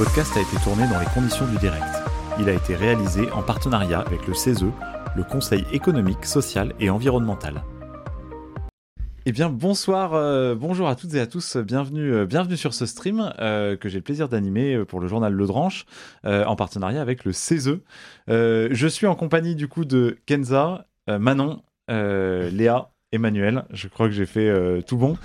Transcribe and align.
podcast 0.00 0.34
a 0.34 0.40
été 0.40 0.56
tourné 0.64 0.88
dans 0.88 0.98
les 0.98 1.04
conditions 1.12 1.46
du 1.46 1.58
direct. 1.58 1.84
Il 2.38 2.48
a 2.48 2.54
été 2.54 2.74
réalisé 2.74 3.30
en 3.32 3.42
partenariat 3.42 4.00
avec 4.00 4.26
le 4.26 4.32
CESE, 4.32 4.64
le 5.14 5.22
Conseil 5.22 5.66
économique, 5.72 6.24
social 6.24 6.72
et 6.80 6.88
environnemental. 6.88 7.62
Eh 9.26 9.32
bien, 9.32 9.50
bonsoir, 9.50 10.14
euh, 10.14 10.54
bonjour 10.54 10.88
à 10.88 10.96
toutes 10.96 11.12
et 11.12 11.20
à 11.20 11.26
tous, 11.26 11.58
bienvenue, 11.58 12.14
euh, 12.14 12.24
bienvenue 12.24 12.56
sur 12.56 12.72
ce 12.72 12.86
stream 12.86 13.30
euh, 13.40 13.76
que 13.76 13.90
j'ai 13.90 13.98
le 13.98 14.02
plaisir 14.02 14.30
d'animer 14.30 14.86
pour 14.86 15.00
le 15.00 15.06
journal 15.06 15.34
Le 15.34 15.46
Dranche 15.46 15.84
en 16.24 16.56
partenariat 16.56 17.02
avec 17.02 17.26
le 17.26 17.32
CESE. 17.32 17.80
Je 18.26 18.86
suis 18.88 19.06
en 19.06 19.14
compagnie 19.14 19.54
du 19.54 19.68
coup 19.68 19.84
de 19.84 20.16
Kenza, 20.24 20.86
Manon, 21.08 21.60
Léa, 21.88 22.90
Emmanuel. 23.12 23.64
Je 23.70 23.88
crois 23.88 24.06
que 24.06 24.12
j'ai 24.12 24.26
fait 24.26 24.48
euh, 24.48 24.82
tout 24.82 24.96
bon. 24.96 25.16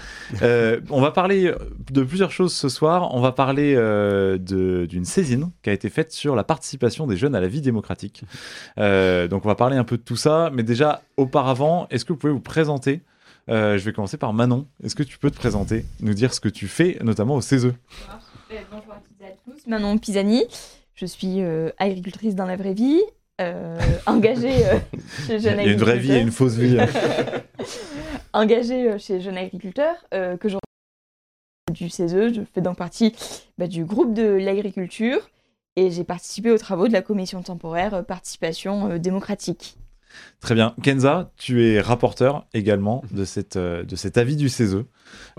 Euh, 0.41 0.81
on 0.89 1.01
va 1.01 1.11
parler 1.11 1.53
de 1.91 2.03
plusieurs 2.03 2.31
choses 2.31 2.53
ce 2.53 2.67
soir. 2.67 3.13
On 3.13 3.21
va 3.21 3.31
parler 3.31 3.75
euh, 3.77 4.37
d'une 4.37 5.05
saisine 5.05 5.51
qui 5.61 5.69
a 5.69 5.73
été 5.73 5.89
faite 5.89 6.11
sur 6.11 6.35
la 6.35 6.43
participation 6.43 7.05
des 7.05 7.15
jeunes 7.15 7.35
à 7.35 7.41
la 7.41 7.47
vie 7.47 7.61
démocratique. 7.61 8.23
Euh, 8.79 9.27
donc 9.27 9.45
on 9.45 9.47
va 9.47 9.55
parler 9.55 9.77
un 9.77 9.83
peu 9.83 9.97
de 9.97 10.01
tout 10.01 10.15
ça. 10.15 10.49
Mais 10.51 10.63
déjà, 10.63 11.03
auparavant, 11.17 11.87
est-ce 11.91 12.05
que 12.05 12.13
vous 12.13 12.19
pouvez 12.19 12.33
vous 12.33 12.39
présenter? 12.39 13.01
Je 13.47 13.77
vais 13.77 13.93
commencer 13.93 14.17
par 14.17 14.33
Manon. 14.33 14.65
Est-ce 14.83 14.95
que 14.95 15.03
tu 15.03 15.19
peux 15.19 15.29
te 15.29 15.37
présenter, 15.37 15.85
nous 15.99 16.15
dire 16.15 16.33
ce 16.33 16.39
que 16.39 16.49
tu 16.49 16.67
fais, 16.67 16.97
notamment 17.03 17.35
au 17.35 17.41
CESE 17.41 17.73
bonjour 18.71 18.93
à 18.93 18.99
toutes 18.99 19.21
et 19.21 19.25
à 19.25 19.31
tous, 19.45 19.67
Manon 19.67 19.99
Pisani. 19.99 20.45
Je 20.95 21.05
suis 21.05 21.41
agricultrice 21.77 22.33
dans 22.33 22.47
la 22.47 22.55
vraie 22.55 22.73
vie, 22.73 23.01
euh, 23.41 23.77
engagée 24.05 24.65
euh, 24.65 24.79
chez 25.27 25.35
Il 25.35 25.39
y 25.39 25.41
Jeunes 25.41 25.59
a 25.59 25.63
une 25.63 25.79
vraie 25.79 25.99
vie 25.99 26.13
et 26.13 26.19
une 26.19 26.31
fausse 26.31 26.55
vie. 26.55 26.77
engagée 28.33 28.91
euh, 28.91 28.97
chez 28.97 29.19
Jeunes 29.19 29.37
Agriculteurs, 29.37 29.97
euh, 30.13 30.37
que 30.37 30.49
je 30.49 30.57
du 31.73 31.89
CESE. 31.89 32.33
Je 32.33 32.41
fais 32.53 32.61
donc 32.61 32.77
partie 32.77 33.13
bah, 33.57 33.67
du 33.67 33.85
groupe 33.85 34.13
de 34.13 34.23
l'agriculture 34.23 35.29
et 35.75 35.91
j'ai 35.91 36.03
participé 36.03 36.51
aux 36.51 36.57
travaux 36.57 36.87
de 36.87 36.93
la 36.93 37.01
commission 37.01 37.41
temporaire 37.41 38.05
participation 38.05 38.97
démocratique. 38.97 39.77
Très 40.41 40.53
bien. 40.55 40.75
Kenza, 40.83 41.31
tu 41.37 41.65
es 41.65 41.79
rapporteur 41.81 42.45
également 42.53 43.03
de, 43.11 43.25
cette, 43.25 43.55
euh, 43.55 43.83
de 43.83 43.95
cet 43.95 44.17
avis 44.17 44.35
du 44.35 44.49
CESE. 44.49 44.83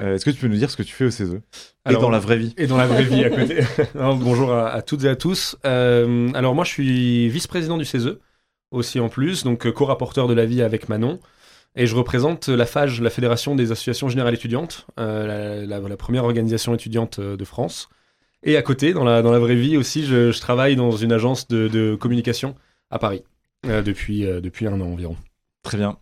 Euh, 0.00 0.14
Est-ce 0.14 0.24
que 0.24 0.30
tu 0.30 0.40
peux 0.40 0.48
nous 0.48 0.56
dire 0.56 0.70
ce 0.70 0.76
que 0.76 0.82
tu 0.82 0.94
fais 0.94 1.04
au 1.04 1.10
CESE 1.10 1.34
Et 1.34 1.40
Alors, 1.84 2.00
dans 2.02 2.10
la 2.10 2.18
vraie 2.18 2.38
vie 2.38 2.54
Et 2.56 2.66
dans 2.66 2.76
la 2.76 2.86
vraie 2.86 3.04
vie 3.04 3.24
à 3.24 3.30
côté. 3.30 3.60
Non, 3.94 4.16
bonjour 4.16 4.52
à, 4.52 4.68
à 4.70 4.82
toutes 4.82 5.04
et 5.04 5.08
à 5.08 5.16
tous. 5.16 5.56
Euh, 5.64 6.28
alors 6.34 6.54
moi 6.54 6.64
je 6.64 6.70
suis 6.70 7.28
vice-président 7.28 7.78
du 7.78 7.84
CESE, 7.84 8.18
aussi 8.72 8.98
en 9.00 9.08
plus, 9.08 9.44
donc 9.44 9.70
co-rapporteur 9.70 10.26
de 10.28 10.34
l'avis 10.34 10.62
avec 10.62 10.88
Manon. 10.88 11.20
Et 11.76 11.86
je 11.86 11.94
représente 11.94 12.48
la 12.48 12.64
FAGE, 12.64 13.00
la 13.02 13.10
Fédération 13.10 13.54
des 13.54 13.70
associations 13.70 14.08
générales 14.08 14.34
étudiantes, 14.34 14.86
euh, 14.98 15.66
la, 15.66 15.78
la- 15.80 15.88
la 15.88 15.96
première 15.96 16.24
organisation 16.24 16.74
étudiante 16.74 17.20
de 17.20 17.44
France. 17.44 17.88
Et 18.42 18.56
à 18.56 18.62
côté, 18.62 18.92
dans 18.94 19.04
la, 19.04 19.22
dans 19.22 19.30
la 19.32 19.38
vraie 19.38 19.56
vie 19.56 19.76
aussi, 19.76 20.04
je, 20.06 20.30
je 20.32 20.40
travaille 20.40 20.74
dans 20.76 20.90
une 20.92 21.12
agence 21.12 21.48
de, 21.48 21.68
de 21.68 21.94
communication 21.94 22.54
à 22.90 22.98
Paris 22.98 23.22
depuis, 23.82 24.24
euh, 24.26 24.40
depuis 24.40 24.66
un 24.66 24.80
an 24.80 24.86
environ. 24.86 25.16
Très 25.62 25.78
bien. 25.78 25.96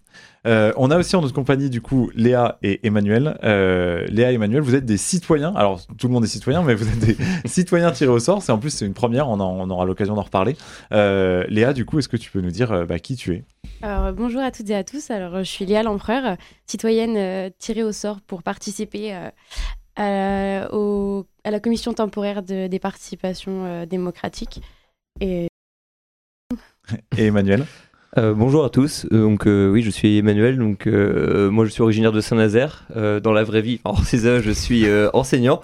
Euh, 0.46 0.74
on 0.76 0.90
a 0.90 0.98
aussi 0.98 1.16
en 1.16 1.22
notre 1.22 1.32
compagnie, 1.34 1.70
du 1.70 1.80
coup, 1.80 2.10
Léa 2.14 2.58
et 2.62 2.86
Emmanuel. 2.86 3.38
Euh, 3.44 4.06
Léa 4.08 4.30
et 4.30 4.34
Emmanuel, 4.34 4.60
vous 4.60 4.74
êtes 4.74 4.84
des 4.84 4.98
citoyens. 4.98 5.54
Alors, 5.56 5.80
tout 5.96 6.06
le 6.06 6.12
monde 6.12 6.24
est 6.24 6.28
citoyen, 6.28 6.62
mais 6.62 6.74
vous 6.74 6.86
êtes 6.86 6.98
des 6.98 7.16
citoyens 7.48 7.90
tirés 7.90 8.10
au 8.10 8.18
sort. 8.18 8.42
C'est 8.42 8.52
en 8.52 8.58
plus, 8.58 8.68
c'est 8.68 8.84
une 8.84 8.92
première. 8.92 9.28
On, 9.30 9.40
en- 9.40 9.58
on 9.60 9.70
aura 9.70 9.86
l'occasion 9.86 10.14
d'en 10.14 10.22
reparler. 10.22 10.54
Euh, 10.92 11.44
Léa, 11.48 11.72
du 11.72 11.86
coup, 11.86 11.98
est-ce 11.98 12.10
que 12.10 12.18
tu 12.18 12.30
peux 12.30 12.42
nous 12.42 12.50
dire 12.50 12.72
euh, 12.72 12.84
bah, 12.84 12.98
qui 12.98 13.16
tu 13.16 13.32
es? 13.32 13.44
Alors, 13.80 14.12
bonjour 14.12 14.42
à 14.42 14.50
toutes 14.50 14.68
et 14.68 14.74
à 14.74 14.84
tous. 14.84 15.10
Alors, 15.10 15.38
je 15.38 15.44
suis 15.44 15.64
Léa 15.64 15.82
Lempereur, 15.82 16.26
euh, 16.26 16.34
citoyenne 16.66 17.16
euh, 17.16 17.48
tirée 17.58 17.82
au 17.82 17.92
sort 17.92 18.20
pour 18.20 18.42
participer 18.42 19.14
euh, 19.14 19.30
à, 19.96 20.68
au- 20.74 21.24
à 21.44 21.50
la 21.50 21.60
commission 21.60 21.94
temporaire 21.94 22.42
de- 22.42 22.66
des 22.66 22.78
participations 22.78 23.64
euh, 23.64 23.86
démocratiques. 23.86 24.60
Et 25.20 25.48
Et 27.18 27.26
Emmanuel? 27.26 27.64
Euh, 28.16 28.32
bonjour 28.32 28.64
à 28.64 28.70
tous. 28.70 29.06
Euh, 29.12 29.22
Donc 29.22 29.46
euh, 29.46 29.70
oui, 29.70 29.82
je 29.82 29.90
suis 29.90 30.18
Emmanuel. 30.18 30.58
Donc 30.58 30.86
euh, 30.86 31.50
moi, 31.50 31.64
je 31.64 31.70
suis 31.70 31.82
originaire 31.82 32.12
de 32.12 32.20
Saint-Nazaire. 32.20 32.86
Euh, 32.96 33.20
dans 33.20 33.32
la 33.32 33.44
vraie 33.44 33.62
vie, 33.62 33.80
en 33.84 33.96
CESA, 33.96 34.40
je 34.40 34.50
suis 34.50 34.86
euh, 34.86 35.10
enseignant. 35.12 35.60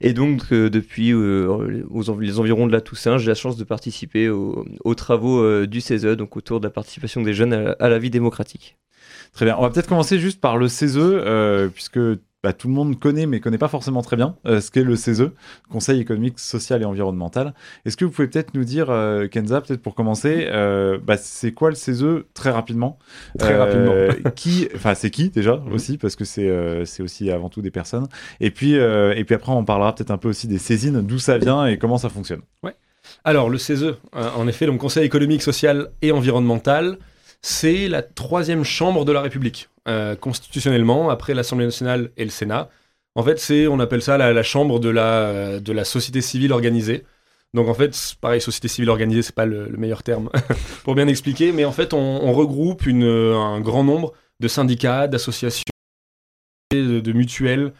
Et 0.00 0.14
donc 0.14 0.44
euh, 0.52 0.70
depuis 0.70 1.12
euh, 1.12 1.84
aux 1.90 2.08
env- 2.08 2.20
les 2.22 2.38
environs 2.38 2.66
de 2.66 2.72
la 2.72 2.80
Toussaint, 2.80 3.18
j'ai 3.18 3.28
la 3.28 3.34
chance 3.34 3.56
de 3.58 3.64
participer 3.64 4.30
aux, 4.30 4.64
aux 4.84 4.94
travaux 4.94 5.42
euh, 5.42 5.66
du 5.66 5.82
CESE, 5.82 6.16
donc 6.16 6.36
autour 6.36 6.60
de 6.60 6.66
la 6.66 6.70
participation 6.70 7.20
des 7.20 7.34
jeunes 7.34 7.52
à, 7.52 7.72
à 7.78 7.88
la 7.90 7.98
vie 7.98 8.10
démocratique. 8.10 8.78
Très 9.34 9.44
bien. 9.44 9.56
On 9.58 9.62
va 9.62 9.70
peut-être 9.70 9.88
commencer 9.88 10.18
juste 10.18 10.40
par 10.40 10.56
le 10.56 10.68
CESE, 10.68 10.96
euh, 10.98 11.68
puisque 11.68 11.98
bah, 12.42 12.52
tout 12.52 12.68
le 12.68 12.74
monde 12.74 12.98
connaît, 12.98 13.26
mais 13.26 13.40
connaît 13.40 13.58
pas 13.58 13.68
forcément 13.68 14.02
très 14.02 14.16
bien 14.16 14.36
euh, 14.46 14.60
ce 14.60 14.70
qu'est 14.70 14.82
le 14.82 14.96
CESE, 14.96 15.30
Conseil 15.70 16.00
économique, 16.00 16.38
social 16.38 16.82
et 16.82 16.84
environnemental. 16.84 17.54
Est-ce 17.84 17.96
que 17.96 18.04
vous 18.04 18.10
pouvez 18.10 18.28
peut-être 18.28 18.54
nous 18.54 18.64
dire, 18.64 18.90
euh, 18.90 19.28
Kenza, 19.28 19.60
peut-être 19.60 19.82
pour 19.82 19.94
commencer, 19.94 20.48
euh, 20.50 20.98
bah, 21.02 21.16
c'est 21.16 21.52
quoi 21.52 21.68
le 21.70 21.76
CESE 21.76 22.04
très 22.34 22.50
rapidement? 22.50 22.98
Très 23.38 23.54
Euh, 23.54 24.12
Qui, 24.36 24.68
enfin, 24.74 24.94
c'est 24.94 25.10
qui 25.10 25.30
déjà 25.30 25.56
Mhm. 25.56 25.72
aussi, 25.72 25.98
parce 25.98 26.16
que 26.16 26.24
c'est 26.24 26.50
c'est 26.84 27.02
aussi 27.02 27.30
avant 27.30 27.48
tout 27.48 27.62
des 27.62 27.70
personnes. 27.70 28.06
Et 28.40 28.50
puis, 28.50 28.72
et 28.74 29.24
puis 29.24 29.34
après, 29.34 29.52
on 29.52 29.64
parlera 29.64 29.94
peut-être 29.94 30.10
un 30.10 30.18
peu 30.18 30.28
aussi 30.28 30.48
des 30.48 30.58
saisines, 30.58 31.00
d'où 31.02 31.18
ça 31.18 31.38
vient 31.38 31.66
et 31.66 31.78
comment 31.78 31.98
ça 31.98 32.08
fonctionne. 32.08 32.40
Alors, 33.24 33.50
le 33.50 33.58
CESE, 33.58 33.84
euh, 33.84 33.94
en 34.36 34.46
effet, 34.48 34.66
donc 34.66 34.78
Conseil 34.78 35.04
économique, 35.04 35.42
social 35.42 35.90
et 36.02 36.12
environnemental, 36.12 36.98
c'est 37.42 37.88
la 37.88 38.02
troisième 38.02 38.64
chambre 38.64 39.04
de 39.04 39.12
la 39.12 39.20
République, 39.20 39.68
euh, 39.90 40.16
constitutionnellement, 40.16 41.10
après 41.10 41.34
l'Assemblée 41.34 41.66
nationale 41.66 42.10
et 42.16 42.24
le 42.24 42.30
Sénat. 42.30 42.70
En 43.14 43.22
fait, 43.22 43.38
c'est, 43.38 43.66
on 43.66 43.80
appelle 43.80 44.02
ça 44.02 44.16
la, 44.16 44.32
la 44.32 44.42
chambre 44.42 44.80
de 44.80 44.88
la, 44.88 45.12
euh, 45.24 45.60
de 45.60 45.72
la 45.72 45.84
société 45.84 46.20
civile 46.20 46.52
organisée. 46.52 47.04
Donc, 47.52 47.68
en 47.68 47.74
fait, 47.74 48.14
pareil, 48.20 48.40
société 48.40 48.68
civile 48.68 48.90
organisée, 48.90 49.22
c'est 49.22 49.34
pas 49.34 49.46
le, 49.46 49.68
le 49.68 49.76
meilleur 49.76 50.02
terme 50.02 50.30
pour 50.84 50.94
bien 50.94 51.08
expliquer, 51.08 51.52
mais 51.52 51.64
en 51.64 51.72
fait, 51.72 51.92
on, 51.92 51.98
on 51.98 52.32
regroupe 52.32 52.86
une, 52.86 53.04
un 53.04 53.60
grand 53.60 53.84
nombre 53.84 54.12
de 54.38 54.48
syndicats, 54.48 55.08
d'associations, 55.08 55.64
de, 56.72 57.00
de 57.00 57.12
mutuelles, 57.12 57.72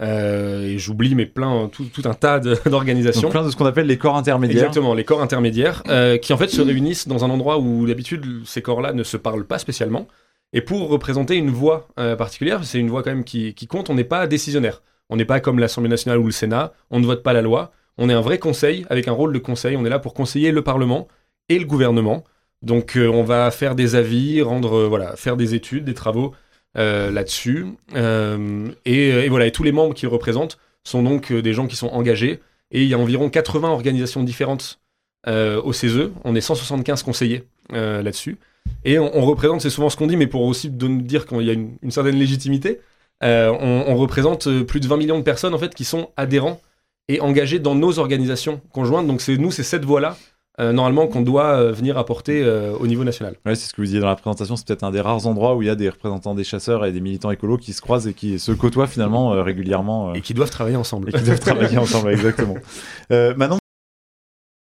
euh, 0.00 0.62
et 0.62 0.78
j'oublie, 0.78 1.14
mais 1.14 1.26
plein, 1.26 1.68
tout, 1.68 1.84
tout 1.84 2.02
un 2.06 2.14
tas 2.14 2.40
d'organisations. 2.66 3.30
Plein 3.30 3.44
de 3.44 3.50
ce 3.50 3.56
qu'on 3.56 3.66
appelle 3.66 3.86
les 3.86 3.98
corps 3.98 4.16
intermédiaires. 4.16 4.64
Exactement, 4.64 4.94
les 4.94 5.04
corps 5.04 5.22
intermédiaires, 5.22 5.82
euh, 5.88 6.16
qui 6.16 6.32
en 6.32 6.36
fait 6.36 6.48
se 6.48 6.62
réunissent 6.62 7.08
dans 7.08 7.24
un 7.24 7.30
endroit 7.30 7.58
où 7.58 7.86
d'habitude 7.86 8.42
ces 8.46 8.62
corps-là 8.62 8.92
ne 8.92 9.02
se 9.02 9.16
parlent 9.16 9.46
pas 9.46 9.58
spécialement. 9.58 10.08
Et 10.52 10.60
pour 10.60 10.88
représenter 10.88 11.36
une 11.36 11.50
voix 11.50 11.88
euh, 11.98 12.14
particulière, 12.16 12.64
c'est 12.64 12.78
une 12.78 12.90
voix 12.90 13.02
quand 13.02 13.10
même 13.10 13.24
qui, 13.24 13.54
compte, 13.68 13.88
on 13.90 13.94
n'est 13.94 14.04
pas 14.04 14.26
décisionnaire. 14.26 14.82
On 15.08 15.16
n'est 15.16 15.24
pas 15.24 15.40
comme 15.40 15.58
l'Assemblée 15.58 15.90
nationale 15.90 16.18
ou 16.18 16.26
le 16.26 16.32
Sénat, 16.32 16.72
on 16.90 17.00
ne 17.00 17.06
vote 17.06 17.22
pas 17.22 17.32
la 17.32 17.42
loi. 17.42 17.72
On 17.98 18.08
est 18.08 18.14
un 18.14 18.20
vrai 18.20 18.38
conseil 18.38 18.86
avec 18.88 19.08
un 19.08 19.12
rôle 19.12 19.32
de 19.32 19.38
conseil. 19.38 19.76
On 19.76 19.84
est 19.84 19.90
là 19.90 19.98
pour 19.98 20.14
conseiller 20.14 20.52
le 20.52 20.62
Parlement 20.62 21.08
et 21.48 21.58
le 21.58 21.66
gouvernement. 21.66 22.24
Donc 22.62 22.96
euh, 22.96 23.08
on 23.08 23.22
va 23.22 23.50
faire 23.50 23.74
des 23.74 23.94
avis, 23.94 24.40
rendre 24.40 24.74
euh, 24.74 24.88
voilà, 24.88 25.16
faire 25.16 25.36
des 25.36 25.54
études, 25.54 25.84
des 25.84 25.94
travaux 25.94 26.34
là-dessus. 26.74 27.66
Et, 27.94 29.28
voilà, 29.28 29.46
et 29.46 29.52
tous 29.52 29.62
les 29.62 29.72
membres 29.72 29.92
qui 29.92 30.06
le 30.06 30.12
représentent 30.12 30.58
sont 30.84 31.02
donc 31.02 31.30
des 31.30 31.52
gens 31.52 31.66
qui 31.66 31.76
sont 31.76 31.88
engagés. 31.88 32.40
Et 32.70 32.82
il 32.82 32.88
y 32.88 32.94
a 32.94 32.98
environ 32.98 33.28
80 33.28 33.68
organisations 33.68 34.22
différentes 34.22 34.80
au 35.26 35.72
CESE. 35.74 36.10
On 36.24 36.34
est 36.34 36.40
175 36.40 37.02
conseillers 37.02 37.44
là-dessus. 37.70 38.38
Et 38.84 38.98
on, 38.98 39.16
on 39.16 39.22
représente, 39.22 39.60
c'est 39.60 39.70
souvent 39.70 39.90
ce 39.90 39.96
qu'on 39.96 40.06
dit, 40.06 40.16
mais 40.16 40.26
pour 40.26 40.42
aussi 40.42 40.68
dire 40.70 41.26
qu'il 41.26 41.42
y 41.42 41.50
a 41.50 41.52
une, 41.52 41.76
une 41.82 41.90
certaine 41.90 42.16
légitimité, 42.16 42.80
euh, 43.22 43.52
on, 43.60 43.84
on 43.92 43.96
représente 43.96 44.48
euh, 44.48 44.64
plus 44.64 44.80
de 44.80 44.88
20 44.88 44.96
millions 44.96 45.18
de 45.18 45.22
personnes 45.24 45.54
en 45.54 45.58
fait 45.58 45.74
qui 45.74 45.84
sont 45.84 46.10
adhérents 46.16 46.60
et 47.08 47.20
engagés 47.20 47.58
dans 47.60 47.74
nos 47.74 47.98
organisations 47.98 48.60
conjointes. 48.72 49.06
Donc 49.06 49.20
c'est 49.20 49.36
nous, 49.36 49.50
c'est 49.52 49.62
cette 49.62 49.84
voix-là, 49.84 50.16
euh, 50.60 50.72
normalement, 50.72 51.06
qu'on 51.06 51.22
doit 51.22 51.54
euh, 51.54 51.72
venir 51.72 51.96
apporter 51.96 52.42
euh, 52.42 52.74
au 52.78 52.86
niveau 52.86 53.04
national. 53.04 53.36
Ouais, 53.46 53.54
c'est 53.54 53.68
ce 53.68 53.72
que 53.72 53.80
vous 53.80 53.86
disiez 53.86 54.00
dans 54.00 54.08
la 54.08 54.16
présentation. 54.16 54.54
C'est 54.56 54.66
peut-être 54.66 54.84
un 54.84 54.90
des 54.90 55.00
rares 55.00 55.26
endroits 55.26 55.54
où 55.56 55.62
il 55.62 55.66
y 55.66 55.70
a 55.70 55.74
des 55.74 55.88
représentants 55.88 56.34
des 56.34 56.44
chasseurs 56.44 56.84
et 56.84 56.92
des 56.92 57.00
militants 57.00 57.30
écolos 57.30 57.56
qui 57.56 57.72
se 57.72 57.80
croisent 57.80 58.06
et 58.06 58.12
qui 58.14 58.38
se 58.38 58.52
côtoient 58.52 58.86
finalement 58.86 59.32
euh, 59.32 59.42
régulièrement 59.42 60.10
euh, 60.10 60.14
Et 60.14 60.20
qui 60.20 60.34
doivent 60.34 60.50
travailler 60.50 60.76
ensemble. 60.76 61.08
et 61.08 61.12
qui 61.12 61.22
doivent 61.22 61.40
travailler 61.40 61.78
ensemble. 61.78 62.10
Exactement. 62.10 62.56
Euh, 63.12 63.34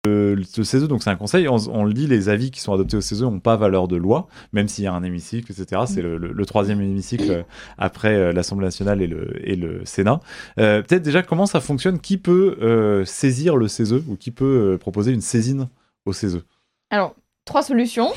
le 0.06 0.44
CESE, 0.44 0.88
donc 0.88 1.02
c'est 1.02 1.10
un 1.10 1.16
conseil. 1.16 1.48
On, 1.48 1.84
le 1.86 1.94
dit, 1.94 2.08
les 2.08 2.28
avis 2.28 2.52
qui 2.52 2.60
sont 2.60 2.74
adoptés 2.74 2.98
au 2.98 3.02
CESE 3.02 3.22
n'ont 3.22 3.40
pas 3.40 3.56
valeur 3.56 3.88
de 3.88 3.96
loi, 3.96 4.28
même 4.52 4.68
s'il 4.68 4.84
y 4.84 4.88
a 4.88 4.94
un 4.94 5.04
hémicycle, 5.04 5.52
etc. 5.52 5.84
C'est 5.88 6.02
le, 6.02 6.46
troisième 6.46 6.82
hémicycle 6.82 7.32
euh, 7.32 7.44
après 7.78 8.14
euh, 8.14 8.34
l'Assemblée 8.34 8.66
nationale 8.66 9.02
et 9.02 9.08
le, 9.56 9.86
Sénat. 9.86 10.20
Euh, 10.60 10.82
peut-être 10.82 11.04
déjà 11.04 11.24
comment 11.24 11.46
ça 11.46 11.62
fonctionne? 11.62 12.00
Qui 12.00 12.18
peut 12.18 13.04
saisir 13.06 13.56
le 13.56 13.68
CESE 13.68 13.94
ou 13.94 14.18
qui 14.18 14.32
peut 14.32 14.78
proposer 14.80 15.12
une 15.12 15.22
saisine 15.22 15.70
au 16.06 16.14
CESE? 16.14 16.44
Alors, 16.90 17.16
trois 17.46 17.64
solutions. 17.64 18.12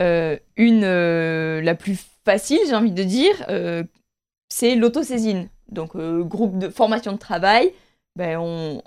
Une, 0.00 0.80
la 0.80 1.74
plus 1.74 1.98
facile, 2.24 2.60
j'ai 2.68 2.74
envie 2.74 2.92
de 2.92 3.02
dire, 3.02 3.34
c'est 4.48 4.76
l'autosaisine. 4.76 5.48
Donc, 5.70 5.96
groupe 5.96 6.58
de 6.58 6.68
formation 6.68 7.12
de 7.12 7.18
travail, 7.18 7.72
ben, 8.16 8.38
on, 8.38 8.82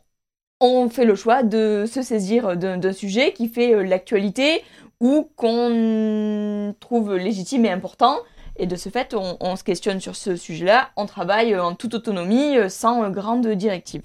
on 0.61 0.89
fait 0.89 1.05
le 1.05 1.15
choix 1.15 1.43
de 1.43 1.85
se 1.91 2.01
saisir 2.03 2.55
d'un 2.55 2.93
sujet 2.93 3.33
qui 3.33 3.49
fait 3.49 3.73
euh, 3.73 3.83
l'actualité 3.83 4.63
ou 4.99 5.27
qu'on 5.35 6.75
trouve 6.79 7.15
légitime 7.15 7.65
et 7.65 7.71
important. 7.71 8.19
Et 8.57 8.67
de 8.67 8.75
ce 8.75 8.89
fait, 8.89 9.15
on, 9.15 9.55
se 9.55 9.63
questionne 9.63 9.99
sur 9.99 10.15
ce 10.15 10.35
sujet-là, 10.35 10.89
on 10.95 11.07
travaille 11.07 11.55
euh, 11.55 11.63
en 11.63 11.73
toute 11.73 11.95
autonomie, 11.95 12.57
euh, 12.57 12.69
sans 12.69 13.09
grande 13.09 13.47
directive. 13.47 14.03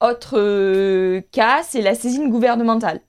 autre 0.00 1.20
cas, 1.30 1.62
c'est 1.62 1.82
la 1.82 1.94
saisine 1.94 2.28
gouvernementale. 2.30 3.00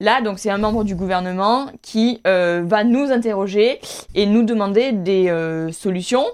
Là, 0.00 0.20
donc, 0.20 0.40
c'est 0.40 0.50
un 0.50 0.58
membre 0.58 0.82
du 0.84 0.94
gouvernement 0.94 1.70
qui 1.80 2.20
va 2.24 2.84
nous 2.84 3.10
interroger 3.10 3.80
et 4.14 4.26
nous 4.26 4.42
demander 4.42 4.92
des 4.92 5.32
solutions 5.72 6.26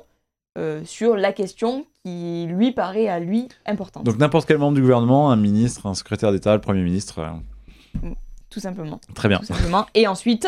sur 0.85 1.15
la 1.15 1.33
question 1.33 1.87
qui 2.05 2.47
lui 2.49 2.73
paraît 2.73 3.09
à 3.09 3.21
lui 3.21 3.49
importante, 3.67 4.05
Donc 4.05 4.19
n'importe 4.19 4.47
quel 4.49 4.59
membre 4.59 4.75
du 4.75 4.81
gouvernement, 4.81 5.31
un 5.31 5.37
ministre, 5.37 5.87
un 5.87 5.95
secrétaire 5.95 6.33
d'État, 6.33 6.55
le 6.55 6.61
Premier 6.61 6.83
ministre. 6.83 7.21
euh, 7.21 8.09
tout 8.51 8.61
simplement. 8.61 9.01
Très 9.15 9.29
bien. 9.29 9.39
tout 9.39 9.47
simplement. 9.47 9.87
Et 9.95 10.07
ensuite, 10.07 10.47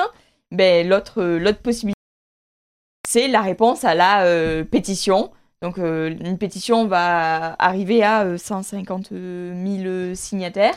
ben, 0.50 0.86
l'autre, 0.86 1.22
l'autre 1.22 1.60
possibilité, 1.60 1.94
c'est 3.08 3.28
la 3.28 3.40
réponse 3.40 3.84
à 3.84 3.94
la 3.94 4.24
euh, 4.24 4.64
pétition. 4.64 5.30
Donc, 5.62 5.78
euh, 5.78 6.14
une 6.20 6.36
pétition 6.36 6.86
va 6.86 7.54
arriver 7.58 8.02
à 8.02 8.24
euh, 8.24 8.36
150 8.36 9.10
000 9.10 10.14
signataires. 10.14 10.74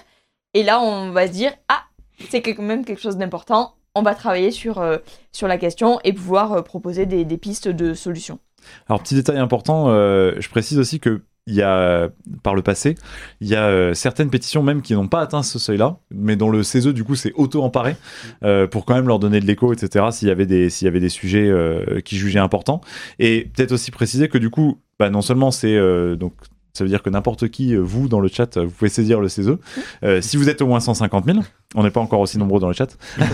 Et 0.54 0.64
là, 0.64 0.80
on 0.80 1.12
va 1.12 1.28
se 1.28 1.32
dire, 1.34 1.52
ah, 1.68 1.84
c'est 2.30 2.42
quand 2.42 2.62
même 2.62 2.86
quelque 2.86 3.02
chose 3.02 3.18
d'important. 3.18 3.76
On 3.96 4.04
va 4.04 4.16
travailler 4.16 4.52
sur, 4.52 4.84
sur 5.32 5.48
la 5.48 5.58
question 5.58 6.00
et 6.04 6.14
pouvoir 6.14 6.64
proposer 6.64 7.08
des, 7.08 7.26
des 7.26 7.38
pistes 7.38 7.68
de 7.68 7.96
solutions. 7.96 8.38
Alors, 8.88 9.02
petit 9.02 9.16
détail 9.16 9.38
important, 9.38 9.86
euh, 9.90 10.34
je 10.40 10.50
précise 10.50 10.80
aussi 10.80 11.00
que 11.00 11.22
il 11.48 11.56
y 11.56 11.62
a, 11.62 12.10
par 12.44 12.54
le 12.54 12.62
passé, 12.62 12.96
il 13.40 13.48
y 13.48 13.56
a 13.56 13.68
euh, 13.68 13.94
certaines 13.94 14.30
pétitions 14.30 14.62
même 14.62 14.81
qui 14.81 14.94
n'ont 14.94 15.08
pas 15.08 15.22
atteint 15.22 15.44
ce 15.44 15.58
seuil-là, 15.58 15.98
mais 16.12 16.36
dont 16.36 16.50
le 16.50 16.62
CESE, 16.62 16.88
du 16.88 17.06
coup, 17.06 17.16
s'est 17.16 17.31
auto-emparé 17.36 17.96
euh, 18.44 18.68
pour 18.68 18.86
quand 18.86 18.96
même 18.96 19.08
leur 19.08 19.18
donner 19.18 19.40
de 19.40 19.46
l'écho, 19.46 19.74
etc., 19.74 20.06
s'il 20.12 20.28
y 20.28 20.31
avait 20.31 20.46
des, 20.46 21.10
sujets 21.10 21.48
euh, 21.48 22.02
qui 22.02 22.18
jugeaient 22.18 22.40
importants. 22.40 22.81
Et 23.18 23.50
peut-être 23.56 23.72
aussi 23.72 23.92
préciser 23.92 24.28
que, 24.28 24.38
du 24.38 24.50
coup, 24.50 24.81
bah, 25.00 25.10
non 25.10 25.22
seulement 25.22 25.52
c'est... 25.52 25.78
donc 26.18 26.34
ça 26.78 26.84
veut 26.84 26.90
dire 26.90 27.02
que 27.04 27.10
n'importe 27.10 27.50
qui, 27.50 27.76
euh, 27.76 27.80
vous, 27.80 28.08
dans 28.08 28.20
le 28.20 28.28
chat, 28.30 28.56
euh, 28.58 28.66
vous 28.66 28.72
pouvez 28.72 28.90
saisir 28.90 29.20
le 29.20 29.28
CESE. 29.28 29.58
Euh, 30.04 30.22
si 30.22 30.38
vous 30.38 30.50
êtes 30.50 30.62
au 30.62 30.68
moins 30.68 30.80
150 30.80 31.26
000, 31.26 31.40
on 31.76 31.84
n'est 31.84 31.92
pas 31.92 32.00
encore 32.00 32.20
aussi 32.22 32.38
nombreux 32.38 32.60
dans 32.60 32.68
le 32.68 32.74
chat. 32.74 32.98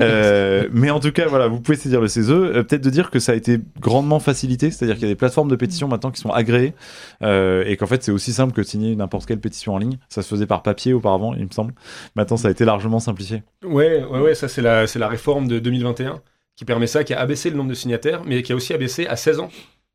Euh, 0.00 0.68
mais 0.72 0.90
en 0.90 1.00
tout 1.00 1.12
cas, 1.12 1.26
voilà, 1.28 1.46
vous 1.48 1.60
pouvez 1.60 1.76
saisir 1.76 2.00
le 2.00 2.08
CESE. 2.08 2.30
Euh, 2.30 2.62
Peut-être 2.62 2.82
de 2.82 2.90
dire 2.90 3.10
que 3.10 3.18
ça 3.18 3.32
a 3.32 3.34
été 3.34 3.58
grandement 3.80 4.20
facilité, 4.20 4.70
c'est-à-dire 4.70 4.96
qu'il 4.96 5.04
y 5.04 5.06
a 5.10 5.12
des 5.12 5.16
plateformes 5.16 5.48
de 5.48 5.56
pétition 5.56 5.88
maintenant 5.88 6.10
qui 6.10 6.20
sont 6.20 6.30
agréées 6.30 6.74
euh, 7.22 7.64
et 7.66 7.76
qu'en 7.76 7.86
fait 7.86 8.02
c'est 8.02 8.12
aussi 8.12 8.32
simple 8.32 8.52
que 8.52 8.60
de 8.60 8.66
signer 8.66 8.94
n'importe 8.96 9.26
quelle 9.26 9.40
pétition 9.40 9.74
en 9.74 9.78
ligne. 9.78 9.98
Ça 10.08 10.22
se 10.22 10.28
faisait 10.28 10.46
par 10.46 10.62
papier 10.62 10.92
auparavant, 10.92 11.34
il 11.34 11.44
me 11.44 11.50
semble. 11.50 11.74
Maintenant, 12.16 12.36
ça 12.36 12.48
a 12.48 12.50
été 12.50 12.64
largement 12.64 13.00
simplifié. 13.00 13.42
Ouais, 13.64 14.02
ouais, 14.04 14.20
ouais, 14.20 14.34
ça 14.34 14.48
c'est 14.48 14.62
la, 14.62 14.86
c'est 14.86 14.98
la 14.98 15.08
réforme 15.08 15.48
de 15.48 15.58
2021 15.58 16.20
qui 16.56 16.64
permet 16.64 16.86
ça, 16.86 17.04
qui 17.04 17.14
a 17.14 17.20
abaissé 17.20 17.50
le 17.50 17.56
nombre 17.56 17.70
de 17.70 17.74
signataires, 17.74 18.22
mais 18.26 18.42
qui 18.42 18.52
a 18.52 18.56
aussi 18.56 18.72
abaissé 18.74 19.06
à 19.06 19.16
16 19.16 19.40
ans 19.40 19.50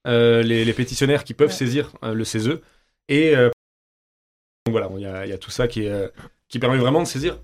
euh, 0.08 0.42
les, 0.44 0.66
les 0.66 0.74
pétitionnaires 0.74 1.24
qui 1.24 1.34
peuvent 1.34 1.50
Ouais. 1.50 1.54
saisir 1.54 1.92
euh, 2.04 2.14
le 2.14 2.24
CESE. 2.24 2.60
Et 3.10 3.36
euh, 3.36 3.50
donc 4.66 4.72
voilà, 4.72 4.90
il 5.24 5.30
y 5.30 5.34
a, 5.34 5.38
tout 5.38 5.52
ça 5.52 5.68
qui, 5.68 5.88
euh, 5.88 6.08
permet 6.60 6.78
vraiment 6.78 7.02
de 7.02 7.08
saisir 7.08 7.40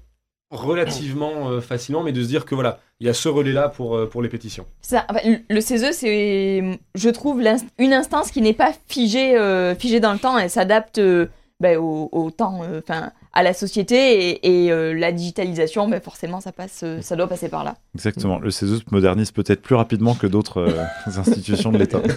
relativement 0.50 1.50
euh, 1.50 1.62
facilement, 1.62 2.04
mais 2.04 2.12
de 2.12 2.22
se 2.22 2.28
dire 2.28 2.46
que 2.46 2.56
voilà, 2.56 2.80
il 3.00 3.08
y 3.08 3.10
a 3.10 3.14
ce 3.14 3.30
relais-là 3.30 3.70
pour, 3.70 4.22
les 4.22 4.30
pétitions. 4.30 4.66
Ça, 4.82 5.06
le- 5.50 5.62
CESE, 5.62 5.92
c'est, 5.92 6.80
je 6.96 7.10
trouve, 7.10 7.42
une 7.78 7.94
instance 7.94 8.32
qui 8.32 8.42
n'est 8.42 8.54
pas 8.54 8.74
figée, 8.88 9.38
figée 9.80 10.00
dans 10.00 10.14
le 10.14 10.20
temps. 10.20 10.38
Elle 10.38 10.50
s'adapte 10.50 11.00
ben, 11.60 11.78
au, 11.78 12.32
temps, 12.32 12.62
à 13.34 13.44
la 13.44 13.54
société 13.54 14.30
et, 14.30 14.66
et, 14.66 14.72
euh, 14.72 14.94
la 14.94 15.12
digitalisation. 15.12 15.88
Ben, 15.88 16.02
forcément, 16.02 16.42
ça 16.42 16.52
passe, 16.52 16.82
euh, 16.84 17.02
ça 17.02 17.16
doit 17.16 17.28
passer 17.28 17.50
par 17.50 17.64
là. 17.64 17.76
Exactement. 17.96 18.40
Le 18.40 18.52
CESE 18.52 18.80
se 18.80 18.84
modernise 18.92 19.32
peut-être 19.32 19.62
plus 19.62 19.76
rapidement 19.76 20.16
que 20.16 20.28
d'autres 20.28 20.58
euh, 20.62 20.84
institutions 21.06 21.72
de 21.72 21.78
l'État. 21.78 22.02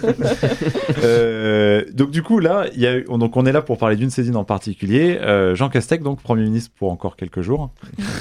Euh, 1.03 1.85
donc 1.93 2.11
du 2.11 2.23
coup 2.23 2.39
là, 2.39 2.65
y 2.75 2.87
a, 2.87 3.01
donc 3.01 3.35
on 3.37 3.45
est 3.45 3.51
là 3.51 3.61
pour 3.61 3.77
parler 3.77 3.95
d'une 3.95 4.09
saisine 4.09 4.35
en 4.35 4.43
particulier. 4.43 5.17
Euh, 5.21 5.55
Jean 5.55 5.69
Castex, 5.69 6.03
donc 6.03 6.21
Premier 6.21 6.43
ministre 6.43 6.71
pour 6.77 6.91
encore 6.91 7.15
quelques 7.15 7.41
jours, 7.41 7.71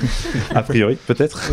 a 0.54 0.62
priori 0.62 0.96
peut-être, 1.06 1.52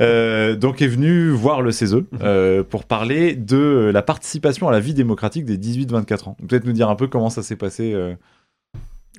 euh, 0.00 0.54
donc 0.54 0.80
est 0.80 0.88
venu 0.88 1.30
voir 1.30 1.60
le 1.60 1.72
CESE 1.72 1.96
euh, 2.22 2.62
pour 2.62 2.84
parler 2.84 3.34
de 3.34 3.90
la 3.92 4.02
participation 4.02 4.68
à 4.68 4.72
la 4.72 4.80
vie 4.80 4.94
démocratique 4.94 5.44
des 5.44 5.58
18-24 5.58 6.28
ans. 6.30 6.36
Peut-être 6.46 6.64
nous 6.64 6.72
dire 6.72 6.88
un 6.88 6.96
peu 6.96 7.08
comment 7.08 7.30
ça 7.30 7.42
s'est 7.42 7.56
passé. 7.56 7.94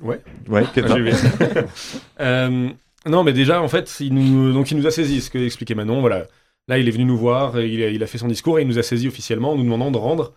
Ouais. 0.02 0.20
Ouais. 0.48 0.64
Vu. 0.74 1.10
Euh, 2.20 2.68
non, 3.06 3.22
mais 3.24 3.32
déjà, 3.32 3.62
en 3.62 3.68
fait, 3.68 3.94
il 4.00 4.14
nous, 4.14 4.52
donc 4.52 4.70
il 4.70 4.76
nous 4.76 4.86
a 4.86 4.90
saisi, 4.90 5.20
ce 5.20 5.30
que 5.30 5.38
expliquait 5.38 5.74
Manon. 5.74 6.00
Voilà. 6.00 6.26
Là, 6.68 6.78
il 6.78 6.88
est 6.88 6.90
venu 6.90 7.04
nous 7.04 7.16
voir, 7.16 7.60
il 7.60 7.82
a, 7.82 7.90
il 7.90 8.02
a 8.02 8.06
fait 8.06 8.18
son 8.18 8.26
discours 8.26 8.58
et 8.58 8.62
il 8.62 8.68
nous 8.68 8.78
a 8.78 8.82
saisi 8.82 9.06
officiellement 9.06 9.52
en 9.52 9.56
nous 9.56 9.62
demandant 9.62 9.90
de 9.90 9.98
rendre 9.98 10.32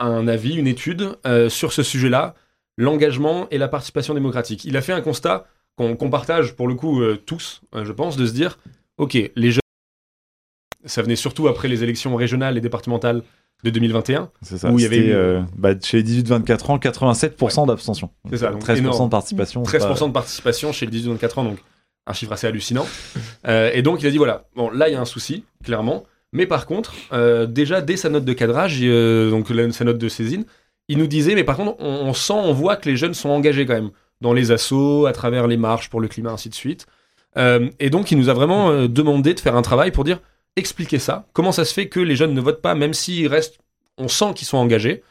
un 0.00 0.26
avis, 0.28 0.56
une 0.56 0.66
étude 0.66 1.16
euh, 1.26 1.48
sur 1.48 1.72
ce 1.72 1.82
sujet-là, 1.82 2.34
l'engagement 2.76 3.48
et 3.50 3.58
la 3.58 3.68
participation 3.68 4.14
démocratique. 4.14 4.64
Il 4.64 4.76
a 4.76 4.82
fait 4.82 4.92
un 4.92 5.00
constat 5.00 5.46
qu'on 5.76 5.96
qu'on 5.96 6.10
partage 6.10 6.54
pour 6.54 6.68
le 6.68 6.74
coup 6.74 7.02
euh, 7.02 7.16
tous, 7.16 7.62
euh, 7.74 7.84
je 7.84 7.92
pense, 7.92 8.16
de 8.16 8.26
se 8.26 8.32
dire, 8.32 8.58
ok, 8.98 9.16
les 9.34 9.50
jeunes, 9.52 9.60
ça 10.84 11.02
venait 11.02 11.16
surtout 11.16 11.48
après 11.48 11.68
les 11.68 11.82
élections 11.82 12.14
régionales 12.16 12.58
et 12.58 12.60
départementales 12.60 13.22
de 13.62 13.70
2021. 13.70 14.30
C'est 14.42 14.58
ça. 14.58 14.70
Où 14.70 14.78
il 14.78 14.82
y 14.82 14.86
avait 14.86 15.10
euh, 15.12 15.40
bah, 15.56 15.70
chez 15.82 16.02
les 16.02 16.22
18-24 16.22 16.70
ans, 16.72 16.78
87% 16.78 17.66
d'abstention. 17.66 18.10
C'est 18.30 18.38
ça, 18.38 18.50
donc 18.50 18.64
13% 18.64 18.76
énorme. 18.78 19.04
de 19.06 19.10
participation. 19.10 19.64
c'est 19.64 19.78
13% 19.78 19.98
pas- 20.00 20.06
de 20.08 20.12
participation 20.12 20.72
chez 20.72 20.86
le 20.86 20.92
18-24 20.92 21.38
ans, 21.40 21.44
donc 21.44 21.58
un 22.06 22.12
chiffre 22.12 22.32
assez 22.32 22.46
hallucinant. 22.46 22.86
Euh, 23.48 23.72
et 23.74 23.82
donc 23.82 24.00
il 24.02 24.06
a 24.06 24.10
dit 24.12 24.18
voilà, 24.18 24.44
bon 24.54 24.70
là 24.70 24.88
il 24.88 24.92
y 24.92 24.94
a 24.94 25.00
un 25.00 25.04
souci, 25.04 25.44
clairement. 25.64 26.04
Mais 26.32 26.46
par 26.46 26.66
contre, 26.66 26.94
euh, 27.12 27.44
déjà 27.44 27.80
dès 27.80 27.96
sa 27.96 28.08
note 28.08 28.24
de 28.24 28.32
cadrage, 28.32 28.80
donc 28.80 29.50
la- 29.50 29.72
sa 29.72 29.84
note 29.84 29.98
de 29.98 30.08
saisine, 30.08 30.44
il 30.86 30.98
nous 30.98 31.08
disait 31.08 31.34
mais 31.34 31.42
par 31.42 31.56
contre 31.56 31.74
on, 31.80 31.88
on 32.06 32.14
sent, 32.14 32.34
on 32.36 32.52
voit 32.52 32.76
que 32.76 32.88
les 32.88 32.96
jeunes 32.96 33.14
sont 33.14 33.30
engagés 33.30 33.66
quand 33.66 33.74
même 33.74 33.90
dans 34.20 34.32
les 34.32 34.52
assauts, 34.52 35.06
à 35.06 35.12
travers 35.12 35.48
les 35.48 35.56
marches 35.56 35.90
pour 35.90 36.00
le 36.00 36.06
climat, 36.06 36.30
ainsi 36.30 36.48
de 36.50 36.54
suite. 36.54 36.86
Et 37.80 37.90
donc 37.90 38.12
il 38.12 38.18
nous 38.18 38.28
a 38.28 38.34
vraiment 38.34 38.86
demandé 38.86 39.34
de 39.34 39.40
faire 39.40 39.56
un 39.56 39.62
travail 39.62 39.90
pour 39.90 40.04
dire 40.04 40.20
expliquer 40.56 40.98
ça, 40.98 41.26
comment 41.32 41.52
ça 41.52 41.64
se 41.64 41.72
fait 41.72 41.88
que 41.88 42.00
les 42.00 42.16
jeunes 42.16 42.34
ne 42.34 42.40
votent 42.40 42.62
pas, 42.62 42.74
même 42.74 42.94
s'ils 42.94 43.26
restent, 43.28 43.58
on 43.98 44.08
sent 44.08 44.34
qu'ils 44.34 44.46
sont 44.46 44.58
engagés. 44.58 45.02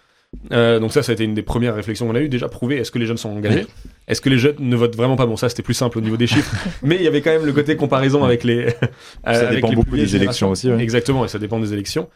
Euh, 0.54 0.80
donc 0.80 0.94
ça, 0.94 1.04
ça 1.04 1.12
a 1.12 1.14
été 1.14 1.26
une 1.26 1.34
des 1.34 1.42
premières 1.42 1.76
réflexions 1.76 2.08
qu'on 2.08 2.16
a 2.16 2.22
eues. 2.22 2.30
Déjà 2.30 2.48
prouver, 2.48 2.78
est-ce 2.78 2.92
que 2.92 3.00
les 3.00 3.06
jeunes 3.06 3.18
sont 3.18 3.30
engagés 3.30 3.68
Est-ce 4.08 4.22
que 4.22 4.30
les 4.30 4.38
jeunes 4.38 4.56
ne 4.60 4.76
votent 4.76 4.96
vraiment 4.96 5.18
pas? 5.18 5.26
Bon, 5.26 5.36
ça 5.36 5.50
c'était 5.50 5.64
plus 5.64 5.74
simple 5.74 5.98
au 5.98 6.02
niveau 6.02 6.16
des 6.16 6.28
chiffres, 6.28 6.56
mais 6.84 6.96
il 6.96 7.02
y 7.02 7.08
avait 7.08 7.22
quand 7.22 7.32
même 7.32 7.46
le 7.46 7.54
côté 7.54 7.76
comparaison 7.76 8.24
avec 8.24 8.44
les. 8.44 8.68
euh, 8.68 8.72
avec 9.24 9.56
dépend 9.56 9.70
les 9.70 9.76
beaucoup 9.76 9.96
des 9.98 10.16
élections 10.16 10.50
aussi, 10.50 10.72
ouais. 10.72 10.82
Exactement, 10.82 11.26
et 11.26 11.28
ça 11.28 11.40
dépend 11.40 11.60
des 11.60 11.74
élections. 11.74 12.10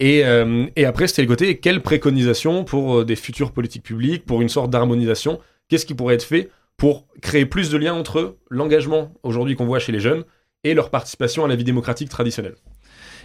Et, 0.00 0.24
euh, 0.24 0.66
et 0.76 0.84
après, 0.84 1.06
c'était 1.06 1.22
le 1.22 1.28
côté 1.28 1.58
quelle 1.58 1.80
préconisation 1.80 2.64
pour 2.64 2.98
euh, 2.98 3.04
des 3.04 3.16
futures 3.16 3.52
politiques 3.52 3.84
publiques, 3.84 4.26
pour 4.26 4.42
une 4.42 4.48
sorte 4.48 4.70
d'harmonisation? 4.70 5.40
Qu'est-ce 5.68 5.86
qui 5.86 5.94
pourrait 5.94 6.16
être 6.16 6.24
fait 6.24 6.50
pour 6.76 7.06
créer 7.22 7.46
plus 7.46 7.70
de 7.70 7.78
liens 7.78 7.94
entre 7.94 8.36
l'engagement 8.50 9.14
aujourd'hui 9.22 9.54
qu'on 9.54 9.66
voit 9.66 9.78
chez 9.78 9.92
les 9.92 10.00
jeunes 10.00 10.24
et 10.64 10.74
leur 10.74 10.90
participation 10.90 11.44
à 11.44 11.48
la 11.48 11.56
vie 11.56 11.64
démocratique 11.64 12.08
traditionnelle 12.08 12.56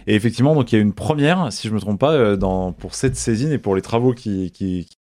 Et 0.06 0.14
effectivement, 0.14 0.54
donc 0.54 0.70
il 0.72 0.76
y 0.76 0.78
a 0.78 0.82
une 0.82 0.92
première, 0.94 1.52
si 1.52 1.68
je 1.68 1.74
me 1.74 1.80
trompe 1.80 1.98
pas, 2.00 2.12
euh, 2.12 2.36
dans, 2.36 2.72
pour 2.72 2.94
cette 2.94 3.16
saisine 3.16 3.50
et 3.52 3.58
pour 3.58 3.74
les 3.74 3.82
travaux 3.82 4.12
qui. 4.14 4.50
qui, 4.52 4.86
qui- 4.86 4.96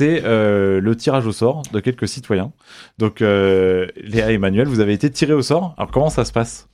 c'est 0.00 0.22
euh, 0.24 0.80
le 0.80 0.96
tirage 0.96 1.26
au 1.26 1.32
sort 1.32 1.62
de 1.70 1.78
quelques 1.78 2.08
citoyens. 2.08 2.50
Donc, 2.98 3.20
euh, 3.20 3.86
Léa 3.96 4.30
et 4.32 4.34
Emmanuel, 4.34 4.66
vous 4.66 4.80
avez 4.80 4.94
été 4.94 5.10
tirés 5.10 5.34
au 5.34 5.42
sort. 5.42 5.74
Alors, 5.76 5.90
comment 5.90 6.08
ça 6.08 6.24
se 6.24 6.32
passe? 6.32 6.68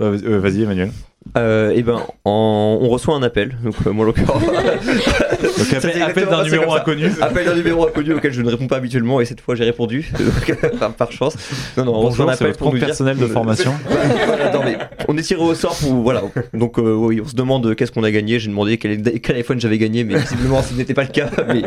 Euh, 0.00 0.38
Vas-y, 0.38 0.62
Emmanuel. 0.62 0.92
Et 1.36 1.82
ben, 1.82 2.00
en- 2.24 2.78
on 2.80 2.88
reçoit 2.88 3.16
un 3.16 3.22
appel. 3.24 3.58
Donc, 3.64 3.74
euh, 3.86 3.90
moi, 3.92 4.04
en 4.04 4.06
l'occurrence, 4.06 4.42
Donc, 5.60 5.72
appel, 5.74 6.02
appel 6.02 6.26
d'un 6.26 6.44
numéro 6.44 6.74
inconnu. 6.74 7.06
appel 7.20 7.44
d'un 7.46 7.54
numéro 7.54 7.86
inconnu 7.86 8.14
auquel 8.14 8.32
je 8.32 8.42
ne 8.42 8.50
réponds 8.50 8.66
pas 8.66 8.76
habituellement 8.76 9.20
et 9.20 9.24
cette 9.24 9.40
fois 9.40 9.54
j'ai 9.54 9.64
répondu 9.64 10.10
donc, 10.18 10.56
par, 10.78 10.92
par 10.92 11.12
chance. 11.12 11.34
Non, 11.76 11.84
non, 11.84 11.94
on 11.94 12.00
reçoit 12.00 12.24
un 12.24 12.26
Bonjour, 12.26 12.26
c'est 12.26 12.32
appel 12.34 12.46
votre 12.48 12.58
pour 12.58 12.72
nous 12.72 12.78
dire- 12.78 12.86
personnel 12.86 13.16
de 13.18 13.26
formation. 13.26 13.72
Voilà, 14.26 14.52
non, 14.52 14.60
mais 14.64 14.78
on 15.08 15.16
est 15.16 15.22
tiré 15.22 15.40
au 15.40 15.54
sort 15.54 15.76
pour 15.76 15.92
voilà. 15.94 16.22
Donc 16.54 16.78
euh, 16.78 16.94
oui, 16.94 17.20
on 17.24 17.28
se 17.28 17.34
demande 17.34 17.74
qu'est-ce 17.74 17.92
qu'on 17.92 18.04
a 18.04 18.10
gagné. 18.10 18.38
J'ai 18.38 18.48
demandé 18.48 18.78
quel, 18.78 19.02
quel 19.20 19.36
iPhone 19.36 19.60
j'avais 19.60 19.78
gagné, 19.78 20.04
mais 20.04 20.16
visiblement 20.18 20.62
ce 20.62 20.74
n'était 20.74 20.94
pas 20.94 21.02
le 21.02 21.08
cas. 21.08 21.30
Mais 21.48 21.62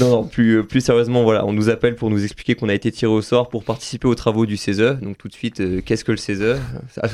non, 0.00 0.10
non, 0.10 0.24
plus 0.24 0.62
plus 0.64 0.80
sérieusement, 0.80 1.22
voilà, 1.22 1.44
on 1.46 1.52
nous 1.52 1.68
appelle 1.68 1.94
pour 1.96 2.10
nous 2.10 2.22
expliquer 2.24 2.54
qu'on 2.54 2.68
a 2.68 2.74
été 2.74 2.90
tiré 2.92 3.10
au 3.10 3.22
sort 3.22 3.48
pour 3.48 3.64
participer 3.64 4.08
aux 4.08 4.14
travaux 4.14 4.46
du 4.46 4.56
CESE. 4.56 4.98
Donc 5.02 5.18
tout 5.18 5.28
de 5.28 5.34
suite, 5.34 5.60
euh, 5.60 5.80
qu'est-ce 5.84 6.04
que 6.04 6.12
le 6.12 6.18
CESE 6.18 6.56
Ça, 6.94 7.02
À 7.02 7.08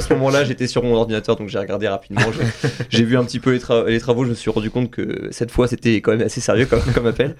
ce 0.00 0.12
moment-là, 0.14 0.44
j'étais 0.44 0.66
sur 0.66 0.82
mon 0.82 0.94
ordinateur, 0.96 1.36
donc 1.36 1.48
j'ai 1.48 1.58
regardé 1.58 1.88
rapidement. 1.88 2.22
J'ai- 2.32 2.68
J'ai 2.90 3.04
vu 3.04 3.16
un 3.16 3.24
petit 3.24 3.38
peu 3.40 3.52
les, 3.52 3.58
tra- 3.58 3.86
les 3.86 4.00
travaux. 4.00 4.24
Je 4.24 4.30
me 4.30 4.34
suis 4.34 4.50
rendu 4.50 4.70
compte 4.70 4.90
que 4.90 5.28
cette 5.30 5.50
fois, 5.50 5.61
c'était 5.66 5.96
quand 5.96 6.12
même 6.12 6.26
assez 6.26 6.40
sérieux 6.40 6.66
comme, 6.66 6.82
comme 6.94 7.06
appel. 7.06 7.36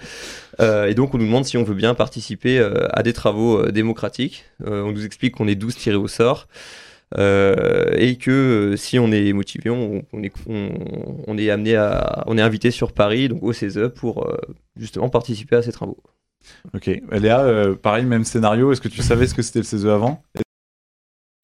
Euh, 0.61 0.87
et 0.87 0.95
donc 0.95 1.15
on 1.15 1.19
nous 1.19 1.27
demande 1.27 1.45
si 1.45 1.57
on 1.57 1.65
veut 1.65 1.75
bien 1.75 1.95
participer 1.95 2.59
euh, 2.59 2.87
à 2.93 3.03
des 3.03 3.13
travaux 3.13 3.59
euh, 3.59 3.73
démocratiques. 3.73 4.45
Euh, 4.67 4.83
on 4.83 4.93
nous 4.93 5.05
explique 5.05 5.35
qu'on 5.37 5.49
est 5.49 5.55
12 5.55 5.77
tirés 5.77 5.97
au 5.97 6.09
sort. 6.09 6.49
Euh, 7.19 7.91
et 7.95 8.17
que 8.17 8.31
euh, 8.73 8.77
si 8.77 8.99
on 8.99 9.13
est 9.13 9.33
motivé, 9.35 9.69
on, 9.69 10.03
on 10.13 10.23
est, 10.23 10.33
on, 10.49 10.71
on 11.27 11.37
est 11.37 11.51
amené 11.51 11.77
à, 11.77 12.25
on 12.27 12.39
est 12.39 12.43
invité 12.43 12.71
sur 12.71 12.93
Paris, 12.93 13.29
donc 13.29 13.43
au 13.43 13.53
CESE, 13.53 13.91
pour 13.95 14.27
euh, 14.27 14.37
justement 14.77 15.11
participer 15.11 15.57
à 15.57 15.63
ces 15.63 15.73
travaux. 15.73 15.99
Ok. 16.75 16.91
Léa, 17.13 17.41
euh, 17.41 17.75
pareil, 17.75 18.05
même 18.05 18.25
scénario. 18.25 18.73
Est-ce 18.73 18.81
que 18.81 18.89
tu 18.89 19.03
savais 19.03 19.27
ce 19.27 19.35
que 19.35 19.43
c'était 19.43 19.59
le 19.59 19.65
CESE 19.65 19.87
avant? 19.87 20.23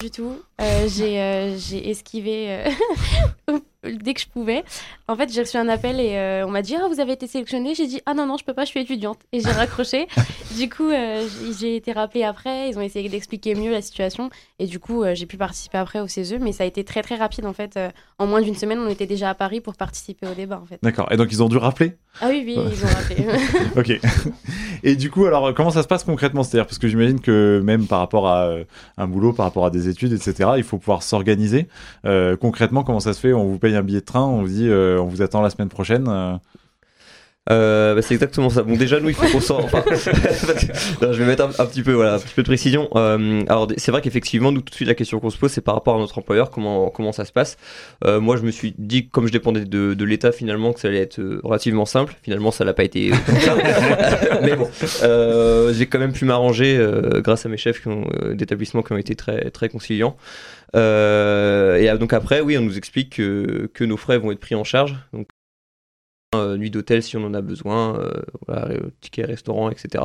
Du 0.01 0.11
tout. 0.11 0.39
Euh, 0.61 0.87
j'ai 0.87 1.19
euh, 1.19 1.57
j'ai 1.57 1.89
esquivé 1.89 2.45
euh, 2.49 2.69
dès 3.83 4.13
que 4.13 4.21
je 4.21 4.27
pouvais. 4.27 4.63
En 5.07 5.15
fait, 5.15 5.31
j'ai 5.31 5.41
reçu 5.41 5.57
un 5.57 5.69
appel 5.69 5.99
et 5.99 6.17
euh, 6.17 6.45
on 6.45 6.51
m'a 6.51 6.61
dit 6.61 6.75
ah 6.75 6.87
vous 6.87 6.99
avez 6.99 7.13
été 7.13 7.27
sélectionné. 7.27 7.75
J'ai 7.75 7.87
dit 7.87 8.01
ah 8.05 8.13
non 8.13 8.25
non 8.25 8.37
je 8.37 8.43
peux 8.43 8.53
pas, 8.53 8.65
je 8.65 8.69
suis 8.69 8.79
étudiante 8.79 9.19
et 9.31 9.39
j'ai 9.39 9.51
raccroché. 9.51 10.07
du 10.57 10.69
coup, 10.69 10.89
euh, 10.89 11.27
j'ai 11.59 11.75
été 11.75 11.91
rappelée 11.91 12.23
après. 12.23 12.69
Ils 12.69 12.77
ont 12.77 12.81
essayé 12.81 13.09
d'expliquer 13.09 13.55
mieux 13.55 13.71
la 13.71 13.81
situation 13.81 14.29
et 14.59 14.65
du 14.65 14.79
coup 14.79 15.03
j'ai 15.13 15.25
pu 15.25 15.37
participer 15.37 15.77
après 15.77 15.99
au 15.99 16.07
CESE, 16.07 16.35
mais 16.39 16.51
ça 16.51 16.63
a 16.63 16.67
été 16.67 16.83
très 16.83 17.01
très 17.01 17.15
rapide 17.15 17.45
en 17.45 17.53
fait. 17.53 17.79
en 18.17 18.27
moins 18.27 18.41
d'une 18.41 18.55
semaine, 18.55 18.79
on 18.79 18.89
était 18.89 19.07
déjà 19.07 19.29
à 19.29 19.35
Paris 19.35 19.61
pour 19.61 19.75
participer 19.75 20.27
au 20.27 20.33
débat 20.33 20.59
en 20.61 20.65
fait. 20.65 20.79
D'accord. 20.83 21.11
Et 21.11 21.17
donc 21.17 21.31
ils 21.31 21.41
ont 21.41 21.49
dû 21.49 21.57
rappeler? 21.57 21.93
Ah 22.21 22.27
oui 22.29 22.43
oui, 22.45 22.57
ils 22.57 22.83
ont 22.83 22.87
rappelé. 22.87 23.25
ok. 23.77 23.99
Et 24.83 24.95
du 24.95 25.09
coup 25.09 25.25
alors 25.25 25.53
comment 25.53 25.71
ça 25.71 25.83
se 25.83 25.87
passe 25.87 26.03
concrètement? 26.03 26.43
C'est-à-dire 26.43 26.65
parce 26.65 26.79
que 26.79 26.87
j'imagine 26.87 27.19
que 27.21 27.61
même 27.63 27.87
par 27.87 27.99
rapport 27.99 28.27
à 28.27 28.49
un 28.97 29.07
boulot, 29.07 29.33
par 29.33 29.45
rapport 29.45 29.65
à 29.65 29.69
des 29.69 29.87
études, 29.87 30.13
etc. 30.13 30.51
Il 30.57 30.63
faut 30.63 30.77
pouvoir 30.77 31.03
s'organiser. 31.03 31.67
Euh, 32.05 32.35
concrètement, 32.35 32.83
comment 32.83 32.99
ça 32.99 33.13
se 33.13 33.19
fait? 33.19 33.33
On 33.33 33.45
vous 33.45 33.59
paye 33.59 33.68
un 33.75 33.83
billet 33.83 34.01
de 34.01 34.05
train, 34.05 34.23
on 34.23 34.41
vous 34.41 34.47
dit, 34.47 34.67
euh, 34.67 35.01
on 35.01 35.05
vous 35.05 35.21
attend 35.21 35.41
la 35.41 35.49
semaine 35.49 35.69
prochaine. 35.69 36.07
Euh, 37.51 37.79
euh, 37.89 37.95
bah, 37.95 38.01
c'est 38.01 38.13
exactement 38.13 38.49
ça. 38.49 38.63
Bon, 38.63 38.75
déjà, 38.75 38.99
nous, 38.99 39.09
il 39.09 39.15
faut 39.15 39.27
qu'on 39.27 39.41
s'en. 39.41 39.59
Enfin, 39.59 39.83
je 39.91 41.07
vais 41.07 41.25
mettre 41.25 41.43
un, 41.59 41.65
petit 41.65 41.83
peu, 41.83 41.93
voilà, 41.93 42.15
un 42.15 42.19
petit 42.19 42.33
peu 42.33 42.43
de 42.43 42.47
précision. 42.47 42.89
Euh, 42.95 43.43
alors, 43.47 43.67
c'est 43.77 43.91
vrai 43.91 44.01
qu'effectivement, 44.01 44.51
nous, 44.51 44.61
tout 44.61 44.69
de 44.69 44.75
suite, 44.75 44.87
la 44.87 44.95
question 44.95 45.19
qu'on 45.19 45.29
se 45.29 45.37
pose, 45.37 45.51
c'est 45.51 45.61
par 45.61 45.75
rapport 45.75 45.95
à 45.95 45.99
notre 45.99 46.17
employeur, 46.17 46.51
comment 46.51 46.89
comment 46.89 47.11
ça 47.11 47.25
se 47.25 47.31
passe. 47.31 47.57
Euh, 48.05 48.19
moi, 48.19 48.37
je 48.37 48.43
me 48.43 48.51
suis 48.51 48.73
dit, 48.77 49.07
comme 49.09 49.27
je 49.27 49.31
dépendais 49.31 49.65
de, 49.65 49.93
de 49.93 50.05
l'État, 50.05 50.31
finalement, 50.31 50.73
que 50.73 50.79
ça 50.79 50.87
allait 50.87 51.01
être 51.01 51.19
euh, 51.19 51.41
relativement 51.43 51.85
simple. 51.85 52.15
Finalement, 52.21 52.51
ça 52.51 52.63
l'a 52.63 52.73
pas 52.73 52.83
été. 52.83 53.11
Mais 54.43 54.55
bon, 54.55 54.69
euh, 55.03 55.73
j'ai 55.73 55.85
quand 55.87 55.99
même 55.99 56.13
pu 56.13 56.25
m'arranger 56.25 56.79
grâce 57.23 57.45
à 57.45 57.49
mes 57.49 57.57
chefs 57.57 57.87
d'établissement 58.33 58.81
qui 58.81 58.93
ont 58.93 58.97
été 58.97 59.15
très 59.15 59.49
très 59.51 59.69
conciliants. 59.69 60.15
et 60.75 61.89
donc 61.99 62.13
après, 62.13 62.41
oui, 62.41 62.57
on 62.57 62.61
nous 62.61 62.77
explique 62.77 63.17
que, 63.17 63.69
que 63.73 63.83
nos 63.83 63.97
frais 63.97 64.17
vont 64.17 64.31
être 64.31 64.39
pris 64.39 64.55
en 64.55 64.63
charge. 64.63 64.95
Euh, 66.35 66.57
nuit 66.57 66.69
d'hôtel 66.69 67.01
si 67.01 67.17
on 67.17 67.23
en 67.23 67.33
a 67.33 67.41
besoin, 67.41 67.99
euh, 67.99 68.11
voilà, 68.45 68.75
ticket 69.01 69.25
restaurant, 69.25 69.71
etc. 69.71 70.03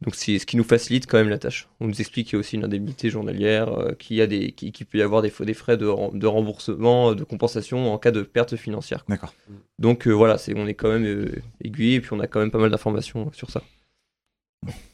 Donc 0.00 0.14
c'est 0.14 0.38
ce 0.38 0.46
qui 0.46 0.56
nous 0.56 0.64
facilite 0.64 1.06
quand 1.06 1.18
même 1.18 1.28
la 1.28 1.38
tâche. 1.38 1.68
On 1.80 1.86
nous 1.86 2.00
explique 2.00 2.28
qu'il 2.28 2.36
y 2.36 2.36
a 2.36 2.40
aussi 2.40 2.56
une 2.56 2.64
indemnité 2.64 3.10
journalière, 3.10 3.70
euh, 3.78 3.92
qu'il 3.92 4.16
y 4.16 4.22
a 4.22 4.26
des, 4.26 4.52
qu'il 4.52 4.86
peut 4.86 4.96
y 4.96 5.02
avoir 5.02 5.20
des, 5.20 5.30
des 5.38 5.52
frais 5.52 5.76
de, 5.76 5.84
de, 6.16 6.26
remboursement, 6.26 7.14
de 7.14 7.24
compensation 7.24 7.92
en 7.92 7.98
cas 7.98 8.10
de 8.10 8.22
perte 8.22 8.56
financière. 8.56 9.04
D'accord. 9.06 9.34
Donc 9.78 10.08
voilà, 10.08 10.38
c'est, 10.38 10.56
on 10.56 10.66
est 10.66 10.72
quand 10.72 10.88
même 10.88 11.30
aiguillé 11.62 11.96
et 11.96 12.00
puis 12.00 12.14
on 12.14 12.20
a 12.20 12.26
quand 12.26 12.40
même 12.40 12.50
pas 12.50 12.58
mal 12.58 12.70
d'informations 12.70 13.30
sur 13.34 13.50
ça. 13.50 13.60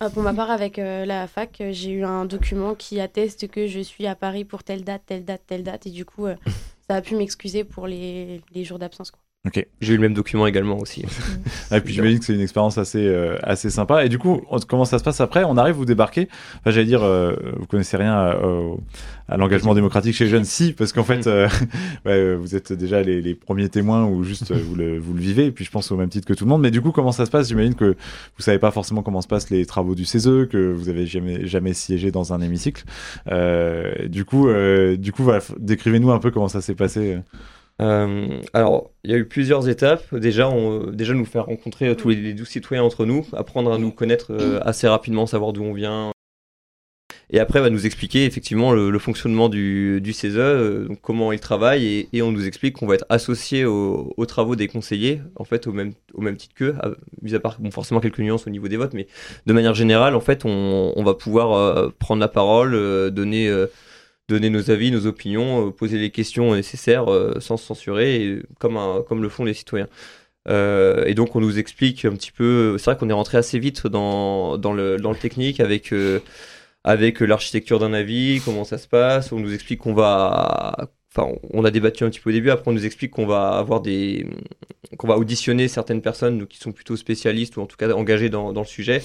Ah, 0.01 0.11
pour 0.11 0.25
ma 0.25 0.35
part, 0.35 0.51
avec 0.51 0.79
la 0.79 1.29
fac, 1.29 1.62
j'ai 1.71 1.93
eu 1.93 2.03
un 2.03 2.25
document 2.25 2.75
qui 2.75 2.99
atteste 2.99 3.47
que 3.47 3.69
je 3.69 3.79
suis 3.79 4.09
à 4.09 4.17
Paris 4.17 4.45
pour 4.45 4.65
telle 4.65 4.83
date, 4.83 5.03
telle 5.07 5.25
date, 5.25 5.43
telle 5.47 5.62
date, 5.62 5.87
et 5.87 5.91
du 5.91 6.05
coup, 6.05 6.27
ça 6.89 6.97
a 6.97 7.01
pu 7.01 7.15
m'excuser 7.15 7.62
pour 7.62 7.87
les, 7.87 8.41
les 8.53 8.65
jours 8.65 8.81
d'absence. 8.81 9.12
Ok. 9.45 9.67
J'ai 9.81 9.95
eu 9.95 9.97
le 9.97 10.03
même 10.03 10.15
document 10.15 10.47
également 10.47 10.79
aussi. 10.79 11.05
et 11.73 11.81
puis 11.81 11.93
j'imagine 11.93 12.21
que 12.21 12.25
c'est 12.25 12.35
une 12.35 12.41
expérience 12.41 12.79
assez 12.79 13.05
euh, 13.05 13.37
assez 13.43 13.71
sympa. 13.71 14.05
Et 14.05 14.09
du 14.09 14.17
coup, 14.17 14.41
comment 14.69 14.85
ça 14.85 15.01
se 15.01 15.05
passe 15.05 15.21
après? 15.21 15.43
On 15.43 15.57
arrive, 15.57 15.75
vous 15.75 15.85
débarquez? 15.85 16.29
Enfin, 16.61 16.71
j'allais 16.71 16.87
dire, 16.87 17.03
euh, 17.03 17.35
vous 17.59 17.67
connaissez 17.67 17.97
rien 17.97 18.17
euh, 18.17 18.77
à, 19.27 19.37
l'engagement 19.37 19.75
démocratique 19.75 20.15
chez 20.15 20.25
les 20.25 20.31
jeunes, 20.31 20.45
si, 20.45 20.73
parce 20.75 20.93
qu'en 20.93 21.03
fait, 21.03 21.27
ouais, 22.07 22.37
vous 22.37 22.55
êtes 22.55 22.73
déjà 22.73 23.03
les, 23.03 23.21
les, 23.21 23.35
premiers 23.35 23.69
témoins 23.69 24.05
ou 24.05 24.23
juste 24.23 24.53
vous 24.53 24.77
le 24.77 25.01
vous 25.01 25.13
le 25.13 25.21
vivez. 25.21 25.47
Et 25.47 25.51
puis 25.51 25.65
je 25.65 25.73
pense 25.73 25.91
au 25.91 25.97
même 25.97 26.09
titre 26.09 26.29
que 26.29 26.35
tout 26.35 26.45
le 26.45 26.51
monde. 26.51 26.63
Mais 26.63 26.71
du 26.71 26.81
coup, 26.81 26.93
comment 26.93 27.11
ça 27.11 27.27
se 27.27 27.31
passe? 27.33 27.49
J'imagine 27.49 27.75
que 27.75 27.97
vous 28.37 28.43
savez 28.45 28.61
pas 28.61 28.71
forcément 28.71 29.03
comment 29.03 29.23
se 29.23 29.29
passent 29.29 29.51
les 29.51 29.67
travaux 29.67 29.97
du 29.97 30.05
CESE, 30.05 30.47
que 30.51 30.73
vous 30.73 30.89
avez 30.89 31.05
jamais 31.05 31.49
jamais 31.49 31.73
siégé 31.73 32.13
dans 32.13 32.33
un 32.33 32.41
hémicycle. 32.41 32.85
du 34.07 34.25
coup, 34.25 34.49
du 34.99 35.11
coup, 35.11 35.25
voilà, 35.25 35.41
décrivez-nous 35.59 36.13
un 36.13 36.21
peu 36.21 36.31
comment 36.31 36.47
ça 36.47 36.61
s'est 36.61 36.77
passé. 36.77 37.19
Euh, 37.81 38.41
alors, 38.52 38.91
il 39.05 39.11
y 39.11 39.14
a 39.14 39.17
eu 39.17 39.26
plusieurs 39.26 39.69
étapes. 39.69 40.14
Déjà, 40.14 40.49
on, 40.49 40.91
déjà 40.91 41.14
nous 41.14 41.25
faire 41.25 41.47
rencontrer 41.47 41.88
euh, 41.88 41.95
tous 41.95 42.11
les, 42.11 42.35
douze 42.35 42.49
citoyens 42.49 42.83
entre 42.83 43.07
nous, 43.07 43.26
apprendre 43.33 43.73
à 43.73 43.79
nous 43.79 43.91
connaître 43.91 44.33
euh, 44.33 44.61
assez 44.62 44.87
rapidement, 44.87 45.26
savoir 45.26 45.52
d'où 45.52 45.62
on 45.62 45.73
vient. 45.73 46.12
Et 47.35 47.41
après, 47.41 47.62
va 47.62 47.71
nous 47.71 47.87
expliquer 47.87 48.26
effectivement 48.26 48.73
le, 48.73 48.99
fonctionnement 48.99 49.49
du, 49.49 50.02
du 50.02 50.12
CESE, 50.12 50.87
donc 50.87 51.00
comment 51.00 51.33
il 51.33 51.41
travaille, 51.41 52.07
et, 52.12 52.21
on 52.21 52.31
nous 52.31 52.47
explique 52.47 52.76
qu'on 52.76 52.87
va 52.87 52.97
être 52.97 53.07
associé 53.09 53.64
aux, 53.64 54.26
travaux 54.26 54.55
des 54.55 54.69
conseillers, 54.69 55.23
en 55.37 55.45
fait, 55.45 55.67
au 55.67 55.73
même, 55.73 55.95
au 56.12 56.21
même 56.21 56.37
titre 56.37 56.55
qu'eux, 56.55 56.75
mis 57.23 57.35
à 57.35 57.41
part 57.41 57.59
bon, 57.59 57.71
forcément 57.71 58.00
quelques 58.00 58.19
nuances 58.19 58.47
au 58.47 58.50
niveau 58.50 58.69
des 58.69 58.76
votes, 58.76 58.93
mais 58.93 59.07
de 59.47 59.52
manière 59.55 59.73
générale, 59.73 60.14
en 60.14 60.21
fait, 60.21 60.45
on, 60.45 60.93
on 60.95 61.02
va 61.05 61.14
pouvoir 61.14 61.91
prendre 61.95 62.21
la 62.21 62.29
parole, 62.29 63.11
donner 63.11 63.50
donner 64.29 64.50
nos 64.50 64.71
avis, 64.71 64.91
nos 64.91 65.07
opinions, 65.07 65.69
euh, 65.69 65.71
poser 65.71 65.99
les 65.99 66.11
questions 66.11 66.55
nécessaires 66.55 67.11
euh, 67.12 67.41
sans 67.41 67.57
se 67.57 67.67
censurer, 67.67 68.41
comme, 68.59 68.79
comme 69.09 69.23
le 69.23 69.29
font 69.29 69.45
les 69.45 69.55
citoyens. 69.55 69.88
Euh, 70.49 71.05
et 71.07 71.14
donc 71.14 71.37
on 71.37 71.41
nous 71.41 71.59
explique 71.59 72.05
un 72.05 72.12
petit 72.12 72.33
peu, 72.33 72.76
c'est 72.79 72.87
vrai 72.87 72.97
qu'on 72.97 73.09
est 73.09 73.12
rentré 73.12 73.38
assez 73.38 73.59
vite 73.59 73.87
dans, 73.87 74.59
dans, 74.59 74.73
le, 74.73 74.97
dans 74.97 75.12
le 75.12 75.19
technique 75.19 75.61
avec, 75.61 75.95
avec 76.85 77.21
l'architecture 77.21 77.79
d'un 77.79 77.93
avis, 77.93 78.41
comment 78.45 78.64
ça 78.64 78.79
se 78.79 78.88
passe, 78.88 79.33
on 79.33 79.38
nous 79.41 79.55
explique 79.55 79.81
qu'on 79.81 79.95
va... 79.95 80.91
Enfin, 81.14 81.31
on 81.52 81.62
a 81.67 81.71
débattu 81.71 82.05
un 82.05 82.11
petit 82.11 82.21
peu 82.21 82.31
au 82.31 82.33
début, 82.33 82.49
après 82.49 82.71
on 82.71 82.75
nous 82.75 82.87
explique 82.87 83.11
qu'on 83.11 83.26
va 83.26 83.50
avoir 83.50 83.83
des... 83.83 84.26
qu'on 84.97 85.07
va 85.07 85.19
auditionner 85.19 85.69
certaines 85.69 86.00
personnes 86.00 86.47
qui 86.47 86.59
sont 86.59 86.73
plutôt 86.73 86.97
spécialistes 86.97 87.59
ou 87.59 87.61
en 87.61 87.67
tout 87.67 87.76
cas 87.76 87.93
engagées 87.93 88.31
dans, 88.31 88.52
dans 88.52 88.62
le 88.62 88.67
sujet 88.67 89.02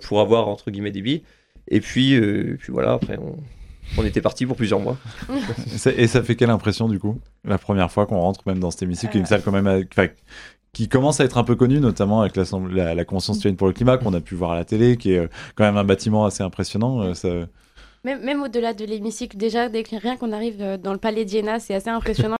pour 0.00 0.20
avoir 0.20 0.48
entre 0.48 0.70
guillemets 0.70 0.90
des 0.90 1.02
billes. 1.02 1.22
Et 1.68 1.80
puis, 1.80 2.18
puis 2.58 2.72
voilà, 2.72 2.94
après 2.94 3.18
on, 3.18 3.36
on 3.98 4.04
était 4.04 4.20
parti 4.20 4.46
pour 4.46 4.56
plusieurs 4.56 4.80
mois. 4.80 4.96
et 5.96 6.06
ça 6.06 6.22
fait 6.22 6.36
quelle 6.36 6.50
impression 6.50 6.88
du 6.88 6.98
coup 6.98 7.18
La 7.44 7.58
première 7.58 7.90
fois 7.90 8.06
qu'on 8.06 8.20
rentre 8.20 8.42
même 8.46 8.58
dans 8.58 8.70
cet 8.70 8.82
hémicycle, 8.82 9.12
qui 9.12 9.18
est 9.18 9.20
une 9.20 9.26
salle 9.26 9.42
quand 9.42 9.52
même 9.52 9.84
qui 10.72 10.88
commence 10.88 11.20
à 11.20 11.24
être 11.24 11.38
un 11.38 11.44
peu 11.44 11.54
connue, 11.54 11.80
notamment 11.80 12.22
avec 12.22 12.36
la, 12.36 12.94
la, 12.94 13.04
Convention 13.04 13.34
citoyenne 13.34 13.56
pour 13.56 13.66
le 13.66 13.74
climat 13.74 13.98
qu'on 13.98 14.14
a 14.14 14.20
pu 14.20 14.34
voir 14.34 14.52
à 14.52 14.56
la 14.56 14.64
télé, 14.64 14.96
qui 14.96 15.12
est 15.12 15.18
euh, 15.18 15.28
quand 15.54 15.64
même 15.64 15.76
un 15.76 15.84
bâtiment 15.84 16.24
assez 16.24 16.42
impressionnant. 16.42 17.02
Euh, 17.02 17.14
ça... 17.14 17.28
Même, 18.04 18.22
même 18.22 18.42
au-delà 18.42 18.72
de 18.72 18.84
l'hémicycle, 18.84 19.36
déjà, 19.36 19.68
dès 19.68 19.82
rien 19.82 20.16
qu'on 20.16 20.32
arrive 20.32 20.60
euh, 20.60 20.78
dans 20.78 20.92
le 20.92 20.98
palais 20.98 21.24
d'Iéna, 21.24 21.60
c'est 21.60 21.74
assez 21.74 21.90
impressionnant. 21.90 22.36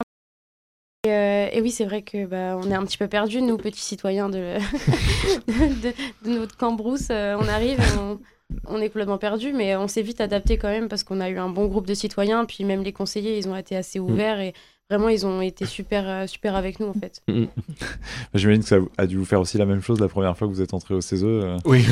Et, 1.05 1.61
oui, 1.61 1.71
c'est 1.71 1.85
vrai 1.85 2.03
que 2.03 2.27
bah, 2.27 2.59
on 2.63 2.71
est 2.71 2.75
un 2.75 2.85
petit 2.85 2.97
peu 2.97 3.09
perdus, 3.09 3.43
nous, 3.43 3.59
petits 3.59 3.81
citoyens 3.81 4.29
de, 4.29 4.57
de, 5.49 5.93
notre 6.25 6.57
Cambrousse. 6.57 7.11
on 7.11 7.49
arrive, 7.49 7.81
on, 7.99 8.19
on 8.67 8.81
est 8.81 8.89
complètement 8.89 9.19
perdu, 9.19 9.53
mais 9.53 9.77
on 9.77 9.89
s'est 9.89 10.03
vite 10.03 10.21
adapté 10.21 10.57
quand 10.59 10.69
même 10.69 10.89
parce 10.89 11.05
qu'on 11.05 11.21
a 11.21 11.29
eu 11.29 11.39
un 11.39 11.49
bon 11.49 11.67
groupe 11.67 11.87
de 11.87 11.95
citoyens. 11.95 12.45
Puis 12.45 12.65
même 12.65 12.83
les 12.83 12.93
conseillers, 12.93 13.39
ils 13.39 13.49
ont 13.49 13.57
été 13.57 13.77
assez 13.77 13.99
mm. 13.99 14.03
ouverts 14.03 14.41
et 14.41 14.55
vraiment, 14.91 15.09
ils 15.09 15.25
ont 15.25 15.41
été 15.41 15.65
super, 15.65 16.05
euh, 16.07 16.27
super 16.27 16.55
avec 16.55 16.79
nous 16.79 16.89
en 16.89 16.93
fait. 16.93 17.23
Mm. 17.29 17.45
J'imagine 18.35 18.63
que 18.63 18.69
ça 18.69 18.77
a 18.99 19.07
dû 19.07 19.17
vous 19.17 19.25
faire 19.25 19.41
aussi 19.41 19.59
la 19.59 19.67
même 19.67 19.81
chose 19.81 20.01
la 20.01 20.09
première 20.09 20.37
fois 20.37 20.49
que 20.49 20.53
vous 20.53 20.61
êtes 20.61 20.75
entré 20.75 20.95
au 20.95 21.01
CESE. 21.01 21.25
Euh. 21.25 21.57
Oui. 21.65 21.85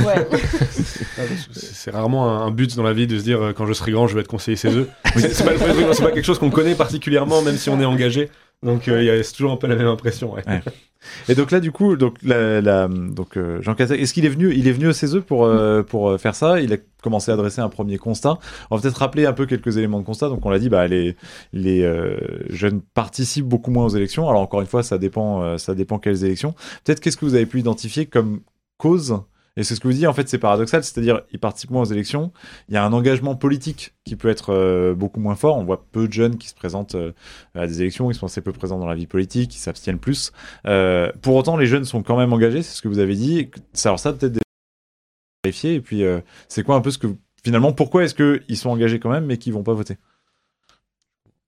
C'est 1.53 1.91
rarement 1.91 2.43
un 2.43 2.51
but 2.51 2.77
dans 2.77 2.83
la 2.83 2.93
vie 2.93 3.07
de 3.07 3.19
se 3.19 3.25
dire 3.25 3.43
euh, 3.43 3.53
quand 3.53 3.67
je 3.67 3.73
serai 3.73 3.93
grand, 3.93 4.07
je 4.07 4.15
vais 4.15 4.21
être 4.21 4.29
conseiller 4.29 4.57
CESE. 4.57 4.87
c'est 5.17 5.45
pas, 5.45 5.53
pas, 5.53 6.13
quelque 6.13 6.23
chose 6.23 6.39
qu'on 6.39 6.51
connaît 6.51 6.75
particulièrement, 6.75 7.43
même 7.43 7.57
si 7.57 7.71
on 7.71 7.81
est 7.81 7.85
engagé. 7.85 8.31
Donc 8.63 8.83
c'est 8.85 9.33
toujours 9.33 9.53
un 9.53 9.57
peu 9.57 9.67
la 9.67 9.77
même 9.77 9.87
impression. 9.87 10.35
Ouais. 10.35 10.43
Et 11.29 11.35
donc 11.35 11.51
là, 11.51 11.61
du 11.61 11.73
coup, 11.73 11.97
donc, 11.97 12.25
donc 12.25 13.37
euh, 13.37 13.63
Jean 13.63 13.75
Castex, 13.75 14.03
est-ce 14.03 14.13
qu'il 14.13 14.25
est 14.25 14.31
venu, 14.31 14.53
il 14.55 14.69
est 14.69 14.73
venu 14.73 14.89
au 14.89 14.93
CESE 14.93 15.21
pour 15.27 15.45
euh, 15.45 15.83
pour 15.83 16.11
euh, 16.11 16.19
faire 16.19 16.35
ça? 16.35 16.61
Il 16.61 16.73
a 16.73 16.77
commencé 17.03 17.31
à 17.31 17.37
dresser 17.37 17.61
un 17.61 17.69
premier 17.69 17.99
constat. 17.99 18.39
On 18.71 18.77
va 18.77 18.83
peut-être 18.83 18.99
rappeler 18.99 19.27
un 19.27 19.33
peu 19.33 19.47
quelques 19.47 19.77
éléments 19.77 20.01
de 20.01 20.05
constat. 20.05 20.29
Donc 20.29 20.45
on 20.45 20.51
l'a 20.51 20.59
dit, 20.59 20.69
bah 20.69 20.87
les 20.87 21.17
les 21.53 21.91
jeunes 22.51 22.81
participent 22.95 23.47
beaucoup 23.47 23.71
moins 23.71 23.85
aux 23.87 23.97
élections. 23.97 24.29
Alors 24.29 24.43
encore 24.43 24.61
une 24.61 24.67
fois, 24.67 24.83
ça 24.83 24.99
dépend 24.99 25.57
ça 25.59 25.75
dépend 25.75 25.99
quelles 25.99 26.25
élections. 26.25 26.55
Peut-être 26.85 27.01
qu'est-ce 27.01 27.17
que 27.17 27.25
vous 27.25 27.35
avez 27.35 27.47
pu 27.47 27.61
identifier 27.61 28.07
comme 28.07 28.41
cause 28.77 29.21
et 29.61 29.63
c'est 29.63 29.75
ce 29.75 29.81
que 29.81 29.89
vous 29.89 29.93
dites, 29.93 30.07
en 30.07 30.15
fait, 30.15 30.27
c'est 30.27 30.39
paradoxal, 30.39 30.83
c'est-à-dire, 30.83 31.21
ils 31.33 31.39
participent 31.39 31.71
moins 31.71 31.83
aux 31.83 31.93
élections, 31.93 32.33
il 32.71 32.75
y 32.75 32.79
a 32.79 32.85
un 32.85 32.95
engagement 32.95 33.37
politique 33.37 33.93
qui 34.05 34.17
peut 34.17 34.31
être 34.31 34.55
euh, 34.55 34.95
beaucoup 34.95 35.21
moins 35.21 35.35
fort, 35.35 35.59
on 35.59 35.65
voit 35.65 35.85
peu 35.93 36.09
de 36.09 36.13
jeunes 36.15 36.39
qui 36.39 36.49
se 36.49 36.55
présentent 36.55 36.95
euh, 36.95 37.13
à 37.55 37.67
des 37.67 37.83
élections, 37.83 38.11
ils 38.11 38.15
sont 38.15 38.25
assez 38.25 38.41
peu 38.41 38.53
présents 38.53 38.79
dans 38.79 38.87
la 38.87 38.95
vie 38.95 39.07
politique, 39.07 39.55
ils 39.55 39.59
s'abstiennent 39.59 39.99
plus. 39.99 40.33
Euh, 40.67 41.13
pour 41.21 41.37
autant, 41.37 41.59
les 41.59 41.67
jeunes 41.67 41.85
sont 41.85 42.03
quand 42.03 42.17
même 42.17 42.33
engagés, 42.33 42.63
c'est 42.63 42.75
ce 42.75 42.81
que 42.81 42.89
vous 42.89 43.01
avez 43.01 43.15
dit. 43.15 43.51
Alors 43.85 44.01
ça, 44.01 44.15
peut-être 44.15 44.39
vérifier, 45.45 45.75
et 45.75 45.81
puis 45.83 46.05
c'est 46.49 46.63
quoi 46.63 46.77
un 46.77 46.81
peu 46.81 46.91
ce 46.91 46.99
que... 46.99 47.09
Finalement, 47.45 47.73
pourquoi 47.73 48.05
est-ce 48.05 48.15
qu'ils 48.15 48.57
sont 48.57 48.71
engagés 48.71 48.99
quand 48.99 49.11
même, 49.11 49.27
mais 49.27 49.37
qu'ils 49.37 49.53
vont 49.53 49.63
pas 49.63 49.75
voter? 49.75 49.99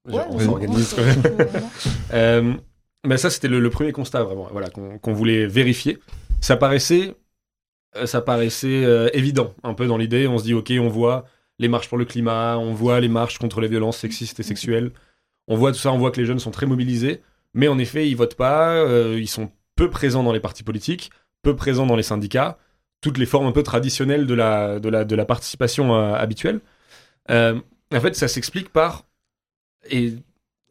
On 0.06 0.38
s'organise 0.38 0.94
quand 0.94 2.12
même. 2.12 2.58
mais 3.06 3.16
ça, 3.16 3.30
c'était 3.30 3.48
le, 3.48 3.70
premier 3.70 3.92
constat, 3.92 4.22
vraiment, 4.22 4.48
voilà, 4.52 4.68
qu'on 4.68 5.12
voulait 5.14 5.46
vérifier. 5.46 5.98
Ça 6.42 6.56
paraissait 6.56 7.14
ça 8.04 8.20
paraissait 8.20 8.84
euh, 8.84 9.08
évident, 9.12 9.54
un 9.62 9.74
peu 9.74 9.86
dans 9.86 9.96
l'idée. 9.96 10.26
On 10.26 10.38
se 10.38 10.44
dit, 10.44 10.54
ok, 10.54 10.72
on 10.78 10.88
voit 10.88 11.26
les 11.58 11.68
marches 11.68 11.88
pour 11.88 11.98
le 11.98 12.04
climat, 12.04 12.58
on 12.58 12.72
voit 12.72 13.00
les 13.00 13.08
marches 13.08 13.38
contre 13.38 13.60
les 13.60 13.68
violences 13.68 13.98
sexistes 13.98 14.40
et 14.40 14.42
sexuelles. 14.42 14.90
On 15.48 15.56
voit 15.56 15.72
tout 15.72 15.78
ça, 15.78 15.92
on 15.92 15.98
voit 15.98 16.10
que 16.10 16.20
les 16.20 16.26
jeunes 16.26 16.38
sont 16.38 16.50
très 16.50 16.66
mobilisés. 16.66 17.22
Mais 17.54 17.68
en 17.68 17.78
effet, 17.78 18.08
ils 18.08 18.16
votent 18.16 18.36
pas, 18.36 18.70
euh, 18.74 19.18
ils 19.20 19.28
sont 19.28 19.50
peu 19.76 19.90
présents 19.90 20.22
dans 20.22 20.32
les 20.32 20.40
partis 20.40 20.62
politiques, 20.62 21.10
peu 21.42 21.54
présents 21.54 21.86
dans 21.86 21.96
les 21.96 22.02
syndicats, 22.02 22.58
toutes 23.00 23.18
les 23.18 23.26
formes 23.26 23.46
un 23.46 23.52
peu 23.52 23.62
traditionnelles 23.62 24.26
de 24.26 24.34
la, 24.34 24.80
de 24.80 24.88
la, 24.88 25.04
de 25.04 25.14
la 25.14 25.24
participation 25.24 25.94
habituelle. 25.94 26.60
en 27.28 27.60
fait, 28.00 28.14
ça 28.14 28.28
s'explique 28.28 28.70
par 28.70 29.04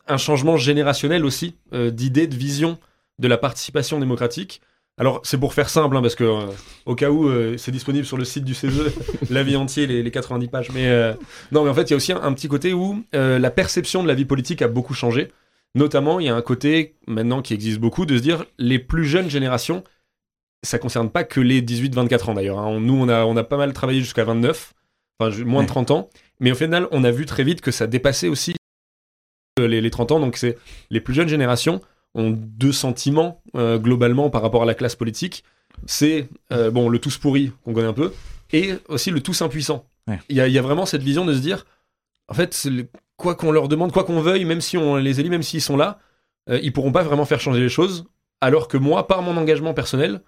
un 0.08 0.18
changement 0.18 0.58
générationnel 0.58 1.25
aussi 1.25 1.56
euh, 1.74 1.90
d'idées, 1.90 2.28
de 2.28 2.36
vision 2.36 2.78
de 3.20 3.28
la 3.28 3.38
participation 3.38 4.00
démocratique. 4.00 4.62
Alors 5.01 5.20
c'est 5.24 5.39
pour 5.39 5.55
faire 5.55 5.67
simple, 5.67 5.98
hein, 5.98 6.01
parce 6.03 6.13
que 6.13 6.24
euh, 6.24 6.46
au 6.86 6.93
cas 6.93 7.10
où 7.10 7.27
euh, 7.27 7.58
c'est 7.58 7.72
disponible 7.72 8.05
sur 8.05 8.17
le 8.17 8.24
site 8.24 8.43
du 8.46 8.53
CESE, 8.53 8.93
l'avis 9.31 9.55
entier, 9.58 9.88
les, 9.88 10.03
les 10.03 10.12
90 10.12 10.48
pages. 10.48 10.70
Mais 10.72 10.88
euh, 10.89 11.13
non, 11.51 11.63
mais 11.63 11.72
en 11.72 11.74
fait 11.74 11.84
il 11.84 11.89
y 11.89 11.93
a 11.93 11.98
aussi 11.98 12.12
un, 12.13 12.22
un 12.22 12.31
petit 12.34 12.48
côté 12.48 12.72
où 12.72 13.03
la 13.12 13.50
perception 13.50 14.03
de 14.03 14.08
la 14.08 14.13
vie 14.13 14.25
politique 14.25 14.62
a 14.62 14.67
beaucoup 14.67 14.93
changé. 14.93 15.29
Notamment, 15.74 16.20
il 16.20 16.25
y 16.25 16.29
a 16.29 16.36
un 16.36 16.41
côté 16.41 16.96
maintenant 17.08 17.41
qui 17.41 17.53
existe 17.55 17.79
beaucoup 17.79 18.05
de 18.05 18.15
se 18.17 18.22
dire 18.22 18.46
les 18.60 18.77
plus 18.77 19.05
jeunes 19.05 19.29
générations, 19.29 19.84
ça 20.63 20.77
concerne 20.79 21.10
pas 21.10 21.24
que 21.24 21.39
les 21.39 21.62
18-24 21.63 22.29
ans 22.29 22.34
d'ailleurs. 22.36 22.60
hein. 22.60 22.77
Nous, 22.79 22.93
on 22.93 23.08
a, 23.10 23.24
on 23.25 23.36
a 23.38 23.43
pas 23.43 23.58
mal 23.58 23.72
travaillé 23.74 24.01
jusqu'à 24.01 24.24
29, 24.25 24.74
enfin 25.20 25.36
moins 25.46 25.60
Ouais. 25.60 25.63
de 25.65 25.70
30 25.70 25.91
ans. 25.91 26.10
Mais 26.41 26.51
au 26.51 26.55
final, 26.55 26.88
on 26.91 27.03
a 27.05 27.10
vu 27.12 27.25
très 27.25 27.43
vite 27.43 27.62
que 27.62 27.72
ça 27.72 27.88
dépassait 27.88 28.27
aussi 28.27 28.53
les, 29.58 29.79
les 29.81 29.89
30 29.89 30.12
ans. 30.12 30.20
Donc, 30.20 30.38
c'est 30.38 30.58
les 30.89 31.00
plus 31.01 31.13
jeunes 31.13 31.29
générations 31.29 31.81
ont 32.15 32.32
deux 32.32 32.72
sentiments 32.72 33.41
euh, 33.56 33.77
globalement 33.77 34.30
par 34.30 34.41
rapport 34.41 34.63
à 34.63 34.65
la 34.65 34.74
classe 34.74 34.96
politique. 34.96 35.44
C'est 35.86 36.27
euh, 36.51 36.70
bon 36.72 36.89
le 36.89 37.00
tous 37.00 37.18
pourri 37.18 37.51
qu'on 37.63 37.74
connaît 37.74 37.88
un 37.88 37.94
peu, 37.94 38.12
et 38.51 38.74
aussi 38.89 39.12
le 39.12 39.22
tous 39.22 39.41
impuissant. 39.41 39.86
Il 40.08 40.12
Ouais. 40.13 40.20
y, 40.30 40.41
a, 40.41 40.48
il 40.48 40.53
y 40.53 40.58
a 40.58 40.62
vraiment 40.62 40.86
cette 40.86 41.03
vision 41.03 41.25
de 41.25 41.34
se 41.34 41.39
dire, 41.39 41.65
en 42.27 42.34
fait, 42.34 42.65
le- 42.65 42.88
quoi 43.18 43.36
qu'on 43.36 43.51
leur 43.51 43.68
demande, 43.68 43.91
quoi 43.91 44.03
qu'on 44.03 44.20
veuille, 44.20 44.46
même 44.46 44.62
si 44.62 44.77
on 44.77 44.96
les 44.98 45.20
élit, 45.20 45.30
même 45.30 45.44
s'ils 45.44 45.62
sont 45.62 45.77
là, 45.77 46.00
euh, 46.50 46.60
ils 46.63 46.74
pourront 46.74 46.91
pas 46.91 47.03
vraiment 47.03 47.25
faire 47.25 47.39
changer 47.39 47.62
les 47.62 47.70
choses. 47.70 48.06
Alors 48.41 48.68
que 48.68 48.77
moi, 48.77 49.08
par 49.08 49.22
mon 49.22 49.38
engagement 49.38 49.74
personnel, 49.75 50.22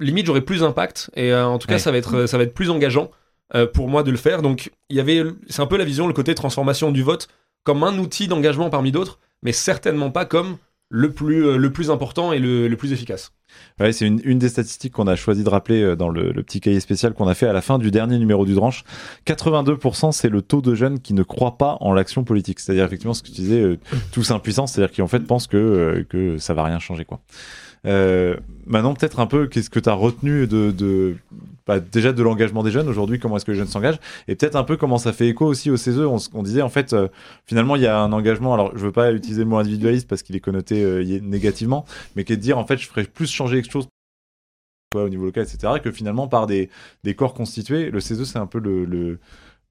limite 0.00 0.26
j'aurai 0.26 0.40
plus 0.40 0.60
d'impact 0.60 1.10
et 1.14 1.32
euh, 1.32 1.46
en 1.46 1.58
tout 1.58 1.66
cas 1.68 1.74
Ouais. 1.74 1.78
ça 1.78 1.92
va 1.92 1.98
être 1.98 2.26
ça 2.26 2.38
va 2.38 2.44
être 2.44 2.54
plus 2.54 2.70
engageant 2.70 3.10
pour 3.74 3.88
moi 3.88 4.02
de 4.02 4.10
le 4.10 4.16
faire. 4.16 4.40
Donc 4.42 4.72
il 4.88 4.96
y 4.96 5.00
avait 5.00 5.22
c'est 5.48 5.60
un 5.62 5.66
peu 5.66 5.76
la 5.76 5.84
vision 5.84 6.08
le 6.08 6.14
côté 6.14 6.34
transformation 6.34 6.90
du 6.90 7.02
vote 7.02 7.28
comme 7.62 7.84
un 7.84 7.96
outil 7.98 8.26
d'engagement 8.26 8.70
parmi 8.70 8.90
d'autres, 8.90 9.20
mais 9.42 9.52
certainement 9.52 10.10
pas 10.10 10.24
comme 10.24 10.56
le 10.90 11.12
plus 11.12 11.44
euh, 11.46 11.56
le 11.56 11.72
plus 11.72 11.90
important 11.90 12.32
et 12.32 12.38
le, 12.38 12.68
le 12.68 12.76
plus 12.76 12.92
efficace. 12.92 13.32
Ouais, 13.78 13.92
c'est 13.92 14.06
une, 14.06 14.20
une 14.24 14.38
des 14.38 14.48
statistiques 14.48 14.92
qu'on 14.92 15.06
a 15.06 15.16
choisi 15.16 15.44
de 15.44 15.48
rappeler 15.48 15.80
euh, 15.82 15.96
dans 15.96 16.08
le, 16.08 16.32
le 16.32 16.42
petit 16.42 16.60
cahier 16.60 16.80
spécial 16.80 17.14
qu'on 17.14 17.28
a 17.28 17.34
fait 17.34 17.46
à 17.46 17.52
la 17.52 17.60
fin 17.60 17.78
du 17.78 17.90
dernier 17.90 18.18
numéro 18.18 18.44
du 18.44 18.54
Dranche. 18.54 18.84
82%, 19.26 20.12
c'est 20.12 20.28
le 20.28 20.42
taux 20.42 20.60
de 20.60 20.74
jeunes 20.74 21.00
qui 21.00 21.14
ne 21.14 21.22
croient 21.22 21.56
pas 21.56 21.76
en 21.80 21.92
l'action 21.92 22.24
politique. 22.24 22.60
C'est-à-dire 22.60 22.84
effectivement 22.84 23.14
ce 23.14 23.22
que 23.22 23.28
tu 23.28 23.34
disais, 23.34 23.60
euh, 23.60 23.78
tous 24.12 24.30
impuissants, 24.30 24.66
c'est-à-dire 24.66 24.92
qui 24.92 25.02
en 25.02 25.08
fait 25.08 25.20
pensent 25.20 25.46
que, 25.46 25.56
euh, 25.56 26.04
que 26.08 26.38
ça 26.38 26.54
va 26.54 26.64
rien 26.64 26.78
changer. 26.78 27.04
quoi. 27.04 27.20
Euh, 27.86 28.36
maintenant, 28.66 28.94
peut-être 28.94 29.20
un 29.20 29.26
peu, 29.26 29.46
qu'est-ce 29.46 29.70
que 29.70 29.80
tu 29.80 29.88
as 29.88 29.94
retenu 29.94 30.46
de, 30.46 30.70
de 30.70 31.16
bah, 31.66 31.80
déjà 31.80 32.12
de 32.12 32.22
l'engagement 32.22 32.62
des 32.62 32.70
jeunes 32.70 32.88
aujourd'hui, 32.88 33.18
comment 33.18 33.36
est-ce 33.36 33.44
que 33.44 33.52
les 33.52 33.58
jeunes 33.58 33.68
s'engagent, 33.68 33.98
et 34.28 34.34
peut-être 34.36 34.56
un 34.56 34.64
peu 34.64 34.76
comment 34.76 34.98
ça 34.98 35.12
fait 35.12 35.28
écho 35.28 35.46
aussi 35.46 35.70
au 35.70 35.76
CESE. 35.76 36.00
On, 36.00 36.42
disait 36.42 36.62
en 36.62 36.68
fait, 36.68 36.92
euh, 36.92 37.08
finalement, 37.46 37.76
il 37.76 37.82
y 37.82 37.86
a 37.86 37.98
un 37.98 38.12
engagement. 38.12 38.54
Alors, 38.54 38.76
je 38.76 38.84
veux 38.84 38.92
pas 38.92 39.12
utiliser 39.12 39.42
le 39.42 39.48
mot 39.48 39.56
individualiste 39.56 40.08
parce 40.08 40.22
qu'il 40.22 40.36
est 40.36 40.40
connoté 40.40 40.82
euh, 40.82 41.20
négativement, 41.22 41.84
mais 42.16 42.24
qui 42.24 42.32
est 42.32 42.36
de 42.36 42.42
dire 42.42 42.58
en 42.58 42.66
fait, 42.66 42.78
je 42.78 42.86
ferais 42.86 43.04
plus 43.04 43.30
changer 43.30 43.62
quelque 43.62 43.72
chose 43.72 43.88
au 44.94 45.08
niveau 45.08 45.24
local, 45.24 45.42
etc., 45.42 45.74
que 45.82 45.90
finalement 45.90 46.28
par 46.28 46.46
des, 46.46 46.70
corps 47.16 47.34
constitués. 47.34 47.90
Le 47.90 48.00
CESE, 48.00 48.24
c'est 48.24 48.38
un 48.38 48.46
peu 48.46 48.60
le 48.60 49.18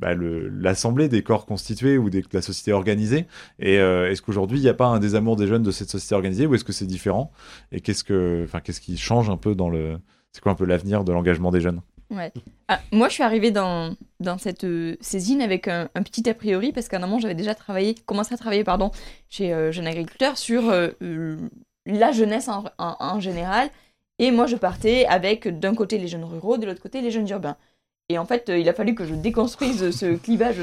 bah, 0.04 0.16
l'assemblée 0.16 1.08
des 1.08 1.24
corps 1.24 1.46
constitués 1.46 1.98
ou 1.98 2.10
de 2.10 2.22
la 2.34 2.42
société 2.42 2.74
organisée. 2.74 3.26
Et 3.58 3.80
euh, 3.80 4.12
est-ce 4.12 4.22
qu'aujourd'hui, 4.22 4.60
il 4.60 4.62
n'y 4.62 4.68
a 4.68 4.74
pas 4.74 4.88
un 4.88 5.00
désamour 5.00 5.38
des 5.38 5.48
jeunes 5.48 5.64
de 5.64 5.72
cette 5.72 5.90
société 5.90 6.14
organisée 6.14 6.46
ou 6.46 6.56
est-ce 6.56 6.66
que 6.66 6.74
c'est 6.74 6.86
différent? 6.86 7.32
Et 7.72 7.80
qu'est-ce 7.80 8.04
que, 8.04 8.42
enfin, 8.44 8.60
qui 8.60 8.98
change 8.98 9.30
un 9.30 9.38
peu 9.38 9.56
dans 9.56 9.70
le, 9.70 9.98
c'est 10.34 10.42
quoi 10.42 10.52
un 10.52 10.56
peu 10.56 10.66
l'avenir 10.66 11.06
de 11.06 11.14
l'engagement 11.14 11.52
des 11.52 11.62
jeunes? 11.62 11.80
Ah, 12.68 12.82
moi, 12.92 13.08
je 13.08 13.14
suis 13.14 13.24
arrivée 13.24 13.52
dans, 13.52 13.96
cette 14.40 14.66
euh, 14.66 14.98
saisine 15.00 15.42
avec 15.42 15.70
un, 15.70 15.90
un 15.96 16.04
petit 16.04 16.30
a 16.30 16.34
priori 16.34 16.74
parce 16.74 16.90
qu'en 16.90 17.02
amont, 17.02 17.20
j'avais 17.20 17.34
déjà 17.34 17.56
travaillé, 17.56 17.96
commencé 18.06 18.34
à 18.34 18.38
travailler 18.38 18.66
pardon, 18.66 18.92
chez 19.30 19.54
euh, 19.54 19.72
Jeune 19.72 19.88
Agriculteur 19.88 20.38
sur 20.38 20.70
euh, 20.70 21.38
la 21.86 22.12
jeunesse 22.12 22.50
en 22.78 23.20
général. 23.22 23.70
Et 24.20 24.32
moi, 24.32 24.48
je 24.48 24.58
partais 24.58 25.06
avec 25.06 25.48
d'un 25.48 25.74
côté 25.74 25.98
les 25.98 26.10
jeunes 26.10 26.26
ruraux, 26.26 26.58
de 26.58 26.66
l'autre 26.66 26.82
côté 26.82 27.02
les 27.02 27.10
jeunes 27.10 27.30
urbains. 27.30 27.56
Et 28.10 28.18
en 28.18 28.26
fait, 28.26 28.50
euh, 28.50 28.58
il 28.58 28.68
a 28.70 28.74
fallu 28.74 28.96
que 28.96 29.06
je 29.06 29.14
déconstruise 29.16 29.92
ce 29.92 30.16
clivage 30.16 30.62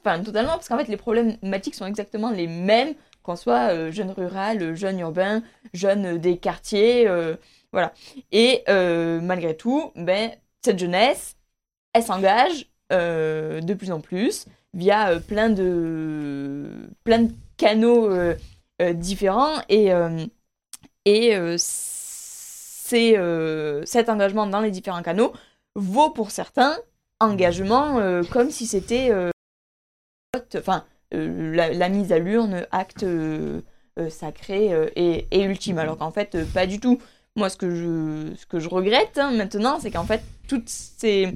enfin, 0.00 0.22
totalement 0.22 0.52
parce 0.52 0.68
qu'en 0.68 0.78
fait, 0.78 0.88
les 0.88 0.96
problématiques 0.96 1.74
sont 1.74 1.86
exactement 1.86 2.30
les 2.30 2.46
mêmes 2.46 2.94
qu'on 3.22 3.36
soit 3.36 3.72
euh, 3.72 3.90
jeune 3.90 4.10
rural, 4.10 4.74
jeune 4.76 5.00
urbain, 5.00 5.42
jeune 5.74 6.06
euh, 6.06 6.18
des 6.18 6.38
quartiers. 6.38 7.08
euh, 7.08 7.36
voilà. 7.72 7.92
Et 8.32 8.62
euh, 8.68 9.20
malgré 9.20 9.56
tout, 9.56 9.92
ben, 9.96 10.30
cette 10.64 10.78
jeunesse, 10.78 11.36
elle 11.92 12.02
s'engage 12.04 12.66
euh, 12.92 13.60
de 13.60 13.74
plus 13.74 13.92
en 13.92 14.00
plus 14.00 14.46
via 14.74 15.10
euh, 15.10 15.20
plein, 15.20 15.50
de, 15.50 16.70
plein 17.04 17.20
de 17.24 17.32
canaux 17.56 18.10
euh, 18.10 18.36
euh, 18.82 18.92
différents. 18.92 19.56
Et, 19.68 19.92
euh, 19.92 20.26
et 21.04 21.36
euh, 21.36 21.56
c'est, 21.58 23.16
euh, 23.18 23.84
cet 23.84 24.08
engagement 24.08 24.46
dans 24.46 24.60
les 24.60 24.70
différents 24.70 25.02
canaux 25.02 25.32
vaut 25.76 26.10
pour 26.10 26.30
certains 26.30 26.76
engagement 27.20 27.98
euh, 27.98 28.22
comme 28.24 28.50
si 28.50 28.66
c'était 28.66 29.10
euh, 29.10 29.30
enfin, 30.56 30.84
euh, 31.14 31.54
la, 31.54 31.88
mise 31.88 32.12
à 32.12 32.18
l'urne, 32.18 32.66
acte 32.72 33.06
sacré 34.10 34.70
et, 34.96 35.42
ultime. 35.42 35.78
Alors 35.78 35.96
qu'en 35.96 36.10
fait, 36.10 36.44
pas 36.52 36.66
du 36.66 36.80
tout. 36.80 36.98
Moi, 37.36 37.50
ce 37.50 37.56
que 37.56 37.70
je, 37.70 38.34
ce 38.34 38.46
que 38.46 38.58
je 38.58 38.68
regrette 38.68 39.18
hein, 39.18 39.30
maintenant, 39.32 39.78
c'est 39.78 39.90
qu'en 39.90 40.04
fait, 40.04 40.22
toutes 40.48 40.68
ces 40.68 41.34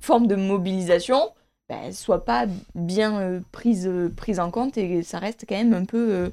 formes 0.00 0.26
de 0.26 0.36
mobilisation 0.36 1.30
ne 1.70 1.90
soient 1.92 2.24
pas 2.24 2.46
bien 2.74 3.42
prises, 3.52 3.90
prises 4.16 4.40
en 4.40 4.50
compte 4.50 4.76
et 4.76 5.02
ça 5.02 5.18
reste 5.18 5.44
quand 5.48 5.56
même 5.56 5.72
un 5.72 5.86
peu 5.86 6.30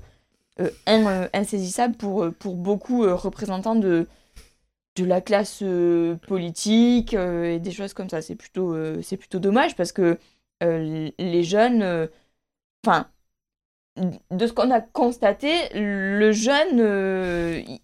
in- 0.85 1.29
insaisissable 1.33 1.95
pour, 1.95 2.29
pour 2.37 2.55
beaucoup 2.55 3.03
représentants 3.03 3.75
de, 3.75 4.07
de 4.95 5.05
la 5.05 5.21
classe 5.21 5.59
euh, 5.61 6.15
politique 6.27 7.13
euh, 7.13 7.55
et 7.55 7.59
des 7.59 7.71
choses 7.71 7.93
comme 7.93 8.09
ça. 8.09 8.21
C'est 8.21 8.35
plutôt, 8.35 8.73
euh, 8.73 9.01
plutôt 9.17 9.39
dommage 9.39 9.75
parce 9.75 9.91
que 9.91 10.17
les 10.63 11.43
jeunes, 11.43 12.07
enfin, 12.85 13.07
de 13.97 14.45
ce 14.45 14.53
qu'on 14.53 14.69
a 14.69 14.79
constaté, 14.79 15.69
le 15.73 16.31
jeune, 16.31 16.77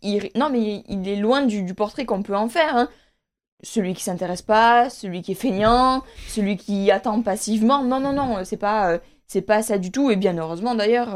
il, 0.03 0.29
non 0.35 0.51
mais 0.51 0.83
il 0.87 1.07
est 1.07 1.15
loin 1.15 1.43
du, 1.43 1.73
portrait 1.73 2.05
qu'on 2.05 2.21
peut 2.21 2.35
en 2.35 2.49
faire. 2.49 2.75
hein. 2.75 2.89
Celui 3.63 3.95
qui 3.95 4.03
s'intéresse 4.03 4.43
pas, 4.43 4.91
celui 4.91 5.23
qui 5.23 5.31
est 5.31 5.35
feignant, 5.35 6.03
celui 6.27 6.55
qui 6.57 6.91
attend 6.91 7.23
passivement. 7.23 7.83
Non, 7.83 7.99
non, 7.99 8.13
non, 8.13 8.45
c'est 8.45 8.57
pas, 8.57 8.99
c'est 9.25 9.41
pas 9.41 9.63
ça 9.63 9.79
du 9.79 9.91
tout. 9.91 10.11
Et 10.11 10.15
bien 10.17 10.37
heureusement 10.37 10.75
d'ailleurs 10.75 11.13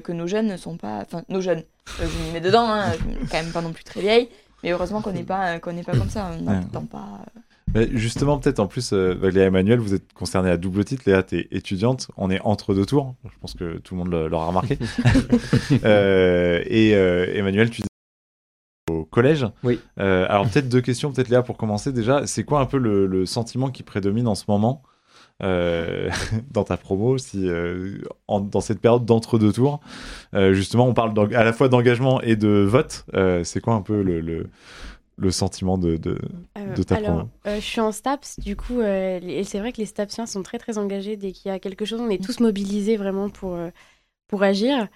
que 0.00 0.12
nos 0.12 0.28
jeunes 0.28 0.46
ne 0.46 0.56
sont 0.56 0.76
pas, 0.76 0.98
enfin 1.00 1.24
nos 1.28 1.40
jeunes, 1.40 1.64
je 1.98 2.04
m'y 2.04 2.30
mets 2.34 2.40
dedans, 2.40 2.68
hein, 2.70 2.92
quand 3.32 3.42
même 3.42 3.50
pas 3.50 3.62
non 3.62 3.72
plus 3.72 3.82
très 3.82 4.00
vieille. 4.00 4.28
Mais 4.62 4.72
heureusement 4.72 5.00
qu'on 5.02 5.12
n'est 5.12 5.22
pas, 5.24 5.58
qu'on 5.58 5.72
n'est 5.72 5.82
pas 5.82 5.96
comme 5.96 6.10
ça. 6.10 6.30
On 6.32 6.46
Ouais. 6.46 6.52
n'attend 6.54 6.84
pas. 6.84 7.20
euh, 7.36 7.40
Mais 7.74 7.88
justement, 7.96 8.38
peut-être 8.38 8.58
en 8.60 8.66
plus, 8.66 8.92
euh, 8.92 9.14
Léa 9.30 9.44
et 9.44 9.46
Emmanuel, 9.46 9.78
vous 9.78 9.94
êtes 9.94 10.12
concernés 10.12 10.50
à 10.50 10.56
double 10.56 10.84
titre. 10.84 11.04
Léa, 11.06 11.22
t'es 11.22 11.48
étudiante. 11.50 12.10
On 12.16 12.30
est 12.30 12.40
entre 12.42 12.74
deux 12.74 12.84
tours. 12.86 13.14
Je 13.24 13.38
pense 13.40 13.54
que 13.54 13.78
tout 13.78 13.94
le 13.94 13.98
monde 14.04 14.10
l'aura 14.30 14.46
remarqué. 14.46 14.78
Euh, 15.84 16.62
et 16.66 16.94
euh, 16.94 17.26
Emmanuel, 17.34 17.70
tu 17.70 17.82
dis 17.82 17.86
au 18.90 19.04
collège. 19.04 19.46
Oui. 19.62 19.78
Euh, 19.98 20.26
alors 20.28 20.48
peut-être 20.48 20.68
deux 20.68 20.80
questions, 20.80 21.12
peut-être 21.12 21.28
Léa 21.28 21.42
pour 21.42 21.56
commencer 21.56 21.92
déjà. 21.92 22.26
C'est 22.26 22.44
quoi 22.44 22.60
un 22.60 22.66
peu 22.66 22.78
le, 22.78 23.06
le 23.06 23.24
sentiment 23.26 23.70
qui 23.70 23.82
prédomine 23.82 24.26
en 24.28 24.34
ce 24.34 24.44
moment? 24.48 24.82
Euh, 25.42 26.10
dans 26.50 26.64
ta 26.64 26.76
promo, 26.76 27.18
si 27.18 27.48
euh, 27.48 27.98
en- 28.28 28.40
dans 28.40 28.60
cette 28.60 28.80
période 28.80 29.04
d'entre 29.06 29.38
deux 29.38 29.52
tours, 29.52 29.80
Euh, 30.34 30.54
justement, 30.54 30.86
on 30.88 30.94
parle 30.94 31.14
à 31.36 31.44
la 31.44 31.52
fois 31.54 31.68
d'engagement 31.68 32.20
et 32.22 32.36
de 32.36 32.48
vote. 32.68 33.06
C'est 33.44 33.60
quoi 33.62 33.74
un 33.74 33.82
peu 33.82 34.02
le, 34.02 34.20
le, 34.20 34.48
le 35.18 35.30
sentiment 35.32 35.78
de, 35.78 35.96
de... 35.98 36.18
De 36.66 36.82
ta 36.84 36.96
alors, 36.96 36.98
promo? 36.98 37.30
je 37.44 37.60
suis 37.60 37.80
en 37.80 37.92
STAPS, 37.92 38.40
du 38.40 38.56
coup, 38.56 38.80
et 38.82 39.44
c'est 39.44 39.60
vrai 39.60 39.72
que 39.72 39.78
les 39.78 39.86
STAPsiens 39.86 40.26
sont 40.26 40.42
très 40.42 40.58
très 40.58 40.78
engagés 40.78 41.16
dès 41.16 41.32
qu'il 41.32 41.50
y 41.50 41.54
a 41.54 41.58
quelque 41.60 41.84
chose. 41.84 42.00
On 42.00 42.10
est 42.10 42.22
tous 42.22 42.40
mobilisés 42.40 42.96
vraiment 42.96 43.30
pour, 43.30 43.58
pour 44.28 44.42
agir. 44.42 44.88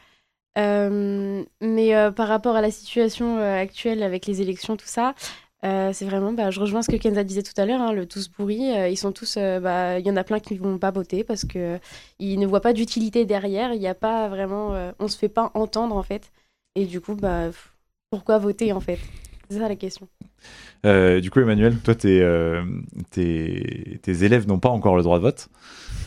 Mais 1.60 1.94
par 2.16 2.28
rapport 2.28 2.56
à 2.56 2.60
la 2.62 2.70
situation 2.70 3.38
actuelle 3.38 4.02
avec 4.02 4.26
les 4.26 4.40
élections, 4.42 4.76
tout 4.76 4.86
ça, 4.86 5.14
euh, 5.64 5.90
c'est 5.92 6.04
vraiment, 6.04 6.32
bah, 6.32 6.50
je 6.50 6.60
rejoins 6.60 6.82
ce 6.82 6.90
que 6.90 6.96
Kenza 6.96 7.24
disait 7.24 7.42
tout 7.42 7.58
à 7.58 7.64
l'heure, 7.64 7.80
hein, 7.80 7.92
le 7.92 8.06
tous 8.06 8.28
pourri. 8.28 8.70
euh, 8.76 8.88
ils 8.88 8.96
sont 8.96 9.12
tous, 9.12 9.36
euh, 9.38 9.60
bah, 9.60 9.98
il 9.98 10.06
y 10.06 10.10
en 10.10 10.16
a 10.16 10.24
plein 10.24 10.38
qui 10.38 10.54
ne 10.54 10.58
vont 10.58 10.78
pas 10.78 10.90
voter 10.90 11.24
parce 11.24 11.44
que 11.44 11.78
ils 12.18 12.38
ne 12.38 12.46
voient 12.46 12.60
pas 12.60 12.72
d'utilité 12.74 13.24
derrière. 13.24 13.72
Il 13.72 13.80
n'y 13.80 13.88
a 13.88 13.94
pas 13.94 14.28
vraiment, 14.28 14.74
euh, 14.74 14.92
on 14.98 15.08
se 15.08 15.16
fait 15.16 15.28
pas 15.28 15.50
entendre 15.54 15.96
en 15.96 16.02
fait. 16.02 16.30
Et 16.74 16.84
du 16.84 17.00
coup, 17.00 17.14
bah, 17.14 17.46
pff, 17.46 17.72
pourquoi 18.10 18.38
voter 18.38 18.72
en 18.72 18.80
fait? 18.80 18.98
C'est 19.48 19.58
ça 19.58 19.68
la 19.68 19.76
question. 19.76 20.08
Euh, 20.84 21.20
du 21.20 21.30
coup, 21.30 21.40
Emmanuel, 21.40 21.78
toi, 21.78 21.94
tes, 21.94 22.20
euh, 22.20 22.62
tes, 23.10 23.98
tes 24.02 24.24
élèves 24.24 24.46
n'ont 24.46 24.58
pas 24.58 24.68
encore 24.70 24.96
le 24.96 25.02
droit 25.02 25.18
de 25.18 25.22
vote. 25.22 25.48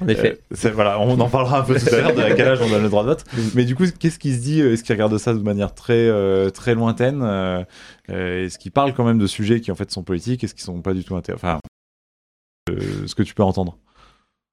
Euh, 0.00 0.04
En 0.04 0.08
effet. 0.08 0.38
euh, 0.64 0.70
voilà, 0.72 1.00
on 1.00 1.18
en 1.20 1.28
parlera 1.28 1.60
un 1.60 1.62
peu 1.62 1.78
tout 1.78 1.94
à 1.94 2.00
l'heure 2.00 2.14
de 2.14 2.20
à 2.22 2.32
quel 2.34 2.48
âge 2.48 2.60
on 2.62 2.68
donne 2.68 2.82
le 2.82 2.88
droit 2.88 3.02
de 3.02 3.08
vote. 3.08 3.24
Mais 3.54 3.64
du 3.64 3.74
coup, 3.74 3.84
qu'est-ce 3.98 4.18
qui 4.18 4.32
se 4.34 4.40
dit 4.40 4.60
Est-ce 4.60 4.82
qu'ils 4.84 4.94
regardent 4.94 5.18
ça 5.18 5.34
de 5.34 5.38
manière 5.42 5.74
très, 5.74 5.94
euh, 6.08 6.50
très 6.50 6.74
lointaine 6.74 7.20
Euh, 7.22 7.62
euh, 8.10 8.46
Est-ce 8.46 8.58
qu'ils 8.58 8.72
parlent 8.72 8.94
quand 8.94 9.04
même 9.04 9.18
de 9.18 9.26
sujets 9.26 9.60
qui 9.60 9.70
en 9.70 9.74
fait 9.74 9.90
sont 9.90 10.02
politiques 10.02 10.42
Est-ce 10.44 10.54
qu'ils 10.54 10.64
sont 10.64 10.80
pas 10.82 10.94
du 10.94 11.04
tout 11.04 11.16
intéressés 11.16 11.42
Enfin, 11.44 11.60
euh, 12.70 13.06
ce 13.06 13.14
que 13.14 13.22
tu 13.22 13.34
peux 13.34 13.42
entendre? 13.42 13.78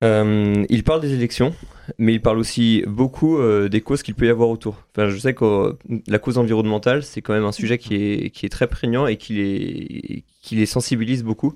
Euh, 0.03 0.63
il 0.69 0.83
parle 0.83 1.01
des 1.01 1.13
élections, 1.13 1.55
mais 1.97 2.13
il 2.13 2.21
parle 2.21 2.38
aussi 2.38 2.83
beaucoup 2.86 3.39
euh, 3.39 3.67
des 3.67 3.81
causes 3.81 4.03
qu'il 4.03 4.13
peut 4.13 4.27
y 4.27 4.29
avoir 4.29 4.49
autour. 4.49 4.83
Enfin, 4.95 5.10
je 5.10 5.17
sais 5.17 5.33
que 5.33 5.43
euh, 5.43 5.73
la 6.07 6.19
cause 6.19 6.38
environnementale, 6.38 7.01
c'est 7.01 7.21
quand 7.21 7.33
même 7.33 7.45
un 7.45 7.51
sujet 7.51 7.79
qui 7.79 7.95
est, 7.95 8.29
qui 8.29 8.45
est 8.45 8.49
très 8.49 8.67
prégnant 8.67 9.07
et 9.07 9.17
qui 9.17 9.33
les, 9.33 10.23
qui 10.43 10.55
les 10.55 10.67
sensibilise 10.67 11.23
beaucoup. 11.23 11.55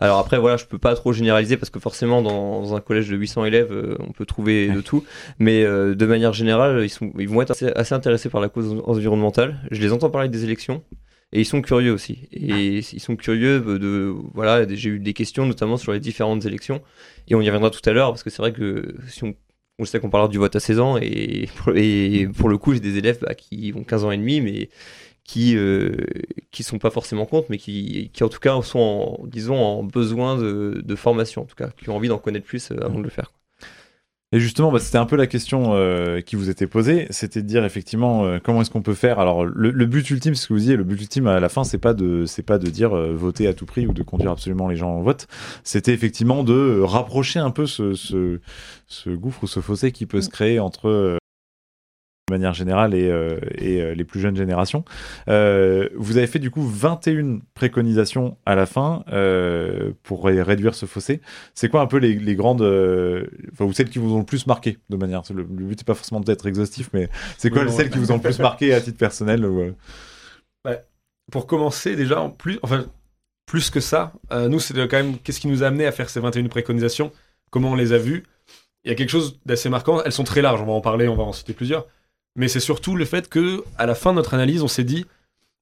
Alors 0.00 0.18
après, 0.18 0.38
voilà, 0.38 0.56
je 0.56 0.64
peux 0.64 0.78
pas 0.78 0.94
trop 0.94 1.12
généraliser 1.12 1.56
parce 1.58 1.70
que 1.70 1.78
forcément, 1.78 2.22
dans, 2.22 2.62
dans 2.62 2.74
un 2.74 2.80
collège 2.80 3.08
de 3.08 3.16
800 3.16 3.44
élèves, 3.44 3.70
euh, 3.70 3.96
on 4.00 4.12
peut 4.12 4.24
trouver 4.24 4.68
de 4.68 4.80
tout. 4.80 5.04
Mais 5.38 5.62
euh, 5.62 5.94
de 5.94 6.06
manière 6.06 6.32
générale, 6.32 6.80
ils, 6.82 6.88
sont, 6.88 7.12
ils 7.18 7.28
vont 7.28 7.42
être 7.42 7.50
assez, 7.50 7.66
assez 7.68 7.94
intéressés 7.94 8.30
par 8.30 8.40
la 8.40 8.48
cause 8.48 8.82
environnementale. 8.84 9.58
Je 9.70 9.80
les 9.80 9.92
entends 9.92 10.10
parler 10.10 10.28
des 10.30 10.44
élections. 10.44 10.82
Et 11.32 11.40
ils 11.40 11.44
sont 11.44 11.62
curieux 11.62 11.92
aussi. 11.92 12.28
Et 12.32 12.78
ils 12.78 13.00
sont 13.00 13.14
curieux 13.14 13.60
de, 13.60 13.78
de- 13.78 14.12
voilà, 14.34 14.66
j'ai 14.68 14.90
eu 14.90 14.98
des 14.98 15.12
questions 15.12 15.46
notamment 15.46 15.76
sur 15.76 15.92
les 15.92 16.00
différentes 16.00 16.44
élections. 16.44 16.80
Et 17.28 17.34
on 17.36 17.40
y 17.40 17.46
reviendra 17.46 17.70
tout 17.70 17.88
à 17.88 17.92
l'heure 17.92 18.08
parce 18.10 18.24
que 18.24 18.30
c'est 18.30 18.42
vrai 18.42 18.52
que 18.52 18.96
si 19.06 19.22
on, 19.22 19.34
on 19.78 19.84
sait 19.84 20.00
qu'on 20.00 20.10
parlera 20.10 20.28
du 20.28 20.38
vote 20.38 20.56
à 20.56 20.60
16 20.60 20.80
ans 20.80 20.96
et 21.00 21.48
pour, 21.56 21.72
et 21.76 22.26
pour 22.36 22.48
le 22.48 22.58
coup, 22.58 22.74
j'ai 22.74 22.80
des 22.80 22.98
élèves 22.98 23.18
bah, 23.20 23.34
qui 23.34 23.72
ont 23.76 23.84
15 23.84 24.04
ans 24.04 24.10
et 24.10 24.16
demi, 24.16 24.40
mais 24.40 24.70
qui 25.30 25.56
euh, 25.56 25.92
qui 26.50 26.64
sont 26.64 26.80
pas 26.80 26.90
forcément 26.90 27.24
contre, 27.24 27.46
mais 27.50 27.58
qui, 27.58 28.10
qui 28.12 28.24
en 28.24 28.28
tout 28.28 28.40
cas 28.40 28.60
sont 28.62 28.80
en, 28.80 29.26
disons 29.28 29.56
en 29.56 29.84
besoin 29.84 30.36
de, 30.36 30.82
de 30.84 30.96
formation 30.96 31.42
en 31.42 31.44
tout 31.44 31.54
cas, 31.54 31.70
qui 31.80 31.88
ont 31.88 31.94
envie 31.94 32.08
d'en 32.08 32.18
connaître 32.18 32.46
plus 32.46 32.72
euh, 32.72 32.84
avant 32.84 32.98
de 32.98 33.04
le 33.04 33.10
faire. 33.10 33.30
Et 34.32 34.38
justement, 34.40 34.70
bah, 34.72 34.78
c'était 34.80 34.98
un 34.98 35.06
peu 35.06 35.16
la 35.16 35.26
question 35.28 35.74
euh, 35.74 36.20
qui 36.20 36.34
vous 36.36 36.50
était 36.50 36.66
posée, 36.66 37.06
c'était 37.10 37.42
de 37.42 37.46
dire 37.46 37.64
effectivement 37.64 38.24
euh, 38.24 38.38
comment 38.42 38.60
est-ce 38.62 38.70
qu'on 38.70 38.82
peut 38.82 38.94
faire? 38.94 39.20
Alors 39.20 39.44
le, 39.44 39.70
le 39.70 39.86
but 39.86 40.08
ultime, 40.10 40.34
c'est 40.34 40.42
ce 40.42 40.48
que 40.48 40.52
vous 40.54 40.60
disiez, 40.60 40.76
le 40.76 40.84
but 40.84 41.00
ultime 41.00 41.28
à 41.28 41.38
la 41.38 41.48
fin, 41.48 41.62
c'est 41.62 41.78
pas 41.78 41.94
de, 41.94 42.24
c'est 42.26 42.42
pas 42.44 42.58
de 42.58 42.68
dire 42.68 42.96
euh, 42.96 43.12
voter 43.14 43.46
à 43.46 43.54
tout 43.54 43.66
prix 43.66 43.86
ou 43.86 43.92
de 43.92 44.02
conduire 44.02 44.32
absolument 44.32 44.66
les 44.68 44.76
gens 44.76 44.98
au 44.98 45.02
vote. 45.02 45.28
C'était 45.62 45.92
effectivement 45.92 46.42
de 46.42 46.80
rapprocher 46.80 47.38
un 47.38 47.50
peu 47.52 47.66
ce, 47.66 47.94
ce, 47.94 48.40
ce 48.88 49.10
gouffre 49.10 49.44
ou 49.44 49.46
ce 49.46 49.60
fossé 49.60 49.92
qui 49.92 50.06
peut 50.06 50.20
se 50.20 50.28
créer 50.28 50.58
entre 50.58 50.88
euh, 50.88 51.18
de 52.30 52.34
manière 52.36 52.54
générale 52.54 52.94
et, 52.94 53.10
euh, 53.10 53.38
et 53.58 53.82
euh, 53.82 53.92
les 53.94 54.04
plus 54.04 54.20
jeunes 54.20 54.36
générations. 54.36 54.84
Euh, 55.28 55.88
vous 55.96 56.16
avez 56.16 56.28
fait 56.28 56.38
du 56.38 56.50
coup 56.50 56.62
21 56.62 57.40
préconisations 57.54 58.36
à 58.46 58.54
la 58.54 58.66
fin 58.66 59.04
pour 60.04 60.24
ré- 60.24 60.42
réduire 60.42 60.74
ce 60.76 60.86
fossé. 60.86 61.20
C'est 61.54 61.68
quoi 61.68 61.80
un 61.80 61.86
peu 61.86 61.96
les, 61.98 62.14
les 62.14 62.34
grandes, 62.36 62.62
enfin, 63.52 63.64
ou 63.64 63.72
celles 63.72 63.90
qui 63.90 63.98
vous 63.98 64.14
ont 64.14 64.20
le 64.20 64.24
plus 64.24 64.46
marqué 64.46 64.78
de 64.88 64.96
manière. 64.96 65.22
Le, 65.30 65.42
le 65.42 65.42
but 65.42 65.78
n'est 65.78 65.84
pas 65.84 65.94
forcément 65.94 66.20
d'être 66.20 66.46
exhaustif, 66.46 66.88
mais 66.92 67.08
c'est 67.36 67.50
quoi 67.50 67.62
Oui, 67.64 67.70
celles 67.72 67.86
ouais. 67.86 67.90
qui 67.90 67.98
vous 67.98 68.12
ont 68.12 68.16
le 68.16 68.22
plus 68.22 68.38
marqué 68.40 68.72
à 68.72 68.80
titre 68.80 68.98
personnel 68.98 69.44
ou, 69.44 69.60
euh, 70.66 70.76
Pour 71.32 71.46
commencer, 71.46 71.96
déjà, 71.96 72.20
en 72.20 72.30
plus, 72.30 72.58
enfin, 72.62 72.86
plus 73.46 73.70
que 73.70 73.80
ça, 73.80 74.12
euh, 74.32 74.48
nous, 74.48 74.60
c'est 74.60 74.74
quand 74.74 74.96
même 74.96 75.18
qu'est-ce 75.18 75.40
qui 75.40 75.48
nous 75.48 75.62
a 75.62 75.66
amené 75.66 75.86
à 75.86 75.92
faire 75.92 76.08
ces 76.10 76.20
21 76.20 76.46
préconisations, 76.48 77.10
comment 77.50 77.72
on 77.72 77.74
les 77.76 77.92
a 77.92 77.98
vues? 77.98 78.24
Il 78.84 78.88
y 78.88 78.92
a 78.92 78.94
quelque 78.94 79.10
chose 79.10 79.38
d'assez 79.44 79.68
marquant. 79.68 80.02
Elles 80.04 80.12
sont 80.12 80.24
très 80.24 80.40
larges, 80.40 80.62
on 80.62 80.66
va 80.66 80.72
en 80.72 80.80
parler, 80.80 81.06
on 81.08 81.14
va 81.16 81.22
en 81.24 81.32
citer 81.32 81.52
plusieurs. 81.52 81.86
Mais 82.40 82.48
c'est 82.48 82.58
surtout 82.58 82.96
le 82.96 83.04
fait 83.04 83.28
que, 83.28 83.62
à 83.76 83.84
la 83.84 83.94
fin 83.94 84.12
de 84.12 84.16
notre 84.16 84.32
analyse, 84.32 84.62
on 84.62 84.68
s'est 84.68 84.82
dit, 84.82 85.04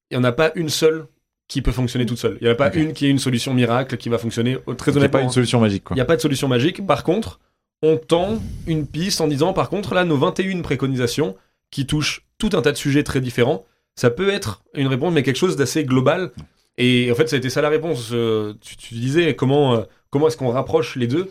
il 0.09 0.17
n'y 0.17 0.21
en 0.21 0.23
a 0.23 0.31
pas 0.31 0.53
une 0.55 0.69
seule 0.69 1.07
qui 1.49 1.61
peut 1.61 1.73
fonctionner 1.73 2.05
toute 2.05 2.19
seule. 2.19 2.37
Il 2.39 2.45
n'y 2.45 2.49
en 2.49 2.53
a 2.53 2.55
pas 2.55 2.73
une 2.73 2.93
qui 2.93 3.05
est 3.05 3.09
une 3.09 3.19
solution 3.19 3.53
miracle 3.53 3.97
qui 3.97 4.07
va 4.07 4.17
fonctionner 4.17 4.57
euh, 4.65 4.73
très 4.75 4.91
Il 4.91 4.93
n'y 4.93 4.99
a 4.99 5.01
honnêtement. 5.01 5.19
pas 5.19 5.23
une 5.25 5.29
solution 5.29 5.59
magique. 5.59 5.83
Il 5.91 5.95
n'y 5.95 6.01
a 6.01 6.05
pas 6.05 6.15
de 6.15 6.21
solution 6.21 6.47
magique. 6.47 6.87
Par 6.87 7.03
contre, 7.03 7.41
on 7.83 7.97
tend 7.97 8.39
une 8.65 8.87
piste 8.87 9.19
en 9.19 9.27
disant, 9.27 9.51
par 9.51 9.69
contre, 9.69 9.93
là, 9.93 10.05
nos 10.05 10.15
21 10.15 10.61
préconisations 10.61 11.35
qui 11.69 11.85
touchent 11.85 12.25
tout 12.37 12.51
un 12.53 12.61
tas 12.61 12.71
de 12.71 12.77
sujets 12.77 13.03
très 13.03 13.19
différents, 13.19 13.65
ça 13.97 14.09
peut 14.09 14.29
être 14.29 14.63
une 14.73 14.87
réponse, 14.87 15.13
mais 15.13 15.21
quelque 15.21 15.35
chose 15.35 15.57
d'assez 15.57 15.83
global. 15.83 16.31
Et 16.77 17.11
en 17.11 17.15
fait, 17.15 17.27
ça 17.27 17.35
a 17.35 17.39
été 17.39 17.49
ça 17.49 17.61
la 17.61 17.67
réponse. 17.67 18.11
Euh, 18.13 18.53
tu, 18.61 18.77
tu 18.77 18.93
disais 18.93 19.35
comment, 19.35 19.75
euh, 19.75 19.81
comment 20.11 20.29
est-ce 20.29 20.37
qu'on 20.37 20.47
rapproche 20.51 20.95
les 20.95 21.07
deux? 21.07 21.29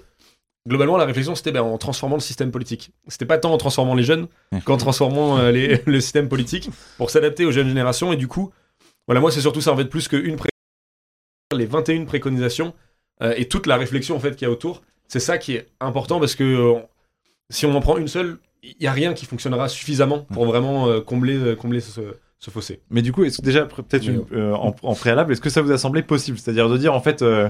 Globalement, 0.68 0.96
la 0.98 1.04
réflexion, 1.06 1.34
c'était 1.34 1.50
ben, 1.52 1.62
en 1.62 1.78
transformant 1.78 2.16
le 2.16 2.20
système 2.20 2.50
politique. 2.50 2.92
C'était 3.08 3.24
pas 3.26 3.38
tant 3.38 3.52
en 3.52 3.56
transformant 3.58 3.94
les 3.94 4.02
jeunes 4.04 4.28
qu'en 4.64 4.76
transformant 4.76 5.38
euh, 5.38 5.50
les- 5.50 5.82
le 5.86 6.00
système 6.00 6.28
politique 6.28 6.70
pour 6.98 7.10
s'adapter 7.10 7.44
aux 7.46 7.50
jeunes 7.52 7.68
générations. 7.68 8.12
Et 8.12 8.16
du 8.16 8.28
coup, 8.28 8.52
voilà, 9.06 9.20
moi, 9.20 9.30
c'est 9.32 9.40
surtout 9.40 9.60
ça, 9.62 9.72
en 9.72 9.76
fait, 9.76 9.86
plus 9.86 10.06
qu'une 10.08 10.36
pré... 10.36 10.48
les 11.56 11.66
21 11.66 12.04
préconisations 12.04 12.74
euh, 13.22 13.34
et 13.36 13.48
toute 13.48 13.66
la 13.66 13.76
réflexion, 13.76 14.14
en 14.16 14.20
fait, 14.20 14.36
qu'il 14.36 14.46
y 14.46 14.48
a 14.48 14.52
autour. 14.52 14.82
C'est 15.08 15.20
ça 15.20 15.38
qui 15.38 15.54
est 15.54 15.66
important 15.80 16.20
parce 16.20 16.34
que 16.34 16.44
euh, 16.44 16.80
si 17.50 17.64
on 17.66 17.74
en 17.74 17.80
prend 17.80 17.96
une 17.96 18.08
seule, 18.08 18.38
il 18.62 18.76
n'y 18.80 18.86
a 18.86 18.92
rien 18.92 19.14
qui 19.14 19.24
fonctionnera 19.24 19.68
suffisamment 19.68 20.20
pour 20.24 20.44
vraiment 20.44 20.88
euh, 20.88 21.00
combler, 21.00 21.56
combler 21.56 21.80
ce, 21.80 22.00
ce 22.40 22.50
fossé. 22.50 22.80
Mais 22.90 23.02
du 23.02 23.10
coup, 23.12 23.24
est-ce 23.24 23.38
que 23.38 23.44
déjà 23.44 23.64
peut-être 23.66 24.08
euh, 24.32 24.52
en, 24.54 24.72
en 24.82 24.94
préalable, 24.94 25.32
est-ce 25.32 25.40
que 25.40 25.50
ça 25.50 25.60
vous 25.60 25.72
a 25.72 25.78
semblé 25.78 26.02
possible? 26.02 26.38
C'est-à-dire 26.38 26.68
de 26.68 26.78
dire 26.78 26.94
en 26.94 27.00
fait, 27.00 27.20
euh, 27.22 27.48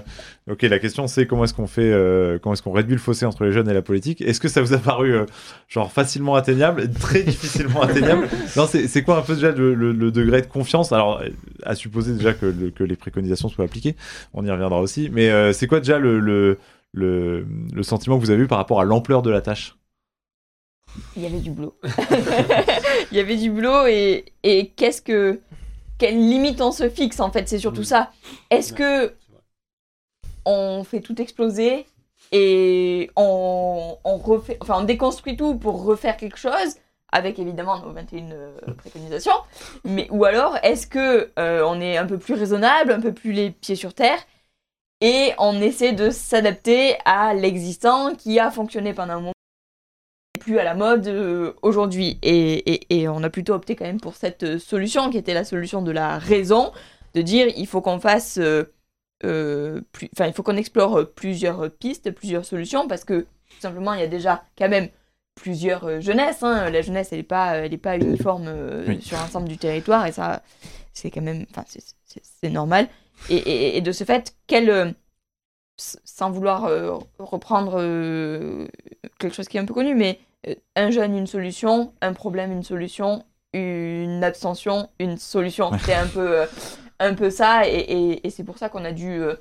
ok, 0.51 0.63
la 0.63 0.79
question 0.79 1.07
c'est 1.07 1.27
comment 1.27 1.45
est-ce 1.45 1.53
qu'on 1.53 1.67
fait, 1.67 1.93
euh, 1.93 2.39
comment 2.39 2.55
est-ce 2.55 2.63
qu'on 2.63 2.73
réduit 2.73 2.95
le 2.95 2.99
fossé 3.01 3.27
entre 3.27 3.45
les 3.45 3.53
jeunes 3.53 3.69
et 3.69 3.75
la 3.75 3.83
politique? 3.83 4.23
Est-ce 4.23 4.41
que 4.41 4.49
ça 4.49 4.63
vous 4.63 4.73
a 4.73 4.79
paru 4.79 5.15
euh, 5.15 5.27
genre 5.69 5.93
facilement 5.93 6.37
atteignable, 6.37 6.91
très 7.01 7.23
difficilement 7.23 7.83
atteignable? 7.83 8.29
Non, 8.57 8.67
c'est 8.67 9.03
quoi 9.03 9.19
un 9.19 9.23
peu 9.23 9.35
déjà 9.35 9.51
le, 9.51 9.75
le- 9.75 9.93
le 9.93 10.11
degré 10.11 10.41
de 10.41 10.47
confiance? 10.47 10.91
Alors, 10.91 11.23
à 11.65 11.75
supposer 11.75 12.15
déjà 12.15 12.33
que, 12.33 12.47
le- 12.47 12.71
que 12.71 12.83
les 12.83 12.97
préconisations 12.97 13.51
soient 13.51 13.67
appliquées, 13.67 13.95
on 14.33 14.43
y 14.47 14.51
reviendra 14.51 14.81
aussi. 14.81 15.11
Mais 15.13 15.29
euh, 15.29 15.53
c'est 15.53 15.67
quoi 15.67 15.81
déjà 15.81 15.99
le, 15.99 16.19
le, 16.19 16.59
le, 16.95 17.47
le 17.75 17.83
sentiment 17.83 18.17
que 18.19 18.25
vous 18.25 18.31
avez 18.31 18.43
eu 18.43 18.47
par 18.47 18.57
rapport 18.57 18.81
à 18.81 18.85
l'ampleur 18.85 19.21
de 19.21 19.29
la 19.31 19.43
tâche? 19.43 19.77
Il 21.15 21.23
y 21.23 21.27
avait 21.27 21.41
du 21.41 21.51
boulot. 21.51 21.79
Il 23.11 23.17
y 23.17 23.21
avait 23.21 23.37
du 23.37 23.51
boulot 23.51 23.87
et, 23.87 24.27
et 24.43 24.69
qu'est-ce 24.71 25.03
que. 25.03 25.41
Quelle 25.99 26.17
limite 26.17 26.61
on 26.61 26.71
se 26.71 26.89
fixe 26.89 27.19
en 27.19 27.33
fait, 27.33 27.49
c'est 27.49 27.59
surtout 27.59 27.81
Mm. 27.81 27.85
ça. 27.85 28.13
Est-ce 28.51 28.73
que 28.73 29.15
on 30.45 30.85
fait 30.85 31.01
tout 31.01 31.21
exploser 31.21 31.87
et 32.33 33.11
on, 33.17 33.97
on 34.05 34.17
refait, 34.17 34.59
enfin 34.61 34.77
on 34.81 34.85
déconstruit 34.85 35.37
tout 35.37 35.57
pour 35.57 35.83
refaire 35.85 36.17
quelque 36.17 36.39
chose 36.39 36.77
avec 37.11 37.39
évidemment 37.39 37.79
nos 37.81 37.91
21 37.93 38.31
euh, 38.33 38.57
préconisations, 38.79 39.33
mais 39.85 40.09
ou 40.11 40.25
alors 40.25 40.57
est-ce 40.63 40.87
que 40.87 41.31
euh, 41.39 41.63
on 41.67 41.81
est 41.81 41.97
un 41.97 42.07
peu 42.07 42.19
plus 42.19 42.35
raisonnable, 42.35 42.93
un 42.93 43.01
peu 43.01 43.13
plus 43.13 43.33
les 43.33 43.51
pieds 43.51 43.77
sur 43.77 43.95
terre 43.95 44.19
et 45.01 45.33
on 45.39 45.61
essaie 45.61 45.93
de 45.93 46.11
s'adapter 46.11 46.97
à 47.05 47.33
l'existant 47.35 48.15
qui 48.15 48.39
a 48.39 48.51
fonctionné 48.51 48.93
pendant 48.95 49.15
un 49.15 49.21
moment 49.21 49.33
plus 50.49 50.59
à 50.59 50.65
la 50.65 50.75
mode 50.75 51.07
euh, 51.09 51.53
aujourd'hui. 51.63 52.19
Et, 52.23 52.73
et- 52.73 53.01
et 53.01 53.09
on 53.09 53.23
a 53.23 53.29
plutôt 53.29 53.53
opté 53.53 53.77
quand 53.77 53.85
même 53.85 54.01
pour 54.01 54.15
cette 54.17 54.43
euh, 54.45 54.59
solution 54.59 55.11
qui 55.11 55.19
était 55.19 55.35
la 55.35 55.45
solution 55.45 55.83
de 55.83 55.91
la 55.91 56.19
raison, 56.19 56.73
de 57.15 57.21
dire 57.23 57.49
il 57.57 57.67
faut 57.67 57.83
qu'on 57.83 58.01
fasse, 58.01 58.39
euh, 58.39 59.81
plus- 59.93 60.09
enfin 60.15 60.27
il 60.27 60.33
faut 60.33 60.43
qu'on 60.43 60.57
explore 60.57 61.05
plusieurs 61.15 61.71
pistes, 61.71 62.11
plusieurs 62.13 62.47
solutions, 62.47 62.89
parce 62.89 63.05
que 63.05 63.21
tout 63.23 63.61
simplement 63.61 63.93
il 63.93 64.01
y 64.01 64.05
a 64.05 64.07
déjà 64.09 64.43
quand 64.57 64.71
même 64.71 64.89
plusieurs 65.35 66.01
jeunesses. 66.01 66.43
hein. 66.43 66.71
La 66.71 66.81
jeunesse 66.81 67.09
elle 67.13 67.19
n'est 67.19 67.25
pas, 67.25 67.57
elle 67.57 67.75
est 67.75 67.77
pas 67.79 67.97
uniforme 67.99 68.51
Oui. 68.89 69.03
sur 69.03 69.19
l'ensemble 69.19 69.49
du 69.49 69.59
territoire 69.59 70.07
et 70.07 70.13
ça 70.13 70.43
c'est 70.95 71.11
quand 71.11 71.21
même, 71.21 71.45
enfin 71.51 71.65
c'est- 71.69 72.49
normal. 72.49 72.89
Et, 73.29 73.81
de 73.83 73.93
ce 73.93 74.05
fait, 74.05 74.35
quel 74.47 74.95
s- 75.79 75.99
sans 76.05 76.31
vouloir 76.31 76.65
euh, 76.65 76.97
reprendre 77.19 77.75
euh, 77.79 78.67
quelque 79.19 79.35
chose 79.35 79.49
qui 79.49 79.59
est 79.59 79.61
un 79.61 79.65
peu 79.67 79.75
connu, 79.75 79.95
mais 79.95 80.19
un 80.77 80.91
jeune, 80.91 81.17
une 81.17 81.27
solution, 81.27 81.93
un 82.01 82.13
problème, 82.13 82.53
une 82.53 82.63
solution, 82.63 83.25
une 83.53 84.23
abstention, 84.25 84.89
une 84.99 85.17
solution. 85.19 85.71
C'est 85.85 85.95
un 85.95 86.07
peu, 86.07 86.41
euh, 86.43 86.47
un 87.01 87.15
peu 87.15 87.31
ça, 87.31 87.69
et, 87.69 87.75
et- 87.79 88.27
et 88.27 88.31
c'est 88.31 88.45
pour 88.45 88.59
ça 88.59 88.69
qu'on 88.69 88.85
a 88.85 88.93
dû 88.93 89.11
euh, 89.11 89.35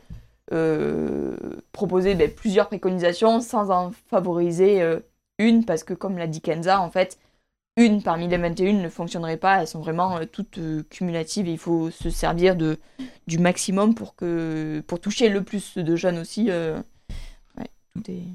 euh, 0.54 1.36
proposer 1.72 2.16
ben, 2.16 2.32
plusieurs 2.34 2.68
préconisations 2.68 3.42
sans 3.42 3.70
en 3.72 3.92
favoriser 4.10 4.82
euh, 4.82 5.00
une, 5.40 5.66
parce 5.66 5.84
que 5.84 5.94
comme 5.94 6.18
l'a 6.18 6.28
dit 6.28 6.42
Kenza, 6.42 6.82
en 6.82 6.90
fait, 6.90 7.20
une 7.78 8.02
parmi 8.02 8.28
les 8.28 8.38
21 8.38 8.74
ne 8.74 8.90
fonctionnerait 8.90 9.38
pas, 9.38 9.62
elles 9.62 9.68
sont 9.68 9.82
vraiment 9.82 10.18
euh, 10.18 10.26
toutes 10.26 10.58
euh, 10.58 10.84
cumulatives 10.90 11.48
et 11.48 11.52
il 11.54 11.60
faut 11.60 11.92
se 11.92 12.10
servir 12.10 12.56
de, 12.56 12.80
du 13.28 13.38
maximum 13.40 13.94
pour, 13.96 14.16
que, 14.16 14.82
pour 14.88 15.00
toucher 15.00 15.30
le 15.30 15.44
plus 15.44 15.78
de 15.78 15.96
jeunes 15.96 16.18
aussi. 16.20 16.50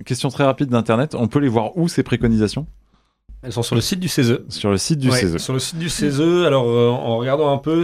Question 0.04 0.28
très 0.28 0.44
rapide 0.44 0.68
d'internet. 0.68 1.14
On 1.14 1.28
peut 1.28 1.38
les 1.38 1.48
voir 1.48 1.76
où 1.76 1.88
ces 1.88 2.02
préconisations? 2.02 2.66
Elles 3.42 3.52
sont 3.52 3.62
sur 3.62 3.74
le 3.74 3.80
site 3.80 3.98
du 4.00 4.08
CESE. 4.08 4.40
Sur 4.48 4.70
le 4.70 4.76
site 4.76 4.98
du 5.00 5.08
E. 5.08 5.10
Ouais, 5.10 5.20
CESE. 5.20 5.36
Sur 5.38 5.52
le 5.52 5.58
site 5.58 5.78
du 5.78 5.88
CESE, 5.88 6.20
alors 6.46 6.68
euh, 6.68 6.88
en 6.90 7.16
regardant 7.16 7.52
un 7.52 7.58
peu, 7.58 7.82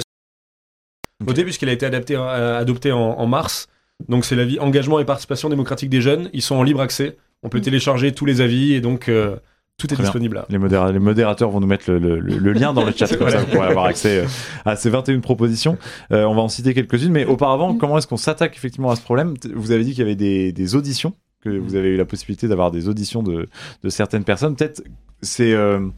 Ok. 1.21 1.27
voté 1.29 1.43
puisqu'elle 1.45 1.69
a 1.69 1.73
été 1.73 1.85
adaptée, 1.87 2.15
euh, 2.17 2.59
adoptée 2.61 2.93
en, 2.93 2.99
en 3.01 3.27
mars. 3.27 3.67
Donc 4.09 4.25
c'est 4.25 4.37
l'avis 4.37 4.61
engagement 4.61 5.01
et 5.01 5.05
participation 5.05 5.49
démocratique 5.49 5.91
des 5.91 6.01
jeunes. 6.01 6.31
Ils 6.33 6.43
sont 6.43 6.55
en 6.55 6.63
libre 6.63 6.81
accès. 6.81 7.17
On 7.43 7.49
peut 7.49 7.59
Mm. 7.59 7.63
télécharger 7.63 8.13
tous 8.13 8.25
les 8.25 8.41
avis 8.41 8.73
et 8.75 8.81
donc 8.81 9.09
euh, 9.09 9.37
tout 9.79 9.87
est 9.87 9.95
Très 9.95 9.97
bien. 9.97 10.05
disponible 10.05 10.37
là. 10.37 10.47
Les, 10.49 10.59
modéra- 10.59 10.93
les 10.93 10.99
modérateurs 11.01 11.51
vont 11.51 11.59
nous 11.61 11.67
mettre 11.67 11.91
le, 11.91 11.99
le- 11.99 12.21
le- 12.21 12.39
le 12.39 12.53
lien 12.53 12.73
dans 12.73 12.85
le 12.85 12.93
chat, 12.93 13.09
comme 13.17 13.29
ça 13.31 13.39
vous 13.39 13.47
pourrez 13.47 13.67
avoir 13.67 13.87
accès 13.87 14.21
euh, 14.21 14.27
à 14.65 14.77
ces 14.77 14.91
21 14.91 15.19
propositions. 15.21 15.77
Euh, 16.13 16.25
on 16.25 16.35
va 16.37 16.43
en 16.43 16.49
citer 16.49 16.73
quelques-unes, 16.75 17.11
mais 17.13 17.25
auparavant, 17.25 17.73
Mm. 17.75 17.79
comment 17.79 17.99
est-ce 17.99 18.07
qu'on 18.07 18.17
s'attaque 18.17 18.57
effectivement 18.57 18.91
à 18.93 18.97
ce 18.97 19.03
problème? 19.03 19.35
Vous 19.57 19.73
avez 19.73 19.83
dit 19.83 19.91
qu'il 19.91 20.01
y 20.01 20.03
avait 20.03 20.15
des, 20.17 20.53
des 20.53 20.75
auditions, 20.77 21.15
que 21.43 21.51
vous 21.51 21.75
avez 21.75 21.89
eu 21.89 21.97
la 21.97 22.05
possibilité 22.05 22.49
d'avoir 22.49 22.71
des 22.71 22.89
auditions 22.89 23.23
de, 23.23 23.47
de 23.83 23.89
certaines 23.89 24.25
personnes. 24.25 24.57
Peut-être 24.57 24.83
c'est... 25.23 25.53
euh, 25.53 25.89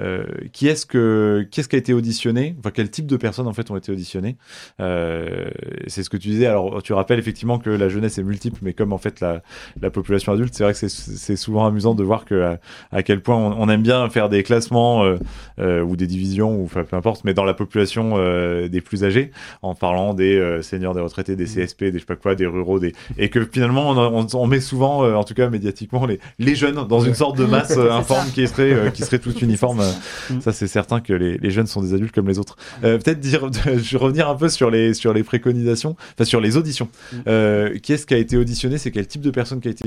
euh, 0.00 0.24
qui 0.52 0.66
est-ce 0.68 0.86
que 0.86 1.46
qui 1.50 1.60
est-ce 1.60 1.68
qui 1.68 1.76
a 1.76 1.78
été 1.78 1.92
auditionné? 1.92 2.56
Enfin, 2.58 2.70
quel 2.74 2.90
type 2.90 3.06
de 3.06 3.16
personnes 3.16 3.46
en 3.46 3.52
fait 3.52 3.70
ont 3.70 3.76
été 3.76 3.92
auditionnées? 3.92 4.36
Euh, 4.80 5.44
C'est 5.86 6.02
ce 6.02 6.10
que 6.10 6.16
tu 6.16 6.28
disais. 6.28 6.46
Alors, 6.46 6.82
tu 6.82 6.92
rappelles 6.92 7.18
effectivement 7.18 7.58
que 7.58 7.70
la 7.70 7.88
jeunesse 7.88 8.18
est 8.18 8.22
multiple, 8.22 8.58
mais 8.62 8.72
comme 8.72 8.92
en 8.92 8.98
fait 8.98 9.20
la, 9.20 9.42
la 9.80 9.90
population 9.90 10.32
adulte, 10.32 10.54
c'est 10.54 10.64
vrai 10.64 10.72
que 10.72 10.78
c'est- 10.88 11.36
souvent 11.36 11.66
amusant 11.66 11.94
de 11.94 12.02
voir 12.04 12.24
que 12.24 12.40
à, 12.42 12.58
à 12.92 13.02
quel 13.02 13.20
point 13.20 13.36
on, 13.36 13.60
on 13.60 13.68
aime 13.68 13.82
bien 13.82 14.08
faire 14.08 14.28
des 14.28 14.42
classements 14.42 15.04
euh, 15.04 15.16
euh, 15.58 15.82
ou 15.82 15.96
des 15.96 16.06
divisions 16.06 16.56
ou 16.60 16.64
enfin 16.64 16.84
peu 16.84 16.96
importe, 16.96 17.24
mais 17.24 17.34
dans 17.34 17.44
la 17.44 17.54
population 17.54 18.14
euh, 18.16 18.68
des 18.68 18.80
plus 18.80 19.04
âgés, 19.04 19.30
en 19.62 19.74
parlant 19.74 20.14
des 20.14 20.36
euh, 20.36 20.62
seniors, 20.62 20.94
des 20.94 21.00
retraités, 21.00 21.36
des 21.36 21.44
CSP, 21.46 21.84
des 21.84 21.92
je 21.94 21.98
sais 22.00 22.04
pas 22.04 22.16
quoi, 22.16 22.34
des 22.34 22.46
ruraux, 22.46 22.78
des 22.78 22.92
et 23.18 23.28
que 23.30 23.44
finalement 23.44 23.90
on, 23.90 23.96
on- 24.22 24.26
on 24.34 24.46
met 24.46 24.60
souvent, 24.60 25.04
euh, 25.04 25.14
en 25.14 25.24
tout 25.24 25.34
cas 25.34 25.48
médiatiquement, 25.50 26.06
les, 26.06 26.18
les 26.38 26.54
jeunes 26.54 26.86
dans 26.88 27.00
une 27.00 27.14
sorte 27.14 27.36
de 27.38 27.44
masse 27.44 27.76
informe 27.90 28.28
qui 28.30 28.46
serait 28.48 28.72
euh, 28.72 28.90
qui 28.90 29.02
serait 29.02 29.18
toute 29.18 29.40
uniforme. 29.42 29.83
Euh, 29.84 30.34
Mm. 30.34 30.40
Ça 30.40 30.52
c'est 30.52 30.66
certain 30.66 31.00
que 31.00 31.12
les, 31.12 31.36
les 31.38 31.50
jeunes 31.50 31.66
sont 31.66 31.82
des 31.82 31.92
adultes 31.92 32.14
comme 32.14 32.28
les 32.28 32.38
autres. 32.38 32.56
Euh, 32.82 32.98
Peut-être 32.98 33.20
dire, 33.20 33.50
je 33.64 33.70
vais 33.70 33.98
revenir 33.98 34.28
un 34.28 34.34
peu 34.34 34.48
sur 34.48 34.70
les 34.70 34.94
sur 34.94 35.12
les 35.12 35.22
préconisations, 35.22 35.96
enfin 36.14 36.24
sur 36.24 36.40
les 36.40 36.56
auditions. 36.56 36.88
Mm. 37.12 37.16
Euh, 37.26 37.78
qui 37.78 37.92
est-ce 37.92 38.06
qui 38.06 38.14
a 38.14 38.18
été 38.18 38.36
auditionné? 38.36 38.78
C'est 38.78 38.90
quel 38.90 39.06
type 39.06 39.22
de 39.22 39.30
personne 39.30 39.60
qui 39.60 39.68
a 39.68 39.70
été 39.70 39.84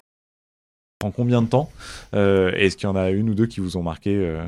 en 1.04 1.12
combien 1.12 1.42
de 1.42 1.48
temps? 1.48 1.72
Est-ce 2.14 2.76
qu'il 2.78 2.88
y 2.88 2.92
en 2.92 2.96
a 2.96 3.10
une 3.10 3.30
ou 3.30 3.36
deux 3.36 3.46
qui 3.46 3.60
vous 3.60 3.78
ont 3.78 3.84
marqué 3.84 4.40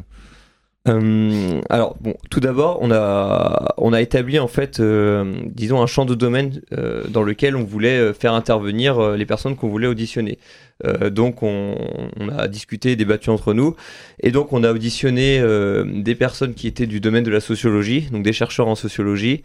euh 0.88 1.60
alors 1.70 1.98
bon, 2.00 2.13
tout 2.32 2.39
d'abord, 2.39 2.80
on 2.82 2.89
a 2.92 3.74
on 3.78 3.92
a 3.92 4.02
établi 4.02 4.39
en 4.39 4.48
fait, 4.48 4.80
euh, 4.80 5.36
disons 5.46 5.82
un 5.82 5.88
champ 5.88 6.06
de 6.06 6.15
domaine 6.15 6.62
euh, 6.72 7.04
dans 7.10 7.22
lequel 7.24 7.56
on 7.56 7.63
voulait 7.63 8.00
euh, 8.00 8.13
faire 8.13 8.34
intervenir 8.34 8.98
euh, 8.98 9.18
les 9.18 9.26
personnes 9.26 9.56
qu'on 9.56 9.68
voulait 9.70 9.88
auditionner. 9.88 10.39
Euh, 10.86 11.10
donc 11.10 11.44
on, 11.44 11.76
on 12.18 12.30
a 12.30 12.48
discuté, 12.48 12.96
débattu 12.96 13.30
entre 13.30 13.54
nous, 13.54 13.76
et 14.24 14.32
donc 14.32 14.54
on 14.54 14.63
a 14.63 14.72
auditionné 14.72 15.39
euh, 15.39 15.84
des 16.02 16.15
personnes 16.15 16.54
qui 16.54 16.68
étaient 16.68 16.88
du 16.88 17.02
domaine 17.02 17.26
de 17.26 17.32
la 17.32 17.42
sociologie, 17.42 18.08
donc 18.12 18.24
des 18.24 18.34
chercheurs 18.34 18.68
en 18.70 18.76
sociologie. 18.76 19.44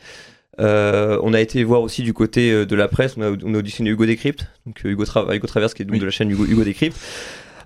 Euh, 0.61 1.19
on 1.25 1.35
a 1.35 1.41
été 1.41 1.65
voir 1.65 1.83
aussi 1.83 2.03
du 2.05 2.13
côté 2.13 2.65
de 2.65 2.77
la 2.77 2.87
presse, 2.87 3.17
on 3.17 3.23
a, 3.23 3.33
on 3.45 3.55
a 3.55 3.59
auditionné 3.59 3.91
Hugo 3.91 4.07
Décrypte, 4.07 4.47
donc 4.67 4.81
Hugo, 4.85 5.03
Tra- 5.05 5.35
Hugo 5.35 5.49
Travers 5.49 5.75
qui 5.75 5.83
est 5.83 5.85
donc 5.85 5.95
Oui. 5.95 5.99
de 5.99 6.05
la 6.05 6.13
chaîne 6.13 6.31
Hugo, 6.31 6.45
Hugo 6.47 6.63
Décrypte. 6.63 6.97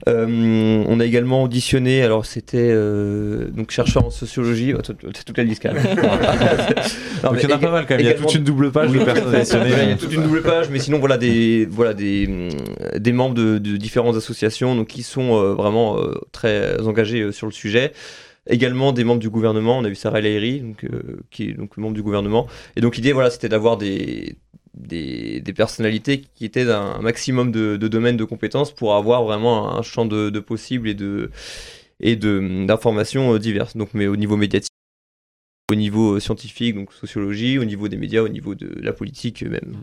Euh, 0.07 0.85
on 0.87 1.01
a 1.01 1.05
également 1.05 1.43
auditionné, 1.43 2.03
alors 2.03 2.25
c'était 2.25 2.71
euh, 2.71 3.49
donc 3.49 3.71
chercheur 3.71 4.07
en 4.07 4.11
sociologie, 4.11 4.75
oh, 4.75 4.81
toi, 4.81 4.95
c'est 5.15 5.25
toute 5.25 5.37
la 5.37 5.45
liste 5.45 5.63
quand 5.63 5.73
même. 5.73 5.85
Non, 7.25 7.31
Donc 7.31 7.43
il 7.43 7.49
y 7.49 7.53
en 7.53 7.57
a 7.57 7.59
pas 7.59 7.71
mal 7.71 7.87
quand 7.87 7.97
même. 7.97 8.05
Il 8.05 8.07
y 8.07 8.11
a 8.11 8.15
toute 8.15 8.35
une 8.35 8.45
double 8.45 8.71
page 8.71 8.93
de 8.93 8.99
personnes 9.01 9.35
auditionnées. 9.35 9.71
il 9.83 9.89
y 9.89 9.93
a 9.93 9.97
toute 9.97 10.13
une 10.13 10.23
double 10.23 10.43
page, 10.43 10.69
mais 10.71 10.79
sinon 10.79 10.99
voilà 10.99 11.19
des 11.19 11.67
voilà 11.69 11.95
des 11.95 12.49
des 12.97 13.13
membres 13.13 13.35
de, 13.35 13.59
de 13.59 13.77
différentes 13.77 14.17
associations 14.17 14.77
donc 14.77 14.87
qui 14.87 15.03
sont 15.03 15.35
euh, 15.35 15.55
vraiment 15.55 15.99
euh, 15.99 16.15
très 16.33 16.81
engagés 16.81 17.23
euh, 17.23 17.33
sur 17.33 17.47
le 17.47 17.53
sujet. 17.53 17.93
Également 18.51 18.93
des 18.93 19.05
membres 19.05 19.21
du 19.21 19.29
gouvernement, 19.29 19.77
on 19.79 19.85
a 19.85 19.89
vu 19.89 19.95
Sarah 19.95 20.23
Lahiri, 20.23 20.61
donc 20.61 20.85
euh, 20.85 21.21
qui 21.31 21.51
est 21.51 21.53
donc 21.53 21.77
membre 21.77 21.95
du 21.95 22.03
gouvernement. 22.03 22.47
Et 22.77 22.81
donc 22.81 22.97
l'idée 22.97 23.13
voilà 23.13 23.31
c'était 23.31 23.49
d'avoir 23.49 23.77
des 23.77 24.37
des, 24.79 25.41
des 25.41 25.53
personnalités 25.53 26.23
qui 26.35 26.45
étaient 26.45 26.65
d'un 26.65 26.99
maximum 27.01 27.53
de, 27.53 27.77
domaines 27.77 28.17
de 28.17 28.25
compétences 28.25 28.73
pour 28.73 28.95
avoir 28.95 29.25
vraiment 29.25 29.77
un 29.77 29.83
champ 29.83 30.07
de, 30.07 30.39
possibles 30.41 30.89
et 30.89 30.95
de 30.95 31.31
et 32.01 32.15
de 32.15 32.65
d'informations 32.67 33.35
euh, 33.35 33.39
diverses. 33.39 33.77
Donc 33.77 33.91
mais 33.93 34.07
au 34.07 34.17
niveau 34.17 34.37
médiatique, 34.37 34.73
au 35.73 35.75
niveau 35.75 36.15
euh, 36.15 36.21
scientifique, 36.21 36.77
donc 36.77 36.93
sociologie, 36.93 37.59
au 37.59 37.65
niveau 37.65 37.89
des 37.89 37.97
médias, 37.97 38.23
au 38.23 38.29
niveau 38.29 38.55
de 38.55 38.69
la 38.81 38.93
politique 38.93 39.43
même. 39.43 39.83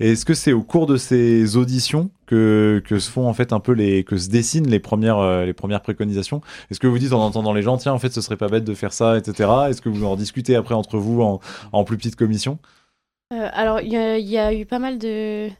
Et 0.00 0.12
est-ce 0.12 0.24
que 0.24 0.34
c'est 0.34 0.52
au 0.52 0.62
cours 0.62 0.86
de 0.86 0.96
ces 0.96 1.56
auditions 1.56 2.10
que, 2.26 2.82
que 2.84 2.98
se 2.98 3.08
font 3.08 3.28
en 3.28 3.34
fait 3.34 3.52
un 3.52 3.60
peu 3.60 3.72
les 3.72 4.02
que 4.02 4.16
se 4.16 4.28
dessinent 4.28 4.68
les 4.68 4.80
premières 4.80 5.18
euh, 5.18 5.44
les 5.44 5.52
premières 5.52 5.80
préconisations? 5.80 6.40
Est-ce 6.70 6.80
que 6.80 6.86
vous 6.86 6.98
dites 6.98 7.12
en 7.12 7.24
entendant 7.24 7.52
les 7.52 7.62
gens 7.62 7.76
tiens 7.76 7.92
en 7.92 7.98
fait 7.98 8.12
ce 8.12 8.20
serait 8.20 8.36
pas 8.36 8.48
bête 8.48 8.64
de 8.64 8.74
faire 8.74 8.92
ça 8.92 9.16
etc. 9.16 9.48
Est-ce 9.70 9.80
que 9.80 9.88
vous 9.88 10.04
en 10.04 10.16
discutez 10.16 10.56
après 10.56 10.74
entre 10.74 10.98
vous 10.98 11.22
en, 11.22 11.40
en 11.72 11.84
plus 11.84 11.96
petite 11.96 12.16
commission? 12.16 12.58
Euh, 13.32 13.48
alors, 13.52 13.80
il 13.80 13.92
y, 13.92 14.38
a- 14.38 14.54
eu 14.54 14.64
pas 14.64 14.78
mal 14.78 14.98
de, 14.98 15.50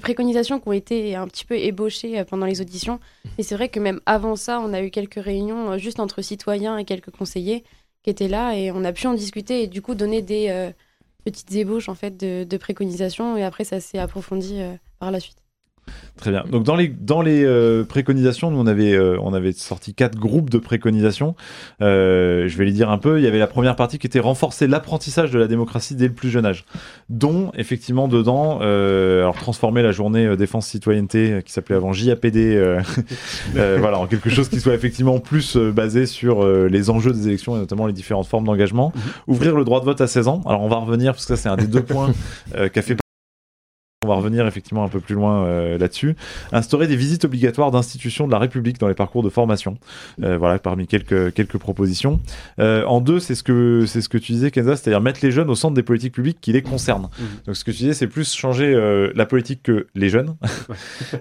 préconisations 0.00 0.58
qui 0.58 0.68
ont 0.68 0.72
été 0.72 1.14
un 1.14 1.26
petit 1.28 1.44
peu 1.44 1.56
ébauchées 1.56 2.18
euh, 2.18 2.24
pendant 2.24 2.46
les 2.46 2.60
auditions. 2.60 2.98
Et 3.38 3.42
c'est 3.42 3.54
vrai 3.54 3.68
que 3.68 3.78
même 3.78 4.00
avant 4.06 4.36
ça, 4.36 4.60
on 4.60 4.72
a 4.72 4.82
eu 4.82 4.90
quelques 4.90 5.22
réunions 5.22 5.72
euh, 5.72 5.78
juste 5.78 6.00
entre 6.00 6.22
citoyens 6.22 6.76
et 6.78 6.84
quelques 6.84 7.10
conseillers 7.10 7.64
qui 8.02 8.10
étaient 8.10 8.28
là 8.28 8.54
et 8.54 8.70
on 8.72 8.84
a 8.84 8.92
pu 8.92 9.06
en 9.06 9.14
discuter 9.14 9.62
et 9.62 9.66
du 9.66 9.82
coup 9.82 9.94
donner 9.94 10.22
des 10.22 10.72
petites 11.24 11.52
ébauches 11.52 11.88
en 11.88 11.96
fait 11.96 12.16
de, 12.16 12.56
préconisations 12.56 13.36
et 13.36 13.42
après 13.42 13.64
ça 13.64 13.80
s'est 13.80 13.98
approfondi 13.98 14.60
par 15.00 15.10
la 15.10 15.18
suite. 15.18 15.47
Très 16.16 16.32
bien. 16.32 16.44
Donc 16.50 16.64
dans 16.64 16.74
les 16.74 16.88
dans 16.88 17.22
les 17.22 17.44
euh, 17.44 17.84
préconisations, 17.84 18.50
nous 18.50 18.58
on 18.58 18.66
avait 18.66 18.92
euh, 18.92 19.18
on 19.22 19.34
avait 19.34 19.52
sorti 19.52 19.94
quatre 19.94 20.18
groupes 20.18 20.50
de 20.50 20.58
préconisations. 20.58 21.36
Euh, 21.80 22.48
je 22.48 22.58
vais 22.58 22.64
les 22.64 22.72
dire 22.72 22.90
un 22.90 22.98
peu. 22.98 23.18
Il 23.18 23.24
y 23.24 23.28
avait 23.28 23.38
la 23.38 23.46
première 23.46 23.76
partie 23.76 23.98
qui 23.98 24.06
était 24.08 24.18
renforcer 24.18 24.66
l'apprentissage 24.66 25.30
de 25.30 25.38
la 25.38 25.46
démocratie 25.46 25.94
dès 25.94 26.08
le 26.08 26.14
plus 26.14 26.28
jeune 26.30 26.44
âge, 26.44 26.64
dont 27.08 27.52
effectivement 27.54 28.08
dedans, 28.08 28.58
euh, 28.62 29.20
alors 29.20 29.36
transformer 29.36 29.82
la 29.82 29.92
journée 29.92 30.26
euh, 30.26 30.36
défense 30.36 30.66
citoyenneté 30.66 31.32
euh, 31.32 31.40
qui 31.40 31.52
s'appelait 31.52 31.76
avant 31.76 31.92
JAPD, 31.92 32.56
euh, 32.56 32.80
euh, 33.56 33.76
voilà, 33.80 33.98
en 34.00 34.06
quelque 34.06 34.30
chose 34.30 34.48
qui 34.48 34.58
soit 34.60 34.74
effectivement 34.74 35.20
plus 35.20 35.56
basé 35.56 36.06
sur 36.06 36.42
euh, 36.42 36.68
les 36.68 36.90
enjeux 36.90 37.12
des 37.12 37.28
élections 37.28 37.56
et 37.56 37.60
notamment 37.60 37.86
les 37.86 37.92
différentes 37.92 38.26
formes 38.26 38.44
d'engagement. 38.44 38.92
Ouvrir 39.26 39.56
le 39.56 39.64
droit 39.64 39.80
de 39.80 39.84
vote 39.84 40.00
à 40.00 40.06
16 40.06 40.28
ans. 40.28 40.42
Alors 40.46 40.62
on 40.62 40.68
va 40.68 40.76
revenir 40.76 41.12
parce 41.12 41.26
que 41.26 41.36
ça 41.36 41.42
c'est 41.42 41.48
un 41.48 41.56
des 41.56 41.66
deux 41.66 41.82
points 41.82 42.12
euh, 42.56 42.68
qu'a 42.68 42.82
fait 42.82 42.96
on 44.08 44.12
va 44.12 44.16
revenir 44.16 44.46
effectivement 44.46 44.84
un 44.84 44.88
peu 44.88 45.00
plus 45.00 45.14
loin 45.14 45.44
euh, 45.44 45.76
là-dessus. 45.76 46.16
Instaurer 46.52 46.86
des 46.86 46.96
visites 46.96 47.24
obligatoires 47.26 47.70
d'institutions 47.70 48.26
de 48.26 48.32
la 48.32 48.38
République 48.38 48.78
dans 48.78 48.88
les 48.88 48.94
parcours 48.94 49.22
de 49.22 49.28
formation. 49.28 49.76
Euh, 50.22 50.38
voilà, 50.38 50.58
parmi 50.58 50.86
quelques, 50.86 51.34
quelques 51.34 51.58
propositions. 51.58 52.20
Euh, 52.58 52.84
en 52.84 53.00
deux, 53.00 53.20
c'est 53.20 53.34
ce 53.34 53.42
que 53.42 53.84
c'est 53.86 54.00
ce 54.00 54.08
que 54.08 54.16
tu 54.16 54.32
disais, 54.32 54.50
Kenza, 54.50 54.76
c'est-à-dire 54.76 55.02
mettre 55.02 55.20
les 55.22 55.30
jeunes 55.30 55.50
au 55.50 55.54
centre 55.54 55.74
des 55.74 55.82
politiques 55.82 56.14
publiques 56.14 56.38
qui 56.40 56.52
les 56.52 56.62
concernent. 56.62 57.10
Mhm. 57.18 57.26
Donc 57.46 57.56
ce 57.56 57.64
que 57.64 57.70
tu 57.70 57.78
disais, 57.78 57.92
c'est 57.92 58.06
plus 58.06 58.32
changer 58.34 58.74
la 59.14 59.26
politique 59.26 59.62
que 59.62 59.86
les 59.94 60.08
jeunes. 60.08 60.36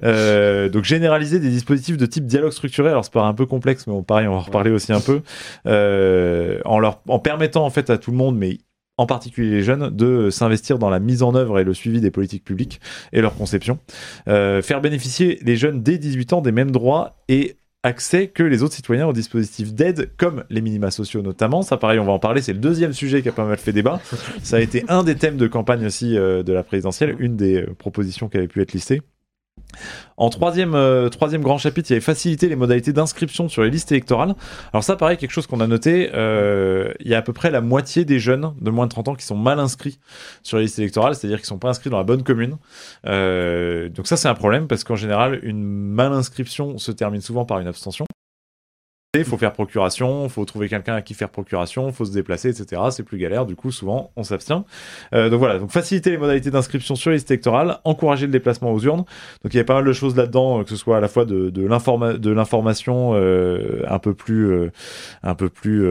Donc 0.72 0.84
généraliser 0.84 1.40
des 1.40 1.50
dispositifs 1.50 1.98
de 1.98 2.06
type 2.06 2.26
dialogue 2.26 2.54
structuré. 2.54 2.90
Alors 2.90 3.04
c'est 3.04 3.14
pas 3.14 3.26
un 3.26 3.34
peu 3.34 3.46
complexe, 3.46 3.86
mais 3.88 3.94
bon, 3.94 4.04
pareil, 4.04 4.28
on 4.28 4.32
va 4.32 4.38
en 4.38 4.42
reparler 4.42 4.72
aussi 4.72 4.94
un 4.94 5.02
peu. 5.02 5.22
En 5.66 6.80
leur 6.80 7.02
en 7.08 7.20
permettant 7.20 7.66
en 7.66 7.70
fait 7.70 7.90
à 7.90 7.98
tout 7.98 8.12
le 8.12 8.18
monde, 8.18 8.38
mais 8.38 8.60
en 8.98 9.06
particulier 9.06 9.52
les 9.52 9.64
jeunes, 9.64 9.90
de 9.96 10.30
s'investir 10.30 10.80
dans 10.80 10.90
la 10.90 11.00
mise 11.00 11.24
en 11.24 11.36
œuvre 11.36 11.60
et 11.60 11.64
le 11.64 11.74
suivi 11.74 12.02
des 12.02 12.12
politiques 12.12 12.44
publiques 12.44 12.82
et 13.14 13.22
leur 13.22 13.36
conception. 13.36 13.80
Euh, 14.28 14.62
faire 14.62 14.82
bénéficier 14.82 15.40
les 15.44 15.56
jeunes 15.56 15.82
dès 15.84 15.98
18 15.98 16.34
ans 16.34 16.42
des 16.42 16.52
mêmes 16.52 16.72
droits 16.72 17.18
et 17.30 17.58
accès 17.84 18.28
que 18.28 18.44
les 18.44 18.64
autres 18.64 18.74
citoyens 18.74 19.08
aux 19.08 19.14
dispositifs 19.14 19.74
d'aide, 19.74 20.12
comme 20.18 20.44
les 20.50 20.62
minima 20.62 20.92
sociaux 20.92 21.22
notamment. 21.22 21.62
Ça, 21.62 21.78
pareil, 21.78 22.00
on 22.00 22.06
va 22.06 22.12
en 22.12 22.20
parler. 22.20 22.42
C'est 22.42 22.54
le 22.54 22.60
deuxième 22.60 22.94
sujet 22.94 23.22
qui 23.22 23.30
a 23.30 23.32
pas 23.32 23.46
mal 23.46 23.58
fait 23.58 23.72
débat. 23.72 24.02
Ça 24.44 24.58
a 24.58 24.60
été 24.60 24.84
un 24.90 25.04
des 25.04 25.16
thèmes 25.16 25.38
de 25.38 25.48
campagne 25.48 25.86
aussi 25.86 26.18
euh, 26.18 26.44
de 26.44 26.54
la 26.54 26.64
présidentielle, 26.64 27.16
une 27.20 27.38
des 27.38 27.62
euh, 27.62 27.76
propositions 27.78 28.30
qui 28.30 28.38
avait 28.38 28.48
pu 28.48 28.62
être 28.62 28.74
listée. 28.74 29.02
En 30.18 30.30
troisième, 30.30 30.74
euh, 30.74 31.10
troisième 31.10 31.44
grand 31.44 31.58
chapitre, 31.60 31.92
il 31.92 31.94
y 31.94 31.96
avait 31.96 32.02
faciliter 32.02 32.50
les 32.50 32.56
modalités 32.56 32.92
d'inscription 32.92 33.50
sur 33.50 33.64
les 33.64 33.70
listes 33.70 33.92
électorales. 33.92 34.34
Alors 34.74 34.84
ça, 34.84 34.96
pareil, 34.96 35.18
quelque 35.18 35.32
chose 35.32 35.46
qu'on 35.46 35.60
a 35.60 35.68
noté, 35.68 36.10
euh, 36.14 36.92
il 37.00 37.08
y 37.08 37.14
a 37.14 37.20
à 37.20 37.22
peu 37.22 37.34
près 37.34 37.52
la 37.52 37.62
moitié 37.62 38.04
des 38.04 38.20
jeunes 38.20 38.54
de 38.60 38.72
moins 38.72 38.88
de 38.88 38.92
30 38.92 39.10
ans 39.10 39.16
qui 39.16 39.26
sont 39.26 39.38
mal 39.38 39.60
inscrits 39.60 40.00
sur 40.42 40.58
les 40.58 40.64
listes 40.64 40.80
électorales, 40.80 41.16
c'est-à-dire 41.16 41.38
qu'ils 41.38 41.46
sont 41.46 41.60
pas 41.60 41.70
inscrits 41.70 41.92
dans 41.92 41.98
la 41.98 42.04
bonne 42.04 42.24
commune. 42.24 42.58
Euh, 43.06 43.90
donc 43.90 44.08
ça, 44.08 44.18
c'est 44.18 44.28
un 44.28 44.36
problème 44.36 44.68
parce 44.68 44.84
qu'en 44.84 44.96
général, 44.96 45.40
une 45.44 45.64
mal 45.64 46.12
inscription 46.12 46.80
se 46.80 46.92
termine 46.92 47.22
souvent 47.22 47.46
par 47.46 47.60
une 47.60 47.68
abstention. 47.68 48.06
Il 49.20 49.26
faut 49.26 49.38
faire 49.38 49.54
procuration, 49.54 50.28
faut 50.30 50.46
trouver 50.46 50.70
quelqu'un 50.70 50.96
à 50.96 51.02
qui 51.02 51.14
faire 51.14 51.30
procuration, 51.30 51.92
faut 51.92 52.06
se 52.06 52.12
déplacer, 52.12 52.50
etc. 52.50 52.82
C'est 52.92 53.04
plus 53.04 53.18
galère, 53.18 53.46
du 53.46 53.56
coup, 53.56 53.72
souvent, 53.72 54.12
on 54.16 54.24
s'abstient. 54.24 54.64
Euh, 55.14 55.30
donc 55.30 55.40
voilà, 55.40 55.60
donc 55.60 55.72
faciliter 55.72 56.12
les 56.12 56.18
modalités 56.18 56.52
d'inscription 56.52 56.96
sur 56.96 57.10
les 57.12 57.18
listes 57.18 57.32
électorales, 57.32 57.78
encourager 57.84 58.26
le 58.26 58.32
déplacement 58.32 58.72
aux 58.72 58.80
urnes. 58.80 59.06
Donc 59.44 59.54
il 59.54 59.58
y 59.58 59.60
a 59.60 59.64
pas 59.64 59.76
mal 59.76 59.86
de 59.86 59.94
choses 59.94 60.16
là-dedans, 60.16 60.60
euh, 60.60 60.64
que 60.64 60.70
ce 60.70 60.76
soit 60.76 60.98
à 60.98 61.00
la 61.00 61.08
fois 61.08 61.26
de, 61.26 61.50
de 61.50 61.66
l'informa- 61.66 62.18
de 62.18 62.32
l'information 62.32 63.12
euh, 63.16 63.84
un 63.88 64.00
peu 64.00 64.14
plus, 64.14 64.70
un 65.24 65.36
peu 65.36 65.50
plus, 65.50 65.88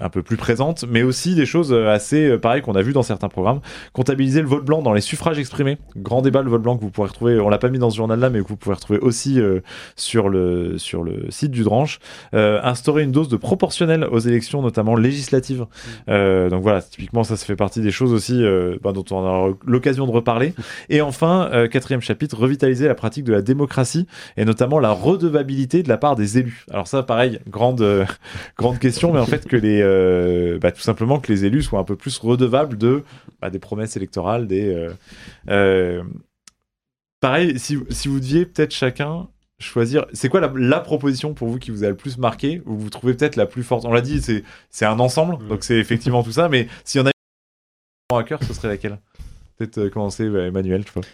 un 0.00 0.08
peu 0.08 0.22
plus 0.22 0.36
présente, 0.36 0.84
mais 0.88 1.02
aussi 1.02 1.34
des 1.34 1.46
choses 1.46 1.72
assez 1.72 2.38
pareilles 2.38 2.62
qu'on 2.62 2.74
a 2.74 2.82
vu 2.82 2.92
dans 2.92 3.02
certains 3.02 3.28
programmes. 3.28 3.60
Comptabiliser 3.92 4.40
le 4.40 4.46
vote 4.48 4.64
blanc 4.64 4.82
dans 4.82 4.92
les 4.92 5.00
suffrages 5.00 5.38
exprimés. 5.38 5.78
Grand 5.96 6.22
débat 6.22 6.42
le 6.42 6.50
vote 6.50 6.62
blanc 6.62 6.76
que 6.76 6.82
vous 6.82 6.90
pourrez 6.90 7.08
retrouver. 7.08 7.40
On 7.40 7.48
l'a 7.48 7.58
pas 7.58 7.68
mis 7.68 7.78
dans 7.78 7.90
ce 7.90 7.96
journal-là, 7.96 8.30
mais 8.30 8.42
que 8.42 8.48
vous 8.48 8.56
pouvez 8.56 8.74
retrouver 8.74 8.98
aussi 8.98 9.40
sur 9.96 10.28
le 10.28 10.78
sur 10.78 11.02
le 11.02 11.30
site 11.30 11.50
du 11.50 11.62
Dranche. 11.62 11.75
Euh, 12.34 12.60
instaurer 12.62 13.02
une 13.02 13.12
dose 13.12 13.28
de 13.28 13.36
proportionnel 13.36 14.04
aux 14.04 14.18
élections, 14.18 14.62
notamment 14.62 14.96
législatives. 14.96 15.66
Euh, 16.08 16.48
donc 16.48 16.62
voilà, 16.62 16.82
typiquement 16.82 17.24
ça, 17.24 17.36
ça 17.36 17.46
fait 17.46 17.56
partie 17.56 17.80
des 17.80 17.90
choses 17.90 18.12
aussi 18.12 18.42
euh, 18.42 18.76
bah, 18.82 18.92
dont 18.92 19.04
on 19.10 19.16
aura 19.16 19.54
l'occasion 19.66 20.06
de 20.06 20.12
reparler. 20.12 20.54
Et 20.88 21.00
enfin, 21.00 21.50
quatrième 21.70 22.00
chapitre, 22.00 22.38
revitaliser 22.38 22.88
la 22.88 22.94
pratique 22.94 23.24
de 23.24 23.32
la 23.32 23.42
démocratie 23.42 24.06
et 24.36 24.44
notamment 24.44 24.78
la 24.78 24.92
redevabilité 24.92 25.82
de 25.82 25.88
la 25.88 25.96
part 25.96 26.16
des 26.16 26.38
élus. 26.38 26.64
Alors 26.70 26.88
ça, 26.88 27.02
pareil, 27.02 27.40
grande 27.48 27.80
euh, 27.80 28.04
grande 28.58 28.78
question, 28.78 29.12
mais 29.12 29.20
en 29.20 29.26
fait 29.26 29.46
que 29.46 29.56
les 29.56 29.80
euh, 29.82 30.58
bah, 30.58 30.72
tout 30.72 30.80
simplement 30.80 31.20
que 31.20 31.32
les 31.32 31.44
élus 31.44 31.62
soient 31.62 31.80
un 31.80 31.84
peu 31.84 31.96
plus 31.96 32.18
redevables 32.18 32.76
de 32.76 33.02
bah, 33.40 33.50
des 33.50 33.58
promesses 33.58 33.96
électorales, 33.96 34.46
des 34.46 34.88
euh, 35.48 36.02
pareil. 37.20 37.58
Si 37.58 37.78
si 37.90 38.08
vous 38.08 38.20
deviez 38.20 38.46
peut-être 38.46 38.72
chacun 38.72 39.28
choisir, 39.58 40.06
c'est 40.12 40.28
quoi 40.28 40.40
la, 40.40 40.52
la 40.56 40.80
proposition 40.80 41.32
pour 41.34 41.48
vous 41.48 41.58
qui 41.58 41.70
vous 41.70 41.84
a 41.84 41.88
le 41.88 41.96
plus 41.96 42.18
marqué 42.18 42.62
ou 42.66 42.76
vous 42.76 42.90
trouvez 42.90 43.14
peut-être 43.14 43.36
la 43.36 43.46
plus 43.46 43.62
forte? 43.62 43.84
On 43.84 43.92
l'a 43.92 44.00
dit, 44.02 44.20
c'est 44.20 44.44
c'est 44.70 44.84
un 44.84 44.98
ensemble, 45.00 45.42
Mm. 45.42 45.48
donc 45.48 45.64
c'est 45.64 45.76
effectivement 45.78 46.22
tout 46.22 46.32
ça. 46.32 46.48
Mais 46.48 46.68
s'il 46.84 47.00
y 47.00 47.04
en 47.04 47.06
a 47.06 47.10
une 48.12 48.18
à 48.18 48.22
cœur, 48.22 48.42
ce 48.42 48.52
serait 48.52 48.68
laquelle? 48.68 48.98
Peut-être 49.58 49.78
euh, 49.78 49.90
commencer, 49.90 50.28
bah, 50.28 50.42
Emmanuel, 50.42 50.84
je 50.86 50.92
pas. 50.92 51.06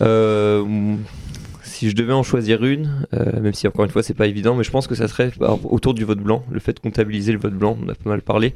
Euh, 0.00 0.96
si 1.62 1.90
je 1.90 1.94
devais 1.94 2.12
en 2.12 2.22
choisir 2.22 2.64
une, 2.64 3.06
euh, 3.14 3.40
même 3.40 3.52
si 3.54 3.68
encore 3.68 3.84
une 3.84 3.90
fois 3.90 4.02
c'est 4.02 4.14
pas 4.14 4.26
évident, 4.26 4.54
mais 4.54 4.64
je 4.64 4.70
pense 4.70 4.86
que 4.86 4.94
ça 4.94 5.06
serait 5.08 5.30
bah, 5.38 5.56
autour 5.64 5.94
du 5.94 6.04
vote 6.04 6.18
blanc, 6.18 6.44
le 6.50 6.58
fait 6.58 6.72
de 6.72 6.80
comptabiliser 6.80 7.32
le 7.32 7.38
vote 7.38 7.54
blanc, 7.54 7.76
on 7.80 7.88
a 7.88 7.94
pas 7.94 8.10
mal 8.10 8.22
parlé. 8.22 8.54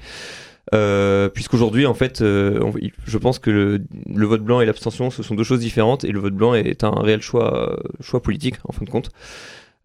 Euh, 0.75 1.29
Puisqu'aujourd'hui, 1.29 1.87
en 1.87 1.95
fait, 1.95 2.23
euh, 2.23 2.73
je 3.07 3.19
pense 3.19 3.39
que 3.39 3.51
le, 3.51 3.83
le 4.15 4.27
vote 4.27 4.43
blanc 4.43 4.61
et 4.61 4.67
l'abstention, 4.67 5.11
ce 5.11 5.23
sont 5.23 5.35
deux 5.35 5.45
choses 5.45 5.61
différentes, 5.61 6.05
et 6.05 6.13
le 6.13 6.21
vote 6.21 6.35
blanc 6.35 6.55
est 6.55 6.85
un 6.85 6.91
réel 6.91 7.23
choix, 7.23 7.71
euh, 7.71 7.77
choix 8.01 8.23
politique, 8.23 8.57
en 8.65 8.73
fin 8.73 8.85
de 8.85 8.91
compte. 8.91 9.11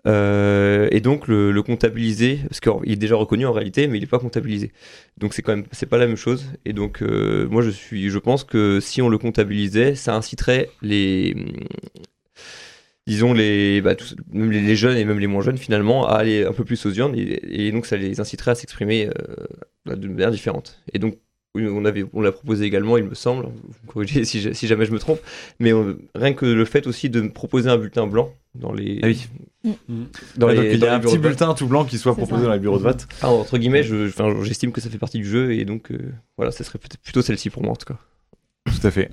Euh, 0.07 0.87
et 0.91 1.01
donc 1.01 1.27
le, 1.27 1.51
le 1.51 1.63
comptabiliser, 1.63 2.39
parce 2.47 2.59
qu'il 2.59 2.91
est 2.91 2.95
déjà 2.95 3.15
reconnu 3.15 3.45
en 3.45 3.51
réalité, 3.51 3.87
mais 3.87 3.97
il 3.97 4.01
n'est 4.01 4.07
pas 4.07 4.19
comptabilisé. 4.19 4.71
Donc 5.17 5.33
c'est 5.33 5.41
quand 5.41 5.55
même, 5.55 5.65
c'est 5.71 5.87
pas 5.87 5.97
la 5.97 6.05
même 6.05 6.15
chose. 6.15 6.45
Et 6.65 6.73
donc 6.73 7.01
euh, 7.01 7.47
moi 7.49 7.63
je 7.63 7.71
suis, 7.71 8.09
je 8.09 8.19
pense 8.19 8.43
que 8.43 8.79
si 8.79 9.01
on 9.01 9.09
le 9.09 9.17
comptabilisait, 9.17 9.95
ça 9.95 10.15
inciterait 10.15 10.69
les, 10.83 11.35
disons 13.07 13.33
les, 13.33 13.81
bah, 13.81 13.95
tous- 13.95 14.15
même 14.31 14.51
les, 14.51 14.61
les 14.61 14.75
jeunes 14.75 14.97
et 14.97 15.05
même 15.05 15.19
les 15.19 15.27
moins 15.27 15.41
jeunes 15.41 15.57
finalement 15.57 16.07
à 16.07 16.15
aller 16.15 16.43
un 16.45 16.53
peu 16.53 16.63
plus 16.65 16.83
aux 16.85 16.91
urnes 16.93 17.15
et, 17.15 17.67
et 17.67 17.71
donc 17.71 17.85
ça 17.85 17.97
les 17.97 18.19
inciterait 18.19 18.51
à 18.51 18.55
s'exprimer 18.55 19.09
euh, 19.89 19.95
de 19.95 20.07
manière 20.07 20.31
différente. 20.31 20.81
Et 20.93 20.99
donc 20.99 21.17
on 21.57 21.85
avait, 21.85 22.03
on 22.11 22.19
l'a 22.19 22.33
proposé 22.33 22.65
également, 22.65 22.97
il 22.97 23.05
me 23.05 23.15
semble. 23.15 23.45
Vous 23.45 23.87
corrigez 23.91 24.25
si, 24.25 24.41
je- 24.41 24.51
si 24.51 24.67
jamais 24.67 24.85
je 24.85 24.91
me 24.91 24.99
trompe, 24.99 25.19
mais 25.59 25.71
on- 25.71 25.95
rien 26.13 26.33
que 26.33 26.45
le 26.45 26.65
fait 26.65 26.85
aussi 26.87 27.09
de 27.09 27.21
proposer 27.29 27.69
un 27.69 27.77
bulletin 27.77 28.07
blanc 28.07 28.33
dans 28.55 28.73
les, 28.73 28.99
Ah 29.03 29.07
oui. 29.07 29.25
dans 30.35 30.47
Ouais, 30.47 30.53
les, 30.55 30.57
donc 30.57 30.65
il 30.71 30.75
y 30.75 30.79
dans 30.79 30.87
a 30.87 30.95
un 30.95 30.99
petit 30.99 31.17
bulletin 31.17 31.53
tout 31.53 31.67
blanc 31.67 31.85
qui 31.85 31.97
soit 31.97 32.13
proposé 32.15 32.41
ça. 32.41 32.47
dans 32.47 32.53
les 32.53 32.59
bureaux 32.59 32.77
de 32.77 32.83
vote. 32.83 33.07
Ah, 33.21 33.29
entre 33.29 33.57
guillemets, 33.57 33.83
je, 33.83 34.07
enfin, 34.07 34.33
j'estime 34.43 34.71
que 34.73 34.81
ça 34.81 34.89
fait 34.89 34.97
partie 34.97 35.17
du 35.19 35.25
jeu 35.25 35.53
et 35.53 35.63
donc 35.63 35.91
euh, 35.91 36.11
voilà, 36.37 36.51
ça 36.51 36.63
serait 36.65 36.77
peut-être 36.79 36.97
plutôt 36.99 37.21
celle-ci 37.21 37.49
pour 37.49 37.63
moi 37.63 37.71
en 37.71 37.75
tout 37.77 37.85
cas. 37.93 37.99
Tout 38.65 38.85
à 38.87 38.91
fait. 38.91 39.11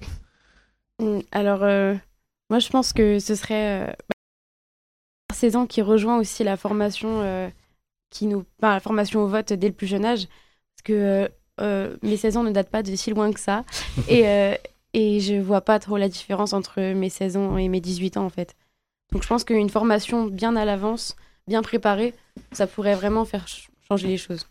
Mm, 1.00 1.20
Alors, 1.30 1.62
euh, 1.62 1.94
moi, 2.52 2.58
je 2.58 2.68
pense 2.68 2.92
que 2.92 3.18
ce 3.18 3.34
serait 3.34 3.80
euh, 3.80 3.86
bah, 3.86 4.14
16 5.34 5.56
ans 5.56 5.66
qui 5.66 5.80
rejoint 5.80 6.18
aussi 6.18 6.44
la 6.44 6.58
formation 6.58 7.22
euh, 7.22 7.48
qui 8.10 8.26
nous, 8.26 8.44
enfin, 8.58 8.74
la 8.74 8.80
formation 8.80 9.22
au 9.22 9.26
vote 9.26 9.54
dès 9.54 9.68
le 9.68 9.72
plus 9.72 9.86
jeune 9.86 10.04
âge, 10.04 10.26
parce 10.26 10.82
que 10.84 11.30
euh, 11.62 11.96
mes 12.02 12.18
16 12.18 12.36
ans 12.36 12.42
ne 12.42 12.50
datent 12.50 12.68
pas 12.68 12.82
de 12.82 12.94
si 12.94 13.08
loin 13.08 13.32
que 13.32 13.40
ça, 13.40 13.64
et 14.06 14.28
euh, 14.28 14.54
et 14.92 15.20
je 15.20 15.36
vois 15.40 15.62
pas 15.62 15.78
trop 15.78 15.96
la 15.96 16.10
différence 16.10 16.52
entre 16.52 16.82
mes 16.92 17.08
16 17.08 17.38
ans 17.38 17.56
et 17.56 17.68
mes 17.68 17.80
18 17.80 18.18
ans 18.18 18.26
en 18.26 18.28
fait. 18.28 18.54
Donc, 19.12 19.22
je 19.22 19.28
pense 19.28 19.44
qu'une 19.44 19.70
formation 19.70 20.26
bien 20.26 20.54
à 20.54 20.66
l'avance, 20.66 21.16
bien 21.48 21.62
préparée, 21.62 22.12
ça 22.52 22.66
pourrait 22.66 22.94
vraiment 22.96 23.24
faire 23.24 23.48
ch- 23.48 23.70
changer 23.88 24.08
les 24.08 24.18
choses. 24.18 24.46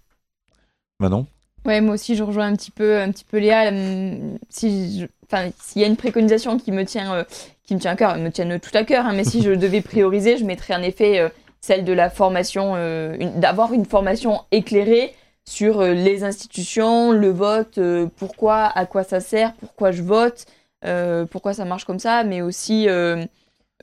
Manon? 0.99 1.27
Ouais, 1.65 1.79
moi 1.81 1.93
aussi, 1.95 2.15
je 2.15 2.23
rejoins 2.23 2.47
un 2.47 2.55
petit 2.55 2.71
peu, 2.71 2.99
un 2.99 3.11
petit 3.11 3.23
peu 3.23 3.37
Léa. 3.37 3.69
Hum, 3.69 4.37
Si 4.49 5.05
enfin, 5.25 5.49
s'il 5.61 5.81
y 5.81 5.85
a 5.85 5.87
une 5.87 5.95
préconisation 5.95 6.57
qui 6.57 6.71
me 6.71 6.83
tient, 6.85 7.13
euh, 7.13 7.23
qui 7.63 7.75
me 7.75 7.79
tient 7.79 7.91
à 7.91 7.95
cœur, 7.95 8.17
me 8.17 8.29
tient 8.29 8.59
tout 8.59 8.71
à 8.77 8.83
cœur. 8.83 9.05
hein, 9.05 9.13
mais 9.13 9.23
si 9.23 9.41
je 9.41 9.51
devais 9.51 9.81
prioriser, 9.81 10.37
je 10.37 10.43
mettrais 10.45 10.75
en 10.75 10.81
effet 10.81 11.19
euh, 11.19 11.29
celle 11.61 11.85
de 11.85 11.93
la 11.93 12.09
formation, 12.09 12.73
euh, 12.75 13.15
d'avoir 13.37 13.73
une 13.73 13.85
formation 13.85 14.41
éclairée 14.51 15.13
sur 15.47 15.81
euh, 15.81 15.93
les 15.93 16.23
institutions, 16.23 17.11
le 17.11 17.29
vote, 17.29 17.77
euh, 17.77 18.07
pourquoi, 18.17 18.65
à 18.65 18.85
quoi 18.85 19.03
ça 19.03 19.19
sert, 19.19 19.53
pourquoi 19.55 19.91
je 19.91 20.01
vote, 20.01 20.45
euh, 20.85 21.25
pourquoi 21.25 21.53
ça 21.53 21.65
marche 21.65 21.85
comme 21.85 21.99
ça, 21.99 22.23
mais 22.23 22.41
aussi 22.41 22.89
euh, 22.89 23.23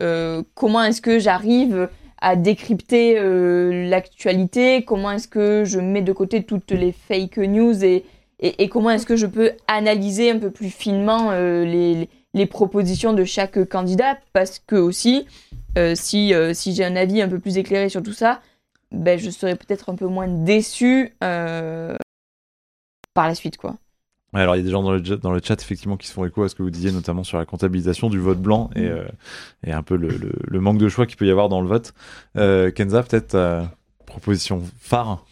euh, 0.03 0.43
comment 0.55 0.83
est-ce 0.85 1.01
que 1.01 1.19
j'arrive 1.19 1.89
à 2.21 2.37
décrypter 2.37 3.19
euh, 3.19 3.89
l'actualité, 3.89 4.85
comment 4.85 5.13
est-ce 5.13 5.29
que 5.29 5.65
je 5.65 5.81
mets 5.81 6.03
de 6.03 6.13
côté 6.13 6.43
toutes 6.43 6.71
les 6.73 6.93
fake 6.93 7.39
news 7.39 7.85
et, 7.85 8.05
et, 8.41 8.69
comment 8.69 8.91
est-ce 8.91 9.07
que 9.07 9.17
je 9.17 9.27
peux 9.27 9.53
analyser 9.67 10.31
un 10.31 10.39
peu 10.39 10.51
plus 10.51 10.71
finement 10.71 11.31
euh, 11.33 11.65
les, 11.65 12.09
les- 12.35 12.47
propositions 12.47 13.13
de 13.13 13.25
chaque 13.25 13.65
candidat 13.69 14.19
parce 14.33 14.59
que 14.59 14.77
aussi 14.77 15.27
euh, 15.77 15.95
si, 15.95 16.33
si 16.53 16.75
j'ai 16.75 16.85
un 16.85 16.97
avis 16.97 17.21
un 17.23 17.29
peu 17.29 17.39
plus 17.39 17.57
éclairé 17.59 17.89
sur 17.89 18.03
tout 18.03 18.13
ça, 18.13 18.41
ben, 18.93 19.19
je 19.19 19.31
serais 19.31 19.57
peut-être 19.57 19.89
un 19.91 19.95
peu 19.97 20.07
moins 20.07 20.29
déçu 20.29 21.15
par 23.15 23.27
la 23.29 23.35
suite 23.35 23.57
quoi. 23.57 23.77
Alors 24.35 24.55
il 24.57 24.59
y 24.59 24.61
a 24.63 24.65
des 24.65 24.71
gens 24.71 24.83
dans 24.83 24.93
le, 24.93 25.03
chat- 25.03 25.17
dans 25.17 25.33
le 25.33 25.41
chat 25.43 25.61
effectivement 25.63 25.97
qui 25.97 26.07
se 26.07 26.13
font 26.13 26.25
écho 26.27 26.43
à 26.43 26.49
ce 26.49 26.55
que 26.55 26.63
vous 26.63 26.71
disiez 26.71 26.93
notamment 26.93 27.25
sur 27.25 27.39
la 27.39 27.47
comptabilisation 27.47 28.11
du 28.11 28.19
vote 28.19 28.39
blanc 28.39 28.69
et, 28.77 28.85
euh, 28.87 29.05
et 29.67 29.73
un 29.73 29.83
peu 29.83 29.97
le, 29.97 30.09
le- 30.09 30.33
le 30.47 30.61
manque 30.61 30.79
de 30.79 30.89
choix 30.89 31.07
qu'il 31.07 31.17
peut 31.17 31.27
y 31.27 31.31
avoir 31.31 31.49
dans 31.49 31.61
le 31.63 31.69
vote. 31.69 31.95
Euh, 32.37 32.71
Kenza, 32.71 33.03
peut-être 33.03 33.29
ta 33.29 33.71
proposition 34.07 34.63
phare 34.81 35.25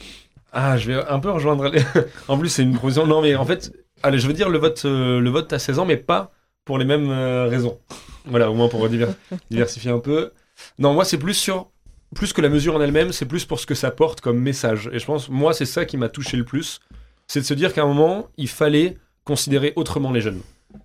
Ah, 0.53 0.77
je 0.79 0.93
vais 0.93 1.05
un 1.09 1.19
peu 1.21 1.31
rejoindre. 1.31 1.69
les- 1.69 1.83
en 2.29 2.39
plus, 2.39 2.49
c'est 2.49 2.63
une 2.63 2.73
proposition. 2.75 3.07
Non, 3.07 3.21
mais 3.21 3.37
en 3.37 3.45
fait, 3.45 3.71
allez, 4.03 4.19
je 4.19 4.27
veux 4.27 4.33
dire 4.33 4.49
le 4.49 4.59
vote, 4.59 4.83
euh, 4.87 5.21
le 5.21 5.31
vote 5.31 5.53
à 5.53 5.59
16 5.59 5.79
ans, 5.79 5.85
mais 5.85 5.97
pas 5.99 6.33
pour 6.65 6.79
les 6.79 6.85
mêmes 6.87 7.11
euh, 7.11 7.47
raisons. 7.49 7.79
Voilà, 8.25 8.51
au 8.51 8.55
moins 8.55 8.69
pour 8.69 8.89
divers- 8.89 9.15
diversifier 9.51 9.91
un 9.91 9.99
peu. 10.01 10.33
Non, 10.79 10.95
moi, 10.95 11.05
c'est 11.05 11.19
plus 11.19 11.35
sur. 11.35 11.69
Plus 12.15 12.33
que 12.33 12.41
la 12.41 12.49
mesure 12.49 12.77
en 12.77 12.81
elle-même, 12.81 13.13
c'est 13.13 13.27
plus 13.27 13.45
pour 13.45 13.59
ce 13.61 13.67
que 13.67 13.75
ça 13.75 13.91
porte 13.91 14.21
comme 14.23 14.39
message. 14.39 14.89
Et 14.93 14.99
je 15.01 15.05
pense, 15.05 15.29
moi, 15.29 15.53
c'est 15.53 15.67
ça 15.67 15.85
qui 15.85 15.97
m'a 15.97 16.09
touché 16.09 16.37
le 16.37 16.45
plus. 16.45 16.81
C'est 17.27 17.41
de 17.41 17.45
se 17.45 17.55
dire 17.55 17.73
qu'à 17.73 17.83
un 17.83 17.87
moment, 17.87 18.29
il 18.37 18.49
fallait 18.49 18.97
considérer 19.25 19.73
autrement 19.77 20.13
les 20.13 20.21
jeunes. 20.21 20.41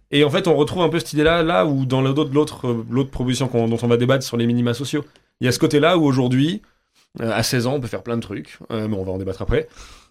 Et 0.09 0.23
en 0.23 0.29
fait, 0.29 0.47
on 0.47 0.55
retrouve 0.55 0.83
un 0.83 0.89
peu 0.89 0.99
cette 0.99 1.13
idée-là, 1.13 1.43
là 1.43 1.65
où 1.65 1.85
dans 1.85 2.01
l'autre, 2.01 2.29
l'autre, 2.33 2.67
euh, 2.67 3.03
proposition 3.03 3.49
dont 3.53 3.77
on 3.81 3.87
va 3.87 3.97
débattre 3.97 4.23
sur 4.23 4.37
les 4.37 4.47
minima 4.47 4.73
sociaux, 4.73 5.05
il 5.39 5.45
y 5.45 5.47
a 5.47 5.51
ce 5.51 5.59
côté-là 5.59 5.97
où 5.97 6.05
aujourd'hui, 6.05 6.61
euh, 7.21 7.31
à 7.31 7.43
16 7.43 7.67
ans, 7.67 7.73
on 7.75 7.79
peut 7.79 7.87
faire 7.87 8.03
plein 8.03 8.17
de 8.17 8.21
trucs, 8.21 8.57
euh, 8.71 8.87
mais 8.87 8.95
on 8.95 9.03
va 9.03 9.11
en 9.11 9.17
débattre 9.17 9.41
après. 9.41 9.67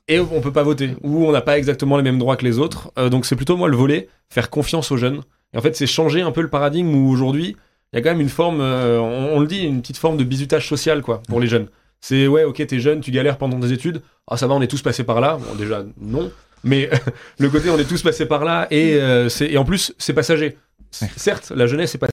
Et 0.09 0.19
on 0.19 0.41
peut 0.41 0.53
pas 0.53 0.65
voter, 0.65 0.97
ou 1.03 1.27
on 1.27 1.33
n'a 1.33 1.41
pas 1.41 1.57
exactement 1.57 1.97
les 1.97 2.03
mêmes 2.03 2.19
droits 2.19 2.37
que 2.37 2.45
les 2.45 2.59
autres. 2.59 2.91
Euh, 2.99 3.09
donc 3.09 3.27
c'est 3.27 3.37
plutôt 3.37 3.57
moi 3.57 3.69
le 3.69 3.77
volet, 3.77 4.09
faire 4.29 4.51
confiance 4.51 4.91
aux 4.91 4.97
jeunes. 4.97 5.21
Et 5.55 5.59
en 5.59 5.61
fait, 5.61 5.77
c'est 5.77 5.87
changer 5.87 6.21
un 6.21 6.33
peu 6.33 6.41
le 6.41 6.49
paradigme 6.49 6.95
où 6.95 7.11
aujourd'hui, 7.11 7.57
il 7.93 7.97
y 7.97 7.99
a 7.99 8.03
quand 8.03 8.11
même 8.11 8.21
une 8.21 8.29
forme, 8.29 8.61
euh, 8.61 9.01
on, 9.01 9.37
on 9.37 9.41
le 9.41 9.47
dit, 9.47 9.61
une 9.61 9.81
petite 9.81 9.99
forme 9.99 10.17
de 10.17 10.25
bizutage 10.25 10.69
social, 10.69 11.03
quoi, 11.03 11.23
pour 11.29 11.41
les 11.41 11.47
jeunes. 11.47 11.69
C'est 12.01 12.27
ouais, 12.27 12.45
ok, 12.45 12.67
t'es 12.67 12.81
jeune, 12.81 13.01
tu 13.01 13.11
galères 13.11 13.37
pendant 13.39 13.61
tes 13.61 13.73
études. 13.73 14.03
Ah, 14.27 14.37
ça 14.37 14.47
va, 14.47 14.55
on 14.55 14.63
est 14.63 14.67
tous 14.69 14.83
passés 14.83 15.05
par 15.05 15.21
là. 15.21 15.37
Bon, 15.37 15.55
déjà, 15.55 15.85
non. 16.01 16.31
Mais 16.65 16.91
le 17.39 17.49
côté, 17.51 17.71
on 17.71 17.79
est 17.79 17.85
tous 17.85 18.03
passés 18.03 18.27
par 18.27 18.45
là. 18.45 18.67
Et, 18.71 18.95
euh, 18.95 19.29
et 19.41 19.59
en 19.59 19.65
plus, 19.65 19.95
c'est 19.99 20.15
passager. 20.15 20.57
Certes, 20.91 21.53
la 21.55 21.67
jeunesse 21.67 21.95
est 21.95 21.99
pas. 21.99 22.09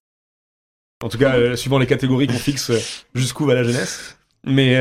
En 1.03 1.09
tout 1.09 1.17
cas, 1.17 1.35
euh, 1.35 1.55
suivant 1.55 1.79
les 1.79 1.85
catégories 1.85 2.27
qu'on 2.27 2.33
fixe, 2.33 2.71
euh, 2.71 2.79
jusqu'où 3.13 3.45
va 3.45 3.53
la 3.53 3.63
jeunesse. 3.63 4.17
Mais, 4.45 4.77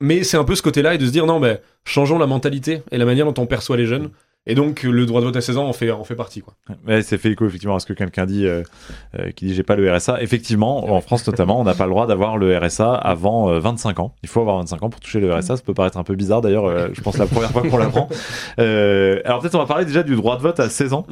mais 0.00 0.22
c'est 0.22 0.36
un 0.36 0.44
peu 0.44 0.54
ce 0.54 0.62
côté-là 0.62 0.94
et 0.94 0.98
de 0.98 1.06
se 1.06 1.10
dire 1.10 1.26
non, 1.26 1.40
ben, 1.40 1.58
changeons 1.84 2.18
la 2.18 2.26
mentalité 2.26 2.82
et 2.90 2.98
la 2.98 3.04
manière 3.04 3.30
dont 3.30 3.42
on 3.42 3.46
perçoit 3.46 3.76
les 3.76 3.86
jeunes. 3.86 4.10
Et 4.46 4.54
donc, 4.54 4.84
le 4.84 5.04
droit 5.04 5.20
de 5.20 5.26
vote 5.26 5.36
à 5.36 5.42
16 5.42 5.58
ans 5.58 5.66
en 5.68 5.72
fait, 5.74 5.90
en 5.90 6.02
fait 6.02 6.14
partie, 6.14 6.40
quoi. 6.40 6.54
Ouais, 6.88 7.02
c'est 7.02 7.18
fait 7.18 7.30
écho 7.30 7.46
effectivement 7.46 7.76
à 7.76 7.80
ce 7.80 7.84
que 7.84 7.92
quelqu'un 7.92 8.24
dit, 8.24 8.46
euh, 8.46 8.62
euh, 9.18 9.30
qui 9.32 9.44
dit 9.44 9.54
j'ai 9.54 9.62
pas 9.62 9.76
le 9.76 9.92
RSA. 9.94 10.22
Effectivement, 10.22 10.90
en 10.90 11.00
France 11.02 11.26
notamment, 11.26 11.60
on 11.60 11.64
n'a 11.64 11.74
pas 11.74 11.84
le 11.84 11.90
droit 11.90 12.06
d'avoir 12.06 12.38
le 12.38 12.56
RSA 12.56 12.94
avant 12.94 13.50
euh, 13.50 13.58
25 13.60 14.00
ans. 14.00 14.14
Il 14.22 14.30
faut 14.30 14.40
avoir 14.40 14.56
25 14.58 14.82
ans 14.82 14.88
pour 14.88 14.98
toucher 15.00 15.20
le 15.20 15.32
RSA. 15.32 15.58
Ça 15.58 15.62
peut 15.62 15.74
paraître 15.74 15.98
un 15.98 16.04
peu 16.04 16.14
bizarre 16.14 16.40
d'ailleurs. 16.40 16.64
euh, 16.64 16.88
je 16.94 17.00
pense 17.02 17.18
la 17.18 17.26
première 17.26 17.50
fois 17.50 17.62
qu'on 17.62 17.76
l'apprend. 17.76 18.08
Euh, 18.58 19.20
alors 19.24 19.40
peut-être 19.40 19.54
on 19.54 19.58
va 19.58 19.66
parler 19.66 19.84
déjà 19.84 20.02
du 20.02 20.14
droit 20.16 20.36
de 20.36 20.42
vote 20.42 20.58
à 20.60 20.68
16 20.68 20.92
ans. 20.92 21.06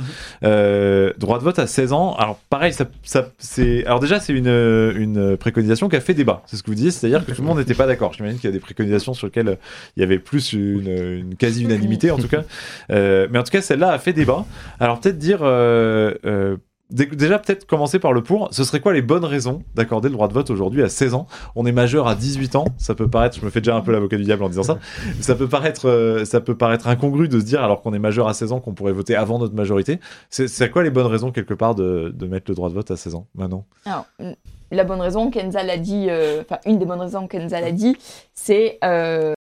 Euh, 0.44 1.12
droit 1.18 1.38
de 1.38 1.44
vote 1.44 1.58
à 1.58 1.66
16 1.66 1.92
ans. 1.92 2.14
Alors 2.16 2.38
pareil, 2.50 2.72
ça, 2.72 2.86
ça 3.02 3.28
c'est. 3.38 3.84
Alors 3.86 4.00
déjà 4.00 4.20
c'est 4.20 4.32
une 4.32 4.48
une 4.48 5.36
préconisation 5.36 5.88
qui 5.88 5.96
a 5.96 6.00
fait 6.00 6.14
débat. 6.14 6.42
C'est 6.46 6.56
ce 6.56 6.62
que 6.62 6.68
vous 6.70 6.74
disiez, 6.74 6.90
c'est-à-dire 6.90 7.24
que 7.24 7.32
tout 7.32 7.42
le 7.42 7.46
monde 7.46 7.58
n'était 7.58 7.74
pas 7.74 7.86
d'accord. 7.86 8.12
J'imagine 8.12 8.38
qu'il 8.38 8.48
y 8.48 8.52
a 8.52 8.52
des 8.52 8.60
préconisations 8.60 9.14
sur 9.14 9.26
lesquelles 9.28 9.58
il 9.96 10.00
y 10.00 10.02
avait 10.02 10.18
plus 10.18 10.52
une, 10.52 10.88
une 10.88 11.34
quasi 11.36 11.64
unanimité 11.64 12.10
en 12.10 12.18
tout 12.18 12.28
cas. 12.28 12.42
Euh, 12.90 13.17
mais 13.30 13.38
en 13.38 13.42
tout 13.42 13.50
cas, 13.50 13.60
celle-là 13.62 13.90
a 13.90 13.98
fait 13.98 14.12
débat. 14.12 14.44
Alors 14.80 15.00
peut-être 15.00 15.18
dire, 15.18 15.40
euh, 15.42 16.14
euh, 16.24 16.56
dé- 16.90 17.06
déjà 17.06 17.38
peut-être 17.38 17.66
commencer 17.66 17.98
par 17.98 18.12
le 18.12 18.22
pour. 18.22 18.48
Ce 18.52 18.64
serait 18.64 18.80
quoi 18.80 18.92
les 18.92 19.02
bonnes 19.02 19.24
raisons 19.24 19.62
d'accorder 19.74 20.08
le 20.08 20.14
droit 20.14 20.28
de 20.28 20.32
vote 20.34 20.50
aujourd'hui 20.50 20.82
à 20.82 20.88
16 20.88 21.14
ans? 21.14 21.26
On 21.56 21.66
est 21.66 21.72
majeur 21.72 22.06
à 22.08 22.14
18 22.14 22.56
ans. 22.56 22.66
Ça 22.78 22.94
peut 22.94 23.08
paraître, 23.08 23.38
je 23.40 23.44
me 23.44 23.50
fais 23.50 23.60
déjà 23.60 23.76
un 23.76 23.80
peu 23.80 23.92
l'avocat 23.92 24.16
du 24.16 24.24
diable 24.24 24.42
en 24.44 24.48
disant 24.48 24.62
ça. 24.62 24.78
Ça 25.20 25.34
peut 25.34 25.48
paraître, 25.48 25.88
euh, 25.88 26.24
ça 26.24 26.40
peut 26.40 26.56
paraître 26.56 26.86
incongru 26.88 27.28
de 27.28 27.38
se 27.40 27.44
dire 27.44 27.62
alors 27.62 27.82
qu'on 27.82 27.92
est 27.94 27.98
majeur 27.98 28.28
à 28.28 28.34
16 28.34 28.52
ans 28.52 28.60
qu'on 28.60 28.74
pourrait 28.74 28.92
voter 28.92 29.16
avant 29.16 29.38
notre 29.38 29.54
majorité. 29.54 30.00
C'est 30.30 30.70
quoi 30.70 30.82
les 30.82 30.90
bonnes 30.90 31.06
raisons 31.06 31.32
quelque 31.32 31.54
part 31.54 31.74
de, 31.74 32.14
mettre 32.28 32.50
le 32.50 32.54
droit 32.54 32.68
de 32.68 32.74
vote 32.74 32.90
à 32.90 32.96
16 32.96 33.14
ans 33.14 33.26
Maintenant. 33.34 33.64
Alors, 33.84 34.06
la 34.70 34.84
bonne 34.84 35.00
raison, 35.00 35.30
Kenza 35.30 35.62
l'a 35.62 35.78
dit, 35.78 36.08
euh, 36.10 36.42
enfin, 36.42 36.58
une 36.66 36.78
des 36.78 36.84
bonnes 36.84 37.00
raisons, 37.00 37.26
Kenza 37.26 37.58
l'a 37.60 37.72
dit, 37.72 37.96
c'est 38.34 38.78
euh, 38.84 39.32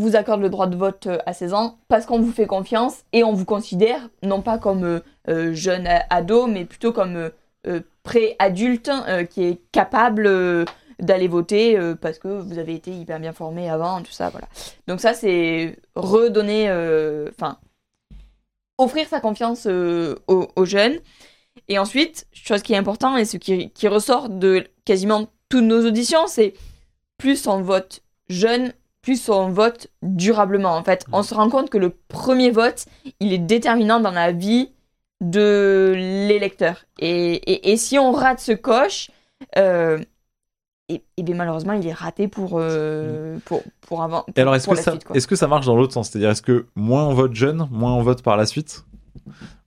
vous 0.00 0.16
accorde 0.16 0.40
le 0.40 0.50
droit 0.50 0.66
de 0.66 0.76
vote 0.76 1.06
euh, 1.06 1.18
à 1.26 1.32
16 1.32 1.54
ans 1.54 1.78
parce 1.88 2.06
qu'on 2.06 2.20
vous 2.20 2.32
fait 2.32 2.46
confiance 2.46 3.04
et 3.12 3.24
on 3.24 3.32
vous 3.32 3.44
considère 3.44 4.08
non 4.22 4.42
pas 4.42 4.58
comme 4.58 4.84
euh, 4.84 5.00
euh, 5.28 5.52
jeune 5.52 5.86
ado, 6.08 6.46
mais 6.46 6.64
plutôt 6.64 6.92
comme 6.92 7.30
euh, 7.66 7.80
pré-adulte 8.02 8.90
euh, 9.08 9.24
qui 9.24 9.44
est 9.44 9.60
capable 9.72 10.64
d'aller 10.98 11.28
voter 11.28 11.78
parce 12.00 12.18
que 12.18 12.28
vous 12.28 12.58
avez 12.58 12.74
été 12.74 12.90
hyper 12.90 13.20
bien 13.20 13.32
formé 13.32 13.70
avant, 13.70 14.02
tout 14.02 14.10
ça, 14.10 14.30
voilà. 14.30 14.48
Donc 14.88 15.00
ça, 15.00 15.14
c'est 15.14 15.76
redonner, 15.94 16.64
enfin, 17.30 17.58
offrir 18.78 19.06
sa 19.06 19.20
confiance 19.20 19.66
aux, 19.66 20.48
aux 20.56 20.64
jeunes. 20.64 20.98
Et 21.68 21.78
ensuite, 21.78 22.26
chose 22.32 22.62
qui 22.62 22.72
est 22.72 22.76
importante 22.76 23.16
et 23.18 23.24
ce 23.24 23.36
qui, 23.36 23.70
qui 23.70 23.86
ressort 23.86 24.28
de 24.28 24.64
quasiment 24.84 25.28
toutes 25.48 25.64
nos 25.64 25.86
auditions, 25.86 26.26
c'est 26.26 26.54
plus 27.16 27.46
on 27.46 27.62
vote 27.62 28.02
jeune, 28.28 28.72
plus 29.08 29.30
on 29.30 29.48
vote 29.48 29.86
durablement. 30.02 30.76
En 30.76 30.84
fait, 30.84 31.06
on 31.12 31.22
se 31.22 31.32
rend 31.32 31.48
compte 31.48 31.70
que 31.70 31.78
le 31.78 31.94
premier 32.08 32.50
vote, 32.50 32.84
il 33.20 33.32
est 33.32 33.38
déterminant 33.38 34.00
dans 34.00 34.10
la 34.10 34.32
vie 34.32 34.68
de 35.22 35.94
l'électeur. 35.96 36.84
Et, 36.98 37.32
et, 37.36 37.72
et 37.72 37.78
si 37.78 37.98
on 37.98 38.12
rate 38.12 38.38
ce 38.38 38.52
coche, 38.52 39.10
euh, 39.56 39.98
et, 40.90 41.02
et 41.16 41.22
bien 41.22 41.36
malheureusement, 41.36 41.72
il 41.72 41.86
est 41.86 41.92
raté 41.94 42.28
pour, 42.28 42.56
euh, 42.56 43.38
pour, 43.46 43.62
pour 43.80 44.02
avant. 44.02 44.26
Et 44.36 44.42
alors, 44.42 44.54
est-ce 44.54 44.68
que, 44.68 44.76
ça, 44.76 44.90
suite, 44.90 45.04
quoi. 45.04 45.16
est-ce 45.16 45.26
que 45.26 45.36
ça 45.36 45.46
marche 45.46 45.64
dans 45.64 45.74
l'autre 45.74 45.94
sens? 45.94 46.10
C'est-à-dire, 46.10 46.28
est-ce 46.28 46.42
que 46.42 46.66
moins 46.76 47.06
on 47.06 47.14
vote 47.14 47.34
jeune, 47.34 47.66
moins 47.70 47.94
on 47.94 48.02
vote 48.02 48.20
par 48.20 48.36
la 48.36 48.44
suite? 48.44 48.84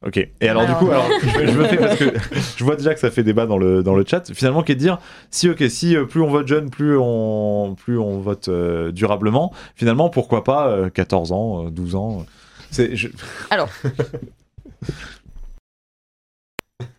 Ok. 0.06 0.18
Et 0.18 0.32
alors, 0.50 0.64
Alors, 0.64 0.80
du 0.80 0.86
coup, 0.86 0.92
alors, 0.92 1.06
je, 1.22 1.48
je 1.48 1.58
me 1.58 1.64
fais 1.66 1.78
parce 1.78 1.96
que 1.98 2.06
je 2.58 2.64
vois 2.64 2.76
déjà 2.76 2.94
que 2.94 3.00
ça 3.00 3.12
fait 3.12 3.24
débat 3.24 3.46
dans 3.46 3.58
le, 3.58 3.84
dans 3.84 3.96
le 3.96 4.04
chat. 4.06 4.34
Finalement, 4.34 4.64
qui 4.64 4.72
est 4.72 4.76
de 4.76 4.80
dire 4.80 5.00
si, 5.30 5.50
ok, 5.50 5.64
si 5.70 5.96
euh, 5.96 6.06
plus 6.06 6.22
on 6.22 6.28
vote 6.28 6.48
jeune, 6.48 6.70
plus 6.70 6.98
on, 7.00 7.76
plus 7.76 7.98
on 8.00 8.20
vote 8.20 8.48
euh, 8.48 8.92
durablement, 8.92 9.54
finalement, 9.76 10.10
pourquoi 10.10 10.44
pas 10.44 10.68
euh, 10.70 10.90
14 10.90 11.32
ans, 11.32 11.68
euh, 11.68 11.70
12 11.70 11.96
ans 11.96 12.26
c'est, 12.72 12.96
je- 12.96 13.10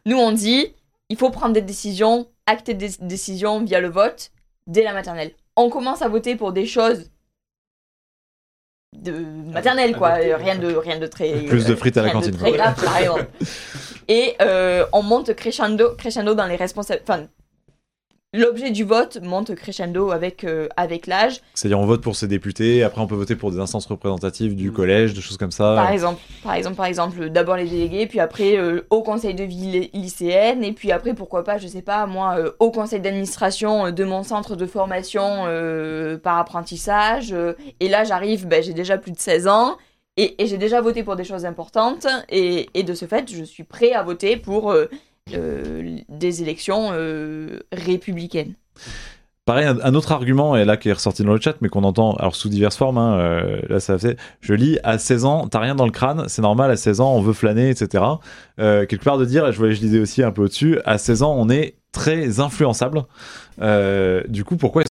Nous, 0.07 0.17
on 0.17 0.33
dit, 0.33 0.67
il 1.09 1.17
faut 1.17 1.31
prendre 1.31 1.55
des 1.55 1.63
décisions, 1.63 2.27
acter 2.47 2.75
des 2.75 2.91
décisions 3.01 3.63
via 3.65 3.81
le 3.81 3.89
vote 3.89 4.31
dès 4.67 4.83
la 4.83 4.93
maternelle. 4.93 5.33
On 5.57 5.71
commence 5.71 6.03
à 6.03 6.09
voter 6.09 6.37
pour 6.37 6.53
des 6.53 6.67
choses 6.67 7.11
de 8.93 9.13
maternelle, 9.53 9.97
quoi. 9.97 10.15
Rien 10.15 10.57
de, 10.57 10.75
rien 10.75 10.99
de 10.99 11.07
très. 11.07 11.31
Plus 11.45 11.67
de 11.67 11.75
frites 11.75 11.97
à 11.97 12.03
la 12.03 12.11
rien 12.11 12.21
de 12.21 12.25
cantine, 12.25 12.39
très 12.39 12.51
quoi. 12.51 12.59
grave, 12.59 12.85
par 12.85 12.97
exemple. 12.99 13.27
Et 14.09 14.35
euh, 14.43 14.85
on 14.93 15.03
monte 15.03 15.35
crescendo, 15.35 15.95
crescendo 15.97 16.35
dans 16.35 16.47
les 16.47 16.57
responsabilités. 16.57 17.11
Enfin, 17.11 17.27
l'objet 18.35 18.71
du 18.71 18.85
vote 18.85 19.19
monte 19.23 19.55
crescendo 19.55 20.11
avec, 20.11 20.45
euh, 20.45 20.67
avec 20.77 21.07
l'âge. 21.07 21.41
c'est-à-dire, 21.55 21.79
on 21.79 21.85
vote 21.85 22.01
pour 22.01 22.17
ses 22.17 22.29
députés, 22.29 22.83
après 22.83 23.01
on 23.01 23.07
peut 23.07 23.15
voter 23.15 23.37
pour 23.37 23.51
des 23.51 23.59
instances 23.59 23.87
représentatives 23.87 24.55
du 24.55 24.73
collège, 24.73 25.13
des 25.13 25.21
choses 25.21 25.37
comme 25.37 25.51
ça. 25.51 25.75
Par 25.77 25.91
exemple, 25.91 26.21
par 26.43 26.55
exemple, 26.55 26.77
par 26.77 26.87
exemple, 26.87 27.29
d'abord 27.29 27.57
les 27.57 27.67
délégués, 27.67 28.07
puis 28.07 28.21
après 28.21 28.57
euh, 28.57 28.87
au 28.91 29.03
conseil 29.03 29.35
de 29.35 29.45
vie 29.45 29.91
lycéenne, 29.93 30.65
et 30.65 30.73
puis 30.73 30.93
après 30.93 31.13
pourquoi 31.15 31.45
pas, 31.45 31.59
je 31.59 31.67
sais 31.67 31.83
pas, 31.83 32.07
moi, 32.07 32.37
euh, 32.39 32.53
au 32.59 32.71
conseil 32.71 33.01
d'administration 33.01 33.91
de 33.91 34.05
mon 34.05 34.23
centre 34.23 34.57
de 34.57 34.67
formation 34.67 35.23
par 36.23 36.39
apprentissage. 36.39 37.35
et 37.81 37.89
là, 37.89 38.05
j'arrive, 38.05 38.47
ben, 38.47 38.63
j'ai 38.63 38.73
déjà 38.73 38.97
plus 38.97 39.13
de 39.13 39.19
16 39.19 39.47
ans, 39.49 39.77
et, 40.17 40.43
et 40.43 40.47
j'ai 40.47 40.59
déjà 40.59 40.81
voté 40.81 41.03
pour 41.03 41.17
des 41.17 41.25
choses 41.25 41.45
importantes, 41.45 42.07
et, 42.31 42.69
et 42.75 42.83
de 42.83 42.95
ce 42.95 43.05
fait, 43.05 43.31
je 43.31 43.45
suis 43.45 43.65
prêt 43.65 43.93
à 43.93 44.03
voter 44.03 44.37
pour 44.37 44.75
des 45.29 46.43
élections 46.43 46.91
euh, 46.93 47.61
républicaines. 47.73 48.55
Pareil, 49.45 49.67
un, 49.67 49.95
autre 49.97 50.13
argument, 50.13 50.55
et 50.55 50.65
là 50.65 50.77
qui 50.77 50.89
est 50.89 50.93
ressorti 50.93 51.25
dans 51.25 51.33
le 51.33 51.41
chat, 51.41 51.57
mais 51.61 51.69
qu'on 51.69 51.83
entend 51.83 52.15
alors 52.15 52.37
sous 52.37 52.49
diverses 52.49 52.77
formes, 52.77 52.97
hein, 52.97 53.19
euh, 53.19 53.61
là 53.69 53.81
ça 53.81 53.99
fait, 53.99 54.17
je 54.41 54.55
lis, 54.55 54.79
à 54.85 54.99
16 54.99 55.25
ans, 55.25 55.49
t'as 55.49 55.59
rien 55.59 55.75
dans 55.75 55.85
le 55.85 55.91
crâne, 55.91 56.29
c'est 56.29 56.43
normal, 56.43 56.71
à 56.71 56.77
16 56.77 57.01
ans, 57.01 57.13
on 57.17 57.21
veut 57.21 57.33
flâner, 57.33 57.69
etc. 57.69 58.05
Euh, 58.61 58.87
quelque 58.87 59.03
part 59.03 59.19
de 59.19 59.25
dire, 59.25 59.45
et 59.49 59.53
je 59.53 59.59
voyais, 59.59 59.75
je 59.75 59.81
lisais 59.81 59.99
aussi 59.99 60.23
un 60.23 60.31
peu 60.31 60.43
au-dessus, 60.43 60.79
à 60.85 60.97
16 60.97 61.25
ans, 61.25 61.35
on 61.37 61.51
est 61.51 61.75
très 61.91 62.39
influençable. 62.39 63.03
Euh, 63.61 64.23
du 64.29 64.45
coup, 64.45 64.57
pourquoi 64.57 64.85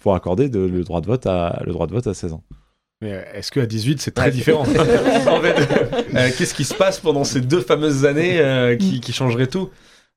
faut 0.00 0.12
accorder 0.12 0.48
de- 0.48 0.58
le, 0.58 0.82
droit 0.82 1.00
de 1.00 1.06
vote 1.06 1.24
à, 1.26 1.62
le 1.64 1.72
droit 1.72 1.86
de 1.86 1.92
vote 1.92 2.08
à 2.08 2.14
16 2.14 2.32
ans? 2.32 2.42
Mais 3.02 3.12
euh, 3.12 3.22
est-ce 3.34 3.50
qu'à 3.52 3.66
18, 3.66 4.00
c'est 4.00 4.12
très 4.12 4.30
différent 4.30 4.62
En 5.26 5.40
fait, 5.40 5.54
euh, 6.14 6.30
qu'est-ce 6.38 6.54
qui 6.54 6.64
se 6.64 6.72
passe 6.74 7.00
pendant 7.00 7.24
ces 7.24 7.40
deux 7.40 7.60
fameuses 7.60 8.06
années 8.06 8.38
euh, 8.40 8.76
qui, 8.76 9.00
qui 9.00 9.12
changeraient 9.12 9.48
tout 9.48 9.68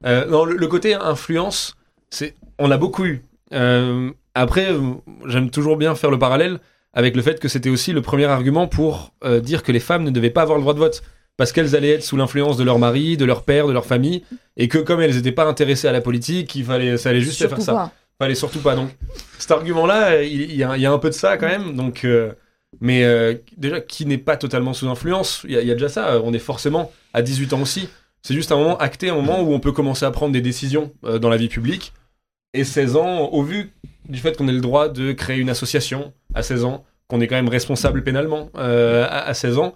Euh, 0.05 0.25
Non, 0.27 0.45
le, 0.45 0.55
le 0.55 0.67
côté 0.67 0.93
influence, 0.93 1.75
c'est, 2.09 2.35
on 2.59 2.67
l'a 2.67 2.77
beaucoup 2.77 3.05
eu. 3.05 3.23
Euh, 3.53 4.11
après, 4.35 4.69
j'aime 5.25 5.49
toujours 5.49 5.77
bien 5.77 5.95
faire 5.95 6.11
le 6.11 6.19
parallèle 6.19 6.59
avec 6.93 7.15
le 7.15 7.21
fait 7.21 7.39
que 7.39 7.47
c'était 7.47 7.69
aussi 7.69 7.91
le 7.91 8.01
premier 8.01 8.25
argument 8.25 8.67
pour 8.67 9.13
euh, 9.23 9.39
dire 9.41 9.63
que 9.63 9.71
les 9.71 9.79
femmes 9.81 10.03
ne 10.03 10.11
devaient 10.11 10.29
pas 10.29 10.43
avoir 10.43 10.57
le 10.57 10.61
droit 10.61 10.73
de 10.73 10.79
vote. 10.79 11.01
Parce 11.37 11.51
qu'elles 11.51 11.75
allaient 11.75 11.91
être 11.91 12.03
sous 12.03 12.15
l'influence 12.15 12.55
de 12.55 12.63
leur 12.63 12.79
mari, 12.79 13.17
de 13.17 13.25
leur 13.25 13.43
père, 13.43 13.67
de 13.67 13.73
leur 13.73 13.85
famille, 13.85 14.23
et 14.55 14.69
que 14.69 14.77
comme 14.77 15.01
elles 15.01 15.15
n'étaient 15.15 15.33
pas 15.33 15.43
intéressées 15.43 15.87
à 15.89 15.91
la 15.91 15.99
politique, 15.99 16.55
il 16.55 16.63
fallait, 16.63 16.97
ça 16.97 17.09
allait 17.09 17.19
juste 17.19 17.45
faire 17.45 17.61
ça. 17.61 17.73
pas. 17.73 17.91
Fallait 18.19 18.35
surtout 18.35 18.59
pas. 18.59 18.75
Donc, 18.75 18.91
cet 19.37 19.51
argument-là, 19.51 20.21
il, 20.23 20.43
il 20.43 20.55
y 20.55 20.63
a, 20.63 20.77
il 20.77 20.81
y 20.81 20.85
a 20.85 20.91
un 20.93 20.97
peu 20.97 21.09
de 21.09 21.13
ça 21.13 21.35
quand 21.35 21.47
même. 21.47 21.75
Donc, 21.75 22.05
euh, 22.05 22.31
mais 22.81 23.03
euh, 23.03 23.35
déjà, 23.57 23.81
qui 23.81 24.05
n'est 24.05 24.17
pas 24.17 24.37
totalement 24.37 24.73
sous 24.73 24.87
influence 24.89 25.41
Il 25.45 25.51
y, 25.51 25.57
a- 25.57 25.73
déjà 25.73 25.89
ça. 25.89 26.09
euh, 26.13 26.21
On 26.23 26.33
est 26.33 26.39
forcément 26.39 26.91
à 27.13 27.21
18 27.21 27.53
ans 27.53 27.61
aussi. 27.61 27.89
C'est 28.21 28.33
juste 28.33 28.51
un 28.51 28.57
moment 28.57 28.77
acté, 28.77 29.09
un 29.09 29.15
moment 29.15 29.41
où 29.41 29.53
on 29.53 29.59
peut 29.59 29.71
commencer 29.71 30.05
à 30.05 30.11
prendre 30.11 30.33
des 30.33 30.41
décisions 30.41 30.91
euh, 31.03 31.19
dans 31.19 31.29
la 31.29 31.37
vie 31.37 31.47
publique. 31.49 31.93
Et 32.53 32.63
16 32.63 32.95
ans, 32.95 33.25
au 33.31 33.43
vu 33.43 33.71
du 34.09 34.19
fait 34.19 34.35
qu'on 34.37 34.47
ait 34.47 34.51
le 34.53 34.61
droit 34.61 34.89
de 34.89 35.11
créer 35.11 35.37
une 35.37 35.49
association 35.49 36.13
à 36.33 36.41
16 36.43 36.63
ans, 36.63 36.85
qu'on 37.07 37.21
est 37.21 37.27
quand 37.27 37.35
même 37.35 37.49
responsable 37.49 38.03
pénalement 38.03 38.49
à, 38.55 39.05
à 39.27 39.33
16 39.33 39.57
ans, 39.59 39.75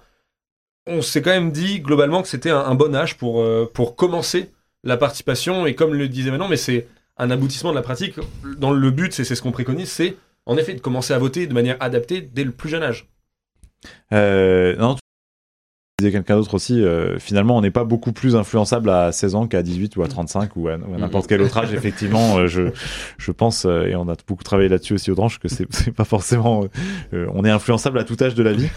on 0.87 1.01
s'est 1.01 1.21
quand 1.21 1.29
même 1.31 1.51
dit 1.51 1.79
globalement 1.81 2.21
que 2.21 2.27
c'était 2.27 2.49
un, 2.49 2.59
un 2.59 2.75
bon 2.75 2.95
âge 2.95 3.17
pour, 3.17 3.45
pour 3.73 3.95
commencer 3.95 4.49
la 4.83 4.97
participation. 4.97 5.65
Et 5.67 5.75
comme 5.75 5.93
le 5.93 6.07
disait 6.07 6.31
Manon, 6.31 6.47
mais 6.47 6.57
c'est 6.57 6.87
un 7.17 7.29
aboutissement 7.31 7.69
de 7.71 7.75
la 7.75 7.81
pratique. 7.81 8.15
Dans 8.57 8.71
le 8.71 8.91
but, 8.91 9.13
c'est 9.13 9.23
ce 9.25 9.41
qu'on 9.41 9.51
préconise, 9.51 9.89
c'est 9.91 10.15
en 10.49 10.57
effet 10.57 10.73
de 10.73 10.81
commencer 10.81 11.13
à 11.13 11.17
voter 11.19 11.47
de 11.47 11.53
manière 11.53 11.77
adaptée 11.79 12.21
dès 12.21 12.43
le 12.43 12.51
plus 12.51 12.69
jeune 12.69 12.83
âge. 12.83 13.07
euh, 14.13 14.75
Non, 14.77 14.95
tu 14.95 14.99
disais 15.99 16.11
quelqu'un 16.11 16.37
d'autre 16.37 16.53
aussi, 16.55 16.81
euh, 16.81 17.19
finalement, 17.19 17.57
on 17.57 17.61
n'est 17.61 17.71
pas 17.71 17.83
beaucoup 17.83 18.13
plus 18.13 18.35
influençable 18.35 18.89
à 18.89 19.11
16 19.11 19.35
ans 19.35 19.47
qu'à 19.47 19.61
18 19.61 19.95
ou 19.97 20.01
à 20.03 20.07
35 20.07 20.55
ou 20.55 20.67
à, 20.69 20.73
à 20.73 20.77
n'importe 20.77 21.27
quel 21.27 21.41
autre 21.41 21.57
âge, 21.57 21.73
effectivement. 21.79 22.37
euh, 22.37 22.47
je, 22.47 22.71
je 23.17 23.31
pense, 23.31 23.65
et 23.65 23.95
on 23.95 24.07
a 24.09 24.15
beaucoup 24.27 24.43
travaillé 24.43 24.69
là-dessus 24.69 24.93
aussi 24.93 25.11
au 25.11 25.15
Tranche, 25.15 25.39
que 25.39 25.47
c'est 25.49 25.91
pas 25.95 26.05
forcément. 26.05 26.65
on 27.13 27.45
est 27.45 27.49
influençable 27.51 27.99
à 27.99 28.03
tout 28.03 28.17
âge 28.21 28.33
de 28.35 28.43
la 28.43 28.53
vie. 28.53 28.69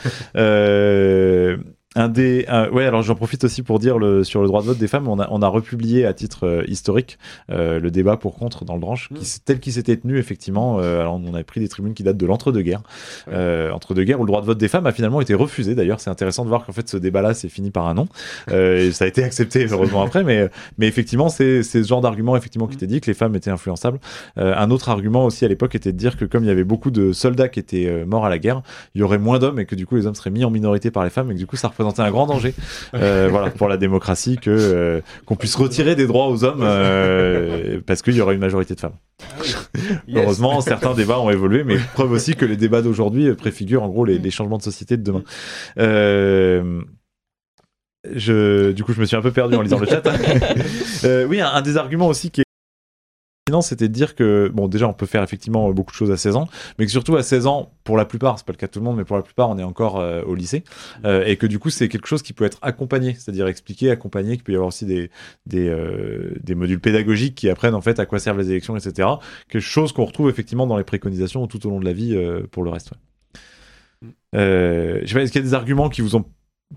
Euh, 1.97 2.01
un 2.03 2.09
des, 2.09 2.45
un- 2.49 2.69
ouais, 2.71 2.85
alors 2.87 3.03
j'en 3.03 3.15
profite 3.15 3.45
aussi 3.45 3.63
pour 3.63 3.79
dire 3.79 3.99
le, 3.99 4.25
sur 4.25 4.41
le 4.41 4.47
droit 4.49 4.61
de 4.63 4.67
vote 4.67 4.79
des 4.79 4.89
femmes, 4.89 5.09
on 5.09 5.19
a, 5.21 5.29
on 5.31 5.43
a 5.43 5.49
republié 5.49 6.05
à 6.07 6.13
titre 6.15 6.47
euh, 6.47 6.65
historique 6.67 7.19
euh, 7.51 7.79
le 7.81 7.91
débat 7.91 8.17
pour 8.17 8.35
contre 8.35 8.65
dans 8.65 8.75
le 8.75 8.81
branche, 8.81 9.09
qui, 9.15 9.23
Mm. 9.23 9.39
tel 9.45 9.61
qu'il 9.61 9.73
s'était 9.73 9.97
tenu 9.97 10.19
effectivement. 10.19 10.79
euh, 10.81 11.01
alors 11.01 11.21
on 11.23 11.35
avait 11.35 11.45
pris 11.45 11.61
des 11.61 11.69
tribunes 11.69 11.95
qui 11.95 12.03
datent 12.03 12.17
de 12.17 12.27
l'entre-deux-guerres, 12.27 12.83
Ouais. 13.27 13.35
euh, 13.35 13.71
entre-deux-guerres 13.73 14.19
où 14.21 14.25
le 14.25 14.29
droit 14.29 14.41
de 14.41 14.47
vote 14.47 14.59
des 14.59 14.69
femmes 14.69 14.87
a 14.87 14.93
finalement 14.93 15.21
été 15.21 15.35
refusé. 15.35 15.75
D'ailleurs, 15.75 16.01
c'est 16.01 16.11
intéressant 16.11 16.45
de 16.45 16.49
voir 16.49 16.65
qu'en 16.65 16.73
fait 16.73 16.89
ce 16.89 16.97
débat-là 16.97 17.35
s'est 17.35 17.49
fini 17.49 17.71
par 17.71 17.87
un 17.87 17.95
non. 17.95 18.09
Euh, 18.51 18.87
et 18.89 18.93
ça 18.93 19.05
a 19.05 19.09
été 19.09 19.23
accepté 19.23 19.67
heureusement 19.71 20.03
après, 20.03 20.25
mais 20.25 20.49
mais 20.79 20.87
effectivement 20.89 21.29
c'est 21.29 21.63
c'est 21.63 21.83
ce 21.83 21.89
genre 21.89 22.01
d'argument 22.01 22.37
effectivement 22.37 22.67
qui 22.67 22.75
était 22.75 22.87
dit 22.87 23.01
que 23.01 23.07
les 23.11 23.15
femmes 23.15 23.35
étaient 23.37 23.51
influençables. 23.51 23.99
Euh, 24.39 24.55
un 24.57 24.71
autre 24.71 24.89
argument 24.89 25.25
aussi 25.27 25.45
à 25.45 25.49
l'époque 25.49 25.75
était 25.75 25.93
de 25.93 25.99
dire 25.99 26.17
que 26.17 26.25
comme 26.25 26.43
il 26.45 26.49
y 26.49 26.51
avait 26.51 26.65
beaucoup 26.65 26.91
de 26.91 27.13
soldats 27.13 27.49
qui 27.49 27.61
étaient 27.61 27.87
euh, 27.87 28.05
morts 28.07 28.25
à 28.25 28.31
la 28.31 28.39
guerre, 28.39 28.63
il 28.95 29.01
y 29.01 29.05
aurait 29.05 29.19
moins 29.19 29.39
d'hommes 29.39 29.59
et 29.61 29.67
que 29.67 29.75
du 29.75 29.87
coup 29.87 29.97
les 29.97 30.07
hommes 30.07 30.15
seraient 30.15 30.31
mis 30.31 30.45
en 30.45 30.51
minorité 30.51 30.91
par 30.91 31.05
les 31.05 31.11
femmes 31.11 31.31
et 31.31 31.35
que 31.35 31.39
du 31.39 31.47
coup 31.47 31.57
ça 31.57 31.69
représentait 31.83 32.09
un 32.09 32.11
grand 32.11 32.27
danger 32.27 32.55
euh, 32.95 33.29
voilà 33.31 33.51
pour 33.51 33.69
la 33.69 33.77
démocratie 33.77 34.37
que 34.37 34.51
euh, 34.51 35.01
qu'on 35.27 35.37
puisse 35.37 35.55
retirer 35.55 35.95
des 35.95 36.07
droits 36.07 36.29
aux 36.29 36.45
hommes 36.45 36.63
euh, 36.63 37.81
parce 37.87 38.03
qu'il 38.03 38.15
y 38.15 38.21
aurait 38.21 38.35
une 38.35 38.41
majorité 38.41 38.75
de 38.75 38.81
femmes. 38.81 38.97
Heureusement, 40.15 40.61
certains 40.61 40.95
débats 40.95 41.21
ont 41.21 41.31
évolué, 41.31 41.65
mais 41.65 41.77
preuve 41.95 42.13
aussi 42.13 42.35
que 42.35 42.45
les 42.45 42.57
débats 42.57 42.83
d'aujourd'hui 42.83 43.33
préfigurent 43.35 43.83
en 43.83 43.89
gros 43.89 44.05
les, 44.05 44.19
les 44.19 44.31
changements 44.31 44.59
de 44.59 44.63
société 44.63 44.97
de 44.97 45.03
demain. 45.03 45.23
Euh, 45.79 46.83
je, 48.11 48.73
du 48.73 48.83
coup, 48.83 48.93
je 48.93 49.01
me 49.01 49.05
suis 49.05 49.17
un 49.17 49.23
peu 49.23 49.31
perdu 49.31 49.55
en 49.57 49.63
lisant 49.63 49.79
le 49.79 49.87
chat. 49.87 50.03
Euh, 51.05 51.27
oui, 51.27 51.41
un, 51.41 51.49
un 51.49 51.63
des 51.63 51.77
arguments 51.77 52.07
aussi 52.07 52.31
qui 52.31 52.43
est 52.43 52.45
pertinent, 53.53 53.63
c'était 53.63 53.89
de 53.89 53.93
dire 53.93 54.15
que, 54.15 54.51
bon, 54.53 54.69
déjà, 54.69 54.89
on 54.89 54.95
peut 54.95 55.07
faire 55.07 55.23
effectivement 55.23 55.71
beaucoup 55.73 55.93
de 55.93 55.97
choses 55.97 56.11
à 56.11 56.17
16 56.17 56.37
ans, 56.37 56.49
mais 56.79 56.87
que 56.87 56.91
surtout 56.91 57.17
à 57.17 57.23
16 57.23 57.47
ans, 57.47 57.73
pour 57.85 57.97
la 57.97 58.05
plupart, 58.05 58.39
c'est 58.39 58.47
pas 58.47 58.53
le 58.53 58.59
cas 58.59 58.67
de 58.67 58.73
tout 58.73 58.79
le 58.79 58.85
monde, 58.85 58.97
mais 58.97 59.05
pour 59.05 59.17
la 59.17 59.23
plupart, 59.23 59.51
on 59.51 59.59
est 59.59 59.63
encore 59.63 60.01
euh, 60.01 60.23
au 60.23 60.35
lycée, 60.35 60.65
euh, 61.05 61.25
et 61.27 61.37
que 61.37 61.47
du 61.47 61.59
coup, 61.59 61.71
c'est 61.71 61.89
quelque 61.89 62.07
chose 62.07 62.23
qui 62.23 62.33
peut 62.33 62.45
être 62.45 62.59
accompagné, 62.63 63.15
c'est-à-dire 63.15 63.47
expliqué, 63.47 63.91
accompagné, 63.91 64.37
qu'il 64.37 64.45
peut 64.45 64.53
y 64.53 64.55
avoir 64.55 64.69
aussi 64.69 64.87
des, 64.87 65.11
des, 65.47 65.69
euh, 65.69 66.35
des 66.43 66.55
modules 66.55 66.81
pédagogiques 66.81 67.35
qui 67.35 67.51
apprennent 67.51 67.75
en 67.75 67.81
fait 67.81 67.99
à 67.99 68.07
quoi 68.07 68.19
servent 68.19 68.39
les 68.39 68.51
élections, 68.51 68.77
etc. 68.77 69.09
Quelque 69.49 69.61
chose 69.63 69.93
qu'on 69.93 70.05
retrouve 70.05 70.31
effectivement 70.31 70.67
dans 70.67 70.79
les 70.79 70.85
préconisations 70.85 71.47
tout 71.47 71.67
au 71.67 71.71
long 71.71 71.81
de 71.81 71.85
la 71.85 71.93
vie 71.93 72.17
euh, 72.17 72.43
pour 72.51 72.63
le 72.63 72.71
reste. 72.71 72.93
ouais. 72.93 74.09
Euh, 74.35 75.01
je 75.03 75.09
sais 75.09 75.15
pas, 75.15 75.23
est-ce 75.23 75.33
qu'il 75.33 75.41
y 75.41 75.45
a 75.45 75.47
des 75.47 75.55
arguments 75.55 75.89
qui 75.89 76.01
vous 76.01 76.17
ont 76.17 76.25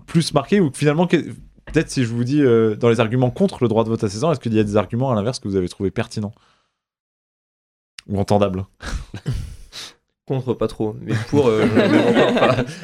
plus 0.06 0.34
marqué 0.34 0.60
ou 0.60 0.70
finalement, 0.74 1.06
peut-être 1.06 1.90
si 1.90 2.04
je 2.04 2.08
vous 2.08 2.24
dis 2.24 2.42
euh, 2.42 2.76
dans 2.76 2.88
les 2.88 3.00
arguments 3.00 3.30
contre 3.30 3.62
le 3.62 3.68
droit 3.68 3.84
de 3.84 3.88
vote 3.88 4.02
à 4.04 4.08
16 4.08 4.24
ans, 4.24 4.32
est-ce 4.32 4.40
qu'il 4.40 4.54
y 4.54 4.58
a 4.58 4.64
des 4.64 4.76
arguments 4.76 5.10
à 5.10 5.14
l'inverse 5.14 5.38
que 5.38 5.48
vous 5.48 5.56
avez 5.56 5.68
trouvé 5.68 5.90
pertinents? 5.90 6.34
Ou 8.08 8.18
entendables 8.18 8.64
Contre, 10.28 10.54
pas 10.54 10.66
trop. 10.66 10.96
Mais 11.02 11.12
pour, 11.30 11.46
euh. 11.46 11.64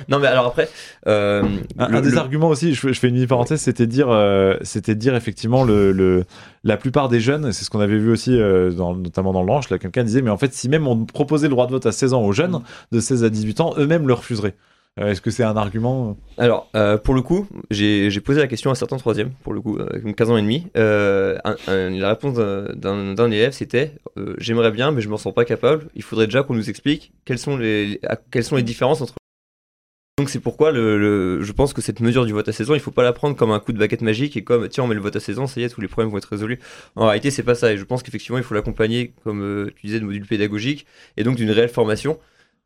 Non, 0.09 0.21
mais 0.21 0.29
alors 0.29 0.47
après. 0.47 0.69
euh, 1.09 1.43
Un, 1.77 1.89
le- 1.89 1.97
un 1.97 2.01
des 2.01 2.11
le- 2.13 2.19
arguments 2.19 2.47
aussi, 2.49 2.73
je, 2.73 2.81
fais- 2.81 2.93
je 2.93 3.01
fais 3.01 3.09
une 3.09 3.15
mini 3.15 3.27
parenthèse, 3.27 3.61
c'était 3.61 3.85
de 3.89 3.91
dire, 3.91 4.11
euh, 4.11 4.55
c'était 4.63 4.95
dire 4.95 5.17
effectivement 5.17 5.65
le, 5.65 5.91
le, 5.91 6.25
la 6.63 6.77
plupart 6.77 7.09
des 7.09 7.19
jeunes, 7.19 7.51
c'est 7.51 7.65
ce 7.65 7.71
qu'on 7.71 7.81
avait 7.81 7.99
vu 7.99 8.13
aussi, 8.13 8.39
dans, 8.77 8.95
notamment 8.95 9.33
dans 9.33 9.41
le 9.41 9.49
Lanche, 9.49 9.71
là 9.71 9.79
quelqu'un 9.81 10.05
disait, 10.05 10.23
mais 10.23 10.31
en 10.31 10.39
fait, 10.39 10.55
si 10.55 10.69
même 10.69 10.87
on 10.87 11.05
proposait 11.05 11.49
le 11.49 11.51
droit 11.55 11.67
de 11.67 11.73
vote 11.73 11.85
à 11.87 11.91
16 11.91 12.15
ans 12.15 12.23
aux 12.23 12.31
jeunes, 12.33 12.61
de 12.93 13.01
16 13.01 13.25
à 13.25 13.29
18 13.29 13.61
ans, 13.61 13.75
eux-mêmes 13.77 14.07
le 14.07 14.15
refuseraient. 14.15 14.55
Euh, 15.01 15.09
Est-ce 15.09 15.23
que 15.23 15.31
c'est 15.31 15.43
un 15.43 15.57
argument 15.57 16.19
Alors, 16.37 16.69
euh, 16.77 16.99
pour 16.99 17.15
le 17.15 17.23
coup, 17.23 17.49
j'ai 17.71 18.11
posé 18.21 18.41
la 18.41 18.47
question 18.47 18.71
à 18.71 18.75
certains 18.75 18.99
troisième, 18.99 19.31
pour 19.43 19.55
le 19.55 19.61
coup, 19.63 19.79
euh, 19.79 19.89
avec 19.91 20.15
15 20.15 20.31
ans 20.31 20.37
et 20.37 20.43
demi. 20.43 20.67
Euh, 20.77 21.39
la 21.67 22.09
réponse 22.11 22.37
d'un- 22.37 23.31
élève, 23.31 23.53
c'était 23.53 23.95
euh, 24.19 24.35
J'aimerais 24.37 24.71
bien, 24.71 24.91
mais 24.91 25.01
je 25.01 25.09
m'en 25.09 25.17
sens 25.17 25.33
pas 25.33 25.47
capable. 25.47 25.89
Il 25.95 26.03
faudrait 26.03 26.27
déjà 26.27 26.43
qu'on 26.43 26.55
nous 26.55 26.69
explique 26.69 27.13
quelles 27.25 27.39
sont 27.39 27.57
les, 27.57 28.01
différences 28.63 29.01
entre. 29.01 29.15
Donc, 30.19 30.29
c'est 30.29 30.41
pourquoi 30.41 30.73
le, 30.73 31.43
je 31.43 31.53
pense 31.53 31.73
que 31.73 31.81
cette 31.81 32.01
mesure 32.01 32.27
du 32.27 32.35
vote 32.35 32.47
à 32.47 32.53
16 32.53 32.71
ans, 32.71 32.75
il 32.75 32.81
faut 32.81 32.91
pas 32.91 33.03
la 33.03 33.15
prendre 33.15 33.35
comme 33.35 33.51
un 33.51 33.61
coup 33.61 33.73
de 33.73 33.79
baguette 33.79 34.03
magique 34.03 34.37
et 34.37 34.45
comme 34.45 34.69
tiens, 34.69 34.85
on 34.85 34.87
met 34.87 34.95
le 34.95 35.01
vote 35.01 35.17
à 35.17 35.21
16 35.21 35.39
ans, 35.39 35.47
ça 35.47 35.59
y 35.59 35.65
est, 35.65 35.71
tous 35.71 35.81
les 35.81 35.89
problèmes 35.89 36.13
vont 36.13 36.19
être 36.19 36.29
résolus. 36.29 36.59
En 36.97 37.07
réalité, 37.07 37.31
c'est 37.31 37.43
pas 37.43 37.55
ça. 37.55 37.73
Et 37.73 37.79
je 37.79 37.85
pense 37.85 38.03
qu'effectivement, 38.03 38.37
il 38.37 38.45
faut 38.45 38.53
l'accompagner, 38.53 39.15
comme 39.25 39.43
euh, 39.43 39.71
tu 39.75 39.87
disais, 39.87 40.01
de 40.01 40.05
modules 40.05 40.27
pédagogiques 40.27 40.85
et 41.17 41.25
donc 41.25 41.37
d'une 41.37 41.51
réelle 41.51 41.71
formation. 41.71 42.19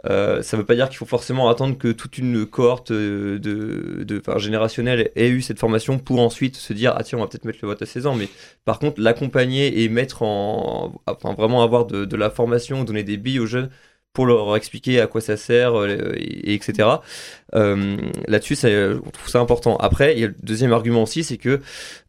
Euh, 0.05 0.42
ça 0.42 0.57
veut 0.57 0.64
pas 0.64 0.74
dire 0.74 0.88
qu'il 0.88 0.99
faut 0.99 1.07
forcément 1.07 1.49
attendre 1.49 1.78
que 1.78 1.90
toute 1.90 2.18
une 2.18 2.44
cohorte 2.47 2.90
euh, 2.90 3.38
de, 3.38 4.22
générationnelle 4.36 5.11
ait 5.16 5.28
eu 5.28 5.40
cette 5.40 5.59
formation 5.59 5.99
pour 5.99 6.20
ensuite 6.20 6.57
se 6.57 6.72
dire 6.74 6.92
ah 6.97 7.03
tiens 7.03 7.18
on 7.18 7.22
va 7.22 7.28
peut-être 7.28 7.47
mettre 7.47 7.61
le 7.62 7.68
vote 7.68 7.80
à 7.80 7.86
16 7.86 8.07
ans. 8.07 8.14
Mais 8.14 8.28
par 8.64 8.78
contre 8.78 9.01
l'accompagner 9.01 9.82
et 9.82 9.88
mettre 9.88 10.22
en 10.22 10.92
vraiment 11.36 11.62
avoir 11.62 11.86
de, 11.86 12.16
la 12.16 12.30
formation 12.30 12.84
donner 12.84 13.05
des 13.05 13.16
billes 13.16 13.40
aux 13.40 13.47
jeunes 13.47 13.70
pour 14.12 14.26
leur 14.26 14.57
expliquer 14.57 15.01
à 15.01 15.07
quoi 15.07 15.20
ça 15.20 15.36
sert 15.36 15.74
euh, 15.74 16.12
et, 16.16 16.53
et 16.53 16.55
etc 16.55 16.88
là-dessus 17.53 18.57
on 18.64 19.11
trouve 19.11 19.28
ça 19.28 19.40
important. 19.40 19.76
Après 19.78 20.14
il 20.14 20.20
y 20.20 20.24
a 20.24 20.26
le 20.28 20.34
deuxième 20.42 20.72
argument 20.72 21.03
aussi 21.05 21.24
c'est 21.24 21.38
que 21.38 21.61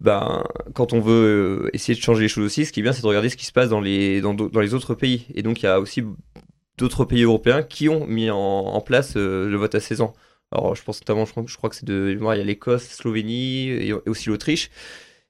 ben 0.02 0.44
quand 0.74 0.92
on 0.92 1.00
veut 1.00 1.70
essayer 1.74 1.96
de 1.98 2.04
changer 2.04 2.24
les 2.24 2.28
choses 2.28 2.46
aussi 2.46 2.66
ce 2.66 2.74
qui 2.74 2.82
est 2.82 2.84
bien 2.84 2.92
c'est 2.92 3.02
de 3.02 3.08
regarder 3.08 3.30
ce 3.30 3.38
qui 3.38 3.46
se 3.46 3.54
passe 3.54 3.70
dans 3.70 3.80
les 3.80 4.22
autres 4.74 4.94
pays. 4.94 5.26
Et 5.36 5.42
donc 5.42 5.62
il 5.62 5.66
y 5.66 5.70
a 5.70 5.80
aussi 5.80 6.04
d'autres 6.78 7.06
pays 7.06 7.24
européens 7.24 7.64
qui 7.64 7.90
ont 7.90 8.06
mis 8.06 8.30
en, 8.30 8.80
place 8.82 9.14
euh, 9.18 9.50
le 9.50 9.58
vote 9.58 9.76
à 9.76 9.80
16 9.80 10.02
ans. 10.02 10.14
Alors, 10.52 10.76
je 10.76 10.84
pense 10.84 11.02
notamment, 11.02 11.26
je 11.26 11.58
crois, 11.58 11.70
que 11.70 11.76
c'est 11.76 11.86
de 11.86 12.18
il 12.18 12.38
y 12.38 12.42
a 12.42 12.44
l'Écosse, 12.44 12.88
Slovénie 12.88 13.70
et, 13.70 13.94
aussi 13.94 14.30
l'Autriche. 14.30 14.70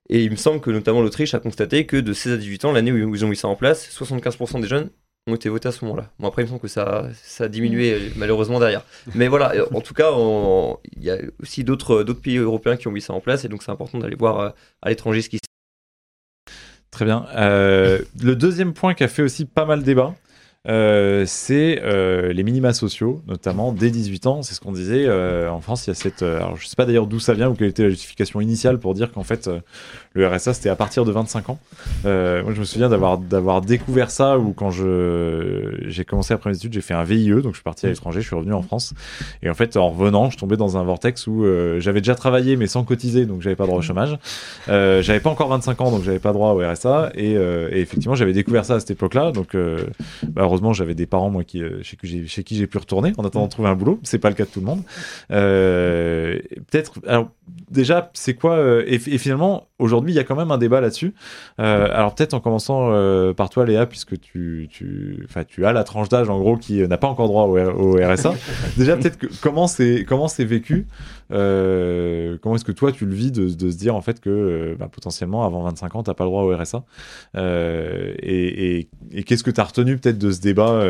Et 0.10 0.24
il 0.24 0.32
me 0.32 0.36
semble 0.36 0.62
que 0.62 0.70
notamment 0.70 1.02
l'Autriche 1.02 1.34
a 1.34 1.40
constaté 1.40 1.86
que 1.86 1.98
de 1.98 2.14
16 2.14 2.34
à 2.34 2.38
18 2.38 2.66
ans, 2.66 2.72
l'année 2.72 2.92
où 2.92 3.16
ils 3.16 3.26
ont 3.26 3.28
mis 3.28 3.36
ça 3.36 3.48
en 3.48 3.56
place, 3.56 3.90
75% 3.90 4.62
des 4.62 4.68
jeunes 4.68 4.90
ont 5.28 5.36
été 5.36 5.50
votés 5.50 5.68
à 5.68 5.72
ce 5.74 5.84
moment-là. 5.84 6.10
Bon, 6.20 6.28
après, 6.28 6.44
il 6.44 6.46
me 6.46 6.50
semble 6.50 6.62
que 6.62 6.70
ça, 6.70 7.10
a 7.40 7.48
diminué 7.50 7.94
euh, 7.94 8.00
malheureusement 8.16 8.60
derrière. 8.60 8.84
Mais 9.16 9.28
voilà, 9.28 9.54
euh, 9.56 9.66
en 9.74 9.82
tout 9.82 9.94
cas, 9.94 10.12
il 10.96 11.04
y 11.04 11.10
a 11.10 11.18
aussi 11.42 11.64
d'autres 11.64 12.04
pays 12.14 12.38
européens 12.38 12.78
qui 12.78 12.88
ont 12.88 12.92
mis 12.92 13.02
ça 13.02 13.14
en 13.14 13.20
place. 13.20 13.44
Et 13.44 13.50
donc, 13.50 13.64
c'est 13.64 13.72
important 13.72 13.98
d'aller 13.98 14.16
voir 14.16 14.54
à 14.82 14.90
l'étranger 14.90 15.22
ce 15.22 15.30
qui 15.30 15.38
se 15.38 15.42
Très 16.92 17.06
bien. 17.06 17.26
Le 17.36 18.34
deuxième 18.36 18.74
point 18.74 18.94
qui 18.94 19.04
a 19.04 19.08
fait 19.08 19.22
aussi 19.22 19.46
pas 19.46 19.66
mal 19.66 19.84
débat, 19.84 20.16
euh, 20.68 21.24
c'est 21.26 21.82
euh, 21.84 22.34
les 22.34 22.44
minima 22.44 22.74
sociaux, 22.74 23.22
notamment 23.28 23.72
dès 23.72 23.90
18 23.90 24.28
ans. 24.28 24.42
C'est 24.42 24.54
ce 24.54 24.60
qu'on 24.60 24.74
disait. 24.74 25.06
euh, 25.08 25.50
en 25.50 25.62
France, 25.62 25.88
il 25.88 25.90
y 25.90 25.92
a 25.92 25.94
cette. 25.94 26.24
alors, 26.24 26.58
je 26.58 26.68
sais 26.68 26.76
pas 26.76 26.86
d'ailleurs 26.86 27.08
d'où 27.08 27.20
ça 27.20 27.34
vient 27.34 27.50
ou 27.50 27.54
quelle 27.54 27.70
était 27.70 27.84
la 27.84 27.90
justification 27.90 28.42
initiale 28.42 28.80
pour 28.80 28.94
dire 28.94 29.12
qu'en 29.12 29.24
fait, 29.24 29.50
le 30.14 30.28
RSA 30.28 30.54
c'était 30.54 30.70
à 30.70 30.76
partir 30.76 31.06
de 31.06 31.12
25 31.12 31.50
ans. 31.50 31.60
Moi, 32.04 32.54
je 32.54 32.60
me 32.60 32.66
souviens 32.66 32.90
d'avoir 32.90 33.62
découvert 33.62 34.12
ça 34.12 34.38
ou 34.38 34.54
quand 34.54 34.72
j'ai 34.72 36.06
commencé 36.06 36.34
après 36.34 36.50
mes 36.50 36.56
études, 36.56 36.74
j'ai 36.74 36.82
fait 36.82 36.94
un 36.94 37.04
VIE, 37.04 37.30
donc 37.30 37.52
je 37.52 37.58
suis 37.58 37.64
parti 37.64 37.86
à 37.86 37.90
l'étranger, 37.90 38.22
je 38.22 38.28
suis 38.28 38.36
revenu 38.36 38.54
en 38.54 38.62
France. 38.62 38.94
Et 39.42 39.50
en 39.50 39.54
fait, 39.54 39.78
en 39.78 39.90
revenant, 39.90 40.30
je 40.30 40.38
tombais 40.38 40.58
dans 40.58 40.78
un 40.78 40.84
vortex 40.84 41.28
où 41.28 41.46
j'avais 41.80 42.02
déjà 42.02 42.16
travaillé 42.16 42.58
mais 42.58 42.68
sans 42.68 42.84
cotiser, 42.84 43.26
donc 43.26 43.42
j'avais 43.42 43.56
pas 43.56 43.66
droit 43.66 43.78
au 43.78 43.82
chômage. 43.82 44.18
J'avais 44.68 45.20
pas 45.20 45.30
encore 45.30 45.48
25 45.50 45.82
ans, 45.82 45.92
donc 45.92 46.04
j'avais 46.04 46.20
pas 46.20 46.34
droit 46.34 46.52
au 46.52 46.60
RSA. 46.60 47.12
Et, 47.16 47.34
effectivement, 47.72 48.16
j'avais 48.16 48.34
découvert 48.34 48.66
ça 48.66 48.76
à 48.76 48.80
cette 48.80 48.92
époque-là. 48.92 49.32
Donc, 49.32 49.56
bah, 50.28 50.46
heureusement, 50.58 50.74
j'avais 50.74 50.96
des 50.96 51.06
parents, 51.06 51.30
moi, 51.30 51.44
qui, 51.44 51.62
euh, 51.62 51.84
chez, 51.84 51.98
qui 51.98 52.58
j'ai, 52.58 52.68
pu 52.68 52.78
retourner 52.78 53.14
en 53.18 53.26
attendant 53.26 53.46
de 53.46 53.52
trouver 53.52 53.70
un 53.70 53.76
boulot. 53.76 54.00
C'est 54.04 54.18
pas 54.18 54.30
le 54.30 54.36
cas 54.36 54.46
de 54.46 54.50
tout 54.50 54.60
le 54.60 54.66
monde. 54.66 54.82
Euh, 55.32 56.40
peut-être. 56.72 56.94
Déjà, 57.70 58.10
c'est 58.14 58.34
quoi 58.34 58.56
euh, 58.56 58.84
et, 58.88 58.98
finalement, 58.98 59.68
aujourd'hui, 59.80 60.12
il 60.12 60.16
y 60.16 60.20
a 60.20 60.24
quand 60.24 60.36
même 60.36 60.52
un 60.52 60.58
débat 60.58 60.82
là-dessus. 60.82 61.14
Alors, 61.58 62.16
peut-être 62.16 62.34
en 62.34 62.40
commençant 62.40 62.92
par 63.36 63.50
toi, 63.50 63.66
Léa, 63.66 63.86
puisque 63.86 64.20
tu, 64.20 64.68
tu, 64.72 65.28
tu 65.48 65.66
as 65.66 65.74
la 65.74 65.84
tranche 65.84 66.10
d'âge, 66.10 66.30
en 66.30 66.40
gros, 66.40 66.58
qui 66.58 66.86
n'a 66.88 66.98
pas 66.98 67.08
encore 67.08 67.28
droit 67.28 67.44
au, 67.44 67.98
RSA. 67.98 68.34
déjà, 68.78 68.98
peut-être 68.98 69.28
comment 69.42 69.68
c'est 69.68 70.06
comment 70.08 70.28
c'est 70.28 70.46
vécu 70.46 70.88
euh, 71.32 72.38
comment 72.42 72.56
est-ce 72.56 72.66
que 72.66 72.72
toi 72.72 72.92
tu 72.92 73.06
le 73.06 73.14
vis 73.14 73.32
de, 73.32 73.50
se 73.50 73.78
dire 73.78 73.96
en 73.96 74.02
fait 74.02 74.20
que 74.22 74.30
euh, 74.30 74.76
bah, 74.80 74.88
potentiellement 74.90 75.44
avant 75.46 75.62
25 75.64 75.96
ans 75.96 76.04
t'as 76.04 76.14
pas 76.14 76.24
le 76.24 76.30
droit 76.30 76.44
au 76.44 76.56
RSA 76.56 76.86
Euh, 77.36 78.14
et, 78.20 78.88
qu'est-ce 79.26 79.44
que 79.44 79.52
tu 79.52 79.60
as 79.60 79.66
retenu 79.66 79.98
peut-être 79.98 80.18
de 80.18 80.32
ce 80.32 80.42
débat 80.42 80.84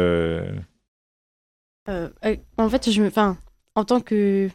en 2.58 2.70
fait, 2.70 2.92
je 2.92 3.02
me, 3.02 3.08
enfin, 3.08 3.38
en 3.76 3.86
tant 3.86 4.02
que, 4.02 4.50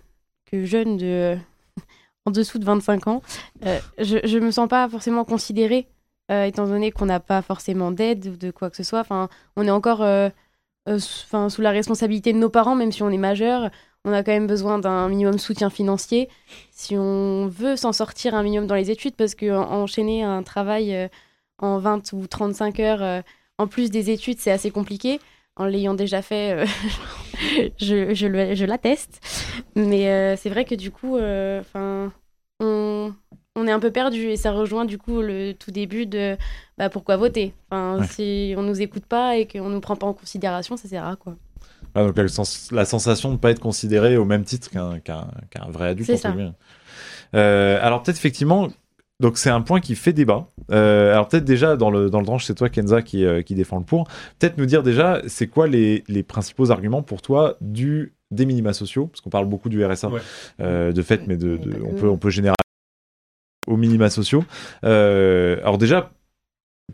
jeune 0.53 0.99
de, 0.99 1.39
en 2.27 2.31
dessous 2.31 2.59
de 2.59 2.65
25 2.65 3.07
ans, 3.07 3.23
je, 3.63 4.19
je 4.23 4.39
me 4.39 4.51
sens 4.51 4.69
pas 4.69 4.89
forcément 4.89 5.25
considérée, 5.25 5.89
étant 6.29 6.67
donné 6.67 6.93
qu'on 6.93 7.07
n'a 7.07 7.21
pas 7.21 7.41
forcément 7.41 7.91
d'aide 7.91 8.27
ou 8.27 8.37
de 8.37 8.51
quoi 8.51 8.69
que 8.69 8.77
ce 8.77 8.83
soit. 8.83 9.01
Enfin, 9.01 9.31
on 9.57 9.67
est 9.67 9.71
encore 9.71 10.05
sous 10.99 11.63
la 11.63 11.71
responsabilité 11.71 12.35
de 12.35 12.39
nos 12.39 12.51
parents, 12.51 12.75
même 12.75 12.93
si 12.93 13.03
on 13.03 13.11
est 13.11 13.17
majeur. 13.17 13.71
On 14.05 14.13
a 14.13 14.23
quand 14.25 14.33
même 14.33 14.49
besoin 14.49 14.79
d'un 14.79 15.09
minimum 15.09 15.35
de 15.35 15.41
soutien 15.41 15.71
financier 15.71 16.29
si 16.73 16.97
on 16.99 17.47
veut 17.47 17.77
s'en 17.77 17.93
sortir 17.93 18.35
un 18.35 18.43
minimum 18.43 18.67
dans 18.67 18.75
les 18.75 18.91
études, 18.91 19.15
parce 19.15 19.35
que 19.37 19.51
en- 19.53 19.71
enchaîner 19.83 20.23
un 20.25 20.43
travail 20.43 20.95
euh, 20.95 21.09
en 21.59 21.79
20 21.79 22.13
ou 22.13 22.27
35 22.27 22.81
heures, 22.81 23.03
euh, 23.03 23.21
en 23.59 23.67
plus 23.69 23.91
des 23.91 24.11
études, 24.11 24.39
c'est 24.41 24.51
assez 24.51 24.71
compliqué. 24.73 25.21
En 25.57 25.67
l'ayant 25.67 25.95
déjà 25.95 26.23
fait, 26.23 26.53
euh, 26.53 26.67
je, 27.79 28.15
je, 28.15 28.55
je 28.55 28.65
l'atteste. 28.65 29.21
Mais 29.77 30.09
euh, 30.09 30.37
c'est 30.37 30.51
vrai 30.51 30.65
que 30.65 30.75
du 30.75 30.91
coup, 30.91 31.17
euh, 31.17 31.63
'fin, 31.63 32.13
on, 32.61 33.15
on 33.57 33.67
est 33.67 33.73
un 33.73 33.81
peu 33.81 33.91
perdu 33.93 34.29
et 34.31 34.37
ça 34.37 34.53
rejoint 34.53 34.85
du 34.85 34.99
coup 34.99 35.21
le 35.21 35.53
tout 35.53 35.71
début 35.71 36.07
de 36.07 36.37
bah, 36.79 36.89
pourquoi 36.91 37.17
voter? 37.17 37.53
Enfin, 37.71 37.99
Ouais. 38.01 38.07
Si 38.07 38.55
on 38.57 38.63
nous 38.63 38.81
écoute 38.83 39.07
pas 39.07 39.37
et 39.37 39.47
qu'on 39.47 39.69
nous 39.69 39.81
prend 39.81 39.97
pas 39.97 40.07
en 40.07 40.15
considération, 40.15 40.77
ça 40.77 40.89
sert 40.89 41.07
à 41.07 41.17
quoi? 41.17 41.37
Ah, 41.95 42.05
donc 42.05 42.17
la, 42.17 42.29
sens- 42.29 42.71
la 42.73 42.85
sensation 42.85 43.33
de 43.33 43.39
pas 43.39 43.51
être 43.51 43.61
considéré 43.61 44.17
au 44.17 44.25
même 44.25 44.45
titre 44.45 44.71
qu'un 44.71 44.99
qu'un 45.01 45.29
qu'un 45.51 45.69
vrai 45.71 45.89
adulte 45.89 46.07
C'est 46.07 46.17
ça. 46.17 46.35
Euh, 47.35 47.79
alors 47.83 48.03
peut-être 48.03 48.17
effectivement 48.19 48.69
donc 49.21 49.39
c'est 49.39 49.51
un 49.51 49.61
point 49.61 49.81
qui 49.81 49.95
fait 49.95 50.13
débat. 50.13 50.49
Euh, 50.71 51.13
alors 51.13 51.29
peut-être 51.29 51.45
déjà 51.45 51.77
dans 51.77 51.91
le 51.91 52.11
dans 52.11 52.19
le 52.21 52.27
tranche 52.27 52.45
c'est 52.45 52.55
toi 52.55 52.69
Kenza 52.69 53.03
qui 53.03 53.25
euh, 53.25 53.43
qui 53.43 53.55
défend 53.55 53.79
le 53.79 53.85
pour. 53.85 54.09
Peut-être 54.39 54.59
nous 54.59 54.67
dire 54.67 54.83
déjà 54.83 55.23
c'est 55.29 55.47
quoi 55.47 55.67
les 55.69 56.03
les 56.09 56.23
principaux 56.23 56.71
arguments 56.71 57.03
pour 57.03 57.23
toi 57.23 57.57
du 57.61 58.15
des 58.31 58.47
minima 58.47 58.73
sociaux? 58.73 59.07
Parce 59.07 59.21
qu'on 59.21 59.31
parle 59.31 59.47
beaucoup 59.47 59.69
du 59.69 59.85
RSA 59.85 60.09
Ouais. 60.09 60.21
euh, 60.61 60.93
de 60.93 61.03
fait 61.03 61.27
mais 61.27 61.37
de, 61.37 61.59
on 61.85 61.95
peut 61.95 62.09
on 62.09 62.17
peut 62.19 62.31
généraliser 62.31 62.57
aux 63.69 63.77
minima 63.77 64.11
sociaux. 64.11 64.45
Euh, 64.85 65.59
alors 65.61 65.79
déjà 65.79 66.11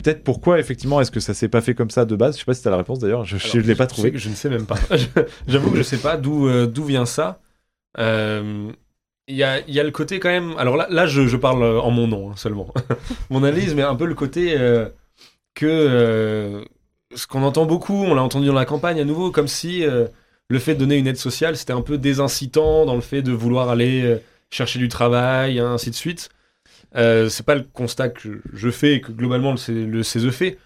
peut-être 0.02 0.24
pourquoi 0.24 0.58
effectivement 0.58 1.00
est-ce 1.00 1.10
que 1.10 1.20
ça 1.20 1.34
s'est 1.34 1.48
pas 1.48 1.60
fait 1.60 1.74
comme 1.74 1.90
ça 1.90 2.04
de 2.04 2.16
base? 2.16 2.34
Je 2.36 2.40
sais 2.40 2.44
pas 2.44 2.54
si 2.54 2.62
tu 2.62 2.68
as 2.68 2.70
la 2.70 2.76
réponse 2.78 2.98
d'ailleurs, 3.00 3.24
je, 3.24 3.36
je 3.36 3.50
Alors, 3.58 3.66
l'ai 3.66 3.74
pas 3.74 3.84
je 3.84 3.88
trouvé. 3.88 4.12
que 4.12 4.18
Je 4.18 4.28
ne 4.28 4.34
sais 4.34 4.48
même 4.48 4.66
pas. 4.66 4.76
J'avoue 5.48 5.70
que 5.70 5.76
je 5.78 5.82
sais 5.82 5.98
pas 5.98 6.16
d'où 6.16 6.48
euh, 6.48 6.66
d'où 6.66 6.84
vient 6.84 7.06
ça. 7.06 7.40
Euh, 7.98 8.70
Il 9.28 9.36
y, 9.36 9.42
a, 9.42 9.60
y 9.68 9.78
a 9.80 9.84
le 9.84 9.90
côté 9.90 10.20
quand 10.20 10.28
même. 10.30 10.54
Alors 10.58 10.76
là, 10.76 10.86
là 10.90 11.06
je, 11.06 11.26
je 11.26 11.36
parle 11.36 11.62
euh, 11.62 11.80
en 11.80 11.90
mon 11.90 12.06
nom 12.06 12.30
hein, 12.30 12.34
seulement. 12.36 12.72
mon 13.30 13.42
analyse, 13.44 13.74
mais 13.74 13.82
un 13.82 13.96
peu 13.96 14.06
le 14.06 14.14
côté 14.14 14.54
euh, 14.58 14.88
que 15.54 16.64
ce 17.14 17.26
qu'on 17.26 17.42
entend 17.42 17.66
beaucoup, 17.66 18.04
on 18.04 18.14
l'a 18.14 18.22
entendu 18.22 18.46
dans 18.46 18.52
la 18.54 18.64
campagne 18.64 19.00
à 19.00 19.04
nouveau, 19.04 19.30
comme 19.30 19.48
si 19.48 19.82
le 19.84 20.58
fait 20.58 20.74
de 20.74 20.80
donner 20.80 20.96
une 20.96 21.06
aide 21.06 21.16
sociale, 21.16 21.56
c'était 21.56 21.72
un 21.72 21.80
peu 21.82 21.98
désincitant 21.98 22.86
dans 22.86 22.94
le 22.94 23.00
fait 23.00 23.22
de 23.22 23.32
vouloir 23.32 23.68
aller 23.70 24.18
chercher 24.50 24.78
du 24.78 24.88
travail, 24.88 25.58
hein, 25.58 25.72
ainsi 25.72 25.90
de 25.90 25.94
suite. 25.94 26.28
Euh, 26.96 27.28
c'est 27.28 27.44
pas 27.44 27.54
le 27.54 27.64
constat 27.72 28.08
que 28.08 28.40
je 28.52 28.70
fais 28.70 28.94
et 28.94 29.00
que 29.00 29.12
globalement 29.12 29.54
le, 29.68 29.84
le 29.84 30.02
CESE 30.02 30.30
fait. 30.30 30.58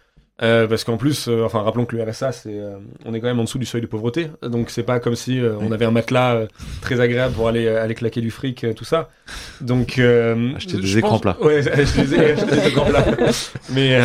Euh, 0.43 0.67
parce 0.67 0.83
qu'en 0.83 0.97
plus, 0.97 1.29
euh, 1.29 1.45
enfin, 1.45 1.61
rappelons 1.61 1.85
que 1.85 1.95
le 1.95 2.03
RSA, 2.03 2.33
c'est, 2.33 2.59
euh, 2.59 2.79
on 3.05 3.15
est 3.15 3.21
quand 3.21 3.29
même 3.29 3.39
en 3.39 3.45
dessous 3.45 3.59
du 3.59 3.67
seuil 3.67 3.81
de 3.81 3.87
pauvreté, 3.87 4.29
donc 4.43 4.71
c'est 4.71 4.83
pas 4.83 4.99
comme 4.99 5.15
si 5.15 5.41
on 5.61 5.71
avait 5.71 5.85
un 5.85 5.93
matelas 5.93 6.47
très 6.81 7.01
agréable 7.01 7.35
pour 7.35 7.49
aller 7.49 7.69
aller 7.69 7.95
claquer 7.95 8.21
du 8.21 8.31
fric, 8.31 8.67
tout 8.75 8.85
ça. 8.85 9.11
Donc 9.61 9.99
Acheter 10.57 10.79
des 10.79 10.99
écrans 10.99 11.21
plats. 11.21 11.37
Ouais, 11.41 11.69
acheter 11.69 12.07
des, 12.07 12.69
écrans 12.69 12.87
plats. 12.87 13.05
Mais 13.71 14.01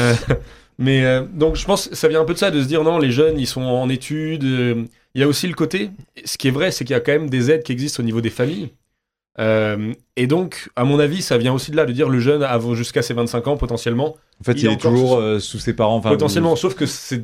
mais 0.78 1.22
donc 1.34 1.55
je 1.55 1.65
pense 1.65 1.88
que 1.88 1.95
ça 1.95 2.07
vient 2.07 2.22
un 2.22 2.26
peu 2.26 2.34
de 2.34 2.39
ça, 2.39 2.51
de 2.51 2.61
se 2.61 2.68
dire 2.68 2.84
non, 2.84 2.99
les 2.99 3.11
jeunes 3.11 3.39
ils 3.39 3.47
sont 3.47 3.63
en 3.63 3.89
études. 3.89 4.43
Il 4.43 5.22
y 5.22 5.24
a 5.24 5.28
aussi 5.28 5.47
le 5.47 5.55
côté, 5.55 5.89
ce 6.24 6.38
qui 6.38 6.49
est 6.49 6.51
vrai, 6.51 6.70
c'est 6.70 6.86
qu'il 6.86 6.93
y 6.93 6.97
a 6.97 6.99
quand 6.99 7.13
même 7.13 7.30
des 7.32 7.49
aides 7.49 7.63
qui 7.63 7.72
existent 7.72 8.03
au 8.03 8.05
niveau 8.05 8.22
des 8.22 8.30
familles. 8.30 8.70
Euh, 9.40 9.94
et 10.16 10.26
donc, 10.28 10.70
à 10.76 10.84
mon 10.84 11.00
avis, 11.00 11.22
ça 11.22 11.38
vient 11.38 11.54
aussi 11.54 11.72
de 11.72 11.76
là, 11.76 11.86
de 11.86 11.92
dire 11.94 12.10
le 12.10 12.20
jeune 12.20 12.46
jusqu'à 12.74 13.02
ses 13.02 13.14
25 13.14 13.48
ans 13.48 13.58
potentiellement. 13.58 14.16
En 14.42 14.44
fait, 14.44 14.54
il 14.54 14.64
il, 14.64 14.72
est 14.72 14.78
toujours 14.78 15.12
sous- 15.18 15.22
euh, 15.22 15.40
sous 15.40 15.60
ses 15.60 15.74
parents. 15.74 15.98
enfin, 15.98 16.10
potentiellement, 16.10 16.56
sauf 16.56 16.74
que 16.76 16.86
c'est 16.86 17.22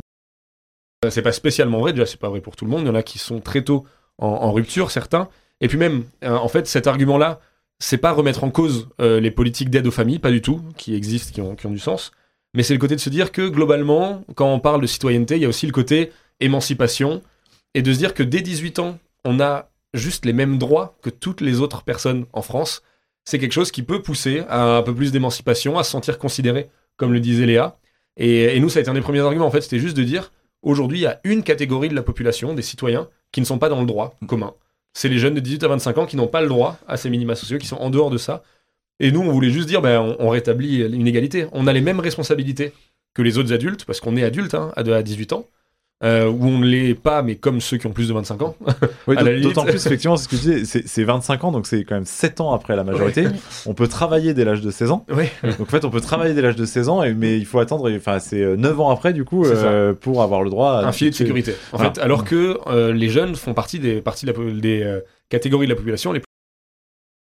euh, 1.05 1.09
c'est 1.09 1.22
pas 1.22 1.32
spécialement 1.32 1.80
vrai. 1.80 1.91
Déjà, 1.93 2.05
c'est 2.05 2.20
pas 2.20 2.30
vrai 2.30 2.39
pour 2.41 2.55
tout 2.55 2.66
le 2.66 2.72
monde. 2.72 2.82
Il 2.82 2.88
y 2.88 2.89
en 2.89 2.95
a 2.95 3.03
qui 3.03 3.18
sont 3.20 3.39
très 3.39 3.64
tôt 3.64 3.86
en, 4.20 4.28
en 4.28 4.51
rupture, 4.51 4.91
certains. 4.91 5.28
Et 5.59 5.68
puis 5.68 5.78
même, 5.78 6.03
en 6.24 6.47
fait, 6.47 6.68
cet 6.68 6.88
argument-là, 6.88 7.39
c'est 7.80 7.97
pas 7.97 8.11
remettre 8.11 8.43
en 8.43 8.49
cause 8.51 8.89
euh, 9.01 9.20
les 9.20 9.32
politiques 9.32 9.70
d'aide 9.70 9.88
aux 9.88 9.91
familles, 9.91 10.20
pas 10.20 10.32
du 10.32 10.41
tout, 10.41 10.61
qui 10.78 10.93
existent, 10.95 11.34
qui 11.34 11.41
ont, 11.41 11.55
qui 11.55 11.66
ont 11.68 11.72
du 11.72 11.80
sens. 11.80 12.11
Mais 12.53 12.64
c'est 12.64 12.74
le 12.74 12.80
côté 12.80 12.95
de 12.95 13.01
se 13.01 13.09
dire 13.09 13.32
que 13.32 13.47
globalement, 13.49 14.24
quand 14.36 14.53
on 14.53 14.59
parle 14.59 14.82
de 14.82 14.88
citoyenneté, 14.88 15.36
il 15.36 15.41
y 15.41 15.45
a 15.45 15.49
aussi 15.49 15.66
le 15.66 15.72
côté 15.72 16.11
émancipation 16.39 17.22
et 17.74 17.82
de 17.82 17.91
se 17.91 17.97
dire 17.97 18.14
que 18.14 18.24
dès 18.24 18.41
18 18.41 18.80
ans, 18.80 18.99
on 19.26 19.39
a 19.39 19.70
juste 19.93 20.25
les 20.25 20.33
mêmes 20.33 20.57
droits 20.57 20.97
que 21.01 21.09
toutes 21.09 21.41
les 21.41 21.59
autres 21.59 21.83
personnes 21.83 22.25
en 22.33 22.41
France. 22.41 22.81
C'est 23.25 23.39
quelque 23.39 23.53
chose 23.53 23.71
qui 23.71 23.83
peut 23.83 24.01
pousser 24.01 24.43
à 24.49 24.77
un 24.77 24.81
peu 24.83 24.93
plus 24.93 25.11
d'émancipation, 25.11 25.77
à 25.77 25.83
se 25.83 25.91
sentir 25.91 26.17
considéré, 26.17 26.69
comme 26.97 27.13
le 27.13 27.19
disait 27.19 27.45
Léa. 27.45 27.77
Et, 28.17 28.55
et 28.55 28.59
nous, 28.59 28.69
ça 28.69 28.79
a 28.79 28.81
été 28.81 28.89
un 28.89 28.93
des 28.93 29.01
premiers 29.01 29.21
arguments, 29.21 29.45
en 29.45 29.51
fait, 29.51 29.61
c'était 29.61 29.79
juste 29.79 29.95
de 29.95 30.03
dire, 30.03 30.31
aujourd'hui, 30.61 30.99
il 30.99 31.01
y 31.03 31.07
a 31.07 31.19
une 31.23 31.43
catégorie 31.43 31.89
de 31.89 31.95
la 31.95 32.03
population, 32.03 32.53
des 32.53 32.61
citoyens, 32.61 33.07
qui 33.31 33.39
ne 33.39 33.45
sont 33.45 33.59
pas 33.59 33.69
dans 33.69 33.79
le 33.79 33.87
droit 33.87 34.15
commun. 34.27 34.53
C'est 34.93 35.09
les 35.09 35.19
jeunes 35.19 35.33
de 35.35 35.39
18 35.39 35.63
à 35.63 35.67
25 35.69 35.97
ans 35.99 36.05
qui 36.05 36.17
n'ont 36.17 36.27
pas 36.27 36.41
le 36.41 36.49
droit 36.49 36.77
à 36.87 36.97
ces 36.97 37.09
minima 37.09 37.35
sociaux, 37.35 37.57
qui 37.57 37.67
sont 37.67 37.77
en 37.77 37.89
dehors 37.89 38.09
de 38.09 38.17
ça. 38.17 38.43
Et 38.99 39.11
nous, 39.11 39.21
on 39.21 39.31
voulait 39.31 39.49
juste 39.49 39.67
dire, 39.67 39.81
ben, 39.81 39.99
on, 39.99 40.15
on 40.19 40.29
rétablit 40.29 40.81
une 40.81 41.07
égalité. 41.07 41.47
On 41.51 41.65
a 41.65 41.73
les 41.73 41.81
mêmes 41.81 41.99
responsabilités 41.99 42.73
que 43.13 43.21
les 43.21 43.37
autres 43.37 43.53
adultes, 43.53 43.85
parce 43.85 43.99
qu'on 43.99 44.15
est 44.17 44.23
adulte 44.23 44.53
hein, 44.53 44.71
à 44.75 44.81
à 44.81 45.01
18 45.01 45.33
ans, 45.33 45.47
euh, 46.03 46.27
où 46.27 46.45
on 46.47 46.57
ne 46.59 46.65
l'est 46.65 46.95
pas, 46.95 47.21
mais 47.21 47.35
comme 47.35 47.61
ceux 47.61 47.77
qui 47.77 47.87
ont 47.87 47.91
plus 47.91 48.07
de 48.09 48.13
25 48.13 48.41
ans. 48.41 48.55
Oui. 49.07 49.15
D'autant 49.41 49.63
plus, 49.63 49.85
effectivement, 49.85 50.17
c'est 50.17 50.25
ce 50.25 50.29
que 50.29 50.35
tu 50.35 50.41
disais, 50.41 50.65
c'est- 50.65 50.87
c'est 50.87 51.03
25 51.03 51.43
ans, 51.45 51.51
donc 51.51 51.65
c'est 51.67 51.83
quand 51.85 51.95
même 51.95 52.05
7 52.05 52.41
ans 52.41 52.53
après 52.53 52.75
la 52.75 52.83
majorité. 52.83 53.25
On 53.65 53.73
peut 53.73 53.87
travailler 53.87 54.33
dès 54.33 54.43
l'âge 54.45 54.61
de 54.61 54.69
16 54.71 54.91
ans. 54.91 55.05
Donc 55.09 55.61
en 55.61 55.65
fait, 55.65 55.85
on 55.85 55.89
peut 55.89 56.01
travailler 56.01 56.33
dès 56.33 56.41
l'âge 56.41 56.55
de 56.55 56.65
16 56.65 56.89
ans, 56.89 57.03
et, 57.03 57.13
mais 57.13 57.37
il 57.37 57.45
faut 57.45 57.59
attendre, 57.59 57.89
enfin, 57.95 58.19
c'est 58.19 58.41
euh, 58.41 58.55
9 58.57 58.79
ans 58.81 58.89
après, 58.89 59.13
du 59.13 59.23
coup, 59.23 59.45
euh, 59.45 59.93
pour 59.93 60.21
avoir 60.23 60.43
le 60.43 60.49
droit 60.49 60.71
à. 60.79 60.85
un 60.87 60.91
filet 60.91 61.11
de 61.11 61.15
sécurité. 61.15 61.53
En 61.71 61.77
Voilà. 61.77 61.93
fait, 61.93 62.01
alors 62.01 62.25
que 62.25 62.57
euh, 62.67 62.91
les 62.93 63.09
jeunes 63.09 63.35
font 63.35 63.53
partie 63.53 63.79
des, 63.79 64.01
parties 64.01 64.25
de 64.25 64.31
la 64.31 64.35
po- 64.35 64.43
des 64.51 64.83
euh, 64.83 64.99
catégories 65.29 65.67
de 65.67 65.71
la 65.71 65.77
population 65.77 66.11
les 66.11 66.21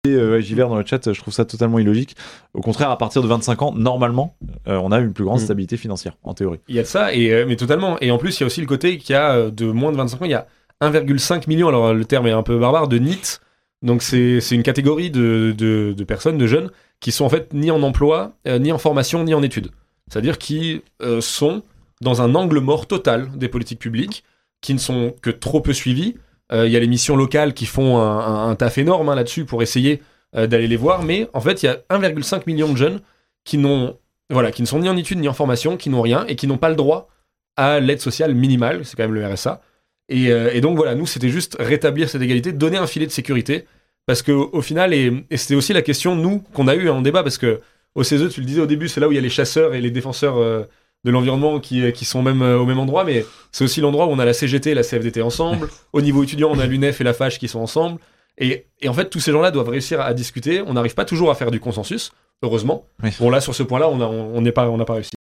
Euh, 0.07 0.40
Gilbert 0.40 0.68
dans 0.68 0.76
le 0.76 0.84
chat, 0.84 1.12
je 1.12 1.18
trouve 1.20 1.32
ça 1.32 1.44
totalement 1.44 1.78
illogique. 1.78 2.14
Au 2.52 2.61
contraire, 2.61 2.90
à 2.90 2.98
partir 2.98 3.22
de 3.22 3.28
25 3.28 3.62
ans, 3.62 3.72
normalement, 3.72 4.36
euh, 4.68 4.76
on 4.82 4.92
a 4.92 4.98
une 4.98 5.12
plus 5.12 5.24
grande 5.24 5.40
Mm. 5.40 5.44
stabilité 5.44 5.76
financière, 5.76 6.16
en 6.22 6.34
théorie. 6.34 6.61
Il 6.68 6.74
y 6.74 6.78
a 6.78 6.82
de 6.82 6.86
ça, 6.86 7.14
et, 7.14 7.32
euh, 7.32 7.44
mais 7.48 7.57
totalement. 7.57 7.96
Et 8.00 8.11
en 8.11 8.18
plus, 8.18 8.38
il 8.38 8.40
y 8.40 8.44
a 8.44 8.46
aussi 8.46 8.61
le 8.61 8.66
côté 8.66 8.98
qu'il 8.98 9.14
y 9.14 9.16
a 9.16 9.32
euh, 9.34 9.50
de 9.50 9.66
moins 9.66 9.92
de 9.92 9.96
25 9.96 10.22
ans, 10.22 10.24
il 10.26 10.30
y 10.30 10.34
a 10.34 10.46
1,5 10.80 11.46
million, 11.48 11.68
alors 11.68 11.94
le 11.94 12.05
terme 12.05 12.26
est 12.26 12.32
un 12.32 12.42
peu 12.42 12.59
barbare, 12.59 12.88
de 12.88 12.98
NIT. 12.98 13.40
Donc 13.82 14.02
c'est 14.02 14.40
c'est 14.40 14.55
une 14.55 14.62
catégorie 14.62 15.11
de, 15.11 15.55
de, 15.57 15.94
de 15.96 16.05
personnes, 16.05 16.38
de 16.38 16.46
jeunes, 16.46 16.70
qui 17.00 17.12
sont 17.12 17.24
en 17.24 17.28
fait 17.28 17.52
ni 17.52 17.70
en 17.70 17.82
emploi, 17.82 18.32
ni 18.46 18.72
en 18.72 18.78
formation, 18.78 19.24
ni 19.24 19.34
en 19.34 19.42
études. 19.42 19.68
C'est-à-dire 20.11 20.38
qui 20.38 20.80
sont 21.20 21.62
dans 22.00 22.22
un 22.22 22.34
angle 22.34 22.61
mort 22.61 22.86
total 22.86 23.30
des 23.36 23.48
politiques 23.48 23.78
publiques, 23.78 24.24
qui 24.62 24.72
ne 24.72 24.78
sont 24.78 25.14
que 25.20 25.28
trop 25.30 25.61
peu 25.61 25.74
suivies. 25.74 26.16
Euh, 26.53 26.66
Il 26.66 26.72
y 26.72 26.76
a 26.76 26.80
les 26.80 26.86
missions 26.86 27.16
locales 27.16 27.55
qui 27.55 27.66
font 27.66 27.99
un, 27.99 28.55
taf 28.55 28.78
énorme 28.78 29.09
hein, 29.09 29.14
là-dessus 29.14 29.45
pour 29.45 29.62
essayer 29.62 30.03
euh, 30.36 30.47
d'aller 30.47 30.66
les 30.66 30.76
voir, 30.76 31.03
mais 31.03 31.28
en 31.32 31.40
fait, 31.40 31.62
il 31.62 31.66
y 31.66 31.68
a 31.68 31.78
1,5 31.90 32.42
million 32.47 32.72
de 32.72 32.76
jeunes 32.76 33.01
qui 33.45 33.59
n'ont 33.59 33.97
voilà, 34.30 34.51
qui 34.53 34.62
ne 34.62 34.66
sont 34.66 34.78
ni 34.78 34.88
en 34.88 34.97
études 34.97 35.18
ni 35.18 35.28
en 35.28 35.34
formation, 35.34 35.76
qui 35.76 35.90
n'ont 35.90 36.01
rien 36.01 36.24
et 36.26 36.36
qui 36.36 36.47
n'ont 36.47 36.59
pas 36.59 36.70
le 36.70 36.76
droit 36.76 37.09
à 37.57 37.78
l'aide 37.78 38.01
sociale 38.01 38.34
minimale, 38.34 38.84
c'est 38.84 38.97
quand 38.97 39.05
même 39.05 39.14
le 39.14 39.26
RSA. 39.26 39.61
Et, 40.09 40.32
euh, 40.32 40.51
et 40.53 40.61
donc 40.61 40.76
voilà, 40.76 40.95
nous 40.95 41.07
c'était 41.07 41.28
juste 41.28 41.57
rétablir 41.61 42.09
cette 42.09 42.22
égalité, 42.22 42.53
donner 42.53 42.78
un 42.78 42.86
filet 42.86 43.07
de 43.07 43.12
sécurité, 43.12 43.66
parce 44.07 44.22
que 44.22 44.32
au 44.32 44.61
final, 44.61 44.92
et, 44.92 45.24
c'était 45.36 45.55
aussi 45.55 45.72
la 45.72 45.82
question 45.82 46.16
nous 46.16 46.40
qu'on 46.53 46.68
a 46.68 46.74
eu 46.74 46.88
en 46.88 47.01
débat, 47.01 47.22
parce 47.22 47.38
que 47.38 47.61
au 47.95 48.03
CESE, 48.03 48.32
tu 48.32 48.40
le 48.40 48.47
disais 48.47 48.61
au 48.61 48.66
début, 48.66 48.88
c'est 48.88 49.01
là 49.01 49.09
où 49.09 49.12
il 49.12 49.14
y 49.14 49.18
a 49.18 49.20
les 49.20 49.28
chasseurs 49.28 49.74
et 49.74 49.80
les 49.80 49.90
défenseurs 49.90 50.38
euh, 50.38 50.64
de 51.05 51.11
l'environnement 51.11 51.61
qui, 51.61 51.92
qui 51.92 52.05
sont 52.05 52.22
même 52.22 52.42
euh, 52.42 52.59
au 52.59 52.64
même 52.66 52.78
endroit, 52.78 53.05
mais 53.05 53.24
c'est 53.52 53.64
aussi 53.64 53.80
l'endroit 53.80 54.07
où 54.07 54.11
on 54.11 54.18
a 54.18 54.24
la 54.24 54.32
CGT 54.32 54.70
et 54.70 54.74
la 54.74 54.82
CFDT 54.82 55.20
ensemble. 55.22 55.68
Au 55.92 56.00
niveau 56.00 56.22
étudiant, 56.22 56.50
on 56.50 56.59
a 56.59 56.66
l'UNEF 56.66 57.00
et 57.00 57.05
la 57.05 57.12
FACH 57.12 57.38
qui 57.38 57.46
sont 57.48 57.61
ensemble. 57.61 58.00
Et, 58.38 58.66
et 58.80 58.88
en 58.88 58.94
fait, 58.94 59.11
tous 59.11 59.20
ces 59.20 59.30
gens-là 59.32 59.50
doivent 59.50 59.68
réussir 59.68 60.00
à 60.00 60.12
discuter. 60.14 60.62
On 60.66 60.72
n'arrive 60.72 60.94
pas 60.94 61.05
toujours 61.05 61.30
à 61.30 61.34
faire 61.34 61.50
du 61.50 61.61
consensus, 61.61 62.11
heureusement. 62.42 62.86
Oui. 63.02 63.11
Bon, 63.20 63.30
là, 63.30 63.40
sur 63.40 63.55
ce 63.55 63.62
point-là, 63.62 63.88
on 63.88 64.00
a- 64.00 64.07
on 64.07 64.40
n'est 64.40 64.50
pas, 64.52 64.68
on 64.70 64.76
n'a 64.78 64.84
pas 64.84 64.94
réussi. 64.94 65.12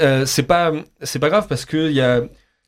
Euh, 0.00 0.26
c'est 0.26 0.42
pas, 0.42 0.72
c'est 1.02 1.18
pas 1.18 1.28
grave 1.30 1.46
parce 1.48 1.64
qu'il 1.64 1.92
y 1.92 2.00
a, 2.00 2.22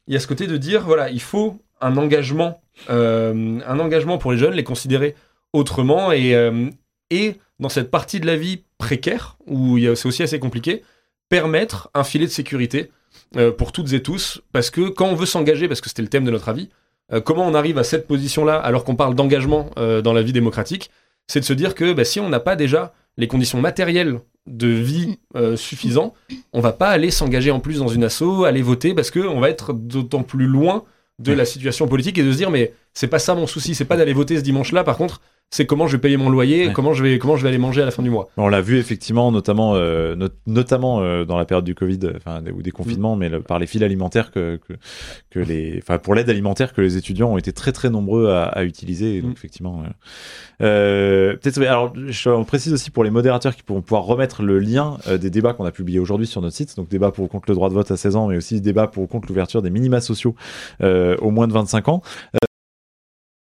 il 0.06 0.14
y 0.14 0.16
a 0.16 0.20
ce 0.20 0.26
côté 0.26 0.46
de 0.46 0.56
dire, 0.56 0.82
voilà, 0.84 1.10
il 1.10 1.20
faut 1.20 1.58
un 1.80 1.96
engagement, 1.96 2.62
euh, 2.90 3.60
un 3.66 3.78
engagement 3.80 4.18
pour 4.18 4.32
les 4.32 4.38
jeunes, 4.38 4.54
les 4.54 4.64
considérer 4.64 5.14
autrement 5.52 6.10
et, 6.12 6.34
euh, 6.34 6.70
et 7.10 7.34
dans 7.60 7.68
cette 7.68 7.90
partie 7.90 8.20
de 8.20 8.26
la 8.26 8.36
vie 8.36 8.64
précaire 8.78 9.36
où 9.46 9.76
il 9.78 9.84
y 9.84 9.88
a- 9.88 9.96
c'est 9.96 10.08
aussi 10.08 10.22
assez 10.22 10.38
compliqué, 10.38 10.82
permettre 11.28 11.90
un 11.94 12.04
filet 12.04 12.26
de 12.26 12.30
sécurité 12.30 12.90
euh, 13.36 13.50
pour 13.50 13.72
toutes 13.72 13.92
et 13.92 14.02
tous 14.02 14.40
parce 14.52 14.70
que 14.70 14.88
quand 14.88 15.06
on 15.06 15.14
veut 15.14 15.26
s'engager, 15.26 15.68
parce 15.68 15.80
que 15.80 15.88
c'était 15.88 16.02
le 16.02 16.08
thème 16.08 16.24
de 16.24 16.30
notre 16.30 16.48
avis, 16.48 16.68
euh, 17.12 17.20
comment 17.20 17.46
on 17.46 17.54
arrive 17.54 17.78
à 17.78 17.84
cette 17.84 18.06
position-là 18.06 18.56
alors 18.56 18.84
qu'on 18.84 18.96
parle 18.96 19.14
d'engagement 19.14 19.70
euh, 19.78 20.02
dans 20.02 20.12
la 20.12 20.22
vie 20.22 20.32
démocratique, 20.32 20.90
c'est 21.26 21.40
de 21.40 21.44
se 21.44 21.52
dire 21.52 21.74
que 21.74 21.92
bah, 21.92 22.04
si 22.04 22.20
on 22.20 22.28
n'a 22.28 22.40
pas 22.40 22.56
déjà 22.56 22.92
les 23.16 23.28
conditions 23.28 23.60
matérielles 23.60 24.20
de 24.46 24.68
vie 24.68 25.18
euh, 25.36 25.56
suffisant, 25.56 26.14
on 26.52 26.60
va 26.60 26.72
pas 26.72 26.88
aller 26.88 27.10
s'engager 27.10 27.50
en 27.50 27.60
plus 27.60 27.78
dans 27.78 27.88
une 27.88 28.04
asso, 28.04 28.44
aller 28.44 28.62
voter 28.62 28.94
parce 28.94 29.10
que 29.10 29.20
on 29.20 29.40
va 29.40 29.50
être 29.50 29.72
d'autant 29.72 30.22
plus 30.22 30.46
loin 30.46 30.84
de 31.18 31.32
la 31.32 31.44
situation 31.44 31.88
politique 31.88 32.16
et 32.18 32.22
de 32.22 32.30
se 32.30 32.36
dire 32.36 32.50
mais 32.50 32.72
c'est 32.98 33.06
pas 33.06 33.20
ça 33.20 33.34
mon 33.36 33.46
souci, 33.46 33.74
c'est 33.76 33.84
pas 33.84 33.96
d'aller 33.96 34.12
voter 34.12 34.36
ce 34.36 34.42
dimanche-là. 34.42 34.82
Par 34.82 34.96
contre, 34.96 35.20
c'est 35.50 35.64
comment 35.64 35.86
je 35.86 35.96
vais 35.96 36.00
payer 36.00 36.18
mon 36.18 36.28
loyer, 36.28 36.66
Ouais. 36.66 36.72
comment 36.74 36.92
je 36.92 37.02
vais 37.02 37.18
comment 37.18 37.36
je 37.36 37.42
vais 37.42 37.48
aller 37.48 37.56
manger 37.56 37.80
à 37.80 37.84
la 37.86 37.90
fin 37.90 38.02
du 38.02 38.10
mois. 38.10 38.28
On 38.36 38.48
l'a 38.48 38.60
vu 38.60 38.76
effectivement, 38.78 39.32
notamment, 39.32 39.72
euh, 39.76 40.14
not- 40.14 40.28
notamment 40.46 41.00
euh, 41.00 41.24
dans 41.24 41.38
la 41.38 41.46
période 41.46 41.64
du 41.64 41.74
Covid, 41.74 42.00
enfin 42.16 42.42
ou 42.54 42.60
des 42.60 42.70
confinements, 42.70 43.16
mais 43.16 43.30
le- 43.30 43.40
par 43.40 43.58
les 43.58 43.66
files 43.66 43.82
alimentaires 43.84 44.30
que, 44.30 44.58
que, 44.68 44.74
que 45.30 45.38
les, 45.38 45.78
enfin 45.82 45.96
pour 45.98 46.14
l'aide 46.14 46.28
alimentaire 46.28 46.74
que 46.74 46.82
les 46.82 46.98
étudiants 46.98 47.32
ont 47.32 47.38
été 47.38 47.52
très 47.52 47.72
très 47.72 47.88
nombreux 47.88 48.28
à, 48.28 48.44
à 48.44 48.64
utiliser. 48.64 49.16
Et 49.16 49.22
donc 49.22 49.30
Mm. 49.30 49.34
effectivement, 49.38 49.82
euh, 50.60 51.36
peut-être. 51.36 51.62
Alors, 51.62 51.94
je 52.08 52.28
on 52.28 52.44
précise 52.44 52.72
aussi 52.74 52.90
pour 52.90 53.04
les 53.04 53.10
modérateurs 53.10 53.56
qui 53.56 53.62
pourront 53.62 53.80
pouvoir 53.80 54.02
remettre 54.04 54.42
le 54.42 54.58
lien 54.58 54.98
des 55.18 55.30
débats 55.30 55.54
qu'on 55.54 55.64
a 55.64 55.70
publiés 55.72 55.98
aujourd'hui 56.00 56.26
sur 56.26 56.42
notre 56.42 56.56
site. 56.56 56.76
Donc 56.76 56.88
débat 56.88 57.10
pour 57.10 57.24
ou 57.24 57.28
contre 57.28 57.46
le 57.48 57.54
droit 57.54 57.70
de 57.70 57.74
vote 57.74 57.90
à 57.90 57.96
16 57.96 58.16
ans, 58.16 58.26
mais 58.28 58.36
aussi 58.36 58.60
débat 58.60 58.86
pour 58.86 59.04
ou 59.04 59.06
contre 59.06 59.28
l'ouverture 59.28 59.62
des 59.62 59.70
minima 59.70 60.02
sociaux 60.02 60.34
euh, 60.82 61.16
au 61.22 61.30
moins 61.30 61.46
de 61.46 61.52
25 61.54 61.88
ans. 61.88 62.02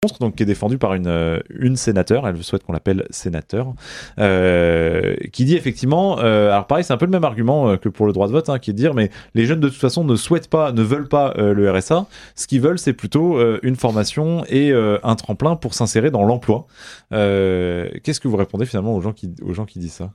Contre, 0.05 0.19
donc 0.19 0.35
qui 0.35 0.43
est 0.43 0.45
défendu 0.45 0.77
par 0.77 0.93
une, 0.93 1.07
euh, 1.07 1.39
une 1.49 1.75
sénateur, 1.75 2.27
elle 2.27 2.43
souhaite 2.43 2.63
qu'on 2.63 2.73
l'appelle 2.73 3.07
sénateur, 3.09 3.73
euh, 4.19 5.15
qui 5.33 5.45
dit 5.45 5.55
effectivement, 5.55 6.19
euh, 6.19 6.51
alors 6.51 6.67
pareil, 6.67 6.83
c'est 6.83 6.93
un 6.93 6.97
peu 6.97 7.05
le 7.05 7.11
même 7.11 7.23
argument 7.23 7.75
que 7.77 7.89
pour 7.89 8.05
le 8.05 8.13
droit 8.13 8.27
de 8.27 8.31
vote, 8.31 8.49
hein, 8.49 8.59
qui 8.59 8.69
est 8.69 8.73
de 8.73 8.77
dire, 8.77 8.93
mais 8.93 9.09
les 9.33 9.45
jeunes 9.47 9.59
de 9.59 9.67
toute 9.67 9.79
façon 9.79 10.03
ne 10.03 10.15
souhaitent 10.15 10.49
pas, 10.49 10.71
ne 10.71 10.83
veulent 10.83 11.07
pas 11.07 11.33
euh, 11.37 11.53
le 11.55 11.71
RSA, 11.71 12.05
ce 12.35 12.45
qu'ils 12.45 12.61
veulent, 12.61 12.77
c'est 12.77 12.93
plutôt 12.93 13.37
euh, 13.39 13.59
une 13.63 13.75
formation 13.75 14.43
et 14.47 14.71
euh, 14.71 14.99
un 15.03 15.15
tremplin 15.15 15.55
pour 15.55 15.73
s'insérer 15.73 16.11
dans 16.11 16.23
l'emploi. 16.23 16.67
Euh, 17.11 17.89
Qu'est-ce 18.03 18.19
que 18.19 18.27
vous 18.27 18.37
répondez 18.37 18.67
finalement 18.67 18.95
aux 18.95 19.01
gens 19.01 19.13
qui, 19.13 19.33
aux 19.41 19.53
gens 19.53 19.65
qui 19.65 19.79
disent 19.79 19.93
ça? 19.93 20.11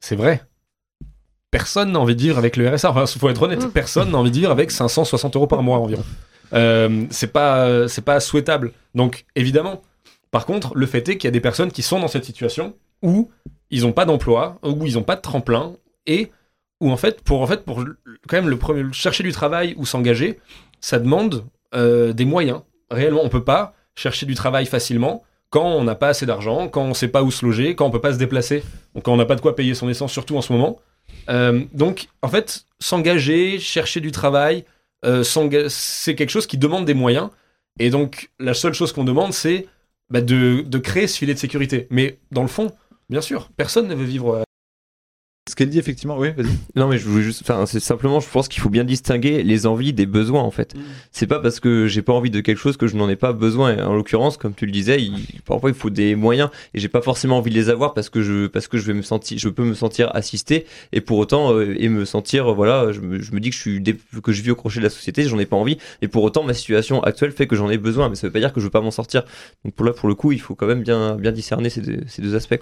C'est 0.00 0.16
vrai. 0.16 0.40
Personne 1.50 1.92
n'a 1.92 1.98
envie 1.98 2.14
de 2.16 2.22
vivre 2.22 2.38
avec 2.38 2.56
le 2.56 2.68
RSA. 2.68 2.90
Enfin, 2.90 3.04
faut 3.06 3.28
être 3.28 3.42
honnête, 3.42 3.64
Mm. 3.66 3.70
personne 3.70 4.10
n'a 4.12 4.18
envie 4.18 4.30
de 4.30 4.36
vivre 4.36 4.50
avec 4.52 4.70
560 4.70 5.34
euros 5.36 5.46
par 5.48 5.62
mois 5.62 5.78
environ. 5.78 6.04
Euh, 6.52 7.06
c'est 7.10 7.32
pas, 7.32 7.88
c'est 7.88 8.04
pas 8.04 8.20
souhaitable. 8.20 8.72
Donc, 8.94 9.24
évidemment. 9.36 9.82
Par 10.30 10.46
contre, 10.46 10.76
le 10.76 10.86
fait 10.86 11.08
est 11.08 11.16
qu'il 11.16 11.26
y 11.26 11.28
a 11.28 11.32
des 11.32 11.40
personnes 11.40 11.72
qui 11.72 11.82
sont 11.82 11.98
dans 11.98 12.08
cette 12.08 12.24
situation 12.24 12.76
où 13.02 13.30
ils 13.70 13.82
n'ont 13.82 13.92
pas 13.92 14.04
d'emploi, 14.04 14.58
où 14.62 14.86
ils 14.86 14.94
n'ont 14.94 15.02
pas 15.02 15.16
de 15.16 15.20
tremplin, 15.20 15.74
et 16.06 16.30
où 16.80 16.90
en 16.90 16.96
fait, 16.96 17.20
pour 17.22 17.42
en 17.42 17.46
fait, 17.46 17.64
pour 17.64 17.84
quand 18.28 18.36
même 18.36 18.48
le 18.48 18.56
premier, 18.56 18.84
chercher 18.92 19.22
du 19.22 19.32
travail 19.32 19.74
ou 19.76 19.86
s'engager, 19.86 20.38
ça 20.80 20.98
demande 20.98 21.44
euh, 21.74 22.12
des 22.12 22.24
moyens. 22.24 22.62
Réellement, 22.90 23.22
on 23.24 23.28
peut 23.28 23.44
pas 23.44 23.74
chercher 23.94 24.26
du 24.26 24.34
travail 24.34 24.66
facilement 24.66 25.24
quand 25.50 25.66
on 25.66 25.82
n'a 25.82 25.96
pas 25.96 26.08
assez 26.08 26.26
d'argent, 26.26 26.68
quand 26.68 26.82
on 26.82 26.94
sait 26.94 27.08
pas 27.08 27.22
où 27.22 27.30
se 27.30 27.44
loger, 27.44 27.74
quand 27.74 27.86
on 27.86 27.90
peut 27.90 28.00
pas 28.00 28.12
se 28.12 28.18
déplacer, 28.18 28.62
quand 29.02 29.12
on 29.12 29.16
n'a 29.16 29.26
pas 29.26 29.34
de 29.34 29.40
quoi 29.40 29.56
payer 29.56 29.74
son 29.74 29.88
essence, 29.88 30.12
surtout 30.12 30.36
en 30.36 30.42
ce 30.42 30.52
moment. 30.52 30.78
Euh, 31.28 31.64
donc, 31.72 32.06
en 32.22 32.28
fait, 32.28 32.64
s'engager, 32.78 33.58
chercher 33.58 34.00
du 34.00 34.12
travail, 34.12 34.64
euh, 35.04 35.22
c'est 35.68 36.14
quelque 36.14 36.30
chose 36.30 36.46
qui 36.46 36.58
demande 36.58 36.84
des 36.84 36.94
moyens. 36.94 37.30
Et 37.78 37.90
donc, 37.90 38.30
la 38.38 38.54
seule 38.54 38.74
chose 38.74 38.92
qu'on 38.92 39.04
demande, 39.04 39.32
c'est 39.32 39.66
bah, 40.10 40.20
de, 40.20 40.62
de 40.62 40.78
créer 40.78 41.06
ce 41.06 41.18
filet 41.18 41.34
de 41.34 41.38
sécurité. 41.38 41.86
Mais 41.90 42.18
dans 42.30 42.42
le 42.42 42.48
fond, 42.48 42.72
bien 43.08 43.20
sûr, 43.20 43.50
personne 43.56 43.88
ne 43.88 43.94
veut 43.94 44.04
vivre. 44.04 44.42
Ce 45.50 45.56
qu'elle 45.56 45.68
dit 45.68 45.80
effectivement, 45.80 46.16
oui, 46.16 46.28
vas-y. 46.36 46.46
Non, 46.76 46.86
mais 46.86 46.96
je 46.96 47.08
voulais 47.08 47.24
juste, 47.24 47.40
enfin, 47.42 47.66
c'est 47.66 47.80
simplement, 47.80 48.20
je 48.20 48.28
pense 48.28 48.46
qu'il 48.46 48.62
faut 48.62 48.68
bien 48.68 48.84
distinguer 48.84 49.42
les 49.42 49.66
envies 49.66 49.92
des 49.92 50.06
besoins, 50.06 50.42
en 50.42 50.52
fait. 50.52 50.74
C'est 51.10 51.26
pas 51.26 51.40
parce 51.40 51.58
que 51.58 51.88
j'ai 51.88 52.02
pas 52.02 52.12
envie 52.12 52.30
de 52.30 52.40
quelque 52.40 52.58
chose 52.58 52.76
que 52.76 52.86
je 52.86 52.94
n'en 52.94 53.08
ai 53.08 53.16
pas 53.16 53.32
besoin. 53.32 53.76
Et 53.76 53.82
En 53.82 53.96
l'occurrence, 53.96 54.36
comme 54.36 54.54
tu 54.54 54.64
le 54.64 54.70
disais, 54.70 55.02
il, 55.02 55.40
parfois 55.44 55.70
il 55.70 55.74
faut 55.74 55.90
des 55.90 56.14
moyens 56.14 56.50
et 56.72 56.78
j'ai 56.78 56.86
pas 56.86 57.02
forcément 57.02 57.38
envie 57.38 57.50
de 57.50 57.56
les 57.56 57.68
avoir 57.68 57.94
parce 57.94 58.10
que 58.10 58.22
je, 58.22 58.46
parce 58.46 58.68
que 58.68 58.78
je 58.78 58.86
vais 58.86 58.94
me 58.94 59.02
sentir, 59.02 59.38
je 59.38 59.48
peux 59.48 59.64
me 59.64 59.74
sentir 59.74 60.14
assisté 60.14 60.66
et 60.92 61.00
pour 61.00 61.18
autant, 61.18 61.52
euh, 61.52 61.74
et 61.76 61.88
me 61.88 62.04
sentir, 62.04 62.52
euh, 62.52 62.54
voilà, 62.54 62.92
je 62.92 63.00
me, 63.00 63.20
je 63.20 63.32
me 63.32 63.40
dis 63.40 63.50
que 63.50 63.56
je 63.56 63.60
suis, 63.60 63.82
que 64.22 64.30
je 64.30 64.42
vis 64.42 64.52
au 64.52 64.54
crochet 64.54 64.78
de 64.78 64.84
la 64.84 64.90
société, 64.90 65.24
j'en 65.24 65.40
ai 65.40 65.46
pas 65.46 65.56
envie 65.56 65.78
et 66.00 66.06
pour 66.06 66.22
autant, 66.22 66.44
ma 66.44 66.54
situation 66.54 67.02
actuelle 67.02 67.32
fait 67.32 67.48
que 67.48 67.56
j'en 67.56 67.70
ai 67.70 67.78
besoin. 67.78 68.08
Mais 68.08 68.14
ça 68.14 68.28
veut 68.28 68.32
pas 68.32 68.38
dire 68.38 68.52
que 68.52 68.60
je 68.60 68.66
veux 68.66 68.70
pas 68.70 68.80
m'en 68.80 68.92
sortir. 68.92 69.24
Donc 69.64 69.74
pour 69.74 69.84
là, 69.84 69.92
pour 69.92 70.08
le 70.08 70.14
coup, 70.14 70.30
il 70.30 70.40
faut 70.40 70.54
quand 70.54 70.66
même 70.66 70.82
bien, 70.82 71.16
bien 71.16 71.32
discerner 71.32 71.70
ces 71.70 71.80
deux, 71.80 72.00
ces 72.06 72.22
deux 72.22 72.36
aspects. 72.36 72.60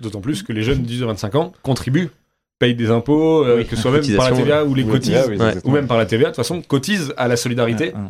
D'autant 0.00 0.20
plus 0.20 0.42
que 0.42 0.52
les 0.52 0.62
jeunes 0.62 0.82
de 0.82 0.86
18 0.86 1.04
à 1.04 1.06
25 1.08 1.34
ans 1.36 1.52
contribuent, 1.62 2.10
payent 2.58 2.74
des 2.74 2.90
impôts, 2.90 3.44
euh, 3.44 3.58
Oui, 3.58 3.66
que 3.66 3.76
ce 3.76 3.82
soit 3.82 3.90
même 3.92 4.16
par 4.16 4.30
la 4.30 4.36
TVA 4.36 4.64
ou 4.64 4.74
les 4.74 4.84
cotisent, 4.84 5.14
oui, 5.28 5.36
ouais. 5.36 5.46
exactement. 5.46 5.72
ou 5.72 5.74
même 5.74 5.86
par 5.86 5.98
la 5.98 6.06
TVA, 6.06 6.24
de 6.24 6.30
toute 6.30 6.36
façon, 6.36 6.62
cotisent 6.62 7.12
à 7.16 7.28
la 7.28 7.36
solidarité 7.36 7.86
Ouais, 7.86 7.94
ouais. 7.94 8.08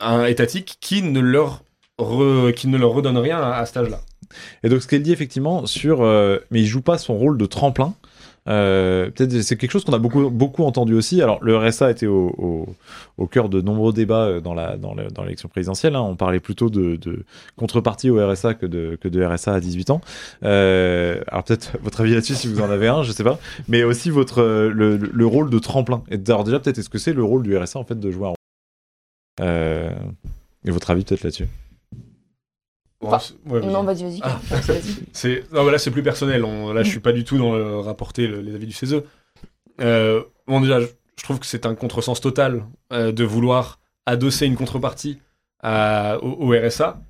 un 0.00 0.24
étatique 0.26 0.76
qui 0.80 1.02
ne 1.02 1.20
leur, 1.20 1.62
re- 1.98 2.52
qui 2.54 2.68
ne 2.68 2.76
leur 2.78 2.90
redonne 2.92 3.18
rien 3.18 3.38
à, 3.38 3.52
à 3.56 3.66
cet 3.66 3.76
âge-là. 3.78 4.00
Et 4.64 4.68
donc 4.68 4.82
ce 4.82 4.88
qu'elle 4.88 5.02
dit 5.02 5.12
effectivement 5.12 5.66
sur, 5.66 6.02
euh, 6.02 6.38
mais 6.50 6.60
il 6.60 6.66
joue 6.66 6.80
pas 6.80 6.98
son 6.98 7.14
rôle 7.16 7.38
de 7.38 7.46
tremplin 7.46 7.94
Euh, 8.48 9.10
Peut-être 9.10 9.40
c'est 9.42 9.56
quelque 9.56 9.70
chose 9.70 9.84
qu'on 9.84 9.92
a 9.92 9.98
beaucoup, 9.98 10.28
beaucoup 10.30 10.64
entendu 10.64 10.94
aussi. 10.94 11.22
Alors, 11.22 11.42
le 11.42 11.56
RSA 11.56 11.90
était 11.90 12.06
au, 12.06 12.66
au, 13.16 13.26
cœur 13.26 13.48
de 13.48 13.60
nombreux 13.60 13.92
débats 13.92 14.24
euh, 14.26 14.40
dans 14.40 14.54
l'élection 15.24 15.48
présidentielle. 15.48 15.96
hein. 15.96 16.00
On 16.02 16.16
parlait 16.16 16.40
plutôt 16.40 16.68
de, 16.70 16.98
contrepartie 17.56 18.10
au 18.10 18.26
RSA 18.26 18.54
que 18.54 18.66
de, 18.66 19.24
RSA 19.24 19.54
à 19.54 19.60
18 19.60 19.90
ans. 19.90 20.00
Euh, 20.44 21.20
alors, 21.28 21.44
peut-être 21.44 21.72
votre 21.82 22.00
avis 22.02 22.14
là-dessus, 22.14 22.34
si 22.34 22.48
vous 22.48 22.60
en 22.60 22.70
avez 22.70 22.88
un, 22.88 23.02
je 23.02 23.12
sais 23.12 23.24
pas. 23.24 23.38
Mais 23.68 23.82
aussi 23.82 24.10
votre 24.10 24.42
le, 24.42 24.96
le 24.96 25.26
rôle 25.26 25.50
de 25.50 25.58
tremplin. 25.58 26.02
Et 26.10 26.18
alors, 26.28 26.44
déjà, 26.44 26.60
peut-être, 26.60 26.78
est-ce 26.78 26.90
que 26.90 26.98
c'est 26.98 27.12
le 27.12 27.24
rôle 27.24 27.42
du 27.42 27.56
RSA 27.56 27.78
en 27.78 27.84
fait 27.84 27.98
de 27.98 28.10
jouer 28.10 28.26
un 28.26 28.28
rôle? 28.28 28.34
Et 30.66 30.70
votre 30.70 30.90
avis 30.90 31.04
peut-être 31.04 31.24
là-dessus? 31.24 31.46
Enfin, 33.12 33.34
ouais. 33.46 33.60
Non, 33.66 33.82
vas-y, 33.82 34.02
vas-y. 34.04 34.20
Ah. 34.22 34.40
vas-y. 34.50 34.80
C'est 35.12 35.44
non, 35.52 35.64
mais 35.64 35.72
là 35.72 35.78
c'est 35.78 35.90
plus 35.90 36.02
personnel. 36.02 36.44
On- 36.44 36.72
là 36.72 36.82
je 36.82 36.90
suis 36.90 37.00
pas 37.00 37.12
du 37.12 37.24
tout 37.24 37.38
dans 37.38 37.54
le 37.54 37.78
rapporter 37.78 38.26
le- 38.26 38.40
les 38.40 38.54
avis 38.54 38.66
du 38.66 38.72
CESE. 38.72 39.02
Euh, 39.80 40.22
bon 40.46 40.60
déjà, 40.60 40.80
je, 40.80 40.86
je 41.18 41.22
trouve 41.24 41.38
que 41.38 41.46
c'est 41.46 41.66
un 41.66 41.74
contresens 41.74 42.20
total 42.20 42.64
euh, 42.92 43.12
de 43.12 43.24
vouloir 43.24 43.78
adosser 44.06 44.46
une 44.46 44.56
contrepartie 44.56 45.18
à- 45.62 46.18
au, 46.22 46.48
au 46.48 46.52
RSA. 46.52 47.00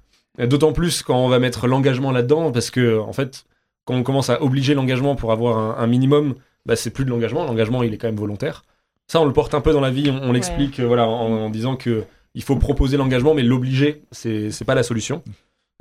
Euh, 0.40 0.46
D'autant 0.46 0.72
plus 0.72 1.02
quand 1.02 1.16
on 1.24 1.28
va 1.28 1.38
mettre 1.38 1.66
l'engagement 1.66 2.10
là-dedans, 2.12 2.50
parce 2.52 2.70
que 2.70 2.98
en 2.98 3.12
fait, 3.12 3.44
quand 3.84 3.94
on 3.94 4.02
commence 4.02 4.30
à 4.30 4.42
obliger 4.42 4.74
l'engagement 4.74 5.14
pour 5.14 5.30
avoir 5.32 5.58
un, 5.58 5.76
un 5.82 5.86
minimum, 5.86 6.34
bah, 6.66 6.76
c'est 6.76 6.90
plus 6.90 7.04
de 7.04 7.10
l'engagement. 7.10 7.44
L'engagement 7.44 7.82
il 7.82 7.92
est 7.92 7.98
quand 7.98 8.08
même 8.08 8.16
volontaire. 8.16 8.64
Ça 9.06 9.20
on 9.20 9.26
le 9.26 9.32
porte 9.34 9.54
un 9.54 9.60
peu 9.60 9.72
dans 9.72 9.80
la 9.82 9.90
vie. 9.90 10.10
On, 10.10 10.30
on 10.30 10.32
l'explique 10.32 10.80
euh, 10.80 10.86
voilà 10.86 11.06
en, 11.06 11.30
en 11.44 11.50
disant 11.50 11.76
que 11.76 12.04
il 12.36 12.42
faut 12.42 12.56
proposer 12.56 12.96
l'engagement, 12.96 13.34
mais 13.34 13.42
l'obliger 13.42 14.02
c'est 14.10 14.50
c'est 14.50 14.64
pas 14.64 14.74
la 14.74 14.82
solution. 14.82 15.22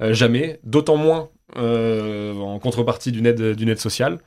Euh, 0.02 0.14
jamais, 0.14 0.60
d'autant 0.64 0.98
moins 0.98 1.30
euh, 1.56 2.34
en 2.36 2.60
contrepartie 2.60 3.12
d'une 3.12 3.26
aide, 3.28 3.80
sociale. 3.80 4.20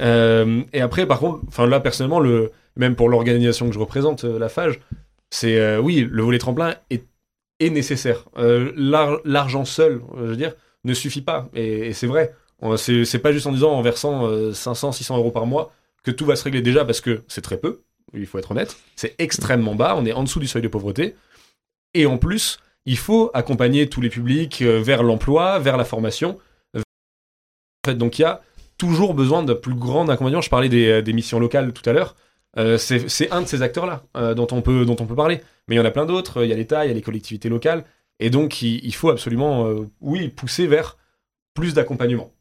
Euh, 0.00 0.62
et 0.72 0.80
après, 0.80 1.06
par 1.06 1.18
contre, 1.18 1.40
enfin 1.48 1.66
là 1.66 1.80
personnellement, 1.80 2.20
le, 2.20 2.52
même 2.76 2.96
pour 2.96 3.08
l'organisation 3.08 3.66
que 3.68 3.74
je 3.74 3.78
représente, 3.78 4.24
la 4.24 4.48
FAGE, 4.48 4.78
c'est 5.30 5.76
oui, 5.78 6.06
le 6.10 6.22
volet 6.22 6.38
tremplin 6.38 6.74
est, 6.90 7.04
nécessaire. 7.60 8.24
L'ar- 8.36 9.20
L'argent 9.24 9.64
seul, 9.64 10.00
je 10.16 10.22
veux 10.22 10.36
dire, 10.36 10.54
ne 10.84 10.94
suffit 10.94 11.22
pas. 11.22 11.48
Et, 11.54 11.88
et 11.88 11.92
c'est 11.92 12.06
vrai. 12.06 12.34
C'est 12.76 13.18
pas 13.18 13.32
juste 13.32 13.46
en 13.46 13.52
disant 13.52 13.72
en 13.72 13.82
versant 13.82 14.26
euh, 14.26 14.52
500, 14.52 14.92
600 14.92 15.16
euros 15.16 15.30
par 15.30 15.46
mois 15.46 15.72
que 16.02 16.10
tout 16.10 16.26
va 16.26 16.36
se 16.36 16.44
régler 16.44 16.62
déjà 16.62 16.84
parce 16.84 17.00
que 17.00 17.22
c'est 17.28 17.40
très 17.40 17.56
peu. 17.58 17.80
Il 18.12 18.26
faut 18.26 18.38
être 18.38 18.50
honnête. 18.50 18.76
C'est 18.96 19.14
extrêmement 19.18 19.74
bas. 19.74 19.94
On 19.96 20.04
est 20.04 20.12
en 20.12 20.24
dessous 20.24 20.40
du 20.40 20.46
seuil 20.46 20.62
de 20.62 20.68
pauvreté. 20.68 21.14
Et 21.94 22.06
en 22.06 22.18
plus, 22.18 22.58
il 22.86 22.96
faut 22.96 23.30
accompagner 23.34 23.88
tous 23.88 24.00
les 24.00 24.08
publics 24.08 24.62
euh, 24.62 24.80
vers 24.80 25.02
l'emploi, 25.02 25.58
vers 25.58 25.76
la 25.76 25.84
formation. 25.84 26.38
En 26.74 26.80
fait, 27.86 27.94
donc 27.94 28.18
il 28.18 28.22
y 28.22 28.24
a 28.24 28.42
toujours 28.78 29.14
besoin 29.14 29.42
d'un 29.42 29.54
plus 29.54 29.74
grand 29.74 30.08
accompagnement. 30.08 30.40
Je 30.40 30.50
parlais 30.50 30.68
des, 30.68 30.88
euh, 30.88 31.02
des 31.02 31.12
missions 31.12 31.38
locales 31.38 31.72
tout 31.72 31.88
à 31.88 31.92
l'heure. 31.92 32.16
Euh, 32.56 32.78
c'est 32.78 33.30
un 33.30 33.42
de 33.42 33.46
ces 33.46 33.62
acteurs-là 33.62 34.02
dont, 34.34 34.48
on 34.50 34.60
peut, 34.60 34.84
dont 34.84 34.96
on 34.98 35.06
peut 35.06 35.14
parler. 35.14 35.40
Mais 35.68 35.76
il 35.76 35.78
y 35.78 35.80
en 35.80 35.84
a 35.84 35.92
plein 35.92 36.06
d'autres. 36.06 36.42
Il 36.42 36.50
y 36.50 36.52
a 36.52 36.56
l'État, 36.56 36.84
il 36.84 36.88
y 36.88 36.90
a 36.90 36.94
les 36.94 37.02
collectivités 37.02 37.48
locales. 37.48 37.84
Et 38.18 38.28
donc, 38.28 38.60
il, 38.62 38.92
faut 38.92 39.08
absolument, 39.08 39.72
oui, 40.00 40.28
pousser 40.28 40.66
vers 40.66 40.98
plus 41.54 41.74
d'accompagnement. 41.74 42.32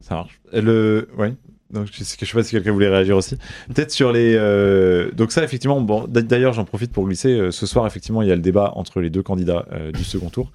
Ça 0.00 0.14
marche. 0.14 0.40
Le, 0.52 1.08
ouais. 1.16 1.32
Donc, 1.74 1.88
je 1.92 2.04
sais 2.04 2.16
pas 2.32 2.42
si 2.42 2.52
quelqu'un 2.52 2.72
voulait 2.72 2.88
réagir 2.88 3.16
aussi. 3.16 3.36
Peut-être 3.74 3.90
sur 3.90 4.12
les. 4.12 4.34
euh, 4.36 5.10
Donc 5.12 5.32
ça, 5.32 5.42
effectivement. 5.44 5.80
Bon, 5.80 6.06
d'ailleurs, 6.08 6.52
j'en 6.52 6.64
profite 6.64 6.92
pour 6.92 7.06
glisser. 7.06 7.32
euh, 7.32 7.50
Ce 7.50 7.66
soir, 7.66 7.86
effectivement, 7.86 8.22
il 8.22 8.28
y 8.28 8.32
a 8.32 8.36
le 8.36 8.40
débat 8.40 8.72
entre 8.76 9.00
les 9.00 9.10
deux 9.10 9.22
candidats 9.22 9.66
euh, 9.72 9.92
du 9.92 10.04
second 10.04 10.28
tour. 10.30 10.50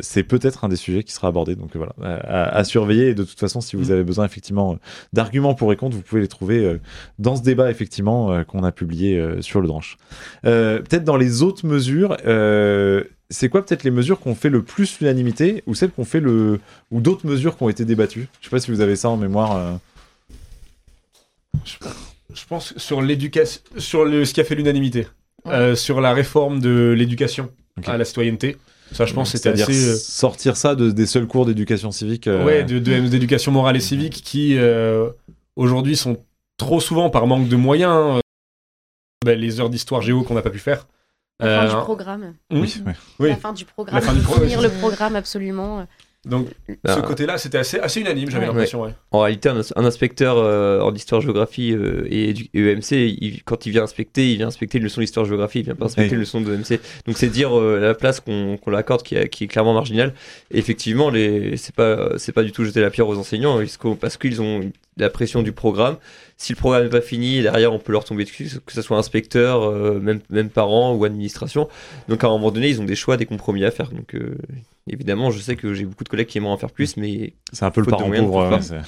C'est 0.00 0.22
peut-être 0.22 0.64
un 0.64 0.68
des 0.68 0.76
sujets 0.76 1.02
qui 1.02 1.12
sera 1.12 1.28
abordé. 1.28 1.56
Donc 1.56 1.76
voilà, 1.76 1.92
à, 2.02 2.56
à 2.56 2.64
surveiller. 2.64 3.08
Et 3.08 3.14
de 3.14 3.24
toute 3.24 3.38
façon, 3.40 3.60
si 3.60 3.76
vous 3.76 3.86
Mm. 3.90 3.92
avez 3.92 4.04
besoin 4.04 4.24
effectivement 4.24 4.78
d'arguments 5.12 5.54
pour 5.54 5.72
et 5.72 5.76
contre, 5.76 5.96
vous 5.96 6.02
pouvez 6.02 6.20
les 6.22 6.28
trouver 6.28 6.78
dans 7.18 7.36
ce 7.36 7.42
débat 7.42 7.70
effectivement 7.70 8.44
qu'on 8.44 8.62
a 8.64 8.72
publié 8.72 9.22
sur 9.40 9.60
le 9.60 9.66
Dranche. 9.68 9.96
Peut-être 10.42 11.04
dans 11.04 11.16
les 11.16 11.42
autres 11.42 11.66
mesures. 11.66 12.16
c'est 13.28 13.48
quoi 13.48 13.64
peut-être 13.64 13.82
les 13.84 13.90
mesures 13.90 14.20
qu'on 14.20 14.34
fait 14.36 14.48
le 14.50 14.62
plus 14.62 15.00
l'unanimité 15.00 15.62
ou 15.66 15.74
celles 15.74 15.90
qu'on 15.90 16.04
fait 16.04 16.20
le 16.20 16.60
ou 16.92 17.00
d'autres 17.00 17.26
mesures 17.26 17.56
qui 17.56 17.62
ont 17.64 17.68
été 17.68 17.84
débattues? 17.84 18.28
Je 18.40 18.46
sais 18.46 18.50
pas 18.50 18.60
si 18.60 18.70
vous 18.70 18.80
avez 18.80 18.94
ça 18.96 19.08
en 19.10 19.16
mémoire. 19.16 19.56
euh. 19.56 19.72
Je 22.34 22.44
pense 22.48 22.72
que 22.72 22.80
sur 22.80 23.00
l'éducation, 23.02 23.60
sur 23.78 24.04
le, 24.04 24.24
ce 24.24 24.34
qui 24.34 24.40
a 24.40 24.44
fait 24.44 24.54
l'unanimité, 24.54 25.06
Ouais. 25.44 25.52
euh, 25.54 25.74
sur 25.76 26.00
la 26.00 26.12
réforme 26.12 26.60
de 26.60 26.94
l'éducation 26.96 27.50
à 27.86 27.96
la 27.96 28.04
citoyenneté. 28.04 28.56
Ça, 28.92 29.04
je 29.04 29.14
pense, 29.14 29.30
c'était 29.30 29.42
C'est-à-dire 29.56 29.68
assez. 29.68 29.88
euh, 29.90 29.96
sortir 29.96 30.56
ça 30.56 30.74
de, 30.74 30.90
des 30.90 31.06
seuls 31.06 31.26
cours 31.26 31.46
d'éducation 31.46 31.90
civique. 31.90 32.26
euh, 32.26 32.44
Ouais, 32.44 32.62
de- 32.64 32.78
de- 32.78 33.08
d'éducation 33.08 33.52
morale 33.52 33.76
et 33.76 33.80
civique 33.80 34.22
qui 34.24 34.56
euh, 34.58 35.08
aujourd'hui 35.56 35.96
sont 35.96 36.18
trop 36.56 36.80
souvent 36.80 37.10
par 37.10 37.26
manque 37.26 37.48
de 37.48 37.56
moyens. 37.56 38.16
euh, 38.16 38.20
ben, 39.24 39.38
les 39.38 39.60
heures 39.60 39.70
d'histoire 39.70 40.02
géo 40.02 40.22
qu'on 40.22 40.34
n'a 40.34 40.42
pas 40.42 40.50
pu 40.50 40.58
faire. 40.60 40.86
La 41.40 41.46
fin 41.68 41.74
Euh, 41.76 41.78
du 41.78 41.84
programme. 41.84 42.34
Oui. 42.52 42.74
Oui. 43.18 43.28
La 43.28 43.36
fin 43.36 43.52
du 43.52 43.64
programme. 43.64 44.00
fin 44.02 44.14
du 44.14 44.20
pro- 44.20 44.40
Finir 44.40 44.60
le 44.62 44.70
programme 44.70 45.16
absolument. 45.16 45.86
Donc, 46.26 46.48
Bah, 46.84 46.94
ce 46.96 47.00
côté-là, 47.00 47.38
c'était 47.38 47.58
assez, 47.58 47.78
assez 47.78 48.00
unanime, 48.00 48.28
j'avais 48.30 48.42
Ouais. 48.46 48.48
l'impression. 48.52 48.82
Ouais. 48.82 48.90
En 49.12 49.20
réalité, 49.20 49.48
un, 49.48 49.60
un 49.76 49.84
inspecteur 49.84 50.36
euh, 50.38 50.80
en 50.80 50.92
histoire-géographie 50.92 51.72
euh, 51.72 52.06
et, 52.10 52.34
EMC, 52.52 53.16
il- 53.20 53.42
quand 53.44 53.64
il 53.64 53.70
vient 53.70 53.84
inspecter, 53.84 54.30
il 54.32 54.36
vient 54.38 54.48
inspecter 54.48 54.78
une 54.78 54.84
leçon 54.84 55.00
d'histoire-géographie, 55.00 55.60
il 55.60 55.64
vient 55.64 55.74
pas 55.76 55.86
inspecter 55.86 56.14
une 56.14 56.20
leçon 56.20 56.40
de 56.40 56.52
EMC. 56.52 56.80
Donc 57.06 57.16
c'est 57.16 57.28
dire 57.28 57.56
euh, 57.58 57.78
la 57.80 57.94
place 57.94 58.20
qu'on 58.20 58.56
qu'on 58.56 58.70
l'accorde 58.70 59.02
qui, 59.02 59.14
est- 59.14 59.28
qui 59.28 59.44
est 59.44 59.46
clairement 59.46 59.72
marginale. 59.74 60.14
Et 60.50 60.58
effectivement, 60.58 61.10
les- 61.10 61.56
c'est 61.56 61.74
pas 61.74 62.10
c'est 62.18 62.32
pas 62.32 62.42
du 62.42 62.50
tout 62.52 62.64
jeter 62.64 62.80
la 62.80 62.90
pierre 62.90 63.06
aux 63.08 63.16
enseignants 63.16 63.60
parce 64.00 64.16
qu'ils 64.16 64.42
ont 64.42 64.60
la 64.98 65.10
pression 65.10 65.42
du 65.42 65.52
programme. 65.52 65.96
Si 66.38 66.52
le 66.52 66.56
programme 66.58 66.84
n'est 66.84 66.88
pas 66.90 67.00
fini, 67.00 67.42
derrière 67.42 67.72
on 67.72 67.78
peut 67.78 67.92
leur 67.92 68.04
tomber 68.04 68.24
dessus, 68.24 68.48
que 68.64 68.72
ce 68.72 68.82
soit 68.82 68.96
inspecteur, 68.96 69.62
euh, 69.62 69.98
même 70.00 70.20
même 70.30 70.48
parents 70.50 70.94
ou 70.94 71.04
administration. 71.04 71.68
Donc 72.08 72.24
à 72.24 72.28
un 72.28 72.30
moment 72.30 72.50
donné, 72.50 72.68
ils 72.70 72.80
ont 72.80 72.84
des 72.84 72.96
choix, 72.96 73.16
des 73.16 73.26
compromis 73.26 73.64
à 73.64 73.70
faire. 73.70 73.90
Donc 73.90 74.14
euh, 74.14 74.36
évidemment, 74.88 75.30
je 75.30 75.38
sais 75.40 75.56
que 75.56 75.74
j'ai 75.74 75.84
beaucoup 75.84 76.04
de 76.04 76.08
collègues 76.08 76.28
qui 76.28 76.38
aimeraient 76.38 76.52
en 76.52 76.56
faire 76.58 76.70
plus, 76.70 76.96
mais 76.96 77.34
C'est 77.52 77.64
un 77.64 77.70
peu 77.70 77.80
le 77.82 77.86
parent 77.86 78.10
pauvre. 78.10 78.48
pas. 78.50 78.60
c'est- 78.62 78.80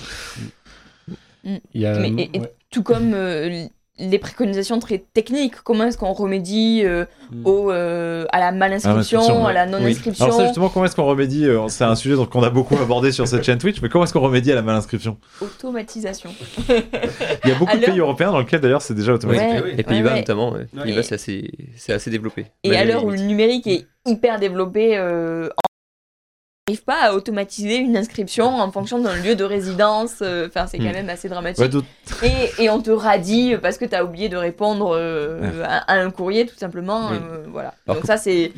Il 1.44 1.61
y 1.80 1.86
a, 1.86 1.98
Mais- 1.98 2.11
et- 2.22 2.36
et 2.36 2.40
ouais. 2.40 2.52
tout 2.70 2.82
comme 2.82 3.14
euh, 3.14 3.66
les 3.99 4.18
préconisations 4.18 4.78
très 4.78 4.99
techniques, 5.12 5.55
comment 5.64 5.84
est-ce 5.84 5.99
qu'on 5.99 6.12
remédie 6.12 6.82
euh, 6.84 7.05
Mm. 7.30 7.46
au, 7.46 7.70
euh, 7.70 8.24
à 8.32 8.38
la 8.40 8.53
Mal-inscription, 8.53 9.44
ouais. 9.44 9.51
à 9.51 9.53
la 9.53 9.66
non-inscription 9.66 10.24
Alors 10.24 10.36
ça 10.38 10.44
justement, 10.46 10.70
comment 10.70 10.86
est-ce 10.86 10.96
qu'on 10.96 11.05
remédie 11.05 11.44
euh, 11.46 11.68
C'est 11.68 11.84
un 11.84 11.94
sujet 11.94 12.14
qu'on 12.30 12.42
a 12.42 12.49
beaucoup 12.49 12.74
abordé 12.76 13.12
sur 13.12 13.28
cette 13.28 13.44
chaîne 13.44 13.59
Twitch, 13.59 13.82
mais 13.82 13.90
comment 13.90 14.05
est-ce 14.05 14.14
qu'on 14.14 14.20
remédie 14.20 14.51
à 14.51 14.55
la 14.55 14.62
mal-inscription? 14.62 15.18
Automatisation. 15.42 16.30
Il 16.70 17.51
y 17.51 17.53
a 17.53 17.55
beaucoup 17.59 17.76
de 17.76 17.82
Alors- 17.82 17.90
pays 17.90 17.99
européens 18.01 18.30
dans 18.32 18.38
lesquels 18.38 18.61
d'ailleurs 18.61 18.80
c'est 18.80 18.94
déjà 18.94 19.12
automatique. 19.12 19.42
Ouais. 19.42 19.62
oui. 19.62 19.74
Les 19.76 19.82
Pays-Bas 19.82 20.12
ouais. 20.12 20.18
notamment. 20.20 20.53
Ouais. 20.53 20.66
Pays-Bas 20.84 21.03
c'est 21.03 21.16
assez, 21.16 21.51
c'est 21.76 21.92
assez 21.92 22.11
développé. 22.11 22.46
Et 22.64 22.74
à 22.76 22.84
l'heure 22.86 23.05
où 23.05 23.11
le 23.11 23.18
numérique 23.18 23.66
est 23.66 23.86
hyper 24.07 24.38
développé, 24.38 24.96
euh, 24.96 25.49
n'arrive 26.68 26.84
pas 26.84 27.00
à 27.10 27.14
automatiser 27.14 27.76
une 27.76 27.96
inscription 27.96 28.46
en 28.60 28.70
fonction 28.70 28.98
d'un 29.00 29.16
lieu 29.16 29.34
de 29.34 29.44
résidence. 29.44 30.16
euh, 30.22 30.46
Enfin, 30.48 30.66
c'est 30.66 30.78
quand 30.78 30.84
Hmm. 30.84 30.92
même 30.92 31.08
assez 31.10 31.28
dramatique. 31.28 31.72
Ouais, 32.22 32.28
et, 32.58 32.64
et 32.64 32.70
on 32.70 32.80
te 32.80 32.90
radie 32.90 33.54
parce 33.60 33.78
que 33.78 33.84
tu 33.84 33.94
as 33.94 34.04
oublié 34.04 34.28
de 34.28 34.36
répondre 34.36 34.94
euh, 34.96 35.62
à, 35.64 35.92
à 35.92 35.98
un 35.98 36.10
courrier, 36.10 36.46
tout 36.46 36.56
simplement. 36.56 37.08
Oui. 37.10 37.16
euh, 37.20 37.44
voilà. 37.50 37.74
Alors 37.86 37.96
Donc 37.96 38.02
que- 38.02 38.06
ça, 38.06 38.16
c'est... 38.16 38.52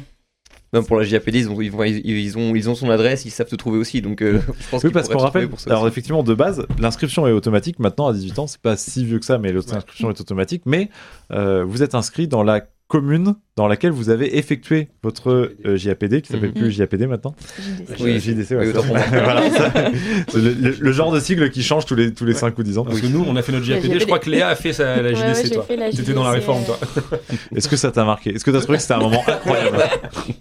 Même 0.73 0.85
pour 0.87 0.99
la 0.99 1.05
JAPD, 1.05 1.37
ils 1.41 1.49
ont, 1.51 1.61
ils, 1.61 2.39
ont, 2.39 2.55
ils 2.55 2.71
ont 2.71 2.77
son 2.77 2.91
adresse, 2.91 3.25
ils 3.25 3.31
savent 3.33 3.49
te 3.49 3.57
trouver 3.57 3.79
aussi. 3.79 4.03
Donc 4.03 4.23
euh, 4.23 4.41
je 4.61 4.69
pense 4.71 4.85
Oui, 4.85 4.91
parce 4.93 5.09
qu'on 5.09 5.19
rappelle, 5.19 5.49
pour 5.49 5.59
ça 5.59 5.69
alors 5.71 5.83
aussi. 5.83 5.91
effectivement, 5.91 6.23
de 6.23 6.33
base, 6.33 6.65
l'inscription 6.79 7.27
est 7.27 7.33
automatique. 7.33 7.81
Maintenant, 7.81 8.07
à 8.07 8.13
18 8.13 8.39
ans, 8.39 8.47
c'est 8.47 8.61
pas 8.61 8.77
si 8.77 9.05
vieux 9.05 9.19
que 9.19 9.25
ça, 9.25 9.37
mais 9.39 9.53
l'inscription 9.53 10.11
est 10.13 10.21
automatique. 10.21 10.63
Mais 10.67 10.89
euh, 11.33 11.65
vous 11.65 11.83
êtes 11.83 11.97
inscrit 11.97 12.29
dans 12.29 12.45
la 12.45 12.63
commune 12.91 13.35
dans 13.57 13.69
laquelle 13.69 13.93
vous 13.93 14.11
avez 14.11 14.37
effectué 14.37 14.89
votre 15.03 15.31
euh, 15.65 15.77
JAPD, 15.77 16.21
qui 16.23 16.33
s'appelle 16.33 16.51
Mhm. 16.51 16.61
plus 16.61 16.71
JAPD 16.73 17.07
maintenant. 17.07 17.35
JDC. 17.59 18.01
Oui, 18.01 18.19
JDC, 18.21 18.51
ouais, 18.57 18.67
oui, 18.67 18.73
voilà, 19.11 19.51
ça. 19.51 19.73
Le, 20.35 20.53
le- 20.53 20.77
le 20.79 20.93
genre 20.93 21.13
de 21.13 21.21
sigle 21.21 21.51
qui 21.51 21.63
change 21.63 21.87
tous 21.87 21.95
les, 21.95 22.13
tous 22.13 22.25
les 22.25 22.35
5 22.35 22.59
ou 22.59 22.63
10 22.63 22.79
ans. 22.79 22.85
Parce 22.85 23.01
que 23.01 23.07
nous, 23.07 23.25
on 23.27 23.37
a 23.37 23.43
fait 23.43 23.53
notre 23.53 23.65
JAPD. 23.65 24.01
Je 24.01 24.05
crois 24.07 24.19
que 24.19 24.29
Léa 24.29 24.49
a 24.49 24.55
fait 24.57 24.73
sa, 24.73 25.01
la 25.01 25.15
JDC, 25.15 25.45
ouais, 25.45 25.51
toi. 25.51 25.63
fait 25.63 25.77
la 25.77 25.91
T'étais 25.91 26.13
dans 26.13 26.25
la 26.25 26.31
réforme, 26.33 26.65
toi. 26.65 26.79
Est-ce 27.57 27.69
que 27.69 27.77
ça 27.77 27.91
t'a 27.93 28.05
marqué? 28.05 28.35
Est-ce 28.35 28.45
que 28.45 28.51
t'as 28.51 28.61
trouvé 28.61 28.77
que 28.79 28.83
c'était 28.83 28.95
un 28.95 28.99
moment 29.01 29.23
incroyable? 29.27 29.79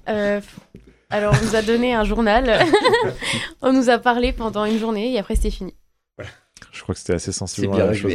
Euh, 0.10 0.42
alors, 1.12 1.34
on 1.42 1.46
nous 1.46 1.56
a 1.56 1.62
donné 1.62 1.94
un 1.94 2.04
journal. 2.04 2.66
on 3.62 3.74
nous 3.74 3.90
a 3.90 3.98
parlé 4.00 4.34
pendant 4.34 4.66
une 4.66 4.80
journée 4.80 5.14
et 5.14 5.20
après, 5.20 5.36
c'était 5.36 5.52
fini. 5.52 5.74
Je 6.72 6.82
crois 6.84 6.94
que 6.94 7.00
c'était 7.00 7.14
assez 7.14 7.32
sensible. 7.32 7.68
C'est 7.72 7.76
bien 7.78 7.86
la 7.88 7.94
chose. 7.94 8.12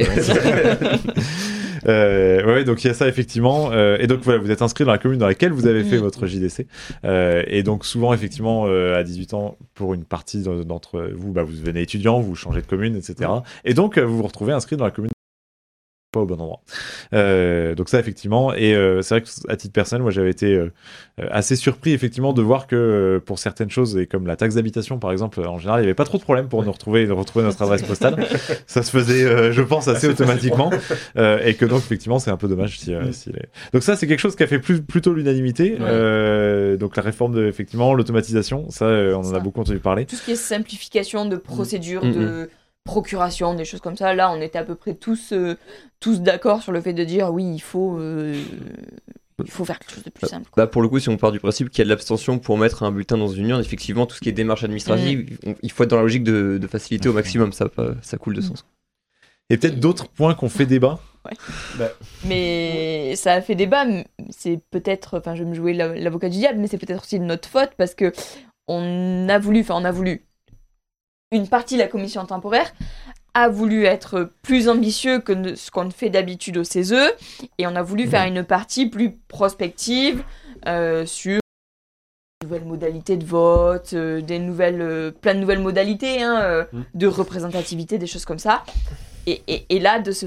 Euh, 1.87 2.45
ouais, 2.47 2.65
donc 2.65 2.83
il 2.85 2.87
y 2.89 2.91
a 2.91 2.95
ça 2.95 3.09
effectivement. 3.09 3.71
Euh, 3.73 3.97
et 4.01 4.07
donc 4.07 4.21
voilà, 4.23 4.39
vous 4.41 4.51
êtes 4.51 4.63
inscrit 4.63 4.85
dans 4.85 4.93
la 4.93 4.99
commune 4.99 5.19
dans 5.19 5.27
laquelle 5.27 5.53
vous 5.53 5.67
avez 5.67 5.85
fait 5.85 5.97
votre 5.99 6.27
JDC. 6.27 6.67
Euh, 7.05 7.43
et 7.47 7.63
donc 7.63 7.85
souvent 7.85 8.13
effectivement 8.15 8.67
euh, 8.67 8.99
à 8.99 9.03
18 9.03 9.35
ans, 9.35 9.57
pour 9.75 9.95
une 9.95 10.05
partie 10.05 10.43
de- 10.43 10.63
d'entre 10.63 11.11
vous, 11.15 11.33
bah, 11.33 11.43
vous 11.43 11.53
devenez 11.53 11.83
étudiant, 11.83 12.21
vous 12.21 12.35
changez 12.35 12.61
de 12.61 12.67
commune, 12.67 12.97
etc. 12.97 13.31
Et 13.65 13.75
donc 13.75 13.99
vous 13.99 14.17
vous 14.17 14.23
retrouvez 14.23 14.53
inscrit 14.53 14.77
dans 14.77 14.85
la 14.85 14.91
commune 14.91 15.11
pas 16.15 16.21
au 16.21 16.27
bon 16.27 16.41
endroit. 16.41 16.61
Euh, 17.13 17.75
donc 17.75 17.89
ça 17.89 17.99
effectivement, 17.99 18.55
et 18.55 18.75
euh, 18.75 19.03
c'est 19.03 19.15
vrai 19.17 19.23
que 19.23 19.29
à 19.53 19.57
titre 19.57 19.73
personnel, 19.73 20.03
moi 20.03 20.11
j'avais 20.11 20.31
été 20.31 20.55
euh, 20.55 20.71
assez 21.31 21.57
surpris 21.57 21.93
effectivement 21.93 22.33
de 22.33 22.43
voir 22.43 22.67
que 22.67 22.77
euh, 22.77 23.21
pour 23.21 23.39
certaines 23.39 23.71
choses, 23.71 23.97
et 23.97 24.07
comme 24.07 24.27
la 24.27 24.37
taxe 24.37 24.55
d'habitation 24.55 24.99
par 24.99 25.13
exemple, 25.13 25.41
en 25.41 25.59
général, 25.59 25.81
il 25.81 25.83
n'y 25.83 25.89
avait 25.89 25.95
pas 25.95 26.05
trop 26.05 26.19
de 26.19 26.23
problème 26.23 26.49
pour 26.49 26.63
nous 26.65 26.73
retrouver, 26.73 27.07
retrouver 27.07 27.45
notre 27.45 27.61
adresse 27.63 27.83
postale. 27.83 28.17
ça 28.67 28.83
se 28.83 28.91
faisait, 28.91 29.25
euh, 29.25 29.53
je 29.53 29.63
pense, 29.63 29.89
assez 29.89 30.09
automatiquement, 30.09 30.71
Euh, 31.17 31.39
et 31.45 31.55
que 31.55 31.65
donc 31.67 31.79
effectivement 31.81 32.19
c'est 32.19 32.31
un 32.31 32.37
peu 32.37 32.49
dommage 32.49 32.79
si. 32.79 32.95
euh, 32.95 33.13
si 33.13 33.31
les- 33.31 33.49
Donc 33.73 33.83
ça 33.83 33.97
c'est 33.97 34.07
quelque 34.07 34.21
chose 34.21 34.37
qui 34.37 34.43
a 34.43 34.47
fait 34.47 34.59
plus, 34.59 34.81
plutôt 34.83 35.13
l'unanimité. 35.13 35.73
Ouais. 35.73 35.79
Euh, 35.83 36.77
donc 36.77 36.97
la 36.97 37.03
réforme 37.03 37.35
de 37.35 37.47
effectivement 37.47 37.95
l'automatisation, 37.95 38.71
ça 38.71 38.87
euh, 38.87 39.15
on 39.15 39.27
en 39.27 39.35
a 39.35 39.41
beaucoup 39.41 39.61
entendu 39.61 39.79
parler. 39.79 40.07
Tout 40.07 40.17
ce 40.17 40.25
qui 40.25 40.33
est 40.33 40.37
simplification 40.37 41.27
de 41.27 41.37
procédures, 41.37 42.05
Mm, 42.05 42.13
de 42.13 42.51
procuration, 42.85 43.55
des 43.55 43.65
choses 43.65 43.81
comme 43.81 43.97
ça, 43.97 44.15
là, 44.15 44.31
on 44.31 44.41
était 44.41 44.59
à 44.59 44.65
peu 44.65 44.75
près 44.75 44.95
tous, 44.95 45.33
euh, 45.33 45.57
tous 46.01 46.21
d'accord 46.21 46.63
sur 46.63 46.71
le 46.73 46.81
fait 46.81 46.93
de 46.93 47.03
dire 47.05 47.33
oui, 47.33 47.45
il 47.55 47.61
faut, 47.61 47.99
euh, 47.99 48.41
il 49.45 49.51
faut 49.51 49.65
faire 49.65 49.79
quelque 49.79 49.95
chose 49.95 50.05
de 50.05 50.11
plus 50.11 50.29
simple. 50.29 50.49
quoi. 50.51 50.65
Bah, 50.65 50.71
pour 50.71 50.83
le 50.83 50.89
coup, 50.89 50.99
si 50.99 51.09
on 51.09 51.17
part 51.17 51.33
du 51.33 51.41
principe 51.41 51.71
qu'il 51.71 51.79
y 51.79 51.83
a 51.83 51.85
de 51.85 51.89
l'abstention 51.91 52.39
pour 52.39 52.59
mettre 52.59 52.83
un 52.83 52.93
bulletin 52.93 53.17
dans 53.19 53.29
une 53.29 53.49
urne, 53.49 53.61
effectivement, 53.61 54.07
tout 54.07 54.15
ce 54.15 54.21
qui 54.21 54.29
est 54.29 54.33
démarche 54.33 54.65
administrative, 54.65 55.39
il 55.63 55.73
faut 55.73 55.83
être 55.85 55.91
dans 55.91 55.97
la 55.97 56.03
logique 56.03 56.25
de, 56.25 56.59
de 56.61 56.67
faciliter 56.67 57.09
au 57.09 57.13
maximum. 57.15 57.53
Ça, 57.53 57.69
ça 58.03 58.17
coule 58.19 58.35
de 58.35 58.41
sens. 58.43 58.67
Et 59.51 59.57
peut-être 59.59 59.81
d'autres 59.81 60.09
points 60.09 60.35
qu'on 60.35 60.49
fait 60.49 60.67
débat. 60.67 61.01
Mais 62.25 63.15
ça 63.17 63.33
a 63.35 63.41
fait 63.41 63.55
débat. 63.55 63.87
C'est 64.31 64.61
peut-être, 64.71 65.19
enfin, 65.19 65.35
je 65.35 65.43
vais 65.43 65.49
me 65.51 65.55
jouer 65.55 65.73
la- 65.75 65.95
l'avocat 65.95 66.29
du 66.29 66.39
diable, 66.39 66.59
mais 66.61 66.67
c'est 66.67 66.79
peut-être 66.79 67.03
aussi 67.03 67.19
de 67.19 67.25
notre 67.25 67.49
faute 67.49 67.71
parce 67.77 67.95
que 67.95 68.13
on 68.69 69.27
a 69.29 69.39
voulu, 69.39 69.61
enfin, 69.61 69.75
on 69.79 69.85
a 69.85 69.91
voulu. 69.91 70.25
Une 71.35 71.49
partie 71.49 71.75
de 71.75 71.81
la 71.81 71.89
commission 71.89 72.25
temporaire 72.25 72.73
a 73.35 73.49
voulu 73.49 73.85
être 73.85 74.31
plus 74.43 74.69
ambitieux 74.69 75.19
que 75.19 75.57
ce 75.57 75.71
qu'on 75.71 75.91
fait 75.91 76.09
d'habitude 76.11 76.57
au 76.57 76.65
CESE 76.65 76.95
et 77.59 77.67
on 77.67 77.75
a 77.75 77.83
voulu 77.83 78.07
faire 78.07 78.25
une 78.27 78.45
partie 78.45 78.87
plus 78.89 79.11
prospective 79.29 80.23
euh, 80.67 81.05
sur 81.05 81.41
nouvelles 82.43 82.65
modalités 82.65 83.17
de 83.17 83.25
vote, 83.25 83.95
euh, 83.95 84.21
des 84.21 84.39
nouvelles, 84.39 84.81
euh, 84.83 85.11
plein 85.11 85.35
de 85.35 85.41
nouvelles 85.41 85.61
modalités 85.63 86.23
hein, 86.23 86.67
Mm. 86.73 86.83
de 86.95 87.07
représentativité, 87.07 87.99
des 87.99 88.07
choses 88.07 88.25
comme 88.25 88.39
ça. 88.39 88.63
Et, 89.27 89.43
et- 89.49 89.65
et 89.71 89.81
là, 89.81 89.99
de 89.99 90.13
ce, 90.13 90.27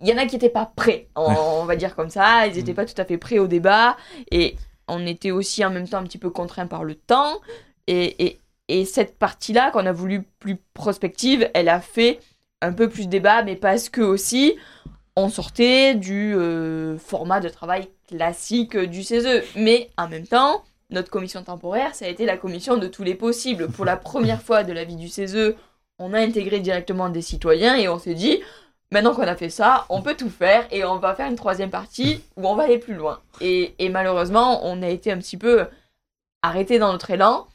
il 0.00 0.08
y 0.08 0.12
en 0.12 0.18
a 0.18 0.26
qui 0.26 0.34
n'étaient 0.34 0.48
pas 0.50 0.70
prêts, 0.76 1.06
on, 1.16 1.22
on 1.60 1.64
va 1.64 1.76
dire 1.76 1.94
comme 1.94 2.10
ça. 2.10 2.46
Ils 2.48 2.56
n'étaient 2.56 2.74
pas 2.74 2.84
tout 2.84 3.00
à 3.00 3.04
fait 3.04 3.16
prêts 3.16 3.38
au 3.38 3.46
débat. 3.46 3.96
Et 4.30 4.56
on 4.88 5.06
était 5.06 5.30
aussi 5.30 5.64
en 5.64 5.70
même 5.70 5.88
temps 5.88 5.98
un 5.98 6.02
petit 6.04 6.18
peu 6.18 6.30
contraints 6.30 6.66
par 6.66 6.84
le 6.84 6.94
temps. 6.96 7.40
Et, 7.86 8.26
et- 8.26 8.40
et 8.68 8.84
cette 8.84 9.18
partie-là, 9.18 9.70
qu'on 9.70 9.86
a 9.86 9.92
voulu 9.92 10.22
plus 10.38 10.56
prospective, 10.72 11.50
elle 11.54 11.68
a 11.68 11.80
fait 11.80 12.20
un 12.62 12.72
peu 12.72 12.88
plus 12.88 13.08
débat, 13.08 13.42
mais 13.42 13.56
parce 13.56 13.88
que 13.88 14.00
aussi, 14.00 14.54
on 15.16 15.28
sortait 15.28 15.94
du 15.94 16.34
euh, 16.34 16.98
format 16.98 17.40
de 17.40 17.48
travail 17.48 17.88
classique 18.08 18.76
du 18.76 19.02
CESE. 19.02 19.44
Mais 19.56 19.90
en 19.96 20.08
même 20.08 20.26
temps, 20.26 20.64
notre 20.90 21.10
commission 21.10 21.42
temporaire, 21.42 21.94
ça 21.94 22.06
a 22.06 22.08
été 22.08 22.24
la 22.24 22.36
commission 22.36 22.76
de 22.76 22.88
tous 22.88 23.02
les 23.02 23.14
possibles. 23.14 23.68
Pour 23.68 23.84
la 23.84 23.96
première 23.96 24.42
fois 24.42 24.64
de 24.64 24.72
la 24.72 24.84
vie 24.84 24.96
du 24.96 25.08
CESE, 25.08 25.54
on 25.98 26.12
a 26.14 26.18
intégré 26.18 26.60
directement 26.60 27.10
des 27.10 27.22
citoyens 27.22 27.76
et 27.76 27.88
on 27.88 27.98
s'est 27.98 28.14
dit, 28.14 28.40
maintenant 28.90 29.14
qu'on 29.14 29.22
a 29.22 29.36
fait 29.36 29.50
ça, 29.50 29.84
on 29.90 30.02
peut 30.02 30.16
tout 30.16 30.30
faire 30.30 30.66
et 30.72 30.84
on 30.84 30.96
va 30.96 31.14
faire 31.14 31.28
une 31.28 31.36
troisième 31.36 31.70
partie 31.70 32.22
où 32.36 32.48
on 32.48 32.54
va 32.54 32.64
aller 32.64 32.78
plus 32.78 32.94
loin. 32.94 33.20
Et, 33.40 33.74
et 33.78 33.90
malheureusement, 33.90 34.66
on 34.66 34.82
a 34.82 34.88
été 34.88 35.12
un 35.12 35.18
petit 35.18 35.36
peu 35.36 35.66
arrêté 36.42 36.78
dans 36.78 36.92
notre 36.92 37.10
élan, 37.10 37.46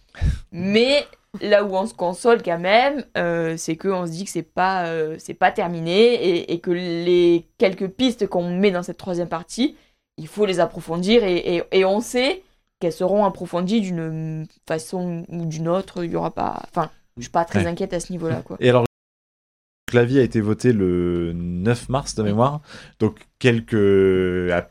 mais 0.52 1.06
là 1.42 1.64
où 1.64 1.76
on 1.76 1.86
se 1.86 1.94
console 1.94 2.42
quand 2.44 2.58
même, 2.60 3.04
euh, 3.18 3.56
c'est 3.58 3.76
qu'on 3.76 4.06
se 4.08 4.12
dit 4.12 4.26
que 4.26 4.32
c'est 4.32 4.42
pas, 4.42 4.86
euh, 4.88 5.16
c'est 5.20 5.34
pas 5.36 5.52
terminé 5.52 6.14
et, 6.14 6.54
et 6.54 6.60
que 6.60 6.72
les 6.72 7.46
quelques 7.58 7.88
pistes 7.88 8.28
qu'on 8.28 8.50
met 8.58 8.72
dans 8.72 8.84
cette 8.84 8.98
troisième 8.98 9.30
partie, 9.30 9.76
il 10.18 10.28
faut 10.28 10.46
les 10.46 10.60
approfondir 10.60 11.24
et, 11.24 11.38
et- 11.38 11.64
et 11.72 11.86
on 11.86 12.02
sait 12.02 12.42
qu'elles 12.80 12.94
seront 12.94 13.26
approfondies 13.26 13.82
d'une 13.82 14.48
façon 14.68 15.26
ou 15.30 15.46
d'une 15.46 15.68
autre. 15.68 16.04
Il 16.04 16.12
y 16.12 16.16
aura 16.16 16.32
pas, 16.34 16.62
enfin, 16.70 16.90
je 17.18 17.24
suis 17.24 17.32
pas 17.32 17.46
très 17.46 17.60
Ouais. 17.62 17.68
inquiète 17.68 17.94
à 17.94 18.00
ce 18.00 18.12
niveau-là, 18.12 18.42
quoi. 18.44 18.58
Et 18.60 18.70
alors, 18.70 18.86
l'avis 19.94 20.20
a 20.20 20.24
été 20.24 20.40
voté 20.40 20.72
le 20.72 21.34
9 21.34 21.90
mars 21.90 22.16
de 22.16 22.24
mémoire, 22.24 22.62
donc 23.00 23.28
quelques, 23.40 23.74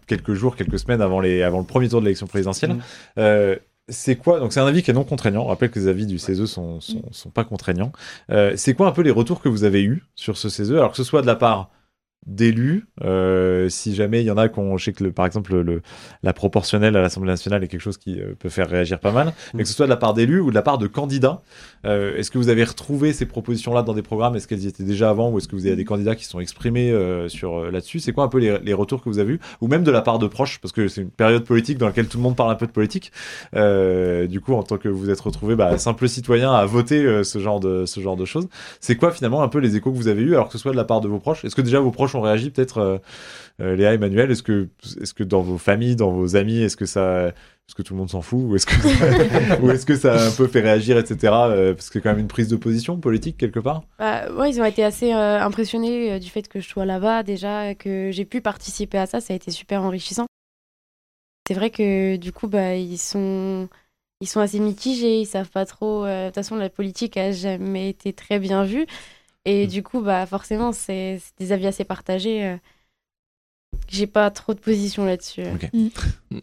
quelques 0.06 0.34
jours, 0.34 0.54
quelques 0.56 0.78
semaines 0.78 1.02
avant, 1.02 1.20
les, 1.20 1.42
avant 1.42 1.58
le 1.58 1.64
premier 1.66 1.88
tour 1.88 2.00
de 2.00 2.06
l'élection 2.06 2.26
présidentielle. 2.26 2.74
Mhm. 2.74 2.82
Euh, 3.18 3.56
c'est 3.88 4.16
quoi 4.16 4.40
Donc 4.40 4.52
c'est 4.52 4.60
un 4.60 4.66
avis 4.66 4.82
qui 4.82 4.90
est 4.90 4.94
non 4.94 5.04
contraignant. 5.04 5.42
On 5.42 5.46
rappelle 5.46 5.70
que 5.70 5.78
les 5.78 5.88
avis 5.88 6.06
du 6.06 6.18
CESE 6.18 6.44
sont, 6.46 6.80
sont, 6.80 7.02
sont 7.10 7.30
pas 7.30 7.44
contraignants. 7.44 7.92
Euh, 8.30 8.52
c'est 8.56 8.74
quoi 8.74 8.88
un 8.88 8.92
peu 8.92 9.02
les 9.02 9.10
retours 9.10 9.40
que 9.40 9.48
vous 9.48 9.64
avez 9.64 9.82
eus 9.82 10.04
sur 10.14 10.36
ce 10.36 10.48
CESE 10.48 10.72
Alors 10.72 10.90
que 10.90 10.96
ce 10.96 11.04
soit 11.04 11.22
de 11.22 11.26
la 11.26 11.36
part 11.36 11.70
d'élus, 12.26 12.86
euh, 13.02 13.68
si 13.68 13.94
jamais 13.94 14.20
il 14.20 14.26
y 14.26 14.30
en 14.30 14.36
a 14.36 14.48
qu'on, 14.48 14.76
je 14.76 14.84
sais 14.84 14.92
que 14.92 15.02
le, 15.02 15.12
par 15.12 15.24
exemple 15.24 15.56
le, 15.56 15.80
la 16.22 16.32
proportionnelle 16.34 16.94
à 16.96 17.00
l'Assemblée 17.00 17.30
nationale 17.30 17.64
est 17.64 17.68
quelque 17.68 17.80
chose 17.80 17.96
qui 17.96 18.20
euh, 18.20 18.34
peut 18.38 18.50
faire 18.50 18.68
réagir 18.68 19.00
pas 19.00 19.12
mal, 19.12 19.32
mais 19.54 19.62
que 19.62 19.68
ce 19.68 19.74
soit 19.74 19.86
de 19.86 19.90
la 19.90 19.96
part 19.96 20.12
d'élus 20.12 20.40
ou 20.40 20.50
de 20.50 20.54
la 20.54 20.60
part 20.62 20.76
de 20.76 20.86
candidats, 20.86 21.40
euh, 21.86 22.16
est-ce 22.16 22.30
que 22.30 22.36
vous 22.36 22.50
avez 22.50 22.64
retrouvé 22.64 23.12
ces 23.12 23.24
propositions-là 23.24 23.82
dans 23.82 23.94
des 23.94 24.02
programmes? 24.02 24.36
Est-ce 24.36 24.46
qu'elles 24.46 24.64
y 24.64 24.66
étaient 24.66 24.82
déjà 24.84 25.08
avant 25.08 25.30
ou 25.30 25.38
est-ce 25.38 25.48
que 25.48 25.56
vous 25.56 25.66
avez 25.66 25.76
des 25.76 25.84
candidats 25.84 26.16
qui 26.16 26.24
sont 26.24 26.40
exprimés 26.40 26.90
euh, 26.90 27.28
sur 27.28 27.58
euh, 27.58 27.70
là-dessus? 27.70 28.00
C'est 28.00 28.12
quoi 28.12 28.24
un 28.24 28.28
peu 28.28 28.38
les, 28.38 28.58
les 28.58 28.74
retours 28.74 29.02
que 29.02 29.08
vous 29.08 29.20
avez 29.20 29.34
eus? 29.34 29.40
Ou 29.60 29.68
même 29.68 29.84
de 29.84 29.90
la 29.90 30.02
part 30.02 30.18
de 30.18 30.26
proches 30.26 30.58
parce 30.60 30.72
que 30.72 30.88
c'est 30.88 31.00
une 31.00 31.10
période 31.10 31.44
politique 31.44 31.78
dans 31.78 31.86
laquelle 31.86 32.08
tout 32.08 32.18
le 32.18 32.22
monde 32.22 32.36
parle 32.36 32.50
un 32.50 32.56
peu 32.56 32.66
de 32.66 32.72
politique. 32.72 33.12
Du 33.54 34.40
coup, 34.40 34.52
en 34.52 34.62
tant 34.62 34.76
que 34.76 34.88
vous 34.88 35.08
êtes 35.08 35.20
retrouvé 35.20 35.56
bah, 35.56 35.78
simple 35.78 36.08
citoyen 36.08 36.52
à 36.52 36.66
voter 36.66 37.24
ce 37.24 37.38
genre 37.38 37.60
de 37.60 37.86
ce 37.86 38.00
genre 38.00 38.16
de 38.16 38.24
choses, 38.24 38.48
c'est 38.80 38.96
quoi 38.96 39.12
finalement 39.12 39.42
un 39.42 39.48
peu 39.48 39.58
les 39.58 39.76
échos 39.76 39.92
que 39.92 39.96
vous 39.96 40.08
avez 40.08 40.22
eus 40.22 40.34
alors 40.34 40.48
que 40.48 40.52
ce 40.52 40.58
soit 40.58 40.72
de 40.72 40.76
la 40.76 40.84
part 40.84 41.00
de 41.00 41.08
vos 41.08 41.18
proches? 41.18 41.44
Est-ce 41.44 41.54
que 41.54 41.62
déjà 41.62 41.80
vos 41.80 41.90
proches 41.90 42.07
ont 42.16 42.20
réagi 42.20 42.50
peut-être 42.50 42.78
euh, 42.78 42.98
euh, 43.60 43.76
Léa, 43.76 43.94
Emmanuel 43.94 44.30
Est-ce 44.30 44.42
que 44.42 44.68
est-ce 45.00 45.14
que 45.14 45.24
dans 45.24 45.40
vos 45.42 45.58
familles, 45.58 45.96
dans 45.96 46.10
vos 46.10 46.36
amis, 46.36 46.62
est-ce 46.62 46.76
que 46.76 46.86
ça 46.86 47.32
est-ce 47.68 47.74
que 47.74 47.82
tout 47.82 47.92
le 47.92 47.98
monde 47.98 48.08
s'en 48.08 48.22
fout 48.22 48.40
ou 48.44 48.56
est-ce 48.56 48.64
que 48.64 49.60
ou 49.62 49.70
est-ce 49.70 49.84
que 49.84 49.94
ça 49.94 50.14
a 50.14 50.26
un 50.28 50.30
peu 50.30 50.46
fait 50.46 50.60
réagir 50.60 50.96
etc 50.96 51.32
euh, 51.34 51.74
parce 51.74 51.88
que 51.88 51.94
c'est 51.94 52.00
quand 52.00 52.08
même 52.10 52.18
une 52.20 52.28
prise 52.28 52.48
de 52.48 52.56
position 52.56 52.96
politique 52.98 53.36
quelque 53.36 53.60
part? 53.60 53.82
Bah, 53.98 54.30
ouais, 54.32 54.48
ils 54.50 54.58
ont 54.60 54.64
été 54.64 54.82
assez 54.82 55.12
euh, 55.12 55.38
impressionnés 55.40 56.12
euh, 56.12 56.18
du 56.18 56.30
fait 56.30 56.48
que 56.48 56.60
je 56.60 56.68
sois 56.68 56.86
là-bas 56.86 57.22
déjà, 57.24 57.74
que 57.74 58.10
j'ai 58.10 58.24
pu 58.24 58.40
participer 58.40 58.96
à 58.96 59.04
ça, 59.06 59.20
ça 59.20 59.34
a 59.34 59.36
été 59.36 59.50
super 59.50 59.82
enrichissant. 59.82 60.24
C'est 61.46 61.54
vrai 61.54 61.70
que 61.70 62.16
du 62.16 62.32
coup, 62.32 62.46
bah, 62.46 62.74
ils 62.74 62.98
sont, 62.98 63.68
ils 64.20 64.28
sont 64.28 64.40
assez 64.40 64.60
mitigés, 64.60 65.20
ils 65.20 65.26
savent 65.26 65.50
pas 65.50 65.64
trop. 65.66 66.04
euh, 66.04 66.24
De 66.24 66.28
toute 66.28 66.36
façon, 66.36 66.56
la 66.56 66.68
politique 66.68 67.16
a 67.16 67.32
jamais 67.32 67.88
été 67.88 68.12
très 68.12 68.38
bien 68.38 68.64
vue, 68.64 68.86
et 69.44 69.66
Mm. 69.66 69.70
du 69.70 69.82
coup, 69.82 70.00
bah, 70.00 70.26
forcément, 70.26 70.72
c'est 70.72 71.20
des 71.38 71.52
avis 71.52 71.66
assez 71.66 71.84
partagés. 71.84 72.44
euh. 72.44 72.56
J'ai 73.88 74.06
pas 74.06 74.30
trop 74.30 74.54
de 74.54 74.60
position 74.60 75.04
là-dessus. 75.04 75.42
euh. 75.42 75.54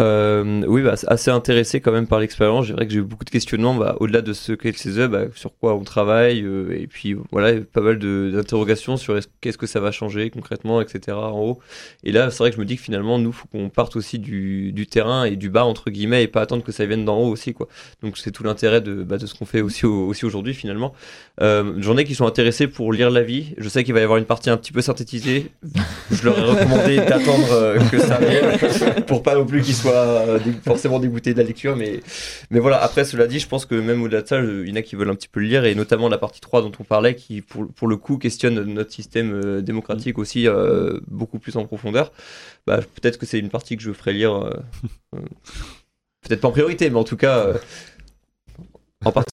Euh, 0.00 0.64
oui, 0.66 0.82
bah, 0.82 0.94
assez 1.06 1.30
intéressé 1.30 1.80
quand 1.80 1.92
même 1.92 2.08
par 2.08 2.18
l'expérience. 2.18 2.66
C'est 2.66 2.72
vrai 2.72 2.84
que 2.84 2.92
j'ai 2.92 2.98
eu 2.98 3.02
beaucoup 3.02 3.24
de 3.24 3.30
questionnements 3.30 3.76
bah, 3.76 3.94
au-delà 4.00 4.22
de 4.22 4.32
ce 4.32 4.52
qu'est 4.52 4.72
le 4.72 4.76
CESE, 4.76 5.08
bah, 5.08 5.26
sur 5.36 5.56
quoi 5.56 5.74
on 5.76 5.84
travaille, 5.84 6.42
euh, 6.42 6.76
et 6.76 6.88
puis 6.88 7.14
voilà, 7.30 7.60
pas 7.60 7.80
mal 7.80 8.00
d'interrogations 8.00 8.96
sur 8.96 9.16
est-ce- 9.16 9.28
qu'est-ce 9.40 9.56
que 9.56 9.68
ça 9.68 9.78
va 9.78 9.92
changer 9.92 10.30
concrètement, 10.30 10.80
etc. 10.80 11.16
en 11.16 11.38
haut. 11.40 11.60
Et 12.02 12.10
là, 12.10 12.30
c'est 12.32 12.38
vrai 12.38 12.50
que 12.50 12.56
je 12.56 12.60
me 12.60 12.66
dis 12.66 12.74
que 12.76 12.82
finalement, 12.82 13.20
nous, 13.20 13.30
faut 13.30 13.46
qu'on 13.46 13.68
parte 13.68 13.94
aussi 13.94 14.18
du, 14.18 14.72
du 14.72 14.88
terrain 14.88 15.26
et 15.26 15.36
du 15.36 15.48
bas, 15.48 15.64
entre 15.64 15.90
guillemets, 15.90 16.24
et 16.24 16.28
pas 16.28 16.40
attendre 16.40 16.64
que 16.64 16.72
ça 16.72 16.86
vienne 16.86 17.04
d'en 17.04 17.16
haut 17.18 17.28
aussi, 17.30 17.54
quoi. 17.54 17.68
Donc 18.02 18.18
c'est 18.18 18.32
tout 18.32 18.42
l'intérêt 18.42 18.80
de, 18.80 19.04
bah, 19.04 19.18
de 19.18 19.26
ce 19.26 19.34
qu'on 19.36 19.46
fait 19.46 19.60
aussi, 19.60 19.86
au- 19.86 20.08
aussi 20.08 20.24
aujourd'hui, 20.24 20.54
finalement. 20.54 20.92
Euh, 21.40 21.74
J'en 21.78 21.96
ai 21.96 22.04
qui 22.04 22.16
sont 22.16 22.26
intéressés 22.26 22.66
pour 22.66 22.92
lire 22.92 23.10
l'avis. 23.10 23.54
Je 23.58 23.68
sais 23.68 23.84
qu'il 23.84 23.94
va 23.94 24.00
y 24.00 24.02
avoir 24.02 24.18
une 24.18 24.24
partie 24.24 24.50
un 24.50 24.56
petit 24.56 24.72
peu 24.72 24.80
synthétisée. 24.80 25.52
Je 26.10 26.24
leur 26.24 26.36
ai 26.36 26.42
recommandé 26.42 26.96
d'attendre 26.96 27.52
euh, 27.52 27.78
que 27.92 27.98
ça 28.00 28.18
vienne 28.18 29.04
pour 29.06 29.22
pas 29.22 29.36
non 29.36 29.46
plus 29.46 29.60
qu'ils 29.62 29.74
soient 29.74 29.83
euh, 29.86 30.38
forcément 30.64 30.98
dégoûtés 30.98 31.32
de 31.34 31.38
la 31.38 31.44
lecture. 31.44 31.76
Mais, 31.76 32.00
mais 32.50 32.60
voilà, 32.60 32.82
après, 32.82 33.04
cela 33.04 33.26
dit, 33.26 33.38
je 33.38 33.48
pense 33.48 33.66
que 33.66 33.74
même 33.74 34.02
au-delà 34.02 34.22
de 34.22 34.28
ça, 34.28 34.40
il 34.40 34.68
y 34.68 34.72
en 34.72 34.76
a 34.76 34.82
qui 34.82 34.96
veulent 34.96 35.10
un 35.10 35.14
petit 35.14 35.28
peu 35.28 35.40
le 35.40 35.46
lire 35.46 35.64
et 35.64 35.74
notamment 35.74 36.08
la 36.08 36.18
partie 36.18 36.40
3 36.40 36.62
dont 36.62 36.72
on 36.78 36.84
parlait 36.84 37.14
qui, 37.14 37.40
pour, 37.42 37.66
pour 37.72 37.88
le 37.88 37.96
coup, 37.96 38.18
questionne 38.18 38.62
notre 38.64 38.92
système 38.92 39.32
euh, 39.34 39.60
démocratique 39.62 40.18
aussi 40.18 40.46
euh, 40.48 40.98
beaucoup 41.08 41.38
plus 41.38 41.56
en 41.56 41.64
profondeur. 41.66 42.12
Bah, 42.66 42.80
Peut-être 43.00 43.18
que 43.18 43.26
c'est 43.26 43.38
une 43.38 43.50
partie 43.50 43.76
que 43.76 43.82
je 43.82 43.92
ferai 43.92 44.12
lire. 44.12 44.34
euh, 44.34 44.50
euh, 45.16 45.20
Peut-être 46.26 46.40
pas 46.40 46.48
en 46.48 46.52
priorité, 46.52 46.88
mais 46.90 46.98
en 46.98 47.04
tout 47.04 47.16
cas. 47.16 47.38
euh, 47.46 47.54
en 49.04 49.12
partie. 49.12 49.33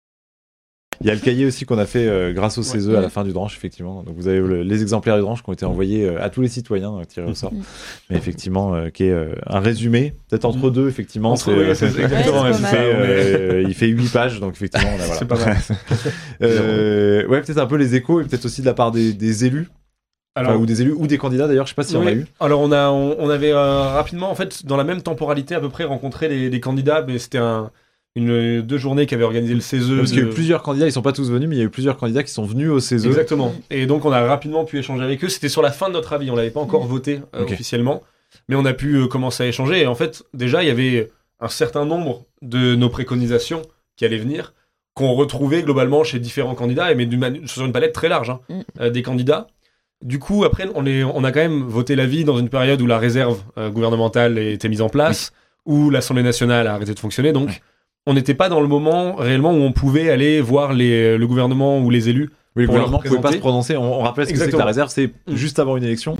Il 1.02 1.08
y 1.08 1.10
a 1.10 1.14
le 1.14 1.20
cahier 1.20 1.46
aussi 1.46 1.66
qu'on 1.66 1.78
a 1.78 1.86
fait 1.86 2.08
euh, 2.08 2.32
grâce 2.34 2.58
au 2.58 2.64
CESE 2.64 2.90
à 2.90 3.02
la 3.02 3.10
fin 3.10 3.24
du 3.24 3.34
dranche, 3.34 3.56
effectivement. 3.58 4.04
Donc 4.04 4.16
vous 4.18 4.28
avez 4.28 4.40
le- 4.40 4.64
les 4.64 4.82
exemplaires 4.82 5.16
du 5.16 5.22
dranche 5.22 5.44
qui 5.44 5.50
ont 5.50 5.54
été 5.54 5.66
envoyés 5.66 6.06
euh, 6.06 6.24
à 6.24 6.30
tous 6.30 6.42
les 6.42 6.48
citoyens 6.48 6.94
euh, 7.00 7.04
tirés 7.06 7.28
au 7.30 7.34
sort. 7.36 7.54
Mhm. 7.54 7.64
Mais 8.10 8.18
effectivement, 8.18 8.74
euh, 8.76 8.90
qui 8.90 9.04
est 9.06 9.16
un 9.48 9.60
résumé, 9.60 10.14
peut-être 10.30 10.46
entre 10.46 10.70
deux, 10.70 10.88
effectivement. 10.88 11.32
Entre- 11.34 11.52
exactement, 11.70 12.44
Ouais, 12.44 12.52
il, 12.52 12.56
fait, 12.66 12.94
mal. 12.94 13.06
euh, 13.10 13.64
il 13.68 13.74
fait 13.74 13.88
8 13.88 14.10
pages, 14.12 14.40
donc 14.40 14.54
effectivement, 14.54 14.90
on 14.92 15.02
a, 15.02 15.06
voilà. 15.06 15.16
C'est 15.20 15.26
pas 15.28 15.38
mal. 15.38 15.58
Ouais, 17.30 17.42
peut-être 17.42 17.58
un 17.58 17.66
peu 17.68 17.78
les 17.78 17.96
échos 17.96 18.22
et 18.22 18.24
peut-être 18.26 18.46
aussi 18.46 18.62
de 18.62 18.66
la 18.66 18.74
part 18.74 18.92
des, 18.92 19.14
des 19.14 19.46
élus. 19.46 19.68
Alors, 20.38 20.52
Enfin, 20.52 20.60
ou 20.62 20.66
des 20.66 20.82
élus 20.82 20.92
ou 20.92 21.08
des 21.08 21.18
candidats 21.18 21.48
d'ailleurs, 21.48 21.66
je 21.66 21.72
sais 21.72 21.76
pas 21.76 21.84
si 21.84 21.96
on 21.96 22.02
Oui. 22.02 22.08
a 22.08 22.14
eu. 22.14 22.26
Alors 22.42 22.60
on 22.60 22.72
a, 22.74 22.90
on, 22.90 23.16
on 23.20 23.30
avait 23.30 23.54
rapidement 23.54 24.30
en 24.30 24.36
fait 24.36 24.66
dans 24.66 24.76
la 24.76 24.84
même 24.84 25.02
temporalité 25.02 25.56
à 25.56 25.62
peu 25.62 25.70
près 25.70 25.86
rencontré 25.86 26.28
les, 26.28 26.50
les 26.50 26.60
candidats, 26.60 27.06
mais 27.08 27.20
c'était 27.20 27.38
un 27.38 27.72
une, 28.16 28.62
deux 28.62 28.78
journées 28.78 29.06
qu'avait 29.06 29.24
organisé 29.24 29.54
le 29.54 29.60
CESE. 29.60 29.92
Parce 29.98 30.12
qu'il 30.12 30.20
y 30.20 30.24
a 30.24 30.26
eu 30.26 30.30
plusieurs 30.30 30.64
candidats, 30.64 30.88
ils 30.88 30.92
sont 30.92 31.02
pas 31.02 31.12
tous 31.12 31.30
venus, 31.30 31.50
mais 31.50 31.56
il 31.56 31.60
y 31.60 31.62
a 31.62 31.66
eu 31.66 31.70
plusieurs 31.70 31.98
candidats 31.98 32.24
qui 32.24 32.32
sont 32.32 32.46
venus 32.46 32.70
au 32.70 32.80
CESE. 32.80 33.06
Exactement. 33.06 33.54
Et 33.70 33.86
donc 33.86 34.06
on 34.06 34.12
a 34.12 34.26
rapidement 34.26 34.64
pu 34.64 34.80
échanger 34.80 35.04
avec 35.04 35.24
eux. 35.24 35.30
C'était 35.30 35.50
sur 35.50 35.62
la 35.62 35.72
fin 35.72 35.90
de 35.90 35.94
notre 35.94 36.14
avis. 36.14 36.32
On 36.32 36.36
l'avait 36.36 36.50
pas 36.52 36.62
encore 36.62 36.86
voté 36.86 37.20
euh, 37.36 37.44
officiellement, 37.44 38.04
mais 38.48 38.56
on 38.56 38.64
a 38.66 38.74
pu 38.74 38.96
euh, 38.96 39.08
commencer 39.08 39.44
à 39.44 39.48
échanger. 39.48 39.82
Et 39.82 39.88
en 39.88 39.96
fait, 39.96 40.24
déjà, 40.34 40.64
il 40.64 40.68
y 40.68 40.72
avait 40.72 41.12
un 41.42 41.50
certain 41.50 41.86
nombre 41.86 42.24
de 42.42 42.76
nos 42.76 42.90
préconisations 42.90 43.62
qui 43.98 44.06
allaient 44.06 44.18
venir, 44.18 44.54
qu'on 44.94 45.14
retrouvait 45.14 45.64
globalement 45.64 46.06
chez 46.06 46.20
différents 46.20 46.56
candidats, 46.56 46.92
et 46.92 46.96
mais 46.96 47.08
sur 47.48 47.66
une 47.66 47.74
palette 47.74 47.94
très 47.94 48.08
large 48.08 48.30
hein, 48.30 48.40
Mm. 48.50 48.62
euh, 48.80 48.90
des 48.90 49.02
candidats. 49.02 49.48
Du 50.02 50.20
coup, 50.20 50.46
après, 50.46 50.68
on, 50.76 50.86
est, 50.86 51.04
on 51.04 51.24
a 51.24 51.32
quand 51.34 51.40
même 51.42 51.64
voté 51.64 51.96
l'avis 51.96 52.24
dans 52.24 52.38
une 52.38 52.50
période 52.50 52.82
où 52.82 52.88
la 52.88 52.98
réserve 52.98 53.42
euh, 53.58 53.70
gouvernementale 53.70 54.38
était 54.38 54.70
mise 54.70 54.82
en 54.82 54.90
place, 54.90 55.34
où 55.66 55.90
l'Assemblée 55.90 56.24
nationale 56.24 56.68
a 56.68 56.76
arrêté 56.76 56.94
de 56.94 57.00
fonctionner. 57.00 57.34
Donc. 57.34 57.62
On 58.06 58.14
n'était 58.14 58.34
pas 58.36 58.50
dans 58.50 58.62
le 58.62 58.68
moment 58.68 59.16
réellement 59.16 59.52
où 59.52 59.62
on 59.62 59.72
pouvait 59.72 60.10
aller 60.10 60.42
voir 60.42 60.74
les, 60.74 61.18
le 61.18 61.28
gouvernement 61.28 61.80
ou 61.80 61.90
les 61.90 62.10
élus 62.10 62.30
Oui, 62.56 62.64
le 62.64 62.68
gouvernement 62.68 63.02
ne 63.04 63.08
pouvait 63.10 63.22
pas 63.22 63.32
se 63.32 63.38
prononcer. 63.38 63.76
On, 63.78 64.00
on 64.00 64.04
rappelle 64.04 64.28
ce 64.28 64.34
que 64.34 64.38
c'est 64.40 64.52
que 64.52 64.58
la 64.58 64.66
réserve, 64.66 64.90
c'est 64.90 65.12
Mm. 65.28 65.36
juste 65.36 65.60
avant 65.60 65.78
une 65.78 65.84
élection. 65.84 66.18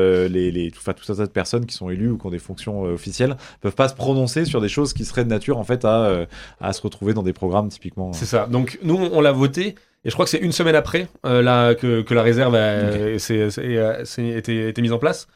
Euh, 0.00 0.28
les, 0.28 0.50
les, 0.50 0.72
enfin, 0.74 0.94
tout 0.94 1.12
un 1.12 1.14
tas 1.14 1.26
de 1.26 1.30
personnes 1.30 1.66
qui 1.66 1.74
sont 1.74 1.90
élues 1.90 2.10
ou 2.10 2.16
qui 2.16 2.26
ont 2.26 2.30
des 2.30 2.38
fonctions 2.38 2.86
euh, 2.86 2.94
officielles 2.94 3.36
peuvent 3.60 3.74
pas 3.74 3.88
se 3.88 3.94
prononcer 3.94 4.46
sur 4.46 4.62
des 4.62 4.68
choses 4.68 4.94
qui 4.94 5.04
seraient 5.04 5.24
de 5.24 5.28
nature 5.28 5.58
en 5.58 5.64
fait 5.64 5.84
à, 5.84 6.04
euh, 6.04 6.26
à 6.60 6.72
se 6.72 6.80
retrouver 6.80 7.12
dans 7.12 7.22
des 7.22 7.34
programmes 7.34 7.68
typiquement. 7.68 8.14
C'est 8.14 8.24
ça. 8.24 8.46
Donc 8.46 8.78
nous, 8.82 8.96
on 8.96 9.20
l'a 9.20 9.32
voté. 9.32 9.74
Et 10.04 10.08
je 10.08 10.14
crois 10.14 10.24
que 10.24 10.30
c'est 10.30 10.38
une 10.38 10.52
semaine 10.52 10.74
après 10.76 11.08
euh, 11.26 11.42
là, 11.42 11.74
que, 11.74 12.00
que 12.00 12.14
la 12.14 12.22
réserve 12.22 12.54
a, 12.54 12.92
été 13.18 14.80
mise 14.80 14.92
en 14.92 14.98
place. 14.98 15.28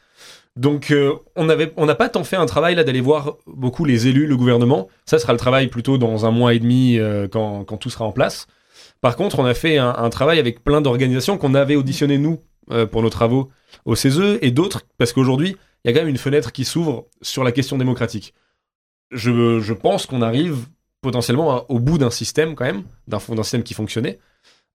Donc 0.55 0.91
euh, 0.91 1.13
on 1.35 1.45
n'a 1.45 1.95
pas 1.95 2.09
tant 2.09 2.23
fait 2.23 2.37
un 2.37 2.45
travail 2.45 2.75
là 2.75 2.83
d'aller 2.83 3.01
voir 3.01 3.37
beaucoup 3.45 3.83
les 3.83 4.07
élus, 4.07 4.25
le 4.25 4.37
gouvernement. 4.37 4.87
Ça 5.05 5.19
sera 5.19 5.33
le 5.33 5.39
travail 5.39 5.67
plutôt 5.67 5.97
dans 5.97 6.25
un 6.25 6.31
mois 6.31 6.53
et 6.53 6.59
demi 6.59 6.97
euh, 6.97 7.27
quand, 7.27 7.65
tout 7.77 7.89
sera 7.89 8.05
en 8.05 8.13
place. 8.13 8.47
Par 9.01 9.17
contre, 9.17 9.39
on 9.39 9.45
a 9.45 9.53
fait 9.53 9.77
un, 9.77 10.09
travail 10.09 10.39
avec 10.39 10.63
plein 10.63 10.81
d'organisations 10.81 11.37
qu'on 11.37 11.53
avait 11.53 11.75
auditionnées 11.75 12.17
nous 12.17 12.39
euh, 12.71 12.85
pour 12.85 13.01
nos 13.01 13.09
travaux 13.09 13.49
au 13.83 13.95
CESE 13.95 14.39
et 14.41 14.51
d'autres 14.51 14.81
parce 14.97 15.13
qu'aujourd'hui 15.13 15.57
il 15.83 15.89
y 15.89 15.91
a 15.91 15.93
quand 15.93 15.99
même 15.99 16.09
une 16.09 16.17
fenêtre 16.17 16.51
qui 16.51 16.65
s'ouvre 16.65 17.05
sur 17.21 17.43
la 17.43 17.51
question 17.51 17.77
démocratique. 17.77 18.33
Je, 19.11 19.73
pense 19.73 20.07
qu'on 20.07 20.23
arrive 20.23 20.65
potentiellement 21.01 21.69
au 21.69 21.79
bout 21.79 21.99
d'un 21.99 22.09
système 22.09 22.55
quand 22.55 22.65
même, 22.65 22.83
d'un 23.07 23.19
système 23.19 23.61
qui 23.61 23.75
fonctionnait. 23.75 24.17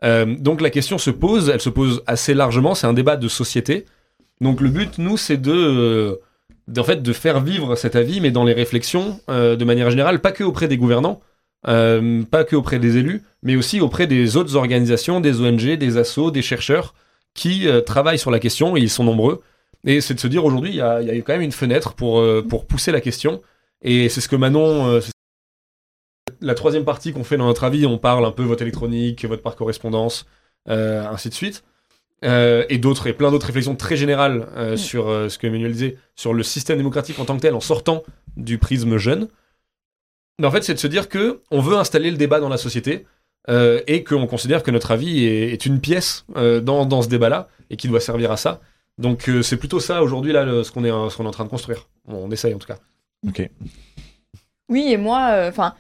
Donc 0.04 0.60
la 0.60 0.70
question 0.70 0.98
se 0.98 1.10
pose, 1.10 1.48
elle 1.48 1.60
se 1.60 1.68
pose 1.68 2.04
assez 2.06 2.32
largement, 2.32 2.76
c'est 2.76 2.86
un 2.86 2.92
débat 2.92 3.16
de 3.16 3.26
société. 3.26 3.86
Donc 4.40 4.60
le 4.60 4.70
but, 4.70 4.98
nous, 4.98 5.16
c'est 5.16 5.36
de, 5.36 5.52
euh, 5.52 6.16
d'en 6.66 6.84
fait, 6.84 7.02
de 7.02 7.12
faire 7.12 7.40
vivre 7.40 7.76
cet 7.76 7.94
avis, 7.96 8.20
mais 8.20 8.30
dans 8.30 8.44
les 8.44 8.54
réflexions, 8.54 9.20
euh, 9.28 9.56
de 9.56 9.64
manière 9.64 9.90
générale, 9.90 10.20
pas 10.20 10.32
que 10.32 10.44
auprès 10.44 10.68
des 10.68 10.78
gouvernants, 10.78 11.20
euh, 11.68 12.22
pas 12.22 12.44
que 12.44 12.56
auprès 12.56 12.78
des 12.78 12.96
élus, 12.96 13.22
mais 13.42 13.56
aussi 13.56 13.80
auprès 13.80 14.06
des 14.06 14.36
autres 14.36 14.56
organisations, 14.56 15.20
des 15.20 15.40
ONG, 15.40 15.76
des 15.76 15.96
assos, 15.98 16.30
des 16.30 16.42
chercheurs 16.42 16.94
qui 17.34 17.68
travaillent 17.86 18.18
sur 18.18 18.32
la 18.32 18.40
question, 18.40 18.76
et 18.76 18.80
ils 18.80 18.90
sont 18.90 19.04
nombreux. 19.04 19.42
Et 19.86 20.00
c'est 20.00 20.14
de 20.14 20.20
se 20.20 20.26
dire 20.26 20.44
aujourd'hui, 20.44 20.70
il 20.70 20.76
y 20.76 20.80
a, 20.80 21.00
quand 21.22 21.32
même 21.32 21.42
une 21.42 21.52
fenêtre 21.52 21.94
pour, 21.94 22.24
pour 22.48 22.66
pousser 22.66 22.90
la 22.90 23.00
question. 23.00 23.40
Et 23.82 24.08
c'est 24.08 24.20
ce 24.20 24.28
que 24.28 24.34
Manon, 24.34 25.00
la 26.40 26.54
troisième 26.54 26.84
partie 26.84 27.12
qu'on 27.12 27.22
fait 27.22 27.36
dans 27.36 27.46
notre 27.46 27.62
avis, 27.62 27.86
on 27.86 27.98
parle 27.98 28.24
un 28.24 28.32
peu 28.32 28.42
vote 28.42 28.60
électronique, 28.62 29.24
vote 29.24 29.42
par 29.42 29.54
correspondance, 29.54 30.26
ainsi 30.66 31.28
de 31.28 31.34
suite. 31.34 31.62
Euh, 32.22 32.66
et 32.68 32.76
d'autres, 32.76 33.06
et 33.06 33.14
plein 33.14 33.30
d'autres 33.30 33.46
réflexions 33.46 33.74
très 33.76 33.96
générales 33.96 34.46
euh, 34.56 34.74
Mm. 34.74 34.76
sur 34.76 35.08
euh, 35.08 35.28
ce 35.30 35.38
que 35.38 35.46
Emmanuel 35.46 35.72
disait, 35.72 35.96
sur 36.16 36.34
le 36.34 36.42
système 36.42 36.76
démocratique 36.76 37.18
en 37.18 37.24
tant 37.24 37.34
que 37.36 37.40
tel, 37.40 37.54
en 37.54 37.60
sortant 37.60 38.02
du 38.36 38.58
prisme 38.58 38.98
jeune. 38.98 39.28
Mais 40.38 40.46
en 40.46 40.50
fait, 40.50 40.62
c'est 40.62 40.74
de 40.74 40.78
se 40.78 40.86
dire 40.86 41.08
que 41.08 41.40
on 41.50 41.60
veut 41.60 41.76
installer 41.78 42.10
le 42.10 42.18
débat 42.18 42.38
dans 42.40 42.50
la 42.50 42.58
société 42.58 43.06
euh, 43.48 43.80
et 43.86 44.04
qu'on 44.04 44.26
considère 44.26 44.62
que 44.62 44.70
notre 44.70 44.90
avis 44.90 45.24
est, 45.24 45.52
est 45.52 45.64
une 45.64 45.80
pièce 45.80 46.26
euh, 46.36 46.60
dans, 46.60 46.84
dans 46.84 47.00
ce 47.00 47.08
débat-là 47.08 47.48
et 47.70 47.76
qui 47.78 47.88
doit 47.88 48.00
servir 48.00 48.30
à 48.30 48.36
ça. 48.36 48.60
Donc 48.98 49.28
euh, 49.30 49.40
c'est 49.40 49.56
plutôt 49.56 49.80
ça 49.80 50.02
aujourd'hui 50.02 50.32
là 50.32 50.44
le- 50.44 50.62
ce 50.62 50.70
qu'on 50.72 50.84
est, 50.84 50.90
ce 50.90 51.16
qu'on 51.16 51.24
est 51.24 51.28
en 51.28 51.30
train 51.30 51.44
de 51.44 51.50
construire. 51.50 51.88
On, 52.06 52.16
on 52.16 52.30
essaye 52.30 52.52
en 52.52 52.58
tout 52.58 52.66
cas. 52.66 52.78
Oui, 54.68 54.92
et 54.92 54.96
moi, 54.98 55.46
enfin, 55.48 55.74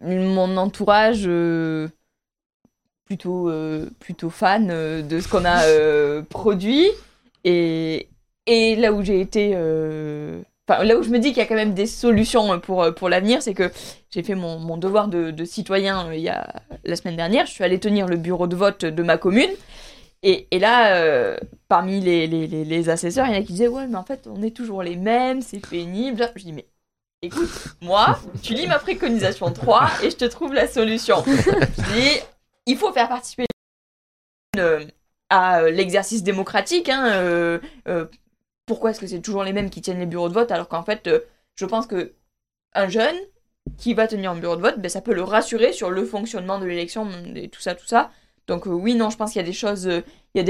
mon 0.00 0.56
entourage 0.56 1.24
euh, 1.26 1.88
plutôt 3.06 3.48
euh, 3.48 3.88
plutôt 4.00 4.30
fan 4.30 4.68
euh, 4.70 5.00
de 5.00 5.20
ce 5.20 5.28
qu'on 5.28 5.44
a 5.44 5.64
euh, 5.64 6.22
produit 6.22 6.88
et 7.44 8.08
et 8.46 8.76
là 8.76 8.92
où 8.92 9.02
j'ai 9.02 9.20
été 9.20 9.56
Enfin, 10.68 10.82
là 10.82 10.96
où 10.96 11.02
je 11.04 11.10
me 11.10 11.20
dis 11.20 11.28
qu'il 11.28 11.36
y 11.36 11.42
a 11.42 11.46
quand 11.46 11.54
même 11.54 11.74
des 11.74 11.86
solutions 11.86 12.58
pour, 12.58 12.92
pour 12.92 13.08
l'avenir, 13.08 13.40
c'est 13.40 13.54
que 13.54 13.70
j'ai 14.10 14.24
fait 14.24 14.34
mon, 14.34 14.58
mon 14.58 14.76
devoir 14.76 15.06
de, 15.06 15.44
citoyen 15.44 16.12
il 16.12 16.18
y 16.18 16.28
a, 16.28 16.60
la 16.82 16.96
semaine 16.96 17.14
dernière. 17.14 17.46
Je 17.46 17.52
suis 17.52 17.62
allée 17.62 17.78
tenir 17.78 18.08
le 18.08 18.16
bureau 18.16 18.48
de 18.48 18.56
vote 18.56 18.84
de 18.84 19.02
ma 19.04 19.16
commune. 19.16 19.50
Et, 20.24 20.48
et 20.50 20.58
là, 20.58 21.36
parmi 21.68 22.00
les, 22.00 22.26
les, 22.26 22.48
les, 22.48 22.64
les 22.64 22.88
assesseurs, 22.88 23.26
il 23.26 23.34
y 23.34 23.36
en 23.36 23.38
a 23.38 23.42
qui 23.42 23.52
disaient 23.52 23.68
Ouais, 23.68 23.86
mais 23.86 23.94
en 23.94 24.02
fait, 24.02 24.26
on 24.26 24.42
est 24.42 24.50
toujours 24.50 24.82
les 24.82 24.96
mêmes, 24.96 25.40
c'est 25.40 25.64
pénible. 25.64 26.28
Je 26.34 26.42
dis 26.42 26.52
Mais 26.52 26.66
écoute, 27.22 27.48
moi, 27.80 28.18
tu 28.42 28.54
lis 28.54 28.66
ma 28.66 28.80
préconisation 28.80 29.52
3 29.52 29.88
et 30.02 30.10
je 30.10 30.16
te 30.16 30.24
trouve 30.24 30.52
la 30.52 30.66
solution. 30.66 31.22
Je 31.26 31.94
dis 31.94 32.20
Il 32.66 32.76
faut 32.76 32.92
faire 32.92 33.08
participer 33.08 33.46
euh, 34.58 34.84
à 35.30 35.60
euh, 35.60 35.70
l'exercice 35.70 36.22
démocratique. 36.22 36.88
Hein, 36.88 37.06
euh, 37.06 37.58
pourquoi 38.66 38.90
est-ce 38.90 39.00
que 39.00 39.06
c'est 39.06 39.20
toujours 39.20 39.44
les 39.44 39.52
mêmes 39.52 39.70
qui 39.70 39.80
tiennent 39.80 40.00
les 40.00 40.06
bureaux 40.06 40.28
de 40.28 40.34
vote 40.34 40.50
alors 40.50 40.68
qu'en 40.68 40.82
fait, 40.82 41.08
je 41.54 41.64
pense 41.64 41.86
que 41.86 42.14
un 42.74 42.88
jeune 42.88 43.16
qui 43.78 43.94
va 43.94 44.06
tenir 44.06 44.32
un 44.32 44.36
bureau 44.36 44.56
de 44.56 44.62
vote, 44.62 44.80
ben, 44.80 44.88
ça 44.88 45.00
peut 45.00 45.14
le 45.14 45.22
rassurer 45.22 45.72
sur 45.72 45.90
le 45.90 46.04
fonctionnement 46.04 46.58
de 46.58 46.66
l'élection 46.66 47.08
et 47.34 47.48
tout 47.48 47.60
ça, 47.60 47.74
tout 47.74 47.86
ça. 47.86 48.10
Donc 48.46 48.66
oui, 48.66 48.94
non, 48.94 49.10
je 49.10 49.16
pense 49.16 49.32
qu'il 49.32 49.40
y 49.40 49.44
a 49.44 49.46
des 49.46 49.52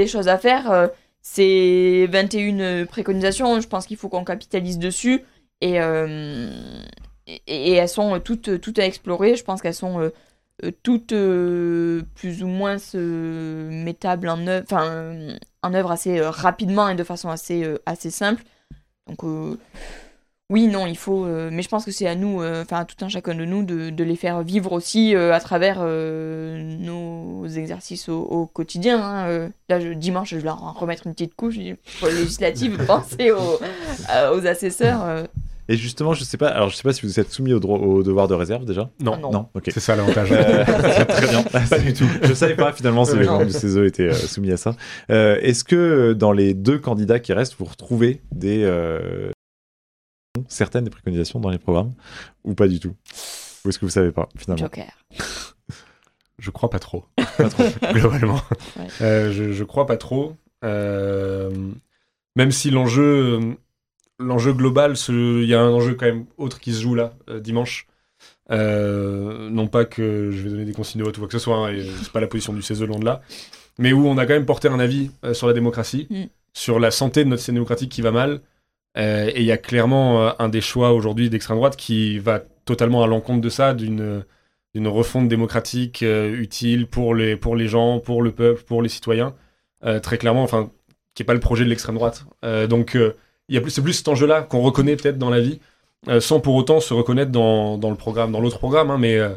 choses, 0.07 0.27
à 0.27 0.37
faire. 0.37 0.71
Euh, 0.71 0.87
c'est 1.21 2.07
21 2.09 2.85
préconisations, 2.85 3.59
je 3.59 3.67
pense 3.67 3.87
qu'il 3.87 3.97
faut 3.97 4.09
qu'on 4.09 4.23
capitalise 4.23 4.77
dessus 4.79 5.23
et, 5.61 5.73
elles 7.47 7.89
sont 7.89 8.19
toutes, 8.19 8.61
toutes 8.61 8.79
à 8.79 8.85
explorer. 8.85 9.35
Je 9.35 9.43
pense 9.43 9.61
qu'elles 9.61 9.73
sont 9.73 10.11
toutes 10.83 11.11
euh, 11.11 12.01
plus 12.15 12.43
ou 12.43 12.47
moins 12.47 12.77
euh, 12.95 13.69
mettables 13.83 14.29
en 14.29 14.45
œuvre, 14.47 14.65
enfin 14.69 14.85
euh, 14.85 15.37
en 15.61 15.73
œuvre 15.73 15.91
assez 15.91 16.19
euh, 16.19 16.29
rapidement 16.29 16.89
et 16.89 16.95
de 16.95 17.03
façon 17.03 17.29
assez, 17.29 17.63
euh, 17.63 17.77
assez 17.85 18.09
simple. 18.09 18.43
Donc 19.07 19.23
euh, 19.23 19.57
oui, 20.49 20.67
non, 20.67 20.87
il 20.87 20.97
faut, 20.97 21.25
euh, 21.25 21.49
mais 21.51 21.61
je 21.61 21.67
pense 21.67 21.83
que 21.85 21.91
c'est 21.91 22.07
à 22.07 22.15
nous, 22.15 22.41
euh, 22.41 22.63
enfin 22.63 22.79
à 22.79 22.85
tout 22.85 22.95
un 23.03 23.09
chacun 23.09 23.35
de 23.35 23.43
nous, 23.43 23.63
de, 23.63 24.03
les 24.03 24.15
faire 24.15 24.41
vivre 24.43 24.71
aussi 24.71 25.13
euh, 25.13 25.33
à 25.33 25.41
travers 25.41 25.77
euh, 25.81 26.77
nos 26.79 27.45
exercices 27.47 28.07
au, 28.09 28.45
quotidien. 28.45 29.03
hein. 29.03 29.27
Euh, 29.27 29.49
là, 29.67 29.79
je, 29.81 29.89
dimanche, 29.89 30.29
je 30.29 30.37
vais 30.37 30.43
leur 30.43 30.79
remettre 30.79 31.05
une 31.05 31.13
petite 31.13 31.35
couche 31.35 31.57
législatives, 32.01 32.83
penser 32.87 33.31
aux, 33.31 33.59
euh, 34.15 34.35
aux 34.35 34.47
assesseurs. 34.47 35.27
Et 35.69 35.75
justement, 35.77 36.13
je 36.13 36.23
sais 36.23 36.37
pas, 36.37 36.47
alors 36.47 36.69
je 36.69 36.75
sais 36.75 36.83
pas 36.83 36.93
si 36.93 37.01
vous 37.05 37.19
êtes 37.19 37.31
soumis 37.31 37.53
au, 37.53 37.59
droit, 37.59 37.77
au 37.79 38.01
devoir 38.03 38.27
de 38.27 38.33
réserve 38.33 38.65
déjà. 38.65 38.89
Non, 39.01 39.13
Ah 39.15 39.29
non. 39.31 39.49
C'est 39.65 39.79
ça 39.79 39.95
l'avantage. 39.95 40.29
Euh, 40.31 40.63
très 41.05 41.27
bien. 41.27 41.43
Pas 41.69 41.79
du 41.79 41.93
tout. 41.93 42.07
Je 42.23 42.33
savais 42.33 42.55
pas 42.55 42.71
finalement 42.73 43.03
si 43.05 43.17
les 43.17 43.25
membres 43.25 43.45
du 43.45 43.51
CESE 43.51 43.77
étaient 43.77 44.09
euh, 44.09 44.13
soumis 44.13 44.51
à 44.51 44.57
ça. 44.57 44.75
Euh, 45.11 45.37
Est-ce 45.41 45.63
que 45.63 46.13
dans 46.13 46.31
les 46.31 46.53
deux 46.53 46.79
candidats 46.79 47.19
qui 47.19 47.33
restent, 47.33 47.55
vous 47.59 47.65
retrouvez 47.65 48.21
des 48.31 48.63
euh, 48.63 49.31
certaines 50.47 50.85
des 50.85 50.89
préconisations 50.89 51.39
dans 51.39 51.49
les 51.49 51.57
programmes 51.59 51.93
ou 52.43 52.53
pas 52.53 52.67
du 52.67 52.79
tout? 52.79 52.93
Ou 53.65 53.69
est-ce 53.69 53.79
que 53.79 53.85
vous 53.85 53.91
savez 53.91 54.11
pas 54.11 54.29
finalement? 54.37 54.63
Joker. 54.65 54.91
Je 56.39 56.51
crois 56.51 56.69
pas 56.69 56.79
trop. 56.79 57.05
Pas 57.37 57.49
trop. 57.49 57.63
globalement. 57.93 58.39
Ouais. 58.77 58.87
Euh, 59.01 59.31
je, 59.31 59.51
je 59.53 59.63
crois 59.63 59.87
pas 59.87 59.97
trop. 59.97 60.35
Euh, 60.63 61.49
même 62.35 62.51
si 62.51 62.69
l'enjeu, 62.69 63.57
l'enjeu 64.19 64.53
global, 64.53 64.93
il 65.09 65.45
y 65.45 65.53
a 65.53 65.61
un 65.61 65.71
enjeu 65.71 65.95
quand 65.95 66.05
même 66.05 66.25
autre 66.37 66.59
qui 66.59 66.73
se 66.73 66.81
joue 66.81 66.95
là 66.95 67.13
euh, 67.29 67.39
dimanche. 67.39 67.87
Euh, 68.49 69.49
non 69.49 69.67
pas 69.67 69.85
que 69.85 70.31
je 70.31 70.41
vais 70.41 70.49
donner 70.49 70.65
des 70.65 70.73
consignes 70.73 70.99
de 70.99 71.05
vote 71.05 71.17
ou 71.17 71.21
quoi 71.21 71.27
que 71.27 71.33
ce 71.33 71.39
soit, 71.39 71.57
hein, 71.57 71.75
c'est 72.01 72.11
pas 72.11 72.21
la 72.21 72.27
position 72.27 72.53
du 72.53 72.61
CESE 72.61 72.81
loin 72.83 72.97
de 72.97 73.05
là, 73.05 73.21
mais 73.77 73.91
où 73.93 74.07
on 74.07 74.17
a 74.17 74.25
quand 74.25 74.33
même 74.33 74.45
porté 74.45 74.69
un 74.69 74.79
avis 74.79 75.11
euh, 75.23 75.33
sur 75.33 75.47
la 75.47 75.53
démocratie, 75.53 76.07
Mm. 76.09 76.23
sur 76.53 76.79
la 76.79 76.91
santé 76.91 77.23
de 77.23 77.29
notre 77.29 77.41
système 77.41 77.55
démocratique 77.55 77.91
qui 77.91 78.01
va 78.01 78.11
mal. 78.11 78.41
Et 78.99 79.41
il 79.41 79.45
y 79.45 79.51
a 79.51 79.57
clairement 79.57 80.41
un 80.41 80.49
des 80.49 80.61
choix 80.61 80.91
aujourd'hui 80.91 81.29
d'extrême 81.29 81.57
droite 81.57 81.75
qui 81.75 82.17
va 82.17 82.39
totalement 82.65 83.03
à 83.03 83.07
l'encontre 83.07 83.41
de 83.41 83.49
ça, 83.49 83.75
d'une 83.75 84.25
d'une 84.73 84.87
refonte 84.87 85.27
démocratique 85.27 86.01
utile 86.01 86.87
pour 86.87 87.13
les, 87.13 87.35
pour 87.35 87.55
les 87.55 87.67
gens, 87.67 87.99
pour 87.99 88.23
le 88.23 88.31
peuple, 88.31 88.63
pour 88.63 88.81
les 88.81 88.89
citoyens. 88.89 89.35
Très 90.01 90.17
clairement, 90.17 90.41
enfin, 90.41 90.71
qui 91.13 91.21
n'est 91.21 91.27
pas 91.27 91.35
le 91.35 91.39
projet 91.39 91.63
de 91.63 91.69
l'extrême 91.69 91.93
droite. 91.93 92.25
Donc, 92.69 92.97
y 93.55 93.57
a 93.57 93.61
plus, 93.61 93.71
c'est 93.71 93.81
plus 93.81 93.93
cet 93.93 94.07
enjeu-là 94.07 94.41
qu'on 94.41 94.61
reconnaît 94.61 94.95
peut-être 94.95 95.17
dans 95.17 95.29
la 95.29 95.39
vie, 95.41 95.59
euh, 96.09 96.19
sans 96.19 96.39
pour 96.39 96.55
autant 96.55 96.79
se 96.79 96.93
reconnaître 96.93 97.31
dans, 97.31 97.77
dans 97.77 97.89
le 97.89 97.95
programme, 97.95 98.31
dans 98.31 98.39
l'autre 98.41 98.57
programme. 98.59 98.91
hein, 98.91 98.97
mais, 98.97 99.17
euh, 99.17 99.29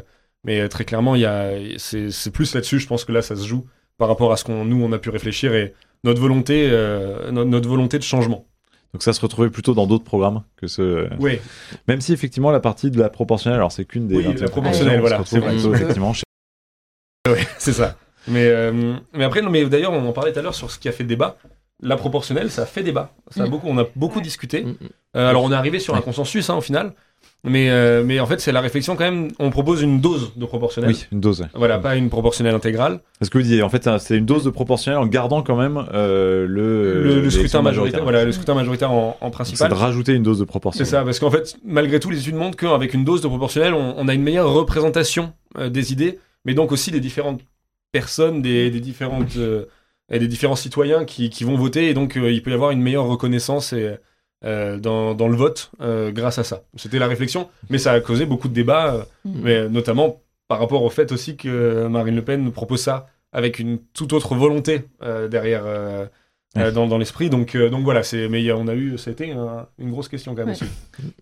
mais 0.43 0.59
euh, 0.61 0.67
très 0.67 0.85
clairement, 0.85 1.15
il 1.15 1.21
y 1.21 1.25
a, 1.25 1.51
c'est, 1.77 2.11
c'est 2.11 2.31
plus 2.31 2.53
là-dessus, 2.55 2.79
je 2.79 2.87
pense 2.87 3.05
que 3.05 3.11
là, 3.11 3.21
ça 3.21 3.35
se 3.35 3.45
joue 3.45 3.65
par 3.97 4.07
rapport 4.07 4.31
à 4.31 4.37
ce 4.37 4.43
qu'on 4.43 4.65
nous 4.65 4.83
on 4.83 4.91
a 4.93 4.97
pu 4.99 5.09
réfléchir 5.09 5.53
et 5.53 5.73
notre 6.03 6.19
volonté, 6.19 6.67
euh, 6.71 7.31
no- 7.31 7.45
notre 7.45 7.69
volonté 7.69 7.97
de 7.99 8.03
changement. 8.03 8.45
Donc 8.93 9.03
ça 9.03 9.13
se 9.13 9.21
retrouvait 9.21 9.49
plutôt 9.49 9.73
dans 9.73 9.87
d'autres 9.87 10.03
programmes 10.03 10.43
que 10.57 10.67
ce. 10.67 11.07
Oui, 11.19 11.39
Même 11.87 12.01
si 12.01 12.11
effectivement 12.11 12.51
la 12.51 12.59
partie 12.59 12.91
de 12.91 12.99
la 12.99 13.09
proportionnelle, 13.09 13.57
alors 13.59 13.71
c'est 13.71 13.85
qu'une 13.85 14.07
des 14.07 14.15
Oui, 14.17 14.23
la 14.23 14.29
21 14.31 14.47
proportionnelle, 14.47 14.99
voilà, 14.99 15.21
c'est 15.25 15.39
plutôt, 15.39 15.69
vrai. 15.69 15.81
effectivement 15.81 16.11
chez- 16.13 16.23
c'est 17.59 17.73
ça. 17.73 17.95
Mais, 18.27 18.45
euh, 18.47 18.95
mais 19.13 19.23
après, 19.23 19.41
non, 19.41 19.49
mais 19.49 19.65
d'ailleurs, 19.65 19.93
on 19.93 20.05
en 20.07 20.11
parlait 20.13 20.33
tout 20.33 20.39
à 20.39 20.41
l'heure 20.41 20.55
sur 20.55 20.69
ce 20.71 20.77
qui 20.79 20.89
a 20.89 20.91
fait 20.91 21.03
débat. 21.03 21.37
La 21.81 21.97
proportionnelle, 21.97 22.51
ça 22.51 22.65
fait 22.65 22.83
débat. 22.83 23.13
Ça 23.31 23.43
a 23.43 23.47
Mm. 23.47 23.49
beaucoup, 23.49 23.67
on 23.69 23.77
a 23.77 23.85
beaucoup 23.95 24.21
discuté. 24.21 24.63
Mm, 24.63 24.69
mm. 24.69 24.75
Euh, 25.17 25.29
alors, 25.29 25.43
on 25.43 25.51
est 25.51 25.55
arrivé 25.55 25.79
sur 25.79 25.95
un 25.95 26.01
consensus 26.01 26.49
hein, 26.49 26.55
au 26.55 26.61
final. 26.61 26.93
Mais, 27.43 27.71
euh, 27.71 28.03
mais 28.05 28.19
en 28.19 28.27
fait, 28.27 28.39
c'est 28.39 28.51
la 28.51 28.61
réflexion 28.61 28.95
quand 28.95 29.03
même. 29.03 29.29
On 29.39 29.49
propose 29.49 29.81
une 29.81 29.99
dose 29.99 30.31
de 30.35 30.45
proportionnelle. 30.45 30.91
Oui, 30.91 31.05
une 31.11 31.19
dose. 31.19 31.41
ouais. 31.41 31.47
Voilà, 31.55 31.79
pas 31.79 31.95
une 31.95 32.09
proportionnelle 32.09 32.53
intégrale. 32.53 32.99
Parce 33.19 33.31
que 33.31 33.39
vous 33.39 33.43
disiez, 33.43 33.63
en 33.63 33.69
fait, 33.69 33.89
c'est 33.99 34.15
une 34.17 34.27
dose 34.27 34.43
de 34.43 34.51
proportionnelle 34.51 34.99
en 34.99 35.07
gardant 35.07 35.41
quand 35.41 35.55
même 35.55 35.83
euh, 35.93 36.45
le, 36.47 37.19
le, 37.21 37.29
scrutin 37.31 37.63
majoritaire, 37.63 38.03
voilà, 38.03 38.25
le 38.25 38.31
scrutin 38.31 38.53
majoritaire 38.53 38.91
en, 38.91 39.17
en 39.19 39.25
Donc, 39.25 39.31
C'est 39.31 39.31
principal. 39.31 39.69
de 39.69 39.73
rajouter 39.75 40.13
une 40.13 40.21
dose 40.21 40.37
de 40.37 40.43
C'est 40.43 40.47
proportionnelle. 40.47 40.87
ça, 40.91 41.03
parce 41.03 41.19
qu'en 41.19 41.31
fait, 41.31 41.57
malgré 41.65 41.99
tout, 41.99 42.11
les 42.11 42.19
études 42.19 42.35
montrent 42.35 42.57
qu'avec 42.57 42.93
une 42.93 43.03
dose 43.05 43.21
de 43.21 43.27
proportionnelle, 43.27 43.73
on, 43.73 43.95
on 43.97 44.07
a 44.07 44.13
une 44.13 44.21
meilleure 44.23 44.51
représentation 44.53 45.33
des 45.59 45.91
idées, 45.93 46.19
mais 46.45 46.53
donc 46.53 46.71
aussi 46.71 46.91
des 46.91 46.99
différentes 46.99 47.41
personnes, 47.91 48.43
des, 48.43 48.69
des 48.69 48.79
différentes, 48.81 49.35
et 50.11 50.19
des 50.19 50.27
différents 50.27 50.55
citoyens 50.55 51.05
qui, 51.05 51.29
qui 51.29 51.43
vont 51.43 51.55
voter, 51.55 51.89
et 51.89 51.93
donc 51.93 52.17
euh, 52.17 52.31
il 52.31 52.43
peut 52.43 52.51
y 52.51 52.53
avoir 52.53 52.71
une 52.71 52.81
meilleure 52.81 53.05
reconnaissance 53.07 53.73
et, 53.73 53.95
euh, 54.45 54.77
dans, 54.77 55.13
dans 55.15 55.27
le 55.27 55.35
vote 55.35 55.71
euh, 55.81 56.11
grâce 56.11 56.37
à 56.37 56.43
ça. 56.43 56.63
C'était 56.75 56.99
la 56.99 57.07
réflexion, 57.07 57.49
mais 57.69 57.77
ça 57.77 57.91
a 57.93 57.99
causé 58.01 58.25
beaucoup 58.25 58.47
de 58.49 58.53
débats, 58.53 58.93
euh, 58.95 59.03
Mm. 59.25 59.31
mais 59.43 59.69
notamment 59.69 60.21
par 60.47 60.59
rapport 60.59 60.83
au 60.83 60.89
fait 60.89 61.11
aussi 61.11 61.37
que 61.37 61.87
Marine 61.87 62.15
Le 62.15 62.21
Pen 62.23 62.51
propose 62.51 62.81
ça 62.81 63.07
avec 63.31 63.59
une 63.59 63.77
toute 63.93 64.11
autre 64.13 64.35
volonté 64.35 64.81
euh, 65.03 65.27
derrière. 65.27 65.63
euh, 65.65 66.05
euh, 66.57 66.65
Ouais. 66.65 66.71
dans, 66.73 66.85
dans 66.85 66.97
l'esprit 66.97 67.29
donc 67.29 67.55
euh, 67.55 67.69
donc 67.69 67.85
voilà 67.85 68.03
c'est 68.03 68.27
mais 68.27 68.51
on 68.51 68.67
a 68.67 68.73
eu 68.75 68.97
ça 68.97 69.09
a 69.09 69.13
été 69.13 69.31
un- 69.31 69.67
une 69.79 69.89
grosse 69.89 70.09
question 70.09 70.35
quand 70.35 70.45
même 70.45 70.49
Ouais. 70.49 70.67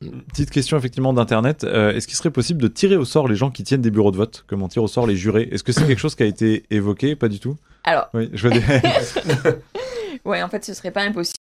aussi 0.02 0.14
Petite 0.30 0.50
question 0.50 0.76
effectivement 0.76 1.14
d'internet. 1.14 1.64
Euh, 1.64 1.92
Est-ce 1.94 2.08
qu'il 2.08 2.18
serait 2.18 2.32
possible 2.32 2.60
de 2.60 2.68
tirer 2.68 2.96
au 2.96 3.06
sort 3.06 3.28
les 3.28 3.36
gens 3.36 3.52
qui 3.52 3.62
tiennent 3.64 3.82
des 3.84 3.92
bureaux 3.92 4.10
de 4.10 4.18
vote, 4.18 4.44
comme 4.48 4.64
on 4.64 4.68
tire 4.68 4.82
au 4.82 4.88
sort 4.88 5.06
les 5.06 5.16
jurés? 5.16 5.48
Est-ce 5.52 5.64
que 5.64 5.72
c'est 5.72 5.86
quelque 5.86 6.00
chose 6.00 6.16
qui 6.16 6.24
a 6.24 6.26
été 6.26 6.64
évoqué? 6.72 7.16
Pas 7.16 7.28
du 7.28 7.40
tout. 7.40 7.58
Alors, 7.84 8.10
Oui, 8.14 8.30
je 8.34 8.48
vois 8.48 8.58
des... 8.60 10.20
ouais, 10.26 10.42
en 10.44 10.50
fait, 10.50 10.64
ce 10.66 10.74
serait 10.74 10.92
pas 10.92 11.02
impossible. 11.04 11.36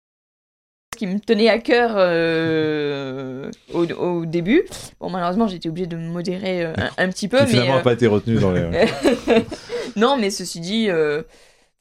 Ce 0.94 0.98
qui 0.98 1.06
me 1.08 1.18
tenait 1.18 1.48
à 1.48 1.58
cœur 1.58 1.92
euh, 1.96 3.50
au, 3.72 3.84
au 3.84 4.26
début. 4.26 4.62
Bon, 5.00 5.10
malheureusement, 5.10 5.48
j'ai 5.48 5.56
été 5.56 5.68
obligée 5.68 5.88
de 5.88 5.96
me 5.96 6.08
modérer 6.08 6.64
euh, 6.64 6.72
un, 6.76 6.90
un 6.98 7.08
petit 7.08 7.26
peu, 7.26 7.38
qui 7.38 7.42
mais 7.44 7.48
finalement 7.50 7.74
n'a 7.74 7.80
euh, 7.80 7.82
pas 7.82 7.92
été 7.94 8.06
retenu 8.06 8.36
dans 8.38 8.52
les. 8.52 8.62
non, 9.96 10.16
mais 10.16 10.30
ceci 10.30 10.60
dit, 10.60 10.88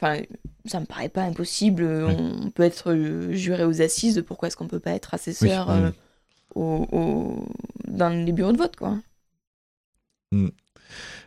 enfin, 0.02 0.20
ça 0.66 0.80
me 0.80 0.86
paraît 0.86 1.10
pas 1.10 1.22
impossible. 1.22 1.84
On 1.86 2.50
peut 2.50 2.64
être 2.64 2.96
juré 3.32 3.66
aux 3.66 3.82
assises. 3.84 4.24
Pourquoi 4.26 4.48
est-ce 4.48 4.58
qu'on 4.58 4.68
peut 4.68 4.80
pas 4.80 4.92
être 4.94 5.14
assesseur 5.14 5.68
Oui, 5.70 5.92
au- 6.56 6.88
au- 6.92 7.48
dans 7.88 8.10
les 8.10 8.32
bureaux 8.32 8.52
de 8.52 8.58
vote, 8.58 8.76
quoi? 8.76 8.98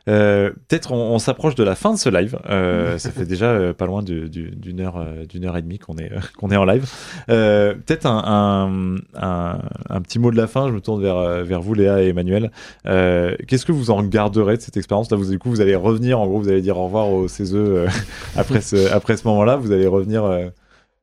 Euh, 0.08 0.50
Peut-être 0.68 0.92
on, 0.92 1.14
on 1.14 1.18
s'approche 1.18 1.54
de 1.54 1.64
la 1.64 1.74
fin 1.74 1.92
de 1.92 1.98
ce 1.98 2.08
live. 2.08 2.38
Euh, 2.48 2.96
ça 2.98 3.10
fait 3.10 3.24
déjà 3.24 3.46
euh, 3.50 3.72
pas 3.72 3.86
loin 3.86 4.02
du- 4.02 4.28
du- 4.28 4.50
d'une 4.50 4.80
heure, 4.80 4.96
euh, 4.98 5.24
d'une 5.26 5.44
heure 5.44 5.56
et 5.56 5.62
demie 5.62 5.78
qu'on 5.78 5.96
est 5.98 6.12
euh, 6.12 6.18
qu'on 6.38 6.50
est 6.50 6.56
en 6.56 6.64
live. 6.64 6.88
Euh, 7.28 7.74
Peut-être 7.74 8.06
un, 8.06 8.22
un, 8.26 8.96
un, 9.20 9.58
un 9.90 10.00
petit 10.00 10.18
mot 10.18 10.30
de 10.30 10.36
la 10.36 10.46
fin. 10.46 10.68
Je 10.68 10.72
me 10.72 10.80
tourne 10.80 11.02
vers 11.02 11.44
vers 11.44 11.60
vous, 11.60 11.74
Léa 11.74 12.02
et 12.02 12.08
Emmanuel. 12.08 12.50
Euh, 12.86 13.34
Qu'est-ce 13.48 13.66
que 13.66 13.72
vous 13.72 13.90
en 13.90 14.02
garderez 14.02 14.56
de 14.56 14.62
cette 14.62 14.76
expérience? 14.76 15.10
Là, 15.10 15.16
vous 15.16 15.30
du 15.30 15.38
coup, 15.38 15.50
vous 15.50 15.60
allez 15.60 15.74
revenir. 15.74 16.20
En 16.20 16.26
gros, 16.26 16.38
vous 16.40 16.48
allez 16.48 16.62
dire 16.62 16.78
au 16.78 16.84
revoir 16.84 17.08
au 17.08 17.28
CESE 17.28 17.54
euh, 17.54 17.86
après 18.36 18.60
ce 18.60 18.92
après 18.92 19.16
ce 19.16 19.26
moment-là. 19.28 19.56
Vous 19.56 19.72
allez 19.72 19.86
revenir. 19.86 20.24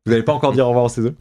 Vous 0.05 0.11
n'allez 0.11 0.23
pas 0.23 0.33
encore 0.33 0.51
dire 0.51 0.65
au 0.65 0.69
revoir 0.69 0.85
au 0.85 0.89
CESE 0.89 1.13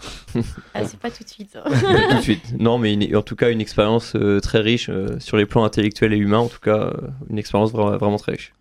Ah, 0.75 0.85
c'est 0.85 0.99
pas 0.99 1.11
tout 1.11 1.23
de 1.23 1.29
suite. 1.29 1.57
tout 1.65 2.17
de 2.17 2.21
suite. 2.23 2.55
Non, 2.59 2.79
mais 2.79 2.93
une- 2.95 3.17
en 3.17 3.23
tout 3.23 3.37
cas, 3.37 3.51
une 3.51 3.61
expérience 3.61 4.15
euh, 4.17 4.41
très 4.41 4.59
riche 4.61 4.89
euh, 4.89 5.19
sur 5.21 5.37
les 5.37 5.47
plans 5.47 5.65
intellectuels 5.65 6.13
et 6.13 6.17
humains. 6.17 6.39
En 6.39 6.49
tout 6.49 6.59
cas, 6.61 6.79
euh, 6.79 6.93
une 7.31 7.39
expérience 7.39 7.73
vra- 7.73 7.97
vraiment 7.99 8.17
très 8.19 8.33
riche. 8.33 8.53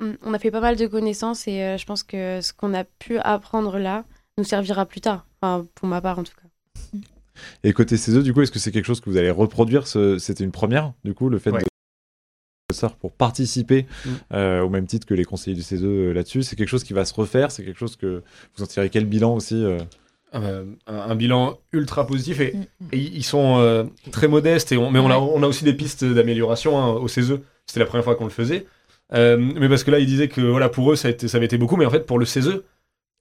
Mm, 0.00 0.12
On 0.24 0.32
a 0.34 0.38
fait 0.38 0.52
pas 0.52 0.60
mal 0.60 0.76
de 0.76 0.86
connaissances 0.86 1.48
et 1.48 1.62
euh, 1.62 1.76
je 1.76 1.84
pense 1.86 2.04
que 2.04 2.40
ce 2.40 2.52
qu'on 2.52 2.72
a 2.72 2.84
pu 2.84 3.18
apprendre 3.18 3.78
là 3.78 4.04
nous 4.36 4.44
servira 4.44 4.86
plus 4.86 5.00
tard. 5.00 5.26
Enfin, 5.42 5.66
pour 5.74 5.88
ma 5.88 6.00
part 6.00 6.18
en 6.20 6.22
tout 6.24 6.32
cas. 6.40 6.98
Et 7.64 7.72
côté 7.72 7.96
CESE, 7.96 8.22
du 8.22 8.32
coup, 8.32 8.42
est-ce 8.42 8.50
que 8.52 8.58
c'est 8.60 8.70
quelque 8.72 8.84
chose 8.86 9.00
que 9.00 9.10
vous 9.10 9.16
allez 9.16 9.30
reproduire 9.30 9.86
ce- 9.88 10.18
C'était 10.18 10.44
une 10.44 10.52
première, 10.52 10.92
du 11.04 11.14
coup, 11.14 11.28
le 11.28 11.38
fait 11.38 11.50
Ouais. 11.50 11.62
Pour 13.00 13.12
participer 13.12 13.86
Mm. 14.04 14.10
euh, 14.34 14.60
au 14.62 14.68
même 14.68 14.86
titre 14.86 15.06
que 15.06 15.14
les 15.14 15.24
conseillers 15.24 15.56
du 15.56 15.62
CESE 15.62 15.84
euh, 15.84 16.12
là-dessus. 16.12 16.42
C'est 16.42 16.54
quelque 16.56 16.68
chose 16.68 16.84
qui 16.84 16.92
va 16.92 17.04
se 17.06 17.14
refaire. 17.14 17.50
C'est 17.50 17.64
quelque 17.64 17.78
chose 17.78 17.96
que 17.96 18.22
vous 18.56 18.64
en 18.64 18.66
tirez 18.66 18.90
quel 18.90 19.06
bilan 19.06 19.34
aussi 19.34 19.64
euh 19.64 19.78
Euh, 20.34 20.66
un, 20.86 20.94
un 21.12 21.14
bilan 21.14 21.56
ultra 21.72 22.06
positif 22.06 22.38
et, 22.40 22.52
Mm. 22.54 22.84
et 22.92 22.98
ils 22.98 23.24
sont 23.24 23.56
euh, 23.60 23.84
très 24.12 24.28
modestes 24.28 24.72
et 24.72 24.76
on, 24.76 24.90
mais 24.90 24.98
on, 24.98 25.08
a, 25.10 25.16
on 25.16 25.42
a 25.42 25.46
aussi 25.46 25.64
des 25.64 25.72
pistes 25.72 26.04
d'amélioration 26.04 26.78
hein, 26.78 26.88
au 26.90 27.08
CESE 27.08 27.38
c'était 27.64 27.80
la 27.80 27.86
première 27.86 28.04
fois 28.04 28.14
qu'on 28.14 28.24
le 28.26 28.30
faisait 28.30 28.66
Euh, 29.14 29.38
mais 29.38 29.70
parce 29.70 29.84
que 29.84 29.90
là 29.90 29.98
ils 29.98 30.06
disaient 30.06 30.28
que 30.28 30.42
voilà 30.42 30.68
pour 30.68 30.92
eux 30.92 30.96
ça, 30.96 31.08
a 31.08 31.12
été, 31.12 31.28
ça 31.28 31.38
avait 31.38 31.46
été 31.46 31.56
beaucoup 31.56 31.76
mais 31.78 31.86
en 31.86 31.90
fait 31.90 32.04
pour 32.04 32.18
le 32.18 32.26
CESE 32.26 32.60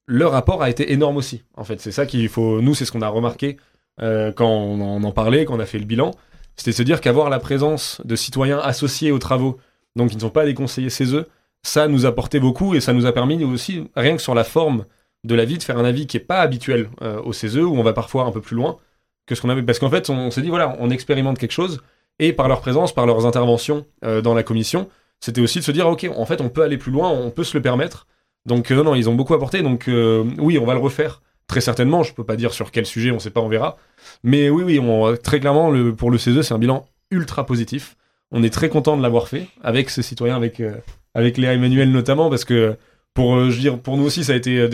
leur 0.06 0.34
rapport 0.34 0.62
a 0.62 0.70
été 0.70 0.92
énorme 0.92 1.16
aussi 1.16 1.44
en 1.56 1.64
fait 1.64 1.80
c'est 1.80 1.94
ça 1.94 2.06
qu'il 2.06 2.28
faut 2.28 2.60
nous 2.62 2.76
c'est 2.76 2.84
ce 2.84 2.92
qu'on 2.92 3.02
a 3.02 3.08
remarqué 3.08 3.56
euh, 4.02 4.34
quand 4.34 4.50
on 4.50 4.82
en, 4.82 5.02
on 5.02 5.04
en 5.06 5.12
parlait 5.14 5.46
quand 5.46 5.56
on 5.56 5.62
a 5.62 5.66
fait 5.66 5.80
le 5.80 5.86
bilan 5.86 6.12
c'était 6.58 6.74
se 6.74 6.84
dire 6.84 7.00
qu'avoir 7.00 7.30
la 7.30 7.40
présence 7.40 8.02
de 8.04 8.16
citoyens 8.16 8.60
associés 8.60 9.12
aux 9.12 9.20
travaux 9.20 9.58
donc 9.96 10.10
qui 10.10 10.16
ne 10.16 10.22
sont 10.22 10.30
pas 10.30 10.46
des 10.46 10.54
conseillers 10.54 10.90
CESE 10.90 11.26
ça 11.64 11.88
nous 11.88 12.06
apportait 12.06 12.40
beaucoup 12.40 12.76
et 12.76 12.82
ça 12.82 12.94
nous 12.94 13.06
a 13.06 13.12
permis 13.12 13.44
aussi 13.44 13.88
rien 13.96 14.16
que 14.16 14.22
sur 14.22 14.36
la 14.36 14.44
forme 14.44 14.86
de 15.24 15.36
l'avis, 15.36 15.58
de 15.58 15.64
faire 15.64 15.78
un 15.78 15.86
avis 15.86 16.08
qui 16.08 16.18
est 16.18 16.22
pas 16.22 16.40
habituel 16.40 16.90
euh, 17.02 17.22
au 17.22 17.34
CESE, 17.34 17.58
où 17.58 17.76
on 17.76 17.84
va 17.84 17.94
parfois 17.94 18.24
un 18.24 18.32
peu 18.32 18.42
plus 18.42 18.56
loin 18.56 18.78
que 19.26 19.36
ce 19.36 19.42
qu'on 19.42 19.50
avait. 19.50 19.64
Parce 19.64 19.80
qu'en 19.80 19.90
fait, 19.90 20.10
on, 20.10 20.32
s'est 20.32 20.42
dit, 20.42 20.50
voilà, 20.50 20.76
on 20.80 20.90
expérimente 20.90 21.38
quelque 21.38 21.52
chose, 21.52 21.82
et 22.20 22.34
par 22.34 22.48
leur 22.48 22.62
présence, 22.62 22.94
par 22.94 23.06
leurs 23.06 23.26
interventions 23.26 23.86
euh, 24.06 24.22
dans 24.22 24.34
la 24.34 24.44
commission, 24.44 24.90
c'était 25.20 25.42
aussi 25.42 25.60
de 25.60 25.64
se 25.64 25.72
dire, 25.72 25.88
ok, 25.88 26.10
en 26.16 26.26
fait, 26.26 26.42
on 26.42 26.50
peut 26.50 26.64
aller 26.64 26.78
plus 26.78 26.92
loin, 26.92 27.10
on 27.10 27.30
peut 27.32 27.44
se 27.44 27.58
le 27.58 27.62
permettre. 27.62 28.08
Donc, 28.46 28.72
euh, 28.72 28.84
non, 28.84 28.96
ils 28.96 29.10
ont 29.10 29.16
beaucoup 29.16 29.34
apporté, 29.34 29.62
donc 29.62 29.90
oui, 30.38 30.58
on 30.58 30.66
va 30.66 30.74
le 30.74 30.80
refaire. 30.80 31.22
Très 31.48 31.62
certainement, 31.62 32.04
je 32.04 32.14
peux 32.14 32.26
pas 32.26 32.36
dire 32.36 32.54
sur 32.54 32.72
quel 32.72 32.86
sujet, 32.86 33.12
on 33.12 33.20
sait 33.20 33.30
pas, 33.30 33.40
on 33.40 33.48
verra. 33.48 33.78
Mais 34.24 34.50
oui, 34.50 34.64
oui, 34.64 34.80
on, 34.80 35.16
très 35.16 35.40
clairement, 35.40 35.72
le, 35.72 35.96
pour 35.96 36.12
le 36.12 36.18
CESE, 36.18 36.42
c'est 36.42 36.54
un 36.54 36.60
bilan 36.60 36.86
ultra 37.10 37.46
positif. 37.46 37.96
On 38.32 38.44
est 38.44 38.50
très 38.50 38.68
content 38.68 38.98
de 38.98 39.02
l'avoir 39.02 39.30
fait, 39.30 39.48
avec 39.64 39.90
ces 39.90 40.02
citoyens, 40.02 40.36
avec, 40.36 40.60
euh, 40.60 40.76
avec 41.14 41.38
Léa 41.38 41.54
Emmanuel 41.54 41.90
notamment, 41.92 42.30
parce 42.30 42.44
que 42.44 42.76
pour, 43.14 43.38
euh, 43.38 43.50
je 43.50 43.60
dire, 43.60 43.80
pour 43.80 43.96
nous 43.96 44.04
aussi, 44.04 44.26
ça 44.26 44.34
a 44.34 44.36
été 44.36 44.70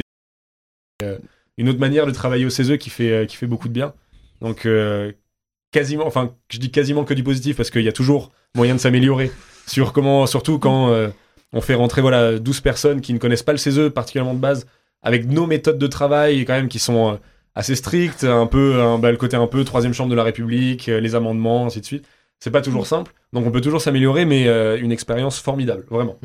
euh, 1.04 1.18
une 1.60 1.70
autre 1.70 1.80
manière 1.80 2.08
de 2.08 2.12
travailler 2.12 2.46
au 2.46 2.50
CESE 2.50 2.78
qui 2.80 2.90
fait, 2.90 3.28
qui 3.28 3.36
fait 3.36 3.46
beaucoup 3.46 3.68
de 3.68 3.74
bien. 3.74 3.94
Donc, 4.42 4.68
quasiment, 5.72 6.08
enfin, 6.08 6.36
je 6.50 6.58
dis 6.58 6.72
quasiment 6.72 7.06
que 7.06 7.14
du 7.14 7.24
positif 7.24 7.56
parce 7.56 7.70
qu'il 7.70 7.84
y 7.84 7.88
a 7.88 7.94
toujours 7.94 8.32
moyen 8.56 8.74
de 8.74 8.80
s'améliorer 8.80 9.32
sur 9.68 9.94
comment, 9.94 10.26
surtout 10.26 10.60
quand 10.60 10.94
on 11.54 11.62
fait 11.62 11.76
rentrer 11.76 12.02
voilà 12.02 12.40
12 12.40 12.60
personnes 12.60 13.00
qui 13.00 13.14
ne 13.14 13.20
connaissent 13.20 13.44
pas 13.44 13.54
le 13.54 13.58
CESE 13.58 13.92
particulièrement 13.94 14.34
de 14.34 14.40
base, 14.40 14.68
avec 15.04 15.28
nos 15.28 15.46
méthodes 15.46 15.78
de 15.78 15.88
travail 15.88 16.46
quand 16.46 16.54
même 16.54 16.70
qui 16.70 16.80
sont 16.80 17.14
euh, 17.14 17.18
assez 17.56 17.76
strictes, 17.76 18.24
un 18.24 18.48
peu, 18.48 18.82
un, 18.82 18.98
bah, 18.98 19.12
le 19.12 19.18
côté 19.18 19.36
un 19.36 19.48
peu 19.48 19.64
troisième 19.64 19.94
chambre 19.94 20.10
de 20.10 20.16
la 20.16 20.24
République, 20.24 20.90
euh, 20.90 21.00
les 21.00 21.16
amendements, 21.16 21.66
ainsi 21.66 21.82
de 21.82 21.86
suite. 21.86 22.08
C'est 22.40 22.52
pas 22.52 22.62
toujours 22.62 22.88
simple, 22.88 23.14
donc 23.32 23.46
on 23.46 23.52
peut 23.52 23.62
toujours 23.62 23.82
s'améliorer, 23.82 24.26
mais 24.26 24.48
euh, 24.48 24.78
une 24.78 24.92
expérience 24.92 25.40
formidable, 25.40 25.86
vraiment. 25.90 26.18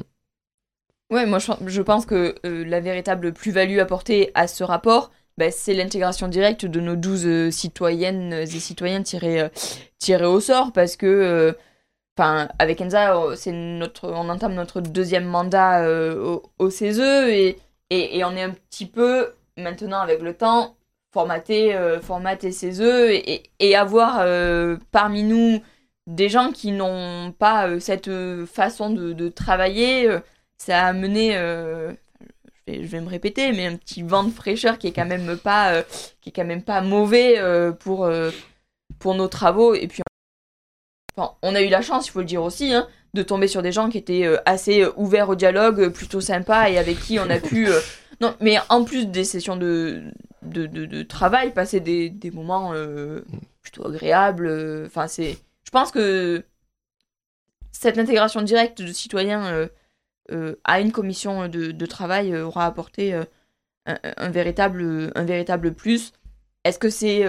Ouais, 1.11 1.26
moi 1.26 1.39
je, 1.39 1.81
pense 1.81 2.05
que 2.05 2.35
la 2.43 2.81
véritable 2.81 3.33
plus-value 3.33 3.79
apportée 3.79 4.31
à 4.35 4.47
ce 4.47 4.64
rapport, 4.64 5.11
bah, 5.39 5.51
c'est 5.51 5.74
l'intégration 5.74 6.29
directe 6.29 6.66
de 6.66 6.81
nos 6.81 6.97
12 6.97 7.26
euh, 7.26 7.51
citoyennes 7.51 8.33
et 8.33 8.47
citoyens 8.47 9.03
tirés, 9.03 9.49
au 10.24 10.41
sort 10.41 10.72
parce 10.72 10.97
que, 10.97 11.57
enfin, 12.16 12.49
avec 12.59 12.81
Enza, 12.81 13.16
c'est 13.37 13.53
notre, 13.53 14.11
on 14.11 14.29
entame 14.29 14.55
notre 14.55 14.81
deuxième 14.81 15.24
mandat 15.24 15.89
au, 15.89 16.43
au 16.59 16.70
CESE 16.70 16.99
et, 16.99 17.59
et, 17.91 18.24
on 18.24 18.36
est 18.36 18.43
un 18.43 18.51
petit 18.51 18.86
peu, 18.86 19.34
maintenant 19.57 20.01
avec 20.01 20.20
le 20.20 20.34
temps, 20.34 20.76
formaté, 21.12 21.74
euh, 21.74 22.01
formaté 22.01 22.53
CESE 22.53 22.80
et, 22.80 23.43
et, 23.59 23.76
avoir 23.76 24.18
euh, 24.20 24.76
parmi 24.93 25.22
nous 25.22 25.62
des 26.07 26.28
gens 26.28 26.53
qui 26.53 26.72
n'ont 26.72 27.32
pas 27.32 27.69
euh, 27.69 27.81
cette 27.81 28.09
euh, 28.09 28.47
façon 28.47 28.90
de, 28.90 29.28
travailler. 29.28 30.09
ça 30.59 30.85
a 30.85 30.86
amené, 30.89 31.32
je, 32.66 32.73
vais, 32.73 33.01
me 33.01 33.09
répéter, 33.09 33.52
mais 33.52 33.66
un 33.66 33.77
petit 33.77 34.02
vent 34.02 34.24
de 34.24 34.31
fraîcheur 34.31 34.78
qui 34.78 34.89
est 34.89 34.93
quand 34.93 35.06
même 35.06 35.39
pas, 35.39 35.82
qui 36.20 36.31
est 36.31 36.32
quand 36.32 36.44
même 36.44 36.62
pas 36.62 36.81
mauvais 36.82 37.40
pour, 37.81 38.10
pour 38.98 39.15
nos 39.15 39.28
travaux. 39.28 39.74
Et 39.74 39.86
puis, 39.89 40.02
on 41.43 41.55
a 41.55 41.62
eu 41.62 41.69
la 41.69 41.82
chance, 41.82 42.09
il 42.09 42.10
faut 42.10 42.20
le 42.20 42.24
dire 42.27 42.43
aussi, 42.43 42.73
hein, 42.74 42.89
de 43.14 43.22
tomber 43.22 43.48
sur 43.48 43.62
des 43.62 43.72
gens 43.72 43.89
qui 43.89 43.98
étaient 43.98 44.26
euh, 44.26 44.36
assez 44.47 44.82
euh, 44.82 44.93
ouverts 44.97 45.30
au 45.30 45.35
dialogue, 45.35 45.80
euh, 45.80 45.90
plutôt 45.90 46.20
sympas 46.20 46.68
et 46.68 46.78
avec 46.78 46.98
qui 47.01 47.18
on 47.18 47.28
a 47.30 47.39
pu. 47.39 47.68
non, 48.20 48.35
mais 48.40 48.59
en 48.68 48.85
plus 48.85 49.06
des 49.06 49.24
sessions 49.24 49.56
de, 49.56 50.02
de, 50.43 50.66
de, 50.66 50.86
de 50.86 51.02
travail, 51.02 51.52
passer 51.52 51.80
des, 51.80 52.10
des 52.10 52.30
moments 52.30 52.72
euh, 52.74 53.22
plutôt 53.62 53.86
agréables. 53.86 54.85
Enfin, 54.86 55.06
c'est. 55.06 55.39
Je 55.64 55.70
pense 55.70 55.90
que 55.90 56.44
cette 57.72 57.98
intégration 57.98 58.43
directe 58.43 58.80
de 58.82 58.93
citoyens 58.93 59.47
euh, 59.47 59.68
euh, 60.32 60.56
à 60.64 60.80
une 60.80 60.93
commission 60.93 61.48
de, 61.48 61.70
de 61.70 61.86
travail 61.86 62.36
aura 62.36 62.66
apporté 62.66 63.12
un, 63.14 63.26
un 63.86 64.30
véritable, 64.30 65.12
un 65.14 65.24
véritable 65.24 65.74
plus. 65.74 66.12
Est-ce 66.64 66.78
que 66.78 66.90
c'est 66.90 67.24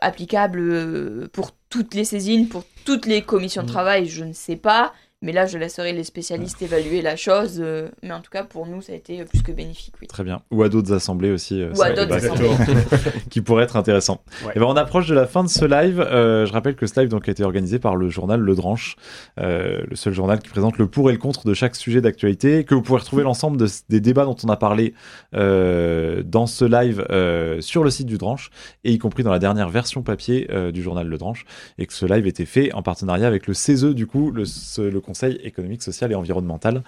applicable 0.00 1.28
pour 1.30 1.52
toutes 1.70 1.94
les 1.94 2.04
saisines, 2.04 2.48
pour 2.48 2.64
toutes 2.84 3.06
les 3.06 3.22
commissions 3.22 3.62
de 3.62 3.66
Mhm. 3.68 3.72
travail 3.72 4.06
Je 4.06 4.24
ne 4.24 4.32
sais 4.32 4.56
pas. 4.56 4.92
Mais 5.22 5.32
là, 5.32 5.44
je 5.44 5.58
laisserai 5.58 5.92
les 5.92 6.02
spécialistes 6.04 6.62
évaluer 6.62 7.02
la 7.02 7.14
chose. 7.14 7.58
euh, 7.62 7.88
mais 8.02 8.12
en 8.12 8.20
tout 8.20 8.30
cas, 8.30 8.42
pour 8.42 8.66
nous, 8.66 8.80
ça 8.80 8.94
a 8.94 8.96
été 8.96 9.22
plus 9.26 9.42
que 9.42 9.52
bénéfique. 9.52 9.92
Oui. 10.00 10.06
Très 10.06 10.24
bien. 10.24 10.40
Ou 10.50 10.62
à 10.62 10.70
d'autres 10.70 10.94
assemblées 10.94 11.30
aussi. 11.30 11.60
euh, 11.60 11.72
Ou 11.76 11.82
à 11.82 11.90
d'autres 11.90 12.14
assemblées. 12.14 12.48
qui 13.30 13.42
pourrait 13.42 13.64
être 13.64 13.76
intéressant. 13.76 14.22
Ouais. 14.46 14.52
Et 14.56 14.58
ben 14.58 14.64
on 14.64 14.76
approche 14.76 15.08
de 15.08 15.14
la 15.14 15.26
fin 15.26 15.44
de 15.44 15.48
ce 15.50 15.66
live. 15.66 16.00
Euh, 16.00 16.46
je 16.46 16.52
rappelle 16.54 16.74
que 16.74 16.86
ce 16.86 16.98
live 16.98 17.10
donc 17.10 17.28
a 17.28 17.32
été 17.32 17.44
organisé 17.44 17.78
par 17.78 17.96
le 17.96 18.08
journal 18.08 18.40
Le 18.40 18.54
Dranche, 18.54 18.96
euh, 19.38 19.82
le 19.86 19.94
seul 19.94 20.14
journal 20.14 20.38
qui 20.38 20.48
présente 20.48 20.78
le 20.78 20.86
pour 20.86 21.10
et 21.10 21.12
le 21.12 21.18
contre 21.18 21.46
de 21.46 21.52
chaque 21.52 21.76
sujet 21.76 22.00
d'actualité, 22.00 22.64
que 22.64 22.74
vous 22.74 22.80
pouvez 22.82 23.00
retrouver 23.00 23.22
l'ensemble 23.22 23.58
de- 23.58 23.68
des 23.90 24.00
débats 24.00 24.24
dont 24.24 24.36
on 24.42 24.48
a 24.48 24.56
parlé 24.56 24.94
euh, 25.34 26.22
dans 26.24 26.46
ce 26.46 26.64
live 26.64 27.04
euh, 27.10 27.60
sur 27.60 27.84
le 27.84 27.90
site 27.90 28.06
du 28.06 28.16
Dranche 28.16 28.50
et 28.84 28.92
y 28.92 28.98
compris 28.98 29.22
dans 29.22 29.30
la 29.32 29.38
dernière 29.38 29.68
version 29.68 30.02
papier 30.02 30.48
euh, 30.50 30.72
du 30.72 30.82
journal 30.82 31.06
Le 31.06 31.18
Dranche 31.18 31.44
et 31.78 31.84
que 31.86 31.92
ce 31.92 32.06
live 32.06 32.26
était 32.26 32.46
fait 32.46 32.72
en 32.72 32.82
partenariat 32.82 33.26
avec 33.26 33.46
le 33.46 33.52
CESE 33.54 33.84
du 33.94 34.06
coup 34.06 34.30
le, 34.30 34.44
ce- 34.46 34.80
le 34.80 35.00
Conseil 35.10 35.40
économique, 35.42 35.82
social 35.82 36.12
et 36.12 36.14
environnemental. 36.14 36.84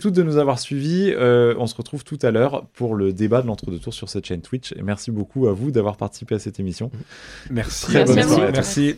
Toutes 0.00 0.14
de 0.14 0.22
nous 0.22 0.38
avoir 0.38 0.58
suivis. 0.58 1.12
Euh, 1.14 1.54
on 1.58 1.66
se 1.66 1.74
retrouve 1.74 2.04
tout 2.04 2.18
à 2.22 2.30
l'heure 2.30 2.66
pour 2.72 2.94
le 2.94 3.12
débat 3.12 3.42
de 3.42 3.48
l'entre-deux 3.48 3.78
tours 3.78 3.92
sur 3.92 4.08
cette 4.08 4.24
chaîne 4.24 4.40
Twitch. 4.40 4.72
Et 4.72 4.82
merci 4.82 5.10
beaucoup 5.10 5.46
à 5.46 5.52
vous 5.52 5.70
d'avoir 5.70 5.98
participé 5.98 6.34
à 6.36 6.38
cette 6.38 6.58
émission. 6.58 6.90
Merci. 7.50 7.84
Très 7.84 8.04
bonne 8.06 8.14
Merci. 8.14 8.30
soirée 8.30 8.46
à 8.46 8.52
tous. 8.52 8.54
Merci. 8.54 8.96